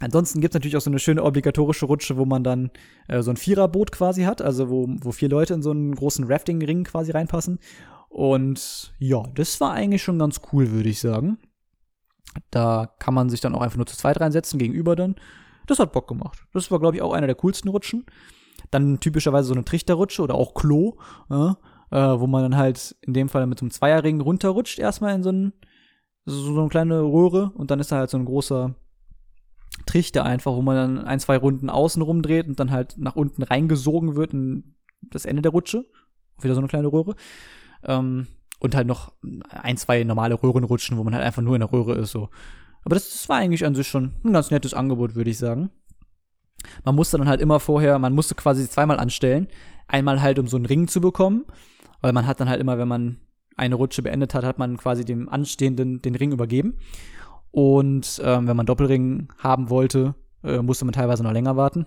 Ansonsten 0.00 0.40
gibt 0.40 0.54
es 0.54 0.56
natürlich 0.56 0.76
auch 0.76 0.80
so 0.80 0.90
eine 0.90 0.98
schöne 0.98 1.22
obligatorische 1.22 1.84
Rutsche, 1.84 2.16
wo 2.16 2.24
man 2.24 2.42
dann 2.42 2.70
äh, 3.06 3.22
so 3.22 3.30
ein 3.30 3.36
Viererboot 3.36 3.92
quasi 3.92 4.22
hat, 4.22 4.40
also 4.40 4.70
wo, 4.70 4.88
wo 4.88 5.12
vier 5.12 5.28
Leute 5.28 5.54
in 5.54 5.62
so 5.62 5.70
einen 5.70 5.94
großen 5.94 6.24
Rafting-Ring 6.24 6.84
quasi 6.84 7.12
reinpassen. 7.12 7.58
Und 8.08 8.94
ja, 8.98 9.22
das 9.34 9.60
war 9.60 9.72
eigentlich 9.72 10.02
schon 10.02 10.18
ganz 10.18 10.40
cool, 10.52 10.70
würde 10.70 10.88
ich 10.88 11.00
sagen. 11.00 11.38
Da 12.50 12.90
kann 12.98 13.14
man 13.14 13.28
sich 13.28 13.40
dann 13.40 13.54
auch 13.54 13.60
einfach 13.60 13.76
nur 13.76 13.86
zu 13.86 13.96
zweit 13.96 14.20
reinsetzen, 14.20 14.58
gegenüber 14.58 14.96
dann. 14.96 15.16
Das 15.66 15.78
hat 15.78 15.92
Bock 15.92 16.08
gemacht. 16.08 16.46
Das 16.54 16.70
war, 16.70 16.80
glaube 16.80 16.96
ich, 16.96 17.02
auch 17.02 17.12
einer 17.12 17.26
der 17.26 17.36
coolsten 17.36 17.68
Rutschen. 17.68 18.06
Dann 18.70 19.00
typischerweise 19.00 19.48
so 19.48 19.54
eine 19.54 19.64
Trichterrutsche 19.64 20.22
oder 20.22 20.34
auch 20.34 20.54
Klo, 20.54 20.96
ja, 21.28 21.58
äh, 21.90 22.20
wo 22.20 22.26
man 22.26 22.42
dann 22.42 22.56
halt 22.56 22.96
in 23.02 23.12
dem 23.12 23.28
Fall 23.28 23.46
mit 23.46 23.58
so 23.58 23.64
einem 23.64 23.70
Zweierring 23.70 24.20
runterrutscht, 24.20 24.78
erstmal 24.78 25.14
in 25.14 25.22
so, 25.22 25.30
ein, 25.30 25.52
so, 26.24 26.54
so 26.54 26.60
eine 26.60 26.68
kleine 26.68 27.02
Röhre 27.02 27.52
und 27.54 27.70
dann 27.70 27.80
ist 27.80 27.92
da 27.92 27.96
halt 27.96 28.10
so 28.10 28.16
ein 28.16 28.24
großer 28.24 28.74
Trichter 29.90 30.24
einfach, 30.24 30.52
wo 30.52 30.62
man 30.62 30.76
dann 30.76 31.04
ein, 31.04 31.18
zwei 31.18 31.36
Runden 31.36 31.68
außen 31.68 32.00
rumdreht 32.00 32.46
und 32.46 32.60
dann 32.60 32.70
halt 32.70 32.96
nach 32.96 33.16
unten 33.16 33.42
reingesogen 33.42 34.14
wird 34.14 34.32
in 34.32 34.76
das 35.02 35.24
Ende 35.24 35.42
der 35.42 35.50
Rutsche. 35.50 35.84
Wieder 36.40 36.54
so 36.54 36.60
eine 36.60 36.68
kleine 36.68 36.86
Röhre. 36.86 37.16
Ähm, 37.82 38.28
und 38.60 38.76
halt 38.76 38.86
noch 38.86 39.12
ein, 39.48 39.76
zwei 39.76 40.04
normale 40.04 40.40
Röhrenrutschen, 40.40 40.96
wo 40.96 41.02
man 41.02 41.14
halt 41.14 41.24
einfach 41.24 41.42
nur 41.42 41.56
in 41.56 41.60
der 41.60 41.72
Röhre 41.72 41.94
ist, 41.94 42.12
so. 42.12 42.28
Aber 42.84 42.94
das, 42.94 43.10
das 43.10 43.28
war 43.28 43.38
eigentlich 43.38 43.64
an 43.64 43.74
sich 43.74 43.88
schon 43.88 44.12
ein 44.24 44.32
ganz 44.32 44.50
nettes 44.50 44.74
Angebot, 44.74 45.16
würde 45.16 45.30
ich 45.30 45.38
sagen. 45.38 45.70
Man 46.84 46.94
musste 46.94 47.18
dann 47.18 47.28
halt 47.28 47.40
immer 47.40 47.58
vorher, 47.58 47.98
man 47.98 48.14
musste 48.14 48.34
quasi 48.34 48.68
zweimal 48.68 49.00
anstellen. 49.00 49.48
Einmal 49.88 50.22
halt, 50.22 50.38
um 50.38 50.46
so 50.46 50.56
einen 50.56 50.66
Ring 50.66 50.86
zu 50.86 51.00
bekommen, 51.00 51.46
weil 52.00 52.12
man 52.12 52.26
hat 52.26 52.38
dann 52.38 52.48
halt 52.48 52.60
immer, 52.60 52.78
wenn 52.78 52.88
man 52.88 53.16
eine 53.56 53.74
Rutsche 53.74 54.02
beendet 54.02 54.34
hat, 54.34 54.44
hat 54.44 54.58
man 54.58 54.76
quasi 54.76 55.04
dem 55.04 55.28
Anstehenden 55.28 56.00
den 56.00 56.14
Ring 56.14 56.32
übergeben. 56.32 56.78
Und 57.52 58.20
ähm, 58.24 58.46
wenn 58.46 58.56
man 58.56 58.66
Doppelring 58.66 59.28
haben 59.38 59.70
wollte, 59.70 60.14
äh, 60.44 60.58
musste 60.58 60.84
man 60.84 60.92
teilweise 60.92 61.22
noch 61.22 61.32
länger 61.32 61.56
warten. 61.56 61.86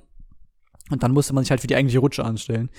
Und 0.90 1.04
dann 1.04 1.12
musste 1.14 1.34
man 1.34 1.44
sich 1.44 1.52
halt 1.52 1.62
für 1.62 1.68
die 1.68 1.76
eigentliche 1.76 2.00
Rutsche 2.00 2.26
anstellen. 2.26 2.70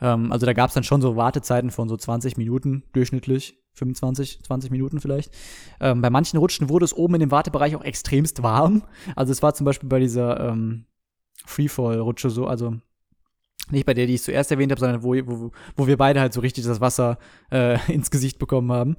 Ähm, 0.00 0.32
also 0.32 0.46
da 0.46 0.52
gab 0.52 0.68
es 0.68 0.74
dann 0.74 0.84
schon 0.84 1.02
so 1.02 1.16
Wartezeiten 1.16 1.70
von 1.70 1.88
so 1.88 1.96
20 1.96 2.36
Minuten 2.36 2.84
durchschnittlich. 2.92 3.58
25, 3.74 4.42
20 4.42 4.70
Minuten 4.70 5.00
vielleicht. 5.00 5.32
Ähm, 5.80 6.02
bei 6.02 6.10
manchen 6.10 6.38
Rutschen 6.38 6.68
wurde 6.68 6.84
es 6.84 6.94
oben 6.94 7.14
in 7.14 7.20
dem 7.20 7.30
Wartebereich 7.30 7.74
auch 7.74 7.84
extremst 7.84 8.42
warm. 8.42 8.82
Also 9.16 9.32
es 9.32 9.42
war 9.42 9.54
zum 9.54 9.64
Beispiel 9.64 9.88
bei 9.88 9.98
dieser 9.98 10.50
ähm, 10.50 10.84
Freefall-Rutsche 11.46 12.28
so, 12.28 12.46
also 12.46 12.74
nicht 13.70 13.86
bei 13.86 13.94
der, 13.94 14.06
die 14.06 14.14
ich 14.14 14.22
zuerst 14.22 14.50
erwähnt 14.50 14.72
habe, 14.72 14.80
sondern 14.80 15.02
wo, 15.02 15.14
wo, 15.14 15.52
wo 15.74 15.86
wir 15.86 15.96
beide 15.96 16.20
halt 16.20 16.34
so 16.34 16.40
richtig 16.40 16.64
das 16.64 16.82
Wasser 16.82 17.18
äh, 17.50 17.78
ins 17.92 18.10
Gesicht 18.10 18.38
bekommen 18.38 18.70
haben 18.72 18.96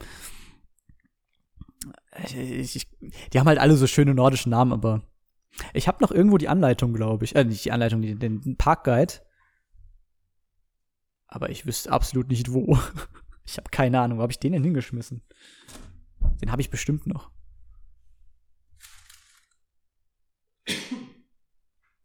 ich, 2.26 2.76
ich, 2.76 2.88
die 3.32 3.40
haben 3.40 3.48
halt 3.48 3.60
alle 3.60 3.76
so 3.76 3.88
schöne 3.88 4.14
nordische 4.14 4.50
Namen, 4.50 4.74
aber 4.74 5.02
ich 5.74 5.88
habe 5.88 6.02
noch 6.02 6.12
irgendwo 6.12 6.38
die 6.38 6.50
Anleitung, 6.50 6.94
glaube 6.94 7.26
ich. 7.26 7.36
Äh, 7.36 7.44
nicht 7.44 7.66
die 7.66 7.72
Anleitung, 7.72 8.02
den, 8.02 8.20
den 8.20 8.58
Parkguide. 8.58 9.14
Aber 11.28 11.50
ich 11.50 11.66
wüsste 11.66 11.92
absolut 11.92 12.30
nicht 12.30 12.52
wo. 12.52 12.78
Ich 13.46 13.58
habe 13.58 13.70
keine 13.72 14.00
Ahnung, 14.00 14.20
wo 14.20 14.22
habe 14.22 14.32
ich 14.32 14.40
den 14.40 14.54
denn 14.54 14.64
hingeschmissen? 14.64 15.22
Den 16.42 16.50
habe 16.50 16.62
ich 16.62 16.70
bestimmt 16.70 17.06
noch. 17.06 17.30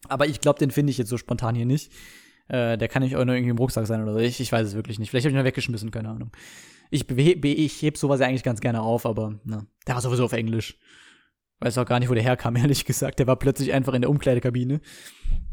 Aber 0.09 0.27
ich 0.27 0.41
glaube, 0.41 0.59
den 0.59 0.73
finde 0.73 0.91
ich 0.91 0.99
jetzt 0.99 1.11
so 1.11 1.17
spontan 1.17 1.55
hier 1.55 1.65
nicht. 1.65 1.93
Äh, 2.49 2.77
der 2.77 2.89
kann 2.89 3.03
nicht 3.05 3.15
auch 3.15 3.25
nur 3.25 3.37
irgendwie 3.37 3.51
im 3.51 3.59
Rucksack 3.59 3.87
sein 3.87 4.03
oder 4.03 4.15
so. 4.15 4.19
Ich, 4.19 4.41
ich 4.41 4.51
weiß 4.51 4.67
es 4.67 4.75
wirklich 4.75 4.99
nicht. 4.99 5.11
Vielleicht 5.11 5.27
habe 5.27 5.33
ich 5.33 5.41
ihn 5.41 5.45
weggeschmissen, 5.45 5.93
keine 5.93 6.09
Ahnung. 6.09 6.33
Ich, 6.91 7.09
ich 7.11 7.83
heb 7.83 7.99
sowas 7.99 8.21
ja 8.21 8.27
eigentlich 8.27 8.43
ganz 8.43 8.61
gerne 8.61 8.83
auf, 8.83 9.07
aber 9.07 9.39
na, 9.45 9.67
der 9.87 9.95
war 9.95 10.03
sowieso 10.03 10.25
auf 10.25 10.33
Englisch. 10.33 10.79
Weiß 11.61 11.77
auch 11.79 11.87
gar 11.87 11.99
nicht, 11.99 12.09
wo 12.09 12.15
der 12.15 12.23
herkam, 12.23 12.57
ehrlich 12.57 12.85
gesagt. 12.85 13.19
Der 13.19 13.27
war 13.27 13.37
plötzlich 13.37 13.73
einfach 13.73 13.95
in 13.95 14.03
der 14.03 14.11
Umkleidekabine. 14.11 14.81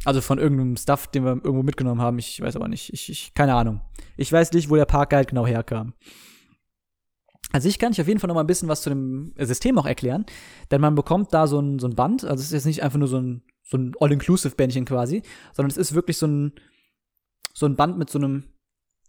Also 0.04 0.22
von 0.22 0.38
irgendeinem 0.38 0.78
Stuff, 0.78 1.08
den 1.08 1.24
wir 1.24 1.32
irgendwo 1.32 1.64
mitgenommen 1.64 2.02
haben. 2.02 2.20
Ich 2.20 2.40
weiß 2.40 2.56
aber 2.56 2.68
nicht. 2.68 2.94
Ich, 2.94 3.10
ich 3.10 3.34
keine 3.34 3.56
Ahnung. 3.56 3.82
Ich 4.18 4.32
weiß 4.32 4.52
nicht, 4.54 4.70
wo 4.70 4.76
der 4.76 4.86
Parkguide 4.86 5.26
genau 5.26 5.48
herkam. 5.48 5.94
Also 7.52 7.70
ich 7.70 7.80
kann 7.80 7.94
ich 7.94 8.02
auf 8.02 8.08
jeden 8.08 8.20
Fall 8.20 8.28
noch 8.28 8.36
mal 8.36 8.44
ein 8.44 8.48
bisschen 8.48 8.68
was 8.68 8.82
zu 8.82 8.90
dem 8.90 9.34
System 9.38 9.78
auch 9.78 9.86
erklären, 9.86 10.26
denn 10.72 10.82
man 10.82 10.96
bekommt 10.96 11.34
da 11.34 11.48
so 11.48 11.60
ein, 11.60 11.80
so 11.80 11.88
ein 11.88 11.96
Band, 11.96 12.26
also 12.26 12.42
es 12.42 12.48
ist 12.48 12.52
jetzt 12.52 12.66
nicht 12.66 12.84
einfach 12.84 13.00
nur 13.00 13.08
so 13.08 13.18
ein, 13.18 13.44
so 13.64 13.78
ein 13.78 13.94
All-Inclusive-Bändchen 14.00 14.84
quasi, 14.84 15.22
sondern 15.54 15.72
es 15.72 15.78
ist 15.78 15.94
wirklich 15.94 16.18
so 16.18 16.28
ein, 16.28 16.54
so 17.54 17.66
ein 17.66 17.78
Band 17.78 17.98
mit 17.98 18.10
so 18.10 18.20
einem, 18.20 18.44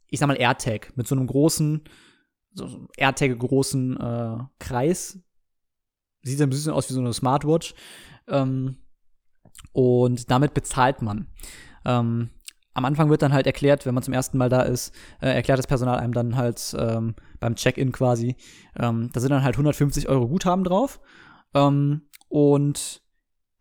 ich 0.08 0.20
sag 0.20 0.28
mal 0.28 0.36
AirTag, 0.36 0.96
mit 0.96 1.08
so 1.08 1.16
einem 1.16 1.26
großen, 1.26 1.82
so 2.56 2.88
AirTag 2.96 3.38
großen 3.38 4.00
äh, 4.00 4.38
Kreis. 4.58 5.18
Sieht 6.22 6.40
ein 6.40 6.50
bisschen 6.50 6.72
aus 6.72 6.88
wie 6.88 6.94
so 6.94 7.00
eine 7.00 7.12
Smartwatch. 7.12 7.74
Ähm, 8.28 8.78
und 9.72 10.30
damit 10.30 10.54
bezahlt 10.54 11.02
man. 11.02 11.28
Ähm, 11.84 12.30
am 12.74 12.84
Anfang 12.84 13.08
wird 13.08 13.22
dann 13.22 13.32
halt 13.32 13.46
erklärt, 13.46 13.86
wenn 13.86 13.94
man 13.94 14.02
zum 14.02 14.12
ersten 14.12 14.36
Mal 14.36 14.48
da 14.48 14.62
ist, 14.62 14.94
äh, 15.20 15.28
erklärt 15.28 15.58
das 15.58 15.66
Personal 15.66 15.98
einem 15.98 16.12
dann 16.12 16.36
halt 16.36 16.74
ähm, 16.78 17.14
beim 17.40 17.56
Check-in 17.56 17.92
quasi, 17.92 18.36
ähm, 18.78 19.10
da 19.12 19.20
sind 19.20 19.30
dann 19.30 19.42
halt 19.42 19.54
150 19.54 20.08
Euro 20.08 20.28
Guthaben 20.28 20.64
drauf. 20.64 21.00
Ähm, 21.54 22.02
und 22.28 23.02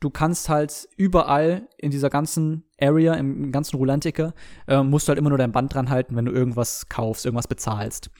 du 0.05 0.11
kannst 0.11 0.49
halt 0.49 0.87
überall 0.97 1.67
in 1.79 1.89
dieser 1.89 2.11
ganzen 2.11 2.63
Area, 2.79 3.15
im 3.15 3.51
ganzen 3.51 3.75
Rulantica, 3.77 4.35
äh, 4.67 4.83
musst 4.83 5.07
du 5.07 5.09
halt 5.09 5.17
immer 5.17 5.29
nur 5.29 5.39
dein 5.39 5.51
Band 5.51 5.73
dran 5.73 5.89
halten, 5.89 6.15
wenn 6.15 6.25
du 6.25 6.31
irgendwas 6.31 6.89
kaufst, 6.89 7.25
irgendwas 7.25 7.47
bezahlst. 7.47 8.11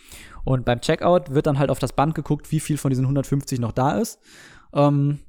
Und 0.44 0.66
beim 0.66 0.82
Checkout 0.82 1.30
wird 1.30 1.46
dann 1.46 1.60
halt 1.60 1.70
auf 1.70 1.78
das 1.78 1.94
Band 1.94 2.16
geguckt, 2.16 2.52
wie 2.52 2.60
viel 2.60 2.80
von 2.80 2.90
diesen 2.90 3.06
150 3.06 3.60
noch 3.60 3.72
da 3.72 4.00
ist. 4.00 4.20
Ähm, 4.74 5.20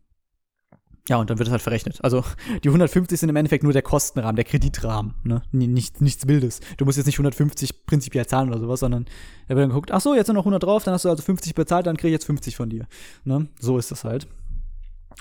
ja, 1.11 1.19
und 1.19 1.29
dann 1.29 1.39
wird 1.39 1.47
es 1.47 1.53
halt 1.53 1.61
verrechnet. 1.61 2.03
Also 2.03 2.25
die 2.65 2.69
150 2.69 3.21
sind 3.21 3.29
im 3.29 3.37
Endeffekt 3.37 3.63
nur 3.63 3.75
der 3.75 3.83
Kostenrahmen, 3.83 4.37
der 4.37 4.47
Kreditrahmen, 4.47 5.15
ne? 5.25 5.43
Nicht, 5.53 6.01
nichts 6.01 6.27
Wildes. 6.27 6.61
Du 6.79 6.87
musst 6.87 6.97
jetzt 6.97 7.07
nicht 7.07 7.17
150 7.17 7.85
prinzipiell 7.85 8.25
zahlen 8.25 8.49
oder 8.49 8.61
sowas, 8.61 8.81
sondern 8.81 9.05
da 9.47 9.57
wird 9.57 9.65
dann 9.65 9.69
geguckt, 9.69 9.93
ach 9.93 10.01
so, 10.01 10.15
jetzt 10.15 10.27
sind 10.27 10.37
noch 10.37 10.43
100 10.47 10.63
drauf, 10.63 10.85
dann 10.85 10.95
hast 10.95 11.05
du 11.05 11.11
also 11.11 11.23
50 11.23 11.55
bezahlt, 11.55 11.87
dann 11.87 11.99
kriege 11.99 12.09
ich 12.09 12.15
jetzt 12.15 12.25
50 12.25 12.57
von 12.57 12.71
dir. 12.71 12.87
Ne? 13.25 13.47
So 13.61 13.77
ist 13.77 13.91
das 13.91 14.05
halt. 14.05 14.27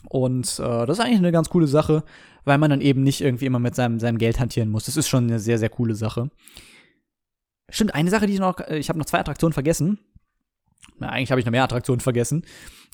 Und 0.09 0.59
äh, 0.59 0.85
das 0.85 0.97
ist 0.97 1.03
eigentlich 1.03 1.19
eine 1.19 1.31
ganz 1.31 1.49
coole 1.49 1.67
Sache, 1.67 2.03
weil 2.43 2.57
man 2.57 2.69
dann 2.69 2.81
eben 2.81 3.03
nicht 3.03 3.21
irgendwie 3.21 3.45
immer 3.45 3.59
mit 3.59 3.75
seinem, 3.75 3.99
seinem 3.99 4.17
Geld 4.17 4.39
hantieren 4.39 4.69
muss. 4.69 4.85
Das 4.85 4.97
ist 4.97 5.07
schon 5.07 5.25
eine 5.25 5.39
sehr, 5.39 5.57
sehr 5.57 5.69
coole 5.69 5.95
Sache. 5.95 6.29
Stimmt, 7.69 7.95
eine 7.95 8.09
Sache, 8.09 8.27
die 8.27 8.33
ich 8.33 8.39
noch, 8.39 8.59
äh, 8.59 8.77
ich 8.77 8.89
habe 8.89 8.99
noch 8.99 9.05
zwei 9.05 9.19
Attraktionen 9.19 9.53
vergessen. 9.53 9.99
Na, 10.97 11.09
eigentlich 11.09 11.31
habe 11.31 11.39
ich 11.39 11.45
noch 11.45 11.51
mehr 11.51 11.63
Attraktionen 11.63 11.99
vergessen. 11.99 12.45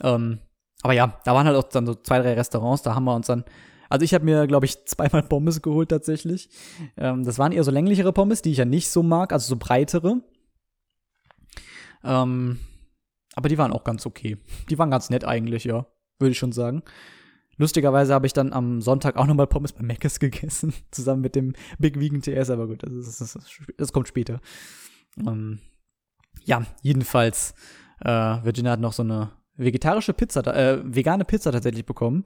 Ähm, 0.01 0.39
aber 0.81 0.93
ja, 0.93 1.19
da 1.25 1.33
waren 1.33 1.45
halt 1.45 1.57
auch 1.57 1.69
dann 1.69 1.85
so 1.85 1.95
zwei, 1.95 2.19
drei 2.19 2.33
Restaurants, 2.33 2.81
da 2.81 2.95
haben 2.95 3.03
wir 3.03 3.15
uns 3.15 3.27
dann, 3.27 3.43
also 3.89 4.03
ich 4.03 4.13
habe 4.13 4.25
mir, 4.25 4.47
glaube 4.47 4.65
ich, 4.65 4.85
zweimal 4.85 5.23
Pommes 5.23 5.61
geholt 5.61 5.89
tatsächlich. 5.89 6.49
Ähm, 6.97 7.23
das 7.23 7.37
waren 7.37 7.51
eher 7.51 7.63
so 7.63 7.71
länglichere 7.71 8.13
Pommes, 8.13 8.41
die 8.41 8.51
ich 8.51 8.57
ja 8.57 8.65
nicht 8.65 8.89
so 8.89 9.03
mag, 9.03 9.33
also 9.33 9.47
so 9.47 9.57
breitere. 9.57 10.21
Ähm, 12.03 12.59
aber 13.35 13.49
die 13.49 13.57
waren 13.57 13.71
auch 13.71 13.83
ganz 13.83 14.05
okay. 14.05 14.37
Die 14.69 14.77
waren 14.79 14.89
ganz 14.89 15.09
nett 15.09 15.23
eigentlich, 15.25 15.65
ja, 15.65 15.85
würde 16.21 16.31
ich 16.31 16.39
schon 16.39 16.51
sagen. 16.51 16.83
Lustigerweise 17.57 18.13
habe 18.13 18.25
ich 18.25 18.33
dann 18.33 18.53
am 18.53 18.81
Sonntag 18.81 19.17
auch 19.17 19.27
nochmal 19.27 19.47
Pommes 19.47 19.73
bei 19.73 19.83
Mc's 19.83 20.19
gegessen, 20.19 20.73
zusammen 20.91 21.21
mit 21.21 21.35
dem 21.35 21.53
Big 21.79 21.99
Vegan 21.99 22.21
TS, 22.21 22.49
aber 22.49 22.67
gut, 22.67 22.83
das, 22.83 22.93
ist, 22.93 23.21
das, 23.21 23.35
ist, 23.35 23.49
das 23.77 23.93
kommt 23.93 24.07
später. 24.07 24.39
Ähm, 25.17 25.59
ja, 26.43 26.65
jedenfalls, 26.81 27.53
äh, 27.99 28.09
Virginia 28.09 28.71
hat 28.71 28.79
noch 28.79 28.93
so 28.93 29.03
eine 29.03 29.31
vegetarische 29.57 30.13
Pizza, 30.13 30.41
äh, 30.55 30.81
vegane 30.83 31.25
Pizza 31.25 31.51
tatsächlich 31.51 31.85
bekommen. 31.85 32.25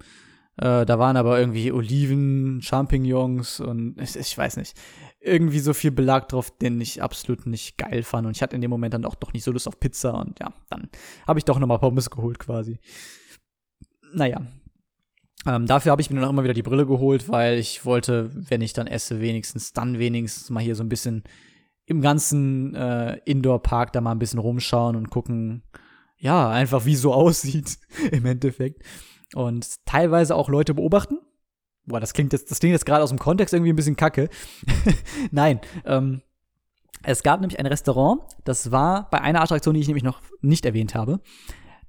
Äh, 0.58 0.86
da 0.86 1.00
waren 1.00 1.18
aber 1.18 1.38
irgendwie 1.38 1.72
Oliven, 1.72 2.62
Champignons 2.62 3.60
und 3.60 4.00
ich, 4.00 4.16
ich, 4.16 4.38
weiß 4.38 4.58
nicht. 4.58 4.78
Irgendwie 5.20 5.60
so 5.60 5.74
viel 5.74 5.92
Belag 5.92 6.30
drauf, 6.30 6.56
den 6.58 6.80
ich 6.80 7.02
absolut 7.02 7.46
nicht 7.46 7.78
geil 7.78 8.04
fand. 8.04 8.26
Und 8.26 8.38
ich 8.38 8.42
hatte 8.42 8.56
in 8.56 8.62
dem 8.62 8.72
Moment 8.72 8.94
dann 8.94 9.06
auch 9.06 9.16
doch 9.16 9.34
nicht 9.34 9.44
so 9.44 9.52
Lust 9.52 9.68
auf 9.68 9.80
Pizza. 9.80 10.14
Und 10.14 10.40
ja, 10.40 10.54
dann 10.70 10.90
habe 11.28 11.40
ich 11.40 11.46
doch 11.46 11.60
nochmal 11.60 11.80
Pommes 11.80 12.10
geholt 12.10 12.40
quasi. 12.40 12.80
Naja. 14.16 14.42
Ähm, 15.46 15.68
dafür 15.68 15.92
habe 15.92 16.02
ich 16.02 16.10
mir 16.10 16.16
dann 16.16 16.26
auch 16.26 16.32
immer 16.32 16.44
wieder 16.44 16.54
die 16.54 16.64
Brille 16.64 16.88
geholt, 16.88 17.30
weil 17.30 17.60
ich 17.60 17.86
wollte, 17.86 18.32
wenn 18.34 18.62
ich 18.62 18.74
dann 18.74 18.88
esse, 18.88 19.20
wenigstens 19.20 19.74
dann 19.74 20.00
wenigstens 20.00 20.50
mal 20.50 20.64
hier 20.64 20.76
so 20.76 20.84
ein 20.84 20.90
bisschen 20.90 21.24
im 21.86 22.02
ganzen 22.02 22.74
äh, 22.74 23.18
Indoor-Park 23.26 23.94
da 23.94 24.02
mal 24.02 24.12
ein 24.12 24.20
bisschen 24.20 24.40
rumschauen 24.40 24.96
und 24.96 25.12
gucken, 25.12 25.64
ja, 26.18 26.50
einfach 26.50 26.86
wie 26.86 26.96
so 26.96 27.14
aussieht 27.14 27.78
im 28.12 28.26
Endeffekt 28.26 28.82
und 29.36 29.86
teilweise 29.86 30.36
auch 30.36 30.50
Leute 30.50 30.74
beobachten. 30.74 31.20
Boah, 31.86 32.00
das 32.00 32.14
klingt 32.14 32.34
jetzt, 32.34 32.50
das 32.50 32.60
klingt 32.60 32.74
jetzt 32.74 32.86
gerade 32.86 33.04
aus 33.04 33.10
dem 33.10 33.20
Kontext 33.20 33.54
irgendwie 33.54 33.72
ein 33.72 33.76
bisschen 33.76 33.98
kacke. 33.98 34.30
Nein, 35.32 35.60
ähm, 35.86 36.22
es 37.04 37.22
gab 37.22 37.42
nämlich 37.42 37.60
ein 37.60 37.68
Restaurant, 37.68 38.22
das 38.46 38.72
war 38.72 39.10
bei 39.12 39.22
einer 39.22 39.42
Attraktion, 39.42 39.76
die 39.76 39.82
ich 39.82 39.88
nämlich 39.88 40.04
noch 40.04 40.22
nicht 40.42 40.66
erwähnt 40.66 40.96
habe. 40.96 41.20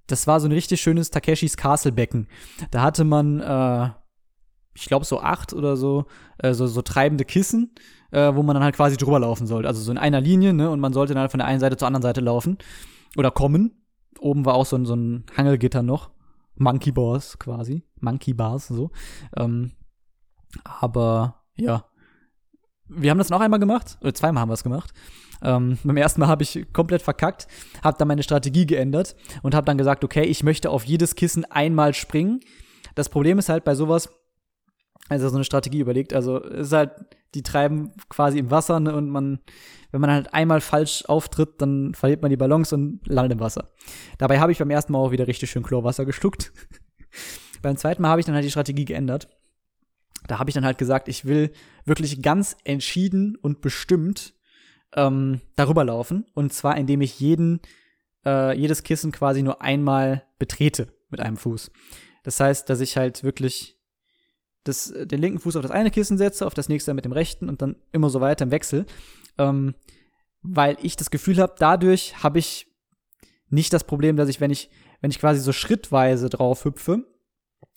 Das 0.06 0.26
war 0.26 0.40
so 0.40 0.48
ein 0.48 0.52
richtig 0.52 0.80
schönes 0.80 1.10
Takeshis 1.10 1.56
Castle 1.56 1.92
Becken. 1.92 2.28
Da 2.70 2.82
hatte 2.82 3.04
man, 3.04 3.40
äh, 3.40 3.90
ich 4.74 4.86
glaube 4.86 5.04
so 5.04 5.20
acht 5.20 5.52
oder 5.52 5.76
so, 5.76 6.06
äh, 6.38 6.54
so, 6.54 6.66
so 6.66 6.82
treibende 6.82 7.24
Kissen, 7.24 7.74
äh, 8.12 8.34
wo 8.34 8.42
man 8.42 8.54
dann 8.54 8.62
halt 8.62 8.76
quasi 8.76 8.96
drüber 8.96 9.18
laufen 9.18 9.46
sollte. 9.46 9.68
Also 9.68 9.80
so 9.82 9.90
in 9.90 9.98
einer 9.98 10.20
Linie, 10.20 10.52
ne? 10.52 10.70
Und 10.70 10.80
man 10.80 10.92
sollte 10.92 11.14
dann 11.14 11.22
halt 11.22 11.30
von 11.30 11.38
der 11.38 11.46
einen 11.48 11.60
Seite 11.60 11.76
zur 11.76 11.88
anderen 11.88 12.02
Seite 12.02 12.20
laufen 12.20 12.58
oder 13.16 13.30
kommen. 13.30 13.82
Oben 14.20 14.44
war 14.44 14.54
auch 14.54 14.66
so 14.66 14.76
ein, 14.76 14.86
so 14.86 14.94
ein 14.94 15.24
Hangelgitter 15.36 15.82
noch. 15.82 16.10
Monkey 16.54 16.92
Bars 16.92 17.38
quasi. 17.38 17.82
Monkey 18.00 18.32
Bars, 18.32 18.68
so. 18.68 18.90
Ähm, 19.36 19.72
aber 20.64 21.42
ja. 21.56 21.84
Wir 22.88 23.10
haben 23.10 23.18
das 23.18 23.30
noch 23.30 23.40
einmal 23.40 23.58
gemacht, 23.58 23.98
oder 24.00 24.14
zweimal 24.14 24.42
haben 24.42 24.48
wir 24.48 24.54
es 24.54 24.62
gemacht. 24.62 24.92
Ähm, 25.42 25.78
beim 25.84 25.96
ersten 25.96 26.20
Mal 26.20 26.28
habe 26.28 26.42
ich 26.42 26.66
komplett 26.72 27.02
verkackt, 27.02 27.46
habe 27.82 27.98
dann 27.98 28.08
meine 28.08 28.22
Strategie 28.22 28.66
geändert 28.66 29.16
und 29.42 29.54
habe 29.54 29.66
dann 29.66 29.78
gesagt, 29.78 30.04
okay, 30.04 30.24
ich 30.24 30.42
möchte 30.42 30.70
auf 30.70 30.84
jedes 30.84 31.14
Kissen 31.14 31.44
einmal 31.44 31.94
springen. 31.94 32.40
Das 32.94 33.08
Problem 33.08 33.38
ist 33.38 33.48
halt 33.48 33.64
bei 33.64 33.74
sowas, 33.74 34.08
also 35.08 35.28
so 35.28 35.36
eine 35.36 35.44
Strategie 35.44 35.80
überlegt, 35.80 36.14
also 36.14 36.38
ist 36.38 36.72
halt, 36.72 36.92
die 37.34 37.42
treiben 37.42 37.92
quasi 38.08 38.38
im 38.38 38.50
Wasser 38.50 38.80
ne, 38.80 38.94
und 38.94 39.10
man 39.10 39.40
wenn 39.96 40.02
man 40.02 40.10
halt 40.10 40.34
einmal 40.34 40.60
falsch 40.60 41.04
auftritt, 41.06 41.54
dann 41.62 41.94
verliert 41.94 42.20
man 42.20 42.30
die 42.30 42.36
Ballons 42.36 42.70
und 42.74 43.00
landet 43.06 43.32
im 43.32 43.40
Wasser. 43.40 43.70
Dabei 44.18 44.40
habe 44.40 44.52
ich 44.52 44.58
beim 44.58 44.68
ersten 44.68 44.92
Mal 44.92 44.98
auch 44.98 45.10
wieder 45.10 45.26
richtig 45.26 45.50
schön 45.50 45.62
Chlorwasser 45.62 46.04
geschluckt. 46.04 46.52
beim 47.62 47.78
zweiten 47.78 48.02
Mal 48.02 48.10
habe 48.10 48.20
ich 48.20 48.26
dann 48.26 48.34
halt 48.34 48.44
die 48.44 48.50
Strategie 48.50 48.84
geändert. 48.84 49.30
Da 50.26 50.38
habe 50.38 50.50
ich 50.50 50.54
dann 50.54 50.66
halt 50.66 50.76
gesagt, 50.76 51.08
ich 51.08 51.24
will 51.24 51.50
wirklich 51.86 52.20
ganz 52.20 52.58
entschieden 52.64 53.36
und 53.36 53.62
bestimmt 53.62 54.34
ähm, 54.94 55.40
darüber 55.56 55.84
laufen. 55.84 56.26
Und 56.34 56.52
zwar, 56.52 56.76
indem 56.76 57.00
ich 57.00 57.20
jeden, 57.20 57.60
äh, 58.24 58.56
jedes 58.58 58.82
Kissen 58.82 59.12
quasi 59.12 59.42
nur 59.42 59.62
einmal 59.62 60.24
betrete 60.38 60.88
mit 61.10 61.20
einem 61.20 61.36
Fuß. 61.36 61.70
Das 62.24 62.40
heißt, 62.40 62.68
dass 62.68 62.80
ich 62.80 62.96
halt 62.96 63.22
wirklich 63.22 63.78
das, 64.64 64.92
den 64.96 65.20
linken 65.20 65.38
Fuß 65.38 65.56
auf 65.56 65.62
das 65.62 65.70
eine 65.70 65.90
Kissen 65.90 66.18
setze, 66.18 66.46
auf 66.46 66.54
das 66.54 66.68
nächste 66.68 66.92
mit 66.92 67.04
dem 67.04 67.12
rechten 67.12 67.48
und 67.48 67.62
dann 67.62 67.76
immer 67.92 68.10
so 68.10 68.20
weiter 68.20 68.44
im 68.44 68.50
Wechsel 68.50 68.86
ähm, 69.38 69.74
weil 70.42 70.76
ich 70.82 70.96
das 70.96 71.10
Gefühl 71.10 71.38
habe, 71.38 71.54
dadurch 71.58 72.22
habe 72.22 72.38
ich 72.38 72.68
nicht 73.48 73.72
das 73.72 73.84
Problem, 73.84 74.16
dass 74.16 74.28
ich, 74.28 74.40
wenn 74.40 74.50
ich, 74.50 74.70
wenn 75.00 75.10
ich 75.10 75.18
quasi 75.18 75.40
so 75.40 75.52
schrittweise 75.52 76.28
drauf 76.28 76.64
hüpfe, 76.64 77.04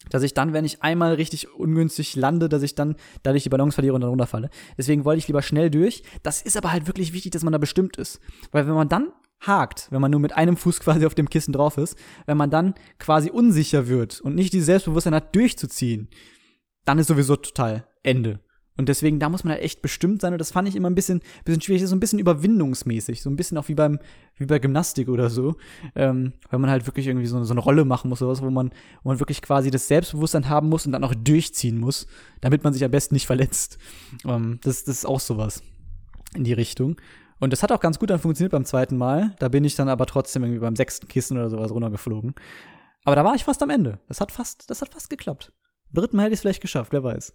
dass 0.10 0.24
ich 0.24 0.34
dann, 0.34 0.54
wenn 0.54 0.66
ich 0.66 0.82
einmal 0.82 1.14
richtig 1.16 1.54
ungünstig 1.54 2.16
lande, 2.16 2.50
dass 2.50 2.64
ich 2.64 2.76
dann 2.76 2.96
dadurch 3.24 3.44
die 3.44 3.50
Ballons 3.50 3.76
verliere 3.76 3.96
und 3.96 4.02
dann 4.02 4.10
runterfalle. 4.10 4.50
Deswegen 4.78 5.06
wollte 5.06 5.20
ich 5.20 5.28
lieber 5.28 5.42
schnell 5.42 5.70
durch. 5.70 6.04
Das 6.24 6.42
ist 6.42 6.58
aber 6.58 6.72
halt 6.72 6.88
wirklich 6.88 7.14
wichtig, 7.14 7.32
dass 7.32 7.44
man 7.44 7.54
da 7.54 7.60
bestimmt 7.60 7.98
ist. 7.98 8.20
Weil 8.52 8.68
wenn 8.68 8.74
man 8.74 8.90
dann 8.90 9.12
hakt, 9.42 9.88
wenn 9.92 10.02
man 10.02 10.12
nur 10.12 10.20
mit 10.20 10.36
einem 10.36 10.58
Fuß 10.58 10.80
quasi 10.82 11.06
auf 11.06 11.16
dem 11.16 11.30
Kissen 11.30 11.54
drauf 11.54 11.78
ist, 11.78 11.98
wenn 12.26 12.38
man 12.38 12.50
dann 12.50 12.76
quasi 12.98 13.30
unsicher 13.30 13.88
wird 13.88 14.22
und 14.22 14.36
nicht 14.36 14.54
dieses 14.54 14.68
Selbstbewusstsein 14.68 15.16
hat, 15.16 15.36
durchzuziehen, 15.36 16.10
dann 16.86 17.00
ist 17.00 17.08
sowieso 17.08 17.36
total 17.36 17.86
Ende. 18.04 18.40
Und 18.80 18.88
deswegen, 18.88 19.20
da 19.20 19.28
muss 19.28 19.44
man 19.44 19.52
halt 19.52 19.62
echt 19.62 19.82
bestimmt 19.82 20.22
sein. 20.22 20.32
Und 20.32 20.40
das 20.40 20.52
fand 20.52 20.66
ich 20.70 20.78
immer 20.78 20.90
ein 20.90 20.96
bisschen, 20.96 21.20
bisschen 21.44 21.62
schwierig. 21.62 21.86
So 21.86 21.94
ein 21.94 22.00
bisschen 22.00 22.18
überwindungsmäßig. 22.18 23.22
So 23.22 23.30
ein 23.30 23.36
bisschen 23.36 23.58
auch 23.58 23.68
wie 23.68 23.74
beim, 23.74 24.00
wie 24.38 24.46
bei 24.46 24.58
Gymnastik 24.58 25.10
oder 25.10 25.30
so. 25.30 25.58
Ähm, 25.96 26.32
weil 26.50 26.60
man 26.62 26.70
halt 26.70 26.88
wirklich 26.88 27.06
irgendwie 27.06 27.26
so, 27.26 27.44
so 27.44 27.54
eine 27.54 27.60
Rolle 27.60 27.84
machen 27.84 28.08
muss 28.08 28.22
oder 28.22 28.32
was, 28.32 28.42
wo 28.42 28.50
man, 28.50 28.70
wo 29.04 29.10
man 29.10 29.20
wirklich 29.20 29.42
quasi 29.42 29.70
das 29.70 29.90
Selbstbewusstsein 29.90 30.48
haben 30.48 30.70
muss 30.70 30.86
und 30.86 30.94
dann 30.94 31.04
auch 31.04 31.14
durchziehen 31.14 31.78
muss, 31.78 32.08
damit 32.40 32.64
man 32.64 32.72
sich 32.72 32.82
am 32.86 32.92
besten 32.92 33.16
nicht 33.16 33.28
verletzt. 33.28 33.80
Ähm, 34.26 34.60
das, 34.64 34.86
das 34.86 35.00
ist 35.00 35.06
auch 35.06 35.20
sowas 35.20 35.62
in 36.34 36.46
die 36.46 36.54
Richtung. 36.54 36.96
Und 37.42 37.52
das 37.52 37.64
hat 37.64 37.74
auch 37.74 37.82
ganz 37.82 38.00
gut 38.00 38.10
dann 38.10 38.20
funktioniert 38.20 38.54
beim 38.54 38.64
zweiten 38.64 38.96
Mal. 38.96 39.36
Da 39.40 39.50
bin 39.50 39.66
ich 39.66 39.76
dann 39.76 39.90
aber 39.90 40.06
trotzdem 40.06 40.44
irgendwie 40.44 40.62
beim 40.62 40.78
sechsten 40.78 41.10
Kissen 41.10 41.38
oder 41.38 41.50
sowas 41.50 41.72
runtergeflogen. 41.72 42.34
Aber 43.04 43.18
da 43.18 43.26
war 43.26 43.36
ich 43.36 43.44
fast 43.44 43.62
am 43.62 43.72
Ende. 43.72 44.00
Das 44.08 44.22
hat 44.22 44.32
fast, 44.32 44.70
das 44.70 44.82
hat 44.82 44.94
fast 44.94 45.10
geklappt. 45.10 45.52
Dritten 45.92 46.16
Mal 46.16 46.24
hätte 46.24 46.34
ich 46.34 46.38
es 46.38 46.42
vielleicht 46.44 46.62
geschafft, 46.62 46.94
wer 46.94 47.04
weiß. 47.04 47.34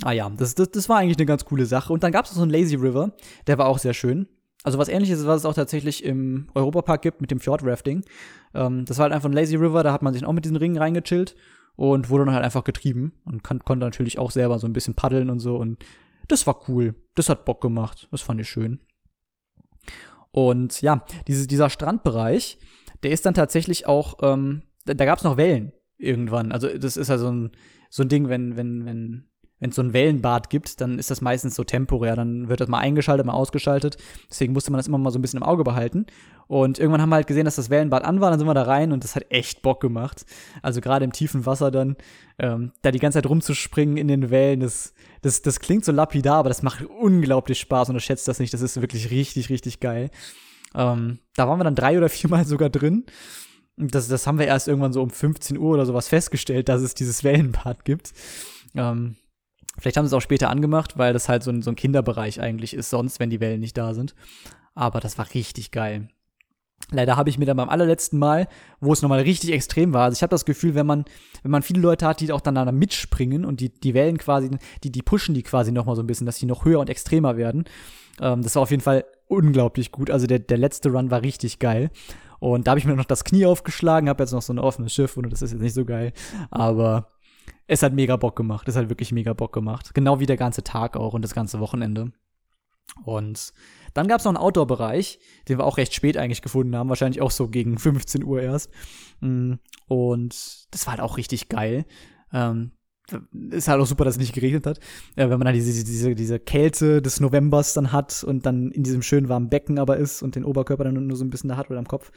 Ah 0.00 0.12
ja, 0.12 0.30
das, 0.30 0.54
das, 0.54 0.70
das 0.70 0.88
war 0.88 0.98
eigentlich 0.98 1.18
eine 1.18 1.26
ganz 1.26 1.44
coole 1.44 1.66
Sache. 1.66 1.92
Und 1.92 2.02
dann 2.02 2.12
gab 2.12 2.24
es 2.24 2.32
so 2.32 2.42
einen 2.42 2.50
Lazy 2.50 2.76
River, 2.76 3.12
der 3.46 3.58
war 3.58 3.66
auch 3.66 3.78
sehr 3.78 3.94
schön. 3.94 4.26
Also 4.64 4.78
was 4.78 4.88
ähnliches, 4.88 5.26
was 5.26 5.40
es 5.40 5.44
auch 5.44 5.54
tatsächlich 5.54 6.04
im 6.04 6.48
Europapark 6.54 7.02
gibt 7.02 7.20
mit 7.20 7.30
dem 7.30 7.40
Fjordrafting. 7.40 8.04
Ähm, 8.54 8.84
das 8.84 8.98
war 8.98 9.04
halt 9.04 9.12
einfach 9.12 9.28
ein 9.28 9.34
Lazy 9.34 9.56
River, 9.56 9.82
da 9.82 9.92
hat 9.92 10.02
man 10.02 10.14
sich 10.14 10.24
auch 10.24 10.32
mit 10.32 10.44
diesen 10.44 10.56
Ringen 10.56 10.78
reingechillt 10.78 11.34
und 11.76 12.10
wurde 12.10 12.24
dann 12.24 12.34
halt 12.34 12.44
einfach 12.44 12.64
getrieben 12.64 13.12
und 13.24 13.42
kann, 13.42 13.60
konnte 13.60 13.84
natürlich 13.84 14.18
auch 14.18 14.30
selber 14.30 14.58
so 14.58 14.66
ein 14.66 14.72
bisschen 14.72 14.94
paddeln 14.94 15.30
und 15.30 15.40
so. 15.40 15.56
Und 15.56 15.84
das 16.28 16.46
war 16.46 16.68
cool. 16.68 16.94
Das 17.14 17.28
hat 17.28 17.44
Bock 17.44 17.60
gemacht. 17.60 18.08
Das 18.10 18.22
fand 18.22 18.40
ich 18.40 18.48
schön. 18.48 18.80
Und 20.30 20.80
ja, 20.80 21.04
diese, 21.26 21.46
dieser 21.46 21.68
Strandbereich, 21.68 22.58
der 23.02 23.10
ist 23.10 23.26
dann 23.26 23.34
tatsächlich 23.34 23.86
auch, 23.86 24.18
ähm, 24.22 24.62
da, 24.84 24.94
da 24.94 25.04
gab 25.04 25.18
es 25.18 25.24
noch 25.24 25.36
Wellen 25.36 25.72
irgendwann. 25.98 26.52
Also 26.52 26.68
das 26.68 26.96
ist 26.96 27.08
ja 27.08 27.18
so 27.18 27.30
ein, 27.30 27.50
so 27.90 28.02
ein 28.02 28.08
Ding, 28.08 28.28
wenn, 28.28 28.56
wenn, 28.56 28.86
wenn 28.86 29.28
wenn 29.62 29.70
es 29.70 29.76
so 29.76 29.82
ein 29.82 29.92
Wellenbad 29.92 30.50
gibt, 30.50 30.80
dann 30.80 30.98
ist 30.98 31.12
das 31.12 31.20
meistens 31.20 31.54
so 31.54 31.62
temporär. 31.62 32.16
Dann 32.16 32.48
wird 32.48 32.60
das 32.60 32.68
mal 32.68 32.80
eingeschaltet, 32.80 33.24
mal 33.24 33.32
ausgeschaltet. 33.32 33.96
Deswegen 34.28 34.54
musste 34.54 34.72
man 34.72 34.80
das 34.80 34.88
immer 34.88 34.98
mal 34.98 35.12
so 35.12 35.20
ein 35.20 35.22
bisschen 35.22 35.36
im 35.36 35.44
Auge 35.44 35.62
behalten. 35.62 36.06
Und 36.48 36.80
irgendwann 36.80 37.00
haben 37.00 37.10
wir 37.10 37.14
halt 37.14 37.28
gesehen, 37.28 37.44
dass 37.44 37.54
das 37.54 37.70
Wellenbad 37.70 38.04
an 38.04 38.20
war, 38.20 38.30
dann 38.30 38.40
sind 38.40 38.48
wir 38.48 38.54
da 38.54 38.64
rein 38.64 38.90
und 38.90 39.04
das 39.04 39.14
hat 39.14 39.30
echt 39.30 39.62
Bock 39.62 39.80
gemacht. 39.80 40.26
Also 40.62 40.80
gerade 40.80 41.04
im 41.04 41.12
tiefen 41.12 41.46
Wasser 41.46 41.70
dann, 41.70 41.94
ähm, 42.40 42.72
da 42.82 42.90
die 42.90 42.98
ganze 42.98 43.18
Zeit 43.18 43.30
rumzuspringen 43.30 43.96
in 43.96 44.08
den 44.08 44.30
Wellen, 44.30 44.58
das, 44.58 44.94
das, 45.20 45.42
das 45.42 45.60
klingt 45.60 45.84
so 45.84 45.92
lapidar, 45.92 46.38
aber 46.38 46.48
das 46.48 46.64
macht 46.64 46.84
unglaublich 46.84 47.60
Spaß 47.60 47.90
und 47.90 48.02
schätzt 48.02 48.26
das 48.26 48.40
nicht. 48.40 48.52
Das 48.52 48.62
ist 48.62 48.80
wirklich 48.80 49.12
richtig, 49.12 49.48
richtig 49.48 49.78
geil. 49.78 50.10
Ähm, 50.74 51.20
da 51.36 51.46
waren 51.46 51.60
wir 51.60 51.64
dann 51.64 51.76
drei 51.76 51.96
oder 51.96 52.08
viermal 52.08 52.44
sogar 52.44 52.68
drin. 52.68 53.04
Das, 53.76 54.08
das 54.08 54.26
haben 54.26 54.40
wir 54.40 54.46
erst 54.48 54.66
irgendwann 54.66 54.92
so 54.92 55.02
um 55.04 55.10
15 55.10 55.56
Uhr 55.56 55.74
oder 55.74 55.86
sowas 55.86 56.08
festgestellt, 56.08 56.68
dass 56.68 56.82
es 56.82 56.94
dieses 56.94 57.22
Wellenbad 57.22 57.84
gibt. 57.84 58.12
Ähm, 58.74 59.14
Vielleicht 59.82 59.96
haben 59.96 60.06
sie 60.06 60.10
es 60.10 60.16
auch 60.16 60.22
später 60.22 60.48
angemacht, 60.48 60.96
weil 60.96 61.12
das 61.12 61.28
halt 61.28 61.42
so 61.42 61.50
ein, 61.50 61.60
so 61.60 61.70
ein 61.70 61.76
Kinderbereich 61.76 62.40
eigentlich 62.40 62.72
ist, 62.72 62.88
sonst, 62.88 63.18
wenn 63.18 63.30
die 63.30 63.40
Wellen 63.40 63.58
nicht 63.58 63.76
da 63.76 63.94
sind. 63.94 64.14
Aber 64.76 65.00
das 65.00 65.18
war 65.18 65.26
richtig 65.34 65.72
geil. 65.72 66.08
Leider 66.92 67.16
habe 67.16 67.30
ich 67.30 67.38
mir 67.38 67.46
dann 67.46 67.56
beim 67.56 67.68
allerletzten 67.68 68.18
Mal, 68.18 68.46
wo 68.80 68.92
es 68.92 69.02
nochmal 69.02 69.22
richtig 69.22 69.50
extrem 69.50 69.92
war, 69.92 70.04
also 70.04 70.16
ich 70.16 70.22
habe 70.22 70.30
das 70.30 70.44
Gefühl, 70.44 70.76
wenn 70.76 70.86
man, 70.86 71.04
wenn 71.42 71.50
man 71.50 71.62
viele 71.62 71.80
Leute 71.80 72.06
hat, 72.06 72.20
die 72.20 72.30
auch 72.30 72.40
dann 72.40 72.54
da 72.54 72.70
mitspringen 72.70 73.44
und 73.44 73.60
die, 73.60 73.70
die 73.70 73.94
Wellen 73.94 74.18
quasi, 74.18 74.50
die, 74.84 74.92
die 74.92 75.02
pushen 75.02 75.34
die 75.34 75.42
quasi 75.42 75.72
nochmal 75.72 75.96
so 75.96 76.02
ein 76.02 76.06
bisschen, 76.06 76.26
dass 76.26 76.38
die 76.38 76.46
noch 76.46 76.64
höher 76.64 76.78
und 76.78 76.90
extremer 76.90 77.36
werden. 77.36 77.64
Ähm, 78.20 78.42
das 78.42 78.54
war 78.54 78.62
auf 78.62 78.70
jeden 78.70 78.82
Fall 78.82 79.04
unglaublich 79.26 79.90
gut. 79.90 80.10
Also 80.10 80.26
der, 80.26 80.38
der 80.38 80.58
letzte 80.58 80.90
Run 80.90 81.10
war 81.10 81.22
richtig 81.22 81.58
geil. 81.58 81.90
Und 82.38 82.66
da 82.66 82.72
habe 82.72 82.78
ich 82.78 82.86
mir 82.86 82.96
noch 82.96 83.04
das 83.04 83.24
Knie 83.24 83.46
aufgeschlagen, 83.46 84.08
habe 84.08 84.22
jetzt 84.22 84.32
noch 84.32 84.42
so 84.42 84.52
ein 84.52 84.58
offenes 84.58 84.92
Schiff 84.92 85.16
und 85.16 85.32
das 85.32 85.42
ist 85.42 85.52
jetzt 85.52 85.62
nicht 85.62 85.74
so 85.74 85.84
geil. 85.84 86.12
Aber 86.50 87.08
es 87.66 87.82
hat 87.82 87.92
mega 87.92 88.16
Bock 88.16 88.36
gemacht. 88.36 88.68
Es 88.68 88.76
hat 88.76 88.88
wirklich 88.88 89.12
mega 89.12 89.32
Bock 89.32 89.52
gemacht. 89.52 89.94
Genau 89.94 90.20
wie 90.20 90.26
der 90.26 90.36
ganze 90.36 90.62
Tag 90.62 90.96
auch 90.96 91.14
und 91.14 91.22
das 91.22 91.34
ganze 91.34 91.60
Wochenende. 91.60 92.12
Und 93.04 93.52
dann 93.94 94.08
gab 94.08 94.18
es 94.18 94.24
noch 94.24 94.30
einen 94.30 94.42
Outdoor-Bereich, 94.42 95.18
den 95.48 95.58
wir 95.58 95.64
auch 95.64 95.76
recht 95.76 95.94
spät 95.94 96.16
eigentlich 96.16 96.42
gefunden 96.42 96.76
haben, 96.76 96.88
wahrscheinlich 96.88 97.22
auch 97.22 97.30
so 97.30 97.48
gegen 97.48 97.78
15 97.78 98.24
Uhr 98.24 98.42
erst. 98.42 98.70
Mm, 99.20 99.54
und 99.86 100.66
das 100.70 100.86
war 100.86 100.92
halt 100.92 101.00
auch 101.00 101.16
richtig 101.16 101.48
geil. 101.48 101.84
Ähm, 102.32 102.72
ist 103.50 103.68
halt 103.68 103.80
auch 103.80 103.86
super, 103.86 104.04
dass 104.04 104.14
es 104.14 104.20
nicht 104.20 104.32
geregnet 104.32 104.66
hat. 104.66 104.78
Äh, 105.16 105.28
wenn 105.28 105.38
man 105.38 105.46
dann 105.46 105.54
diese, 105.54 105.84
diese, 105.84 106.14
diese 106.14 106.38
Kälte 106.38 107.02
des 107.02 107.20
Novembers 107.20 107.74
dann 107.74 107.92
hat 107.92 108.24
und 108.24 108.46
dann 108.46 108.70
in 108.70 108.82
diesem 108.82 109.02
schönen 109.02 109.28
warmen 109.28 109.48
Becken 109.48 109.78
aber 109.78 109.96
ist 109.96 110.22
und 110.22 110.34
den 110.34 110.44
Oberkörper 110.44 110.84
dann 110.84 111.06
nur 111.06 111.16
so 111.16 111.24
ein 111.24 111.30
bisschen 111.30 111.48
da 111.48 111.56
hat 111.56 111.70
oder 111.70 111.78
am 111.78 111.88
Kopf. 111.88 112.10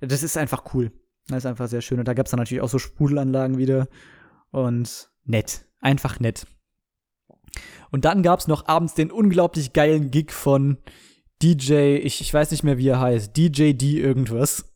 Das 0.00 0.22
ist 0.22 0.36
einfach 0.36 0.74
cool. 0.74 0.92
Das 1.28 1.38
ist 1.38 1.46
einfach 1.46 1.68
sehr 1.68 1.80
schön. 1.80 1.98
Und 1.98 2.08
da 2.08 2.14
gab 2.14 2.26
es 2.26 2.30
dann 2.30 2.38
natürlich 2.38 2.62
auch 2.62 2.68
so 2.68 2.78
Sprudelanlagen 2.78 3.58
wieder 3.58 3.88
und 4.52 5.10
nett. 5.24 5.66
Einfach 5.80 6.20
nett. 6.20 6.46
Und 7.90 8.04
dann 8.04 8.22
gab's 8.22 8.46
noch 8.46 8.68
abends 8.68 8.94
den 8.94 9.10
unglaublich 9.10 9.72
geilen 9.72 10.10
Gig 10.10 10.30
von 10.30 10.78
DJ, 11.42 11.96
ich, 11.96 12.20
ich 12.20 12.32
weiß 12.32 12.52
nicht 12.52 12.62
mehr, 12.62 12.78
wie 12.78 12.88
er 12.88 13.00
heißt, 13.00 13.36
DJ 13.36 13.72
D 13.72 14.00
irgendwas. 14.00 14.72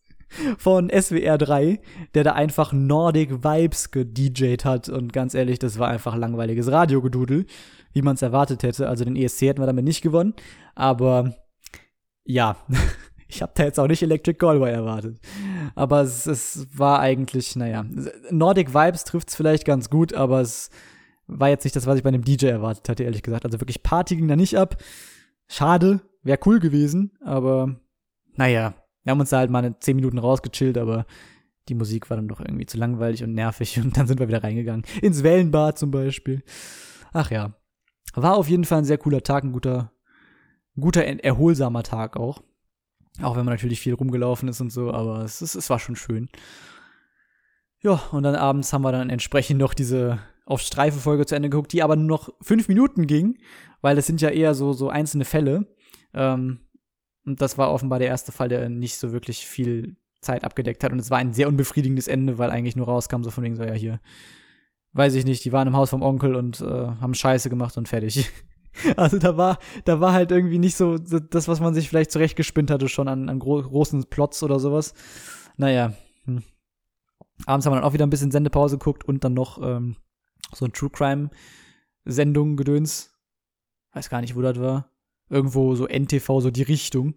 von 0.58 0.90
SWR 0.90 1.38
3, 1.38 1.80
der 2.14 2.24
da 2.24 2.32
einfach 2.32 2.72
Nordic 2.72 3.44
Vibes 3.44 3.90
gedjed 3.90 4.64
hat. 4.64 4.88
Und 4.88 5.12
ganz 5.12 5.34
ehrlich, 5.34 5.58
das 5.58 5.78
war 5.78 5.88
einfach 5.88 6.16
langweiliges 6.16 6.70
Radiogedudel, 6.70 7.46
wie 7.92 8.02
man 8.02 8.14
es 8.14 8.22
erwartet 8.22 8.62
hätte. 8.62 8.88
Also 8.88 9.04
den 9.04 9.16
ESC 9.16 9.42
hätten 9.42 9.62
wir 9.62 9.66
damit 9.66 9.84
nicht 9.84 10.02
gewonnen. 10.02 10.34
Aber 10.74 11.34
ja, 12.24 12.56
ich 13.28 13.42
habe 13.42 13.52
da 13.54 13.64
jetzt 13.64 13.80
auch 13.80 13.88
nicht 13.88 14.02
Electric 14.02 14.38
Galway 14.38 14.72
erwartet. 14.72 15.18
Aber 15.74 16.02
es, 16.02 16.26
es 16.26 16.66
war 16.76 17.00
eigentlich, 17.00 17.56
naja, 17.56 17.84
Nordic 18.30 18.72
Vibes 18.72 19.04
trifft 19.04 19.30
es 19.30 19.36
vielleicht 19.36 19.64
ganz 19.64 19.90
gut, 19.90 20.14
aber 20.14 20.40
es 20.40 20.70
war 21.26 21.48
jetzt 21.48 21.64
nicht 21.64 21.74
das, 21.74 21.86
was 21.86 21.96
ich 21.96 22.02
bei 22.02 22.08
einem 22.08 22.24
DJ 22.24 22.46
erwartet 22.46 22.88
hatte, 22.88 23.04
ehrlich 23.04 23.22
gesagt. 23.22 23.44
Also 23.44 23.60
wirklich 23.60 23.82
Party 23.82 24.16
ging 24.16 24.28
da 24.28 24.36
nicht 24.36 24.56
ab. 24.56 24.76
Schade, 25.48 26.00
wäre 26.22 26.38
cool 26.46 26.60
gewesen, 26.60 27.12
aber 27.20 27.80
naja, 28.34 28.74
wir 29.02 29.10
haben 29.10 29.20
uns 29.20 29.30
da 29.30 29.38
halt 29.38 29.50
mal 29.50 29.76
10 29.78 29.96
Minuten 29.96 30.18
rausgechillt, 30.18 30.78
aber 30.78 31.06
die 31.68 31.74
Musik 31.74 32.10
war 32.10 32.16
dann 32.16 32.28
doch 32.28 32.40
irgendwie 32.40 32.66
zu 32.66 32.78
langweilig 32.78 33.24
und 33.24 33.34
nervig 33.34 33.78
und 33.80 33.96
dann 33.96 34.06
sind 34.06 34.20
wir 34.20 34.28
wieder 34.28 34.44
reingegangen. 34.44 34.84
Ins 35.02 35.22
Wellenbad 35.22 35.78
zum 35.78 35.90
Beispiel. 35.90 36.42
Ach 37.12 37.30
ja. 37.30 37.54
War 38.14 38.36
auf 38.36 38.48
jeden 38.48 38.64
Fall 38.64 38.78
ein 38.78 38.84
sehr 38.84 38.98
cooler 38.98 39.22
Tag, 39.22 39.44
ein 39.44 39.52
guter, 39.52 39.92
guter, 40.78 41.04
erholsamer 41.04 41.82
Tag 41.82 42.16
auch. 42.16 42.42
Auch 43.22 43.36
wenn 43.36 43.44
man 43.44 43.54
natürlich 43.54 43.80
viel 43.80 43.94
rumgelaufen 43.94 44.48
ist 44.48 44.60
und 44.60 44.70
so, 44.70 44.92
aber 44.92 45.22
es, 45.22 45.40
es, 45.40 45.54
es 45.54 45.70
war 45.70 45.78
schon 45.78 45.96
schön. 45.96 46.28
Ja, 47.80 48.02
und 48.12 48.22
dann 48.22 48.34
abends 48.34 48.72
haben 48.72 48.82
wir 48.82 48.92
dann 48.92 49.10
entsprechend 49.10 49.58
noch 49.58 49.74
diese 49.74 50.18
auf 50.44 50.60
Streife-Folge 50.60 51.26
zu 51.26 51.34
Ende 51.34 51.50
geguckt, 51.50 51.72
die 51.72 51.82
aber 51.82 51.96
nur 51.96 52.06
noch 52.06 52.30
fünf 52.40 52.68
Minuten 52.68 53.06
ging, 53.06 53.38
weil 53.80 53.96
das 53.96 54.06
sind 54.06 54.20
ja 54.20 54.30
eher 54.30 54.54
so, 54.54 54.72
so 54.72 54.88
einzelne 54.88 55.24
Fälle. 55.24 55.66
Ähm, 56.14 56.60
und 57.24 57.40
das 57.40 57.58
war 57.58 57.72
offenbar 57.72 57.98
der 57.98 58.08
erste 58.08 58.32
Fall, 58.32 58.48
der 58.48 58.68
nicht 58.68 58.96
so 58.96 59.12
wirklich 59.12 59.46
viel 59.46 59.96
Zeit 60.20 60.44
abgedeckt 60.44 60.84
hat. 60.84 60.92
Und 60.92 61.00
es 61.00 61.10
war 61.10 61.18
ein 61.18 61.32
sehr 61.32 61.48
unbefriedigendes 61.48 62.06
Ende, 62.06 62.38
weil 62.38 62.50
eigentlich 62.50 62.76
nur 62.76 62.86
rauskam, 62.86 63.22
so 63.22 63.30
von 63.30 63.42
wegen 63.44 63.56
so, 63.56 63.64
ja, 63.64 63.72
hier, 63.72 64.00
weiß 64.92 65.14
ich 65.14 65.24
nicht, 65.24 65.44
die 65.44 65.52
waren 65.52 65.68
im 65.68 65.76
Haus 65.76 65.90
vom 65.90 66.02
Onkel 66.02 66.36
und 66.36 66.60
äh, 66.60 66.64
haben 66.64 67.14
Scheiße 67.14 67.50
gemacht 67.50 67.76
und 67.76 67.88
fertig. 67.88 68.30
Also 68.96 69.18
da 69.18 69.36
war, 69.36 69.58
da 69.84 70.00
war 70.00 70.12
halt 70.12 70.30
irgendwie 70.30 70.58
nicht 70.58 70.76
so 70.76 70.98
das, 70.98 71.48
was 71.48 71.60
man 71.60 71.74
sich 71.74 71.88
vielleicht 71.88 72.10
zurechtgespinnt 72.10 72.70
hatte, 72.70 72.88
schon 72.88 73.08
an, 73.08 73.28
an 73.28 73.38
gro 73.38 73.62
großen 73.62 74.04
Plots 74.04 74.42
oder 74.42 74.60
sowas. 74.60 74.94
Naja. 75.56 75.94
Hm. 76.24 76.42
Abends 77.46 77.66
haben 77.66 77.72
wir 77.72 77.76
dann 77.76 77.84
auch 77.84 77.92
wieder 77.92 78.06
ein 78.06 78.10
bisschen 78.10 78.30
Sendepause 78.30 78.78
geguckt 78.78 79.04
und 79.04 79.22
dann 79.24 79.34
noch 79.34 79.60
ähm, 79.62 79.96
so 80.54 80.64
ein 80.64 80.72
True 80.72 80.90
Crime 80.90 81.30
Sendung 82.04 82.56
gedöns. 82.56 83.14
Weiß 83.92 84.08
gar 84.08 84.20
nicht, 84.20 84.36
wo 84.36 84.42
das 84.42 84.58
war. 84.60 84.90
Irgendwo 85.28 85.74
so 85.74 85.86
NTV, 85.86 86.40
so 86.40 86.50
die 86.50 86.62
Richtung. 86.62 87.14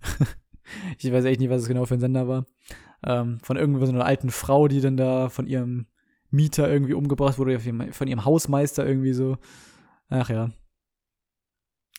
ich 0.98 1.12
weiß 1.12 1.24
echt 1.24 1.40
nicht, 1.40 1.50
was 1.50 1.62
es 1.62 1.68
genau 1.68 1.84
für 1.84 1.94
ein 1.94 2.00
Sender 2.00 2.28
war. 2.28 2.46
Ähm, 3.04 3.40
von 3.42 3.56
irgendwo 3.56 3.84
so 3.84 3.92
einer 3.92 4.04
alten 4.04 4.30
Frau, 4.30 4.68
die 4.68 4.80
dann 4.80 4.96
da 4.96 5.28
von 5.28 5.46
ihrem 5.46 5.86
Mieter 6.30 6.70
irgendwie 6.70 6.94
umgebracht 6.94 7.38
wurde, 7.38 7.58
von 7.58 8.08
ihrem 8.08 8.24
Hausmeister 8.24 8.86
irgendwie 8.86 9.12
so. 9.12 9.36
Ach 10.08 10.30
ja. 10.30 10.50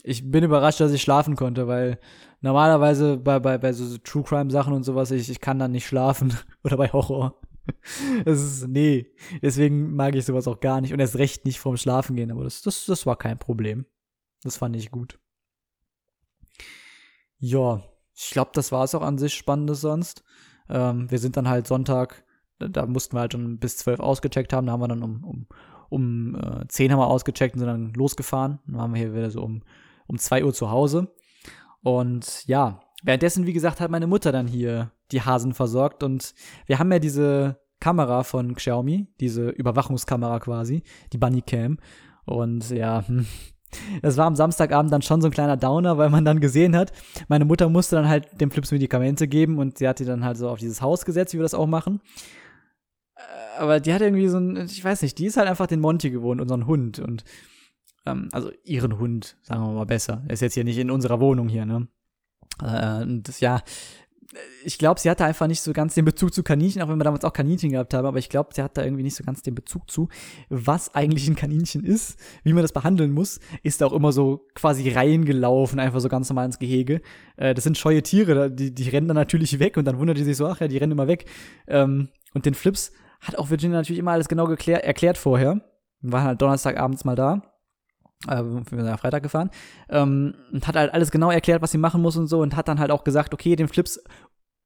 Ich 0.03 0.29
bin 0.29 0.43
überrascht, 0.43 0.79
dass 0.79 0.91
ich 0.91 1.01
schlafen 1.01 1.35
konnte, 1.35 1.67
weil 1.67 1.99
normalerweise 2.41 3.17
bei, 3.17 3.39
bei, 3.39 3.57
bei 3.57 3.73
so, 3.73 3.97
True 3.97 4.23
Crime 4.23 4.51
Sachen 4.51 4.73
und 4.73 4.83
sowas, 4.83 5.11
ich, 5.11 5.29
ich 5.29 5.41
kann 5.41 5.59
dann 5.59 5.71
nicht 5.71 5.85
schlafen. 5.85 6.33
Oder 6.63 6.77
bei 6.77 6.91
Horror. 6.91 7.39
Es 8.25 8.41
ist, 8.41 8.67
nee. 8.67 9.13
Deswegen 9.41 9.95
mag 9.95 10.15
ich 10.15 10.25
sowas 10.25 10.47
auch 10.47 10.59
gar 10.59 10.81
nicht. 10.81 10.93
Und 10.93 10.99
erst 10.99 11.17
recht 11.17 11.45
nicht 11.45 11.59
vorm 11.59 11.77
Schlafen 11.77 12.15
gehen. 12.15 12.31
Aber 12.31 12.43
das, 12.43 12.63
das, 12.63 12.85
das 12.85 13.05
war 13.05 13.15
kein 13.15 13.37
Problem. 13.37 13.85
Das 14.43 14.57
fand 14.57 14.75
ich 14.75 14.89
gut. 14.89 15.19
Ja, 17.37 17.83
ich 18.15 18.31
glaube, 18.31 18.51
das 18.53 18.71
war 18.71 18.83
es 18.83 18.95
auch 18.95 19.01
an 19.01 19.17
sich 19.17 19.33
Spannendes 19.33 19.81
sonst. 19.81 20.23
Ähm, 20.69 21.09
wir 21.09 21.19
sind 21.19 21.37
dann 21.37 21.49
halt 21.49 21.67
Sonntag, 21.67 22.23
da, 22.59 22.67
da, 22.67 22.85
mussten 22.85 23.15
wir 23.15 23.21
halt 23.21 23.33
schon 23.33 23.59
bis 23.59 23.77
zwölf 23.77 23.99
ausgecheckt 23.99 24.53
haben. 24.53 24.67
Da 24.67 24.73
haben 24.73 24.81
wir 24.81 24.87
dann 24.87 25.03
um, 25.03 25.23
um, 25.23 25.47
um 25.89 26.35
äh, 26.35 26.67
10 26.67 26.91
haben 26.91 26.99
wir 26.99 27.07
ausgecheckt 27.07 27.55
und 27.55 27.59
sind 27.59 27.67
dann 27.67 27.93
losgefahren. 27.93 28.59
Dann 28.65 28.77
waren 28.77 28.93
wir 28.93 29.01
hier 29.01 29.13
wieder 29.13 29.31
so 29.31 29.41
um, 29.41 29.61
um 30.07 30.17
zwei 30.17 30.43
Uhr 30.43 30.53
zu 30.53 30.71
Hause. 30.71 31.13
Und 31.83 32.45
ja, 32.47 32.81
währenddessen, 33.03 33.45
wie 33.45 33.53
gesagt, 33.53 33.79
hat 33.79 33.91
meine 33.91 34.07
Mutter 34.07 34.31
dann 34.31 34.47
hier 34.47 34.91
die 35.11 35.21
Hasen 35.21 35.53
versorgt. 35.53 36.03
Und 36.03 36.33
wir 36.65 36.79
haben 36.79 36.91
ja 36.91 36.99
diese 36.99 37.59
Kamera 37.79 38.23
von 38.23 38.55
Xiaomi, 38.55 39.07
diese 39.19 39.49
Überwachungskamera 39.49 40.39
quasi, 40.39 40.83
die 41.11 41.17
Bunny 41.17 41.41
Cam. 41.41 41.79
Und 42.25 42.69
ja, 42.69 43.05
hm, 43.07 43.25
das 44.01 44.17
war 44.17 44.25
am 44.25 44.35
Samstagabend 44.35 44.91
dann 44.91 45.01
schon 45.01 45.21
so 45.21 45.27
ein 45.27 45.33
kleiner 45.33 45.57
Downer, 45.57 45.97
weil 45.97 46.09
man 46.09 46.25
dann 46.25 46.39
gesehen 46.39 46.75
hat, 46.75 46.91
meine 47.27 47.45
Mutter 47.45 47.69
musste 47.69 47.95
dann 47.95 48.07
halt 48.07 48.39
dem 48.39 48.51
Flips 48.51 48.71
Medikamente 48.71 49.27
geben 49.27 49.59
und 49.59 49.77
sie 49.77 49.87
hat 49.87 49.99
die 49.99 50.05
dann 50.05 50.23
halt 50.23 50.37
so 50.37 50.49
auf 50.49 50.59
dieses 50.59 50.81
Haus 50.81 51.05
gesetzt, 51.05 51.33
wie 51.33 51.39
wir 51.39 51.43
das 51.43 51.53
auch 51.53 51.67
machen. 51.67 52.01
Äh, 53.15 53.59
aber 53.59 53.79
die 53.79 53.93
hat 53.93 54.01
irgendwie 54.01 54.27
so 54.27 54.37
ein, 54.37 54.57
ich 54.65 54.83
weiß 54.83 55.01
nicht, 55.01 55.17
die 55.17 55.25
ist 55.25 55.37
halt 55.37 55.49
einfach 55.49 55.67
den 55.67 55.79
Monty 55.79 56.11
gewohnt, 56.11 56.41
unseren 56.41 56.67
Hund. 56.67 56.99
Und 56.99 57.23
ähm, 58.05 58.29
also 58.31 58.51
ihren 58.63 58.99
Hund, 58.99 59.37
sagen 59.41 59.61
wir 59.61 59.73
mal 59.73 59.85
besser. 59.85 60.23
Er 60.27 60.33
ist 60.33 60.41
jetzt 60.41 60.53
hier 60.53 60.63
nicht 60.63 60.77
in 60.77 60.91
unserer 60.91 61.19
Wohnung 61.19 61.49
hier, 61.49 61.65
ne? 61.65 61.87
Äh, 62.61 63.03
und 63.03 63.27
das, 63.27 63.39
ja, 63.39 63.61
ich 64.63 64.77
glaube, 64.77 64.99
sie 64.99 65.09
hatte 65.09 65.25
einfach 65.25 65.47
nicht 65.47 65.61
so 65.61 65.73
ganz 65.73 65.93
den 65.93 66.05
Bezug 66.05 66.33
zu 66.33 66.43
Kaninchen, 66.43 66.81
auch 66.81 66.87
wenn 66.87 66.97
wir 66.97 67.03
damals 67.03 67.25
auch 67.25 67.33
Kaninchen 67.33 67.71
gehabt 67.71 67.93
haben, 67.93 68.05
aber 68.05 68.17
ich 68.17 68.29
glaube, 68.29 68.51
sie 68.53 68.61
hat 68.61 68.77
da 68.77 68.83
irgendwie 68.83 69.03
nicht 69.03 69.15
so 69.15 69.23
ganz 69.23 69.41
den 69.41 69.55
Bezug 69.55 69.89
zu, 69.89 70.09
was 70.49 70.93
eigentlich 70.95 71.27
ein 71.27 71.35
Kaninchen 71.35 71.83
ist, 71.83 72.17
wie 72.43 72.53
man 72.53 72.61
das 72.61 72.71
behandeln 72.71 73.11
muss, 73.11 73.39
ist 73.63 73.81
da 73.81 73.87
auch 73.87 73.93
immer 73.93 74.11
so 74.11 74.47
quasi 74.55 74.89
reingelaufen, 74.89 75.79
einfach 75.79 75.99
so 75.99 76.09
ganz 76.09 76.29
normal 76.29 76.45
ins 76.45 76.59
Gehege. 76.59 77.01
Äh, 77.35 77.53
das 77.53 77.63
sind 77.63 77.77
scheue 77.77 78.03
Tiere, 78.03 78.51
die, 78.51 78.73
die 78.73 78.89
rennen 78.89 79.07
dann 79.07 79.15
natürlich 79.15 79.59
weg 79.59 79.77
und 79.77 79.85
dann 79.85 79.97
wundert 79.97 80.17
die 80.17 80.23
sich 80.23 80.37
so, 80.37 80.47
ach 80.47 80.61
ja, 80.61 80.67
die 80.67 80.77
rennen 80.77 80.93
immer 80.93 81.07
weg. 81.07 81.25
Ähm, 81.67 82.09
und 82.33 82.45
den 82.45 82.53
Flips 82.53 82.91
hat 83.19 83.37
auch 83.37 83.49
Virginia 83.49 83.77
natürlich 83.77 83.99
immer 83.99 84.11
alles 84.11 84.29
genau 84.29 84.47
geklär, 84.47 84.85
erklärt 84.85 85.17
vorher. 85.17 85.61
Wir 85.99 86.11
waren 86.13 86.23
halt 86.23 86.41
Donnerstagabends 86.41 87.03
mal 87.05 87.15
da 87.15 87.50
äh, 88.27 88.43
wir 88.43 88.63
sind 88.83 88.99
Freitag 88.99 89.23
gefahren, 89.23 89.49
ähm, 89.89 90.35
und 90.51 90.67
hat 90.67 90.75
halt 90.75 90.93
alles 90.93 91.11
genau 91.11 91.31
erklärt, 91.31 91.61
was 91.61 91.71
sie 91.71 91.77
machen 91.77 92.01
muss 92.01 92.17
und 92.17 92.27
so 92.27 92.41
und 92.41 92.55
hat 92.55 92.67
dann 92.67 92.79
halt 92.79 92.91
auch 92.91 93.03
gesagt, 93.03 93.33
okay, 93.33 93.55
den 93.55 93.67
Flips 93.67 93.99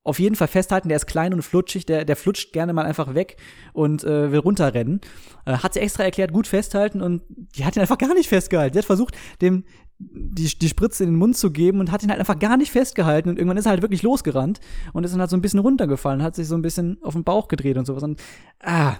auf 0.05 0.19
jeden 0.19 0.35
Fall 0.35 0.47
festhalten, 0.47 0.87
der 0.87 0.97
ist 0.97 1.07
klein 1.07 1.33
und 1.33 1.41
flutschig, 1.41 1.87
der, 1.87 2.05
der 2.05 2.15
flutscht 2.15 2.53
gerne 2.53 2.73
mal 2.73 2.85
einfach 2.85 3.15
weg 3.15 3.37
und 3.73 4.03
äh, 4.03 4.31
will 4.31 4.39
runterrennen. 4.39 5.01
Äh, 5.45 5.57
hat 5.57 5.73
sie 5.73 5.79
extra 5.79 6.03
erklärt, 6.03 6.31
gut 6.31 6.45
festhalten 6.45 7.01
und 7.01 7.23
die 7.27 7.65
hat 7.65 7.75
ihn 7.75 7.81
einfach 7.81 7.97
gar 7.97 8.13
nicht 8.13 8.29
festgehalten. 8.29 8.73
Die 8.73 8.77
hat 8.77 8.85
versucht, 8.85 9.17
dem 9.41 9.65
die, 9.97 10.57
die 10.59 10.69
Spritze 10.69 11.03
in 11.03 11.11
den 11.11 11.19
Mund 11.19 11.37
zu 11.37 11.51
geben 11.51 11.79
und 11.79 11.91
hat 11.91 12.03
ihn 12.03 12.09
halt 12.09 12.19
einfach 12.19 12.37
gar 12.37 12.57
nicht 12.57 12.71
festgehalten 12.71 13.29
und 13.29 13.37
irgendwann 13.37 13.57
ist 13.57 13.65
er 13.65 13.71
halt 13.71 13.81
wirklich 13.81 14.03
losgerannt 14.03 14.59
und 14.93 15.03
ist 15.03 15.11
dann 15.11 15.21
halt 15.21 15.29
so 15.29 15.37
ein 15.37 15.41
bisschen 15.41 15.59
runtergefallen, 15.59 16.21
hat 16.21 16.35
sich 16.35 16.47
so 16.47 16.55
ein 16.55 16.61
bisschen 16.61 17.01
auf 17.01 17.13
den 17.13 17.23
Bauch 17.23 17.47
gedreht 17.47 17.77
und 17.77 17.85
sowas 17.85 18.03
und 18.03 18.21
ah, 18.61 18.97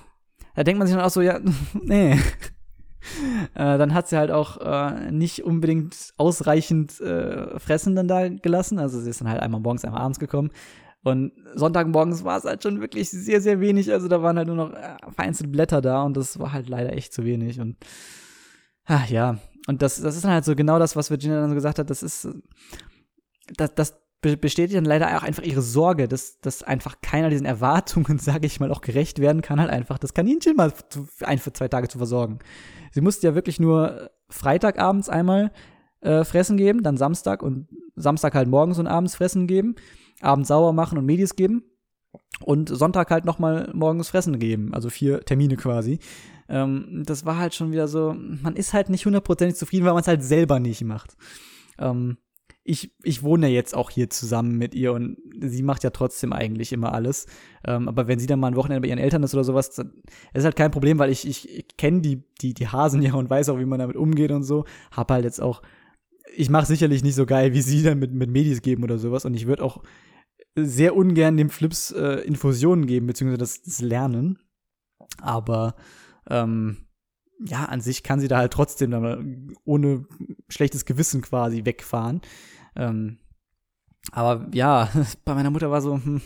da 0.55 0.63
denkt 0.63 0.79
man 0.79 0.87
sich 0.87 0.95
dann 0.95 1.05
auch 1.05 1.11
so, 1.11 1.21
ja, 1.21 1.39
nee, 1.73 2.17
äh, 3.53 3.77
dann 3.77 3.93
hat 3.93 4.07
sie 4.07 4.17
halt 4.17 4.31
auch 4.31 4.57
äh, 4.57 5.11
nicht 5.11 5.43
unbedingt 5.43 6.13
ausreichend 6.17 6.99
äh, 7.01 7.59
Fressen 7.59 7.95
dann 7.95 8.07
da 8.07 8.27
gelassen. 8.29 8.79
Also 8.79 8.99
sie 8.99 9.09
ist 9.09 9.21
dann 9.21 9.29
halt 9.29 9.41
einmal 9.41 9.61
morgens, 9.61 9.85
einmal 9.85 10.01
abends 10.01 10.19
gekommen. 10.19 10.51
Und 11.03 11.33
Sonntagmorgens 11.53 12.23
war 12.23 12.37
es 12.37 12.45
halt 12.45 12.63
schon 12.63 12.81
wirklich 12.81 13.09
sehr, 13.11 13.39
sehr 13.39 13.59
wenig. 13.59 13.91
Also 13.91 14.07
da 14.07 14.23
waren 14.23 14.37
halt 14.37 14.47
nur 14.47 14.55
noch 14.55 14.73
äh, 14.73 14.97
vereinzelt 15.13 15.51
Blätter 15.51 15.79
da 15.79 16.01
und 16.01 16.17
das 16.17 16.39
war 16.39 16.51
halt 16.51 16.67
leider 16.67 16.93
echt 16.93 17.13
zu 17.13 17.23
wenig. 17.23 17.59
Und 17.59 17.77
ach, 18.85 19.07
ja, 19.07 19.37
und 19.67 19.81
das, 19.81 20.01
das 20.01 20.15
ist 20.15 20.25
dann 20.25 20.31
halt 20.31 20.45
so 20.45 20.55
genau 20.55 20.79
das, 20.79 20.95
was 20.95 21.11
Virginia 21.11 21.39
dann 21.39 21.49
so 21.49 21.55
gesagt 21.55 21.77
hat. 21.77 21.89
Das 21.91 22.01
ist, 22.01 22.27
das, 23.55 23.75
das 23.75 23.99
bestätigt 24.21 24.75
dann 24.75 24.85
leider 24.85 25.15
auch 25.15 25.23
einfach 25.23 25.43
ihre 25.43 25.61
Sorge, 25.61 26.07
dass, 26.07 26.39
dass 26.39 26.63
einfach 26.63 27.01
keiner 27.01 27.29
diesen 27.29 27.45
Erwartungen, 27.45 28.17
sage 28.19 28.47
ich 28.47 28.59
mal, 28.59 28.71
auch 28.71 28.81
gerecht 28.81 29.19
werden 29.19 29.41
kann, 29.41 29.59
halt 29.59 29.69
einfach 29.69 29.99
das 29.99 30.13
Kaninchen 30.13 30.55
mal 30.55 30.73
zu, 30.89 31.07
ein 31.21 31.37
für 31.37 31.53
zwei 31.53 31.67
Tage 31.67 31.87
zu 31.87 31.97
versorgen. 31.97 32.39
Sie 32.95 33.01
musste 33.01 33.27
ja 33.27 33.35
wirklich 33.35 33.59
nur 33.59 34.09
Freitagabends 34.29 35.09
einmal 35.09 35.51
äh, 35.99 36.23
Fressen 36.23 36.55
geben, 36.55 36.81
dann 36.81 36.95
Samstag 36.95 37.43
und 37.43 37.67
Samstag 37.97 38.33
halt 38.35 38.47
morgens 38.47 38.79
und 38.79 38.87
abends 38.87 39.17
Fressen 39.17 39.47
geben, 39.47 39.75
abends 40.21 40.47
sauer 40.47 40.71
machen 40.71 40.97
und 40.97 41.05
Medis 41.05 41.35
geben 41.35 41.63
und 42.39 42.69
Sonntag 42.69 43.11
halt 43.11 43.25
nochmal 43.25 43.69
morgens 43.73 44.07
Fressen 44.07 44.39
geben, 44.39 44.73
also 44.73 44.89
vier 44.89 45.19
Termine 45.19 45.57
quasi. 45.57 45.99
Ähm, 46.47 47.03
das 47.05 47.25
war 47.25 47.37
halt 47.37 47.53
schon 47.53 47.73
wieder 47.73 47.89
so, 47.89 48.15
man 48.17 48.55
ist 48.55 48.73
halt 48.73 48.87
nicht 48.87 49.05
hundertprozentig 49.05 49.57
zufrieden, 49.57 49.85
weil 49.85 49.93
man 49.93 50.01
es 50.01 50.07
halt 50.07 50.23
selber 50.23 50.61
nicht 50.61 50.81
macht. 50.85 51.17
Ähm, 51.77 52.15
ich, 52.67 52.91
ich 53.03 53.21
wohne 53.21 53.47
jetzt 53.47 53.75
auch 53.75 53.91
hier 53.91 54.09
zusammen 54.09 54.57
mit 54.57 54.73
ihr 54.73 54.91
und 54.91 55.17
sie 55.39 55.61
macht 55.61 55.83
ja 55.83 55.91
trotzdem 55.91 56.33
eigentlich 56.33 56.73
immer 56.73 56.93
alles. 56.93 57.27
Ähm, 57.63 57.87
aber 57.87 58.07
wenn 58.07 58.17
sie 58.17 58.25
dann 58.25 58.39
mal 58.39 58.47
ein 58.47 58.55
Wochenende 58.55 58.81
bei 58.81 58.87
ihren 58.87 58.97
Eltern 58.97 59.21
ist 59.21 59.35
oder 59.35 59.43
sowas, 59.43 59.69
dann 59.69 59.93
ist 60.33 60.45
halt 60.45 60.55
kein 60.55 60.71
Problem, 60.71 60.97
weil 60.97 61.11
ich, 61.11 61.27
ich, 61.27 61.47
ich 61.47 61.77
kenne 61.77 62.01
die, 62.01 62.23
die, 62.41 62.55
die 62.55 62.67
Hasen 62.67 63.03
ja 63.03 63.13
und 63.13 63.29
weiß 63.29 63.49
auch, 63.49 63.59
wie 63.59 63.65
man 63.65 63.77
damit 63.77 63.95
umgeht 63.95 64.31
und 64.31 64.41
so. 64.41 64.65
Hab 64.91 65.11
halt 65.11 65.25
jetzt 65.25 65.39
auch, 65.39 65.61
ich 66.35 66.49
mache 66.49 66.65
sicherlich 66.65 67.03
nicht 67.03 67.13
so 67.13 67.27
geil, 67.27 67.53
wie 67.53 67.61
sie 67.61 67.83
dann 67.83 67.99
mit, 67.99 68.11
mit 68.11 68.31
Medis 68.31 68.63
geben 68.63 68.83
oder 68.83 68.97
sowas. 68.97 69.25
Und 69.25 69.35
ich 69.35 69.45
würde 69.45 69.63
auch 69.63 69.83
sehr 70.55 70.95
ungern 70.95 71.37
dem 71.37 71.51
Flips 71.51 71.91
äh, 71.91 72.21
Infusionen 72.21 72.87
geben, 72.87 73.05
beziehungsweise 73.05 73.37
das, 73.37 73.61
das 73.61 73.81
Lernen. 73.81 74.39
Aber 75.21 75.75
ähm, 76.31 76.77
ja, 77.45 77.65
an 77.65 77.81
sich 77.81 78.01
kann 78.01 78.19
sie 78.19 78.27
da 78.27 78.37
halt 78.37 78.53
trotzdem 78.53 78.89
dann 78.89 79.53
ohne 79.65 80.05
schlechtes 80.49 80.85
Gewissen 80.85 81.21
quasi 81.21 81.65
wegfahren. 81.65 82.21
Ähm, 82.75 83.17
aber 84.11 84.47
ja, 84.53 84.89
bei 85.25 85.33
meiner 85.33 85.51
Mutter 85.51 85.71
war 85.71 85.81
so, 85.81 85.95
hm, 85.95 86.21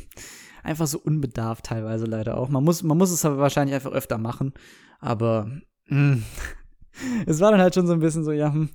einfach 0.63 0.87
so 0.87 0.99
unbedarft 0.99 1.65
teilweise 1.65 2.05
leider 2.05 2.37
auch. 2.37 2.49
Man 2.49 2.63
muss, 2.63 2.83
man 2.83 2.97
muss 2.97 3.11
es 3.11 3.25
aber 3.25 3.37
wahrscheinlich 3.37 3.75
einfach 3.75 3.91
öfter 3.91 4.17
machen. 4.17 4.53
Aber 4.99 5.49
hm, 5.85 6.23
es 7.25 7.39
war 7.39 7.51
dann 7.51 7.61
halt 7.61 7.75
schon 7.75 7.87
so 7.87 7.93
ein 7.93 7.99
bisschen 7.99 8.23
so, 8.23 8.31
ja, 8.31 8.51
hm, 8.51 8.69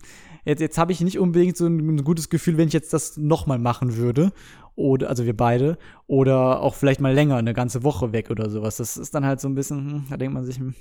jetzt, 0.44 0.60
jetzt 0.60 0.78
habe 0.78 0.92
ich 0.92 1.00
nicht 1.00 1.18
unbedingt 1.18 1.56
so 1.56 1.66
ein, 1.66 1.96
ein, 1.96 2.04
gutes 2.04 2.28
Gefühl, 2.28 2.56
wenn 2.56 2.68
ich 2.68 2.74
jetzt 2.74 2.92
das 2.92 3.16
nochmal 3.16 3.58
machen 3.58 3.96
würde. 3.96 4.32
Oder, 4.76 5.08
also 5.08 5.24
wir 5.24 5.36
beide. 5.36 5.78
Oder 6.06 6.60
auch 6.60 6.74
vielleicht 6.74 7.00
mal 7.00 7.14
länger, 7.14 7.36
eine 7.36 7.54
ganze 7.54 7.84
Woche 7.84 8.12
weg 8.12 8.30
oder 8.30 8.50
sowas. 8.50 8.78
Das 8.78 8.96
ist 8.96 9.14
dann 9.14 9.24
halt 9.24 9.40
so 9.40 9.48
ein 9.48 9.54
bisschen, 9.54 9.78
hm, 9.78 10.04
da 10.10 10.16
denkt 10.16 10.34
man 10.34 10.44
sich, 10.44 10.58
hm, 10.58 10.74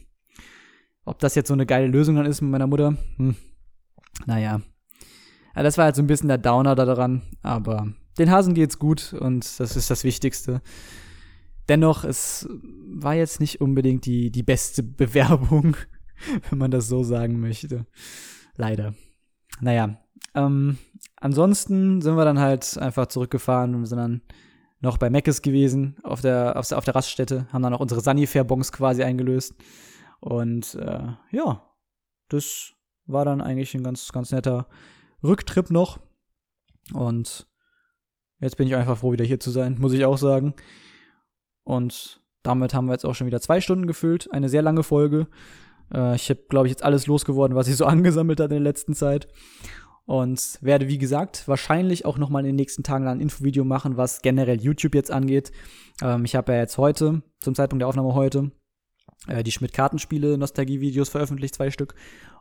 ob 1.06 1.20
das 1.20 1.36
jetzt 1.36 1.50
so 1.50 1.54
eine 1.54 1.66
geile 1.66 1.88
Lösung 1.88 2.16
dann 2.16 2.26
ist 2.26 2.42
mit 2.42 2.52
meiner 2.52 2.68
Mutter. 2.68 2.96
Hm, 3.18 3.36
naja. 4.26 4.62
Ja, 5.56 5.64
das 5.64 5.78
war 5.78 5.86
halt 5.86 5.96
so 5.96 6.02
ein 6.02 6.08
bisschen 6.08 6.30
der 6.30 6.38
Downer 6.38 6.76
da 6.76 6.86
daran. 6.86 7.22
Aber 7.42 7.94
den 8.18 8.32
Hasen 8.32 8.54
geht's 8.54 8.80
gut 8.80 9.14
und 9.14 9.60
das 9.60 9.76
ist 9.76 9.90
das 9.90 10.04
Wichtigste. 10.04 10.62
Dennoch, 11.70 12.04
es 12.04 12.48
war 12.86 13.14
jetzt 13.14 13.40
nicht 13.40 13.62
unbedingt 13.62 14.06
die, 14.06 14.32
die 14.32 14.44
beste 14.44 14.84
Bewerbung, 14.84 15.78
wenn 16.50 16.60
man 16.60 16.72
das 16.72 16.88
so 16.88 17.04
sagen 17.04 17.40
möchte. 17.40 17.86
Leider. 18.56 18.94
Naja, 19.62 19.98
ähm, 20.36 20.78
ansonsten 21.18 22.02
sind 22.02 22.16
wir 22.16 22.26
dann 22.26 22.40
halt 22.40 22.78
einfach 22.78 23.08
zurückgefahren 23.08 23.76
und 23.76 23.86
sind 23.86 23.98
dann 23.98 24.22
noch 24.82 24.98
bei 24.98 25.10
Meckes 25.10 25.42
gewesen, 25.42 25.96
auf 26.04 26.22
der, 26.22 26.58
auf, 26.58 26.72
auf 26.72 26.84
der 26.84 26.96
Raststätte, 26.96 27.48
haben 27.54 27.64
dann 27.64 27.74
auch 27.74 27.80
unsere 27.80 28.02
Sunnyfair-Bons 28.02 28.72
quasi 28.74 29.04
eingelöst. 29.04 29.56
Und 30.20 30.76
äh, 30.76 31.08
ja, 31.32 31.64
das 32.28 32.74
war 33.06 33.26
dann 33.26 33.42
eigentlich 33.42 33.74
ein 33.74 33.84
ganz, 33.84 34.12
ganz 34.12 34.32
netter 34.32 34.68
Rücktrip 35.24 35.70
noch. 35.72 36.00
Und 36.94 37.48
jetzt 38.40 38.58
bin 38.58 38.68
ich 38.68 38.76
einfach 38.76 38.98
froh, 38.98 39.12
wieder 39.12 39.26
hier 39.26 39.40
zu 39.40 39.52
sein, 39.52 39.78
muss 39.80 39.94
ich 39.94 40.06
auch 40.06 40.18
sagen. 40.18 40.54
Und 41.64 42.22
damit 42.44 42.74
haben 42.74 42.88
wir 42.88 42.94
jetzt 42.94 43.06
auch 43.06 43.16
schon 43.16 43.28
wieder 43.28 43.40
zwei 43.40 43.62
Stunden 43.62 43.88
gefüllt. 43.88 44.32
Eine 44.32 44.50
sehr 44.50 44.62
lange 44.62 44.84
Folge. 44.84 45.28
Äh, 45.94 46.16
ich 46.16 46.30
habe, 46.30 46.42
glaube 46.50 46.68
ich, 46.68 46.72
jetzt 46.72 46.84
alles 46.84 47.08
losgeworden, 47.08 47.56
was 47.56 47.68
ich 47.68 47.78
so 47.78 47.86
angesammelt 47.88 48.40
hat 48.40 48.52
in 48.52 48.58
der 48.58 48.72
letzten 48.72 48.94
Zeit. 48.94 49.28
Und 50.06 50.58
werde, 50.60 50.90
wie 50.90 50.98
gesagt, 50.98 51.48
wahrscheinlich 51.48 52.06
auch 52.06 52.18
nochmal 52.18 52.42
in 52.42 52.48
den 52.48 52.56
nächsten 52.58 52.84
Tagen 52.84 53.08
ein 53.08 53.22
Infovideo 53.22 53.64
machen, 53.64 53.96
was 53.96 54.22
generell 54.22 54.62
YouTube 54.62 54.96
jetzt 54.96 55.12
angeht. 55.12 55.54
Ähm, 56.02 56.26
ich 56.26 56.36
habe 56.36 56.52
ja 56.52 56.60
jetzt 56.60 56.78
heute, 56.78 57.22
zum 57.40 57.56
Zeitpunkt 57.56 57.82
der 57.82 57.88
Aufnahme 57.88 58.14
heute, 58.14 58.52
äh, 59.28 59.44
die 59.44 59.52
Schmidt-Kartenspiele-Nostalgie-Videos 59.52 61.10
veröffentlicht, 61.10 61.56
zwei 61.56 61.72
Stück. 61.72 61.96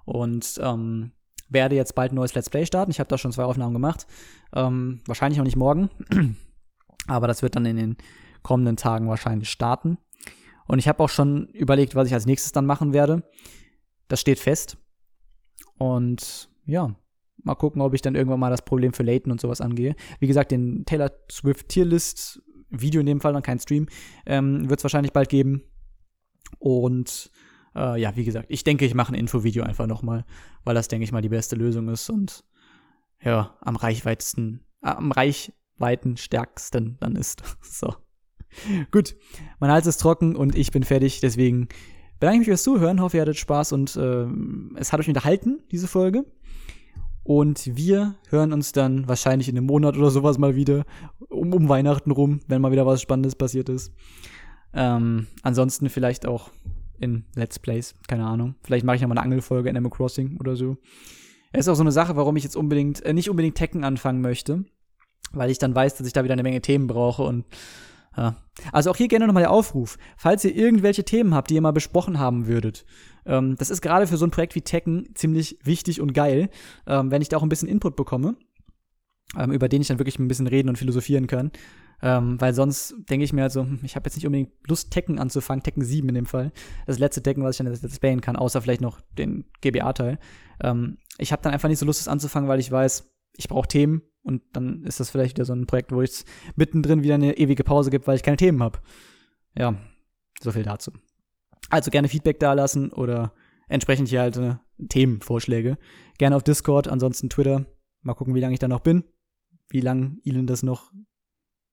Und 0.05 0.61
ähm, 0.63 1.13
werde 1.49 1.77
jetzt 1.77 1.95
bald 1.95 2.13
ein 2.13 2.17
neues 2.17 2.35
Let's 2.35 2.51
Play 2.51 2.67
starten. 2.67 2.91
Ich 2.91 3.01
habe 3.01 3.09
da 3.09 3.19
schon 3.19 3.33
zwei 3.33 3.45
Aufnahmen 3.45 3.75
gemacht. 3.75 4.07
Ähm, 4.55 5.01
wahrscheinlich 5.07 5.41
auch 5.41 5.45
nicht 5.45 5.57
morgen. 5.57 5.91
Aber 7.07 7.27
das 7.27 7.43
wird 7.43 7.57
dann 7.57 7.67
in 7.67 7.77
den 7.77 7.97
kommenden 8.43 8.77
Tagen 8.77 9.09
wahrscheinlich 9.09 9.51
starten. 9.51 9.99
Und 10.67 10.79
ich 10.79 10.89
habe 10.89 11.03
auch 11.03 11.09
schon 11.09 11.49
überlegt, 11.49 11.95
was 11.95 12.07
ich 12.07 12.15
als 12.15 12.27
nächstes 12.27 12.53
dann 12.53 12.67
machen 12.67 12.93
werde. 12.93 13.23
Das 14.09 14.21
steht 14.21 14.39
fest. 14.39 14.79
Und 15.79 16.49
ja, 16.65 16.95
mal 17.43 17.55
gucken, 17.55 17.83
ob 17.83 17.95
ich 17.95 18.03
dann 18.03 18.15
irgendwann 18.15 18.41
mal 18.41 18.51
das 18.51 18.63
Problem 18.63 18.93
für 18.93 19.03
Layton 19.03 19.33
und 19.33 19.41
sowas 19.41 19.61
angehe. 19.61 19.97
Wie 20.21 20.27
gesagt, 20.27 20.51
den 20.53 20.85
Taylor 20.85 21.11
Swift 21.31 21.69
Tierlist 21.69 22.43
Video 22.71 23.01
in 23.01 23.07
dem 23.07 23.21
Fall, 23.21 23.35
dann 23.35 23.43
kein 23.43 23.59
Stream, 23.59 23.87
ähm, 24.25 24.69
wird 24.71 24.81
es 24.81 24.85
wahrscheinlich 24.85 25.13
bald 25.13 25.29
geben. 25.29 25.63
Und 26.59 27.31
äh, 27.75 28.01
ja, 28.01 28.17
wie 28.17 28.25
gesagt, 28.25 28.47
ich 28.49 28.65
denke, 28.65 28.85
ich 28.85 28.95
mache 28.95 29.13
ein 29.13 29.19
Infovideo 29.19 29.65
einfach 29.65 29.87
nochmal, 29.87 30.25
weil 30.65 30.75
das, 30.75 30.89
denke 30.89 31.05
ich 31.05 31.13
mal, 31.13 31.23
die 31.23 31.29
beste 31.29 31.57
Lösung 31.57 31.89
ist 31.89 32.09
und 32.11 32.45
ja, 33.23 33.57
am 33.61 33.77
reichweitesten, 33.77 34.65
äh, 34.83 34.89
am 34.89 35.13
reichweiten 35.13 36.17
stärksten 36.17 36.97
dann 37.01 37.17
ist. 37.17 37.43
so. 37.63 37.95
Gut, 38.91 39.17
mein 39.61 39.71
Hals 39.71 39.87
ist 39.87 39.99
trocken 39.99 40.37
und 40.37 40.57
ich 40.57 40.71
bin 40.73 40.83
fertig, 40.83 41.21
deswegen 41.21 41.69
bedanke 42.21 42.35
ich 42.35 42.39
mich 42.41 42.49
fürs 42.49 42.63
Zuhören, 42.63 43.01
hoffe, 43.01 43.17
ihr 43.17 43.23
hattet 43.23 43.39
Spaß 43.39 43.73
und 43.73 43.97
äh, 43.97 44.27
es 44.77 44.93
hat 44.93 45.01
euch 45.01 45.09
unterhalten, 45.09 45.63
diese 45.71 45.89
Folge. 45.89 46.27
Und 47.25 47.77
wir 47.77 48.17
hören 48.29 48.53
uns 48.53 48.73
dann 48.73 49.09
wahrscheinlich 49.09 49.49
in 49.49 49.57
einem 49.57 49.67
Monat 49.67 49.97
oder 49.97 50.11
sowas 50.11 50.39
mal 50.39 50.57
wieder, 50.57 50.85
um, 51.29 51.55
um 51.55 51.69
Weihnachten 51.69 52.11
rum, 52.11 52.41
wenn 52.49 52.61
mal 52.61 52.73
wieder 52.73 52.85
was 52.85 53.01
Spannendes 53.01 53.37
passiert 53.37 53.69
ist. 53.69 53.93
Ähm, 54.75 55.27
ansonsten 55.43 55.89
vielleicht 55.89 56.27
auch 56.27 56.51
in 56.99 57.25
Let's 57.35 57.59
Plays, 57.59 57.95
keine 58.09 58.27
Ahnung. 58.27 58.55
Vielleicht 58.63 58.85
mache 58.85 58.97
ich 58.97 59.03
nochmal 59.03 59.19
eine 59.19 59.25
Angelfolge 59.25 59.69
in 59.69 59.77
Animal 59.77 59.91
Crossing 59.91 60.39
oder 60.39 60.57
so. 60.57 60.77
Ist 61.53 61.69
auch 61.69 61.75
so 61.75 61.83
eine 61.83 61.93
Sache, 61.93 62.17
warum 62.17 62.37
ich 62.37 62.45
jetzt 62.45 62.57
unbedingt, 62.57 63.05
äh, 63.05 63.13
nicht 63.13 63.29
unbedingt 63.29 63.57
Tekken 63.57 63.85
anfangen 63.85 64.23
möchte, 64.23 64.65
weil 65.33 65.51
ich 65.51 65.59
dann 65.59 65.75
weiß, 65.75 65.97
dass 65.97 66.07
ich 66.07 66.13
da 66.13 66.25
wieder 66.25 66.33
eine 66.33 66.43
Menge 66.43 66.63
Themen 66.63 66.87
brauche 66.87 67.23
und 67.25 67.45
ja. 68.17 68.37
Also 68.73 68.91
auch 68.91 68.97
hier 68.97 69.09
gerne 69.09 69.27
nochmal 69.27 69.43
der 69.43 69.51
Aufruf. 69.51 69.97
Falls 70.19 70.45
ihr 70.45 70.55
irgendwelche 70.55 71.05
Themen 71.05 71.35
habt, 71.35 71.49
die 71.49 71.55
ihr 71.55 71.63
mal 71.63 71.73
besprochen 71.73 72.19
haben 72.19 72.47
würdet, 72.47 72.85
ähm, 73.25 73.57
das 73.57 73.71
ist 73.71 73.81
gerade 73.81 74.07
für 74.07 74.17
so 74.17 74.27
ein 74.27 74.31
Projekt 74.31 74.55
wie 74.55 74.61
Tekken 74.61 75.09
ziemlich 75.15 75.59
wichtig 75.63 76.01
und 76.01 76.13
geil, 76.13 76.51
ähm, 76.87 77.11
wenn 77.11 77.23
ich 77.23 77.29
da 77.29 77.39
auch 77.39 77.43
ein 77.43 77.49
bisschen 77.49 77.69
Input 77.69 77.97
bekomme, 77.97 78.37
ähm, 79.39 79.53
über 79.53 79.69
den 79.69 79.83
ich 79.83 79.89
dann 79.89 79.99
wirklich 79.99 80.19
ein 80.19 80.29
bisschen 80.29 80.47
reden 80.47 80.69
und 80.69 80.79
philosophieren 80.79 81.27
kann. 81.27 81.53
Ähm, 82.05 82.41
weil 82.41 82.53
sonst 82.53 82.97
denke 83.09 83.25
ich 83.25 83.33
mir 83.33 83.43
halt 83.43 83.53
so, 83.53 83.63
hm, 83.63 83.79
ich 83.85 83.95
habe 83.95 84.07
jetzt 84.07 84.17
nicht 84.17 84.27
unbedingt 84.27 84.51
Lust, 84.67 84.91
Tekken 84.91 85.21
anzufangen, 85.21 85.63
Tekken 85.63 85.85
7 85.85 86.09
in 86.09 86.17
dem 86.17 86.27
Fall. 86.27 86.53
Das 86.87 86.99
letzte 86.99 87.23
Tekken, 87.23 87.45
was 87.45 87.59
ich 87.59 87.65
dann 87.65 87.73
jetzt 87.73 88.01
bayen 88.01 88.21
kann, 88.21 88.35
außer 88.35 88.61
vielleicht 88.61 88.81
noch 88.81 89.01
den 89.17 89.45
GBA-Teil. 89.61 90.19
Ähm, 90.61 90.99
ich 91.19 91.31
habe 91.31 91.43
dann 91.43 91.53
einfach 91.53 91.69
nicht 91.69 91.79
so 91.79 91.87
Lust, 91.87 92.01
es 92.01 92.09
anzufangen, 92.09 92.49
weil 92.49 92.59
ich 92.59 92.73
weiß, 92.73 93.09
ich 93.37 93.49
brauche 93.49 93.69
Themen 93.69 94.03
und 94.23 94.43
dann 94.53 94.85
ist 94.85 94.99
das 94.99 95.11
vielleicht 95.11 95.37
wieder 95.37 95.45
so 95.45 95.53
ein 95.53 95.67
Projekt, 95.67 95.93
wo 95.93 96.03
es 96.03 96.25
mittendrin 96.57 97.05
wieder 97.05 97.15
eine 97.15 97.39
ewige 97.39 97.63
Pause 97.63 97.91
gibt, 97.91 98.07
weil 98.09 98.17
ich 98.17 98.23
keine 98.25 98.37
Themen 98.37 98.63
habe. 98.63 98.81
Ja, 99.57 99.77
so 100.41 100.51
viel 100.51 100.65
dazu. 100.65 100.93
Also 101.71 101.91
gerne 101.91 102.09
Feedback 102.09 102.41
da 102.41 102.53
lassen 102.53 102.91
oder 102.91 103.33
entsprechend 103.69 104.09
hier 104.09 104.21
halt 104.21 104.37
äh, 104.37 104.57
Themenvorschläge. 104.89 105.79
Gerne 106.19 106.37
auf 106.37 106.43
Discord, 106.43 106.89
ansonsten 106.89 107.31
Twitter. 107.31 107.67
Mal 108.03 108.15
gucken, 108.15 108.35
wie 108.35 108.41
lange 108.41 108.55
ich 108.55 108.59
da 108.59 108.69
noch 108.69 108.81
bin. 108.81 109.05
Wie 109.73 109.81
lange 109.81 110.19
Elon 110.25 110.47
das 110.47 110.63
noch 110.63 110.93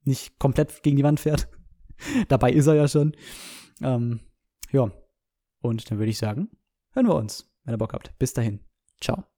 nicht 0.06 0.40
komplett 0.40 0.84
gegen 0.84 0.98
die 0.98 1.04
Wand 1.04 1.20
fährt. 1.20 1.50
Dabei 2.30 2.52
ist 2.52 2.68
er 2.68 2.76
ja 2.76 2.88
schon. 2.88 3.16
Ähm, 3.82 4.22
ja. 4.72 4.92
Und 5.62 5.92
dann 5.92 6.00
würde 6.00 6.10
ich 6.10 6.18
sagen, 6.18 6.50
hören 6.94 7.08
wir 7.08 7.16
uns, 7.16 7.52
wenn 7.64 7.74
ihr 7.74 7.78
Bock 7.78 7.94
habt. 7.94 8.18
Bis 8.18 8.34
dahin. 8.34 8.62
Ciao. 9.02 9.29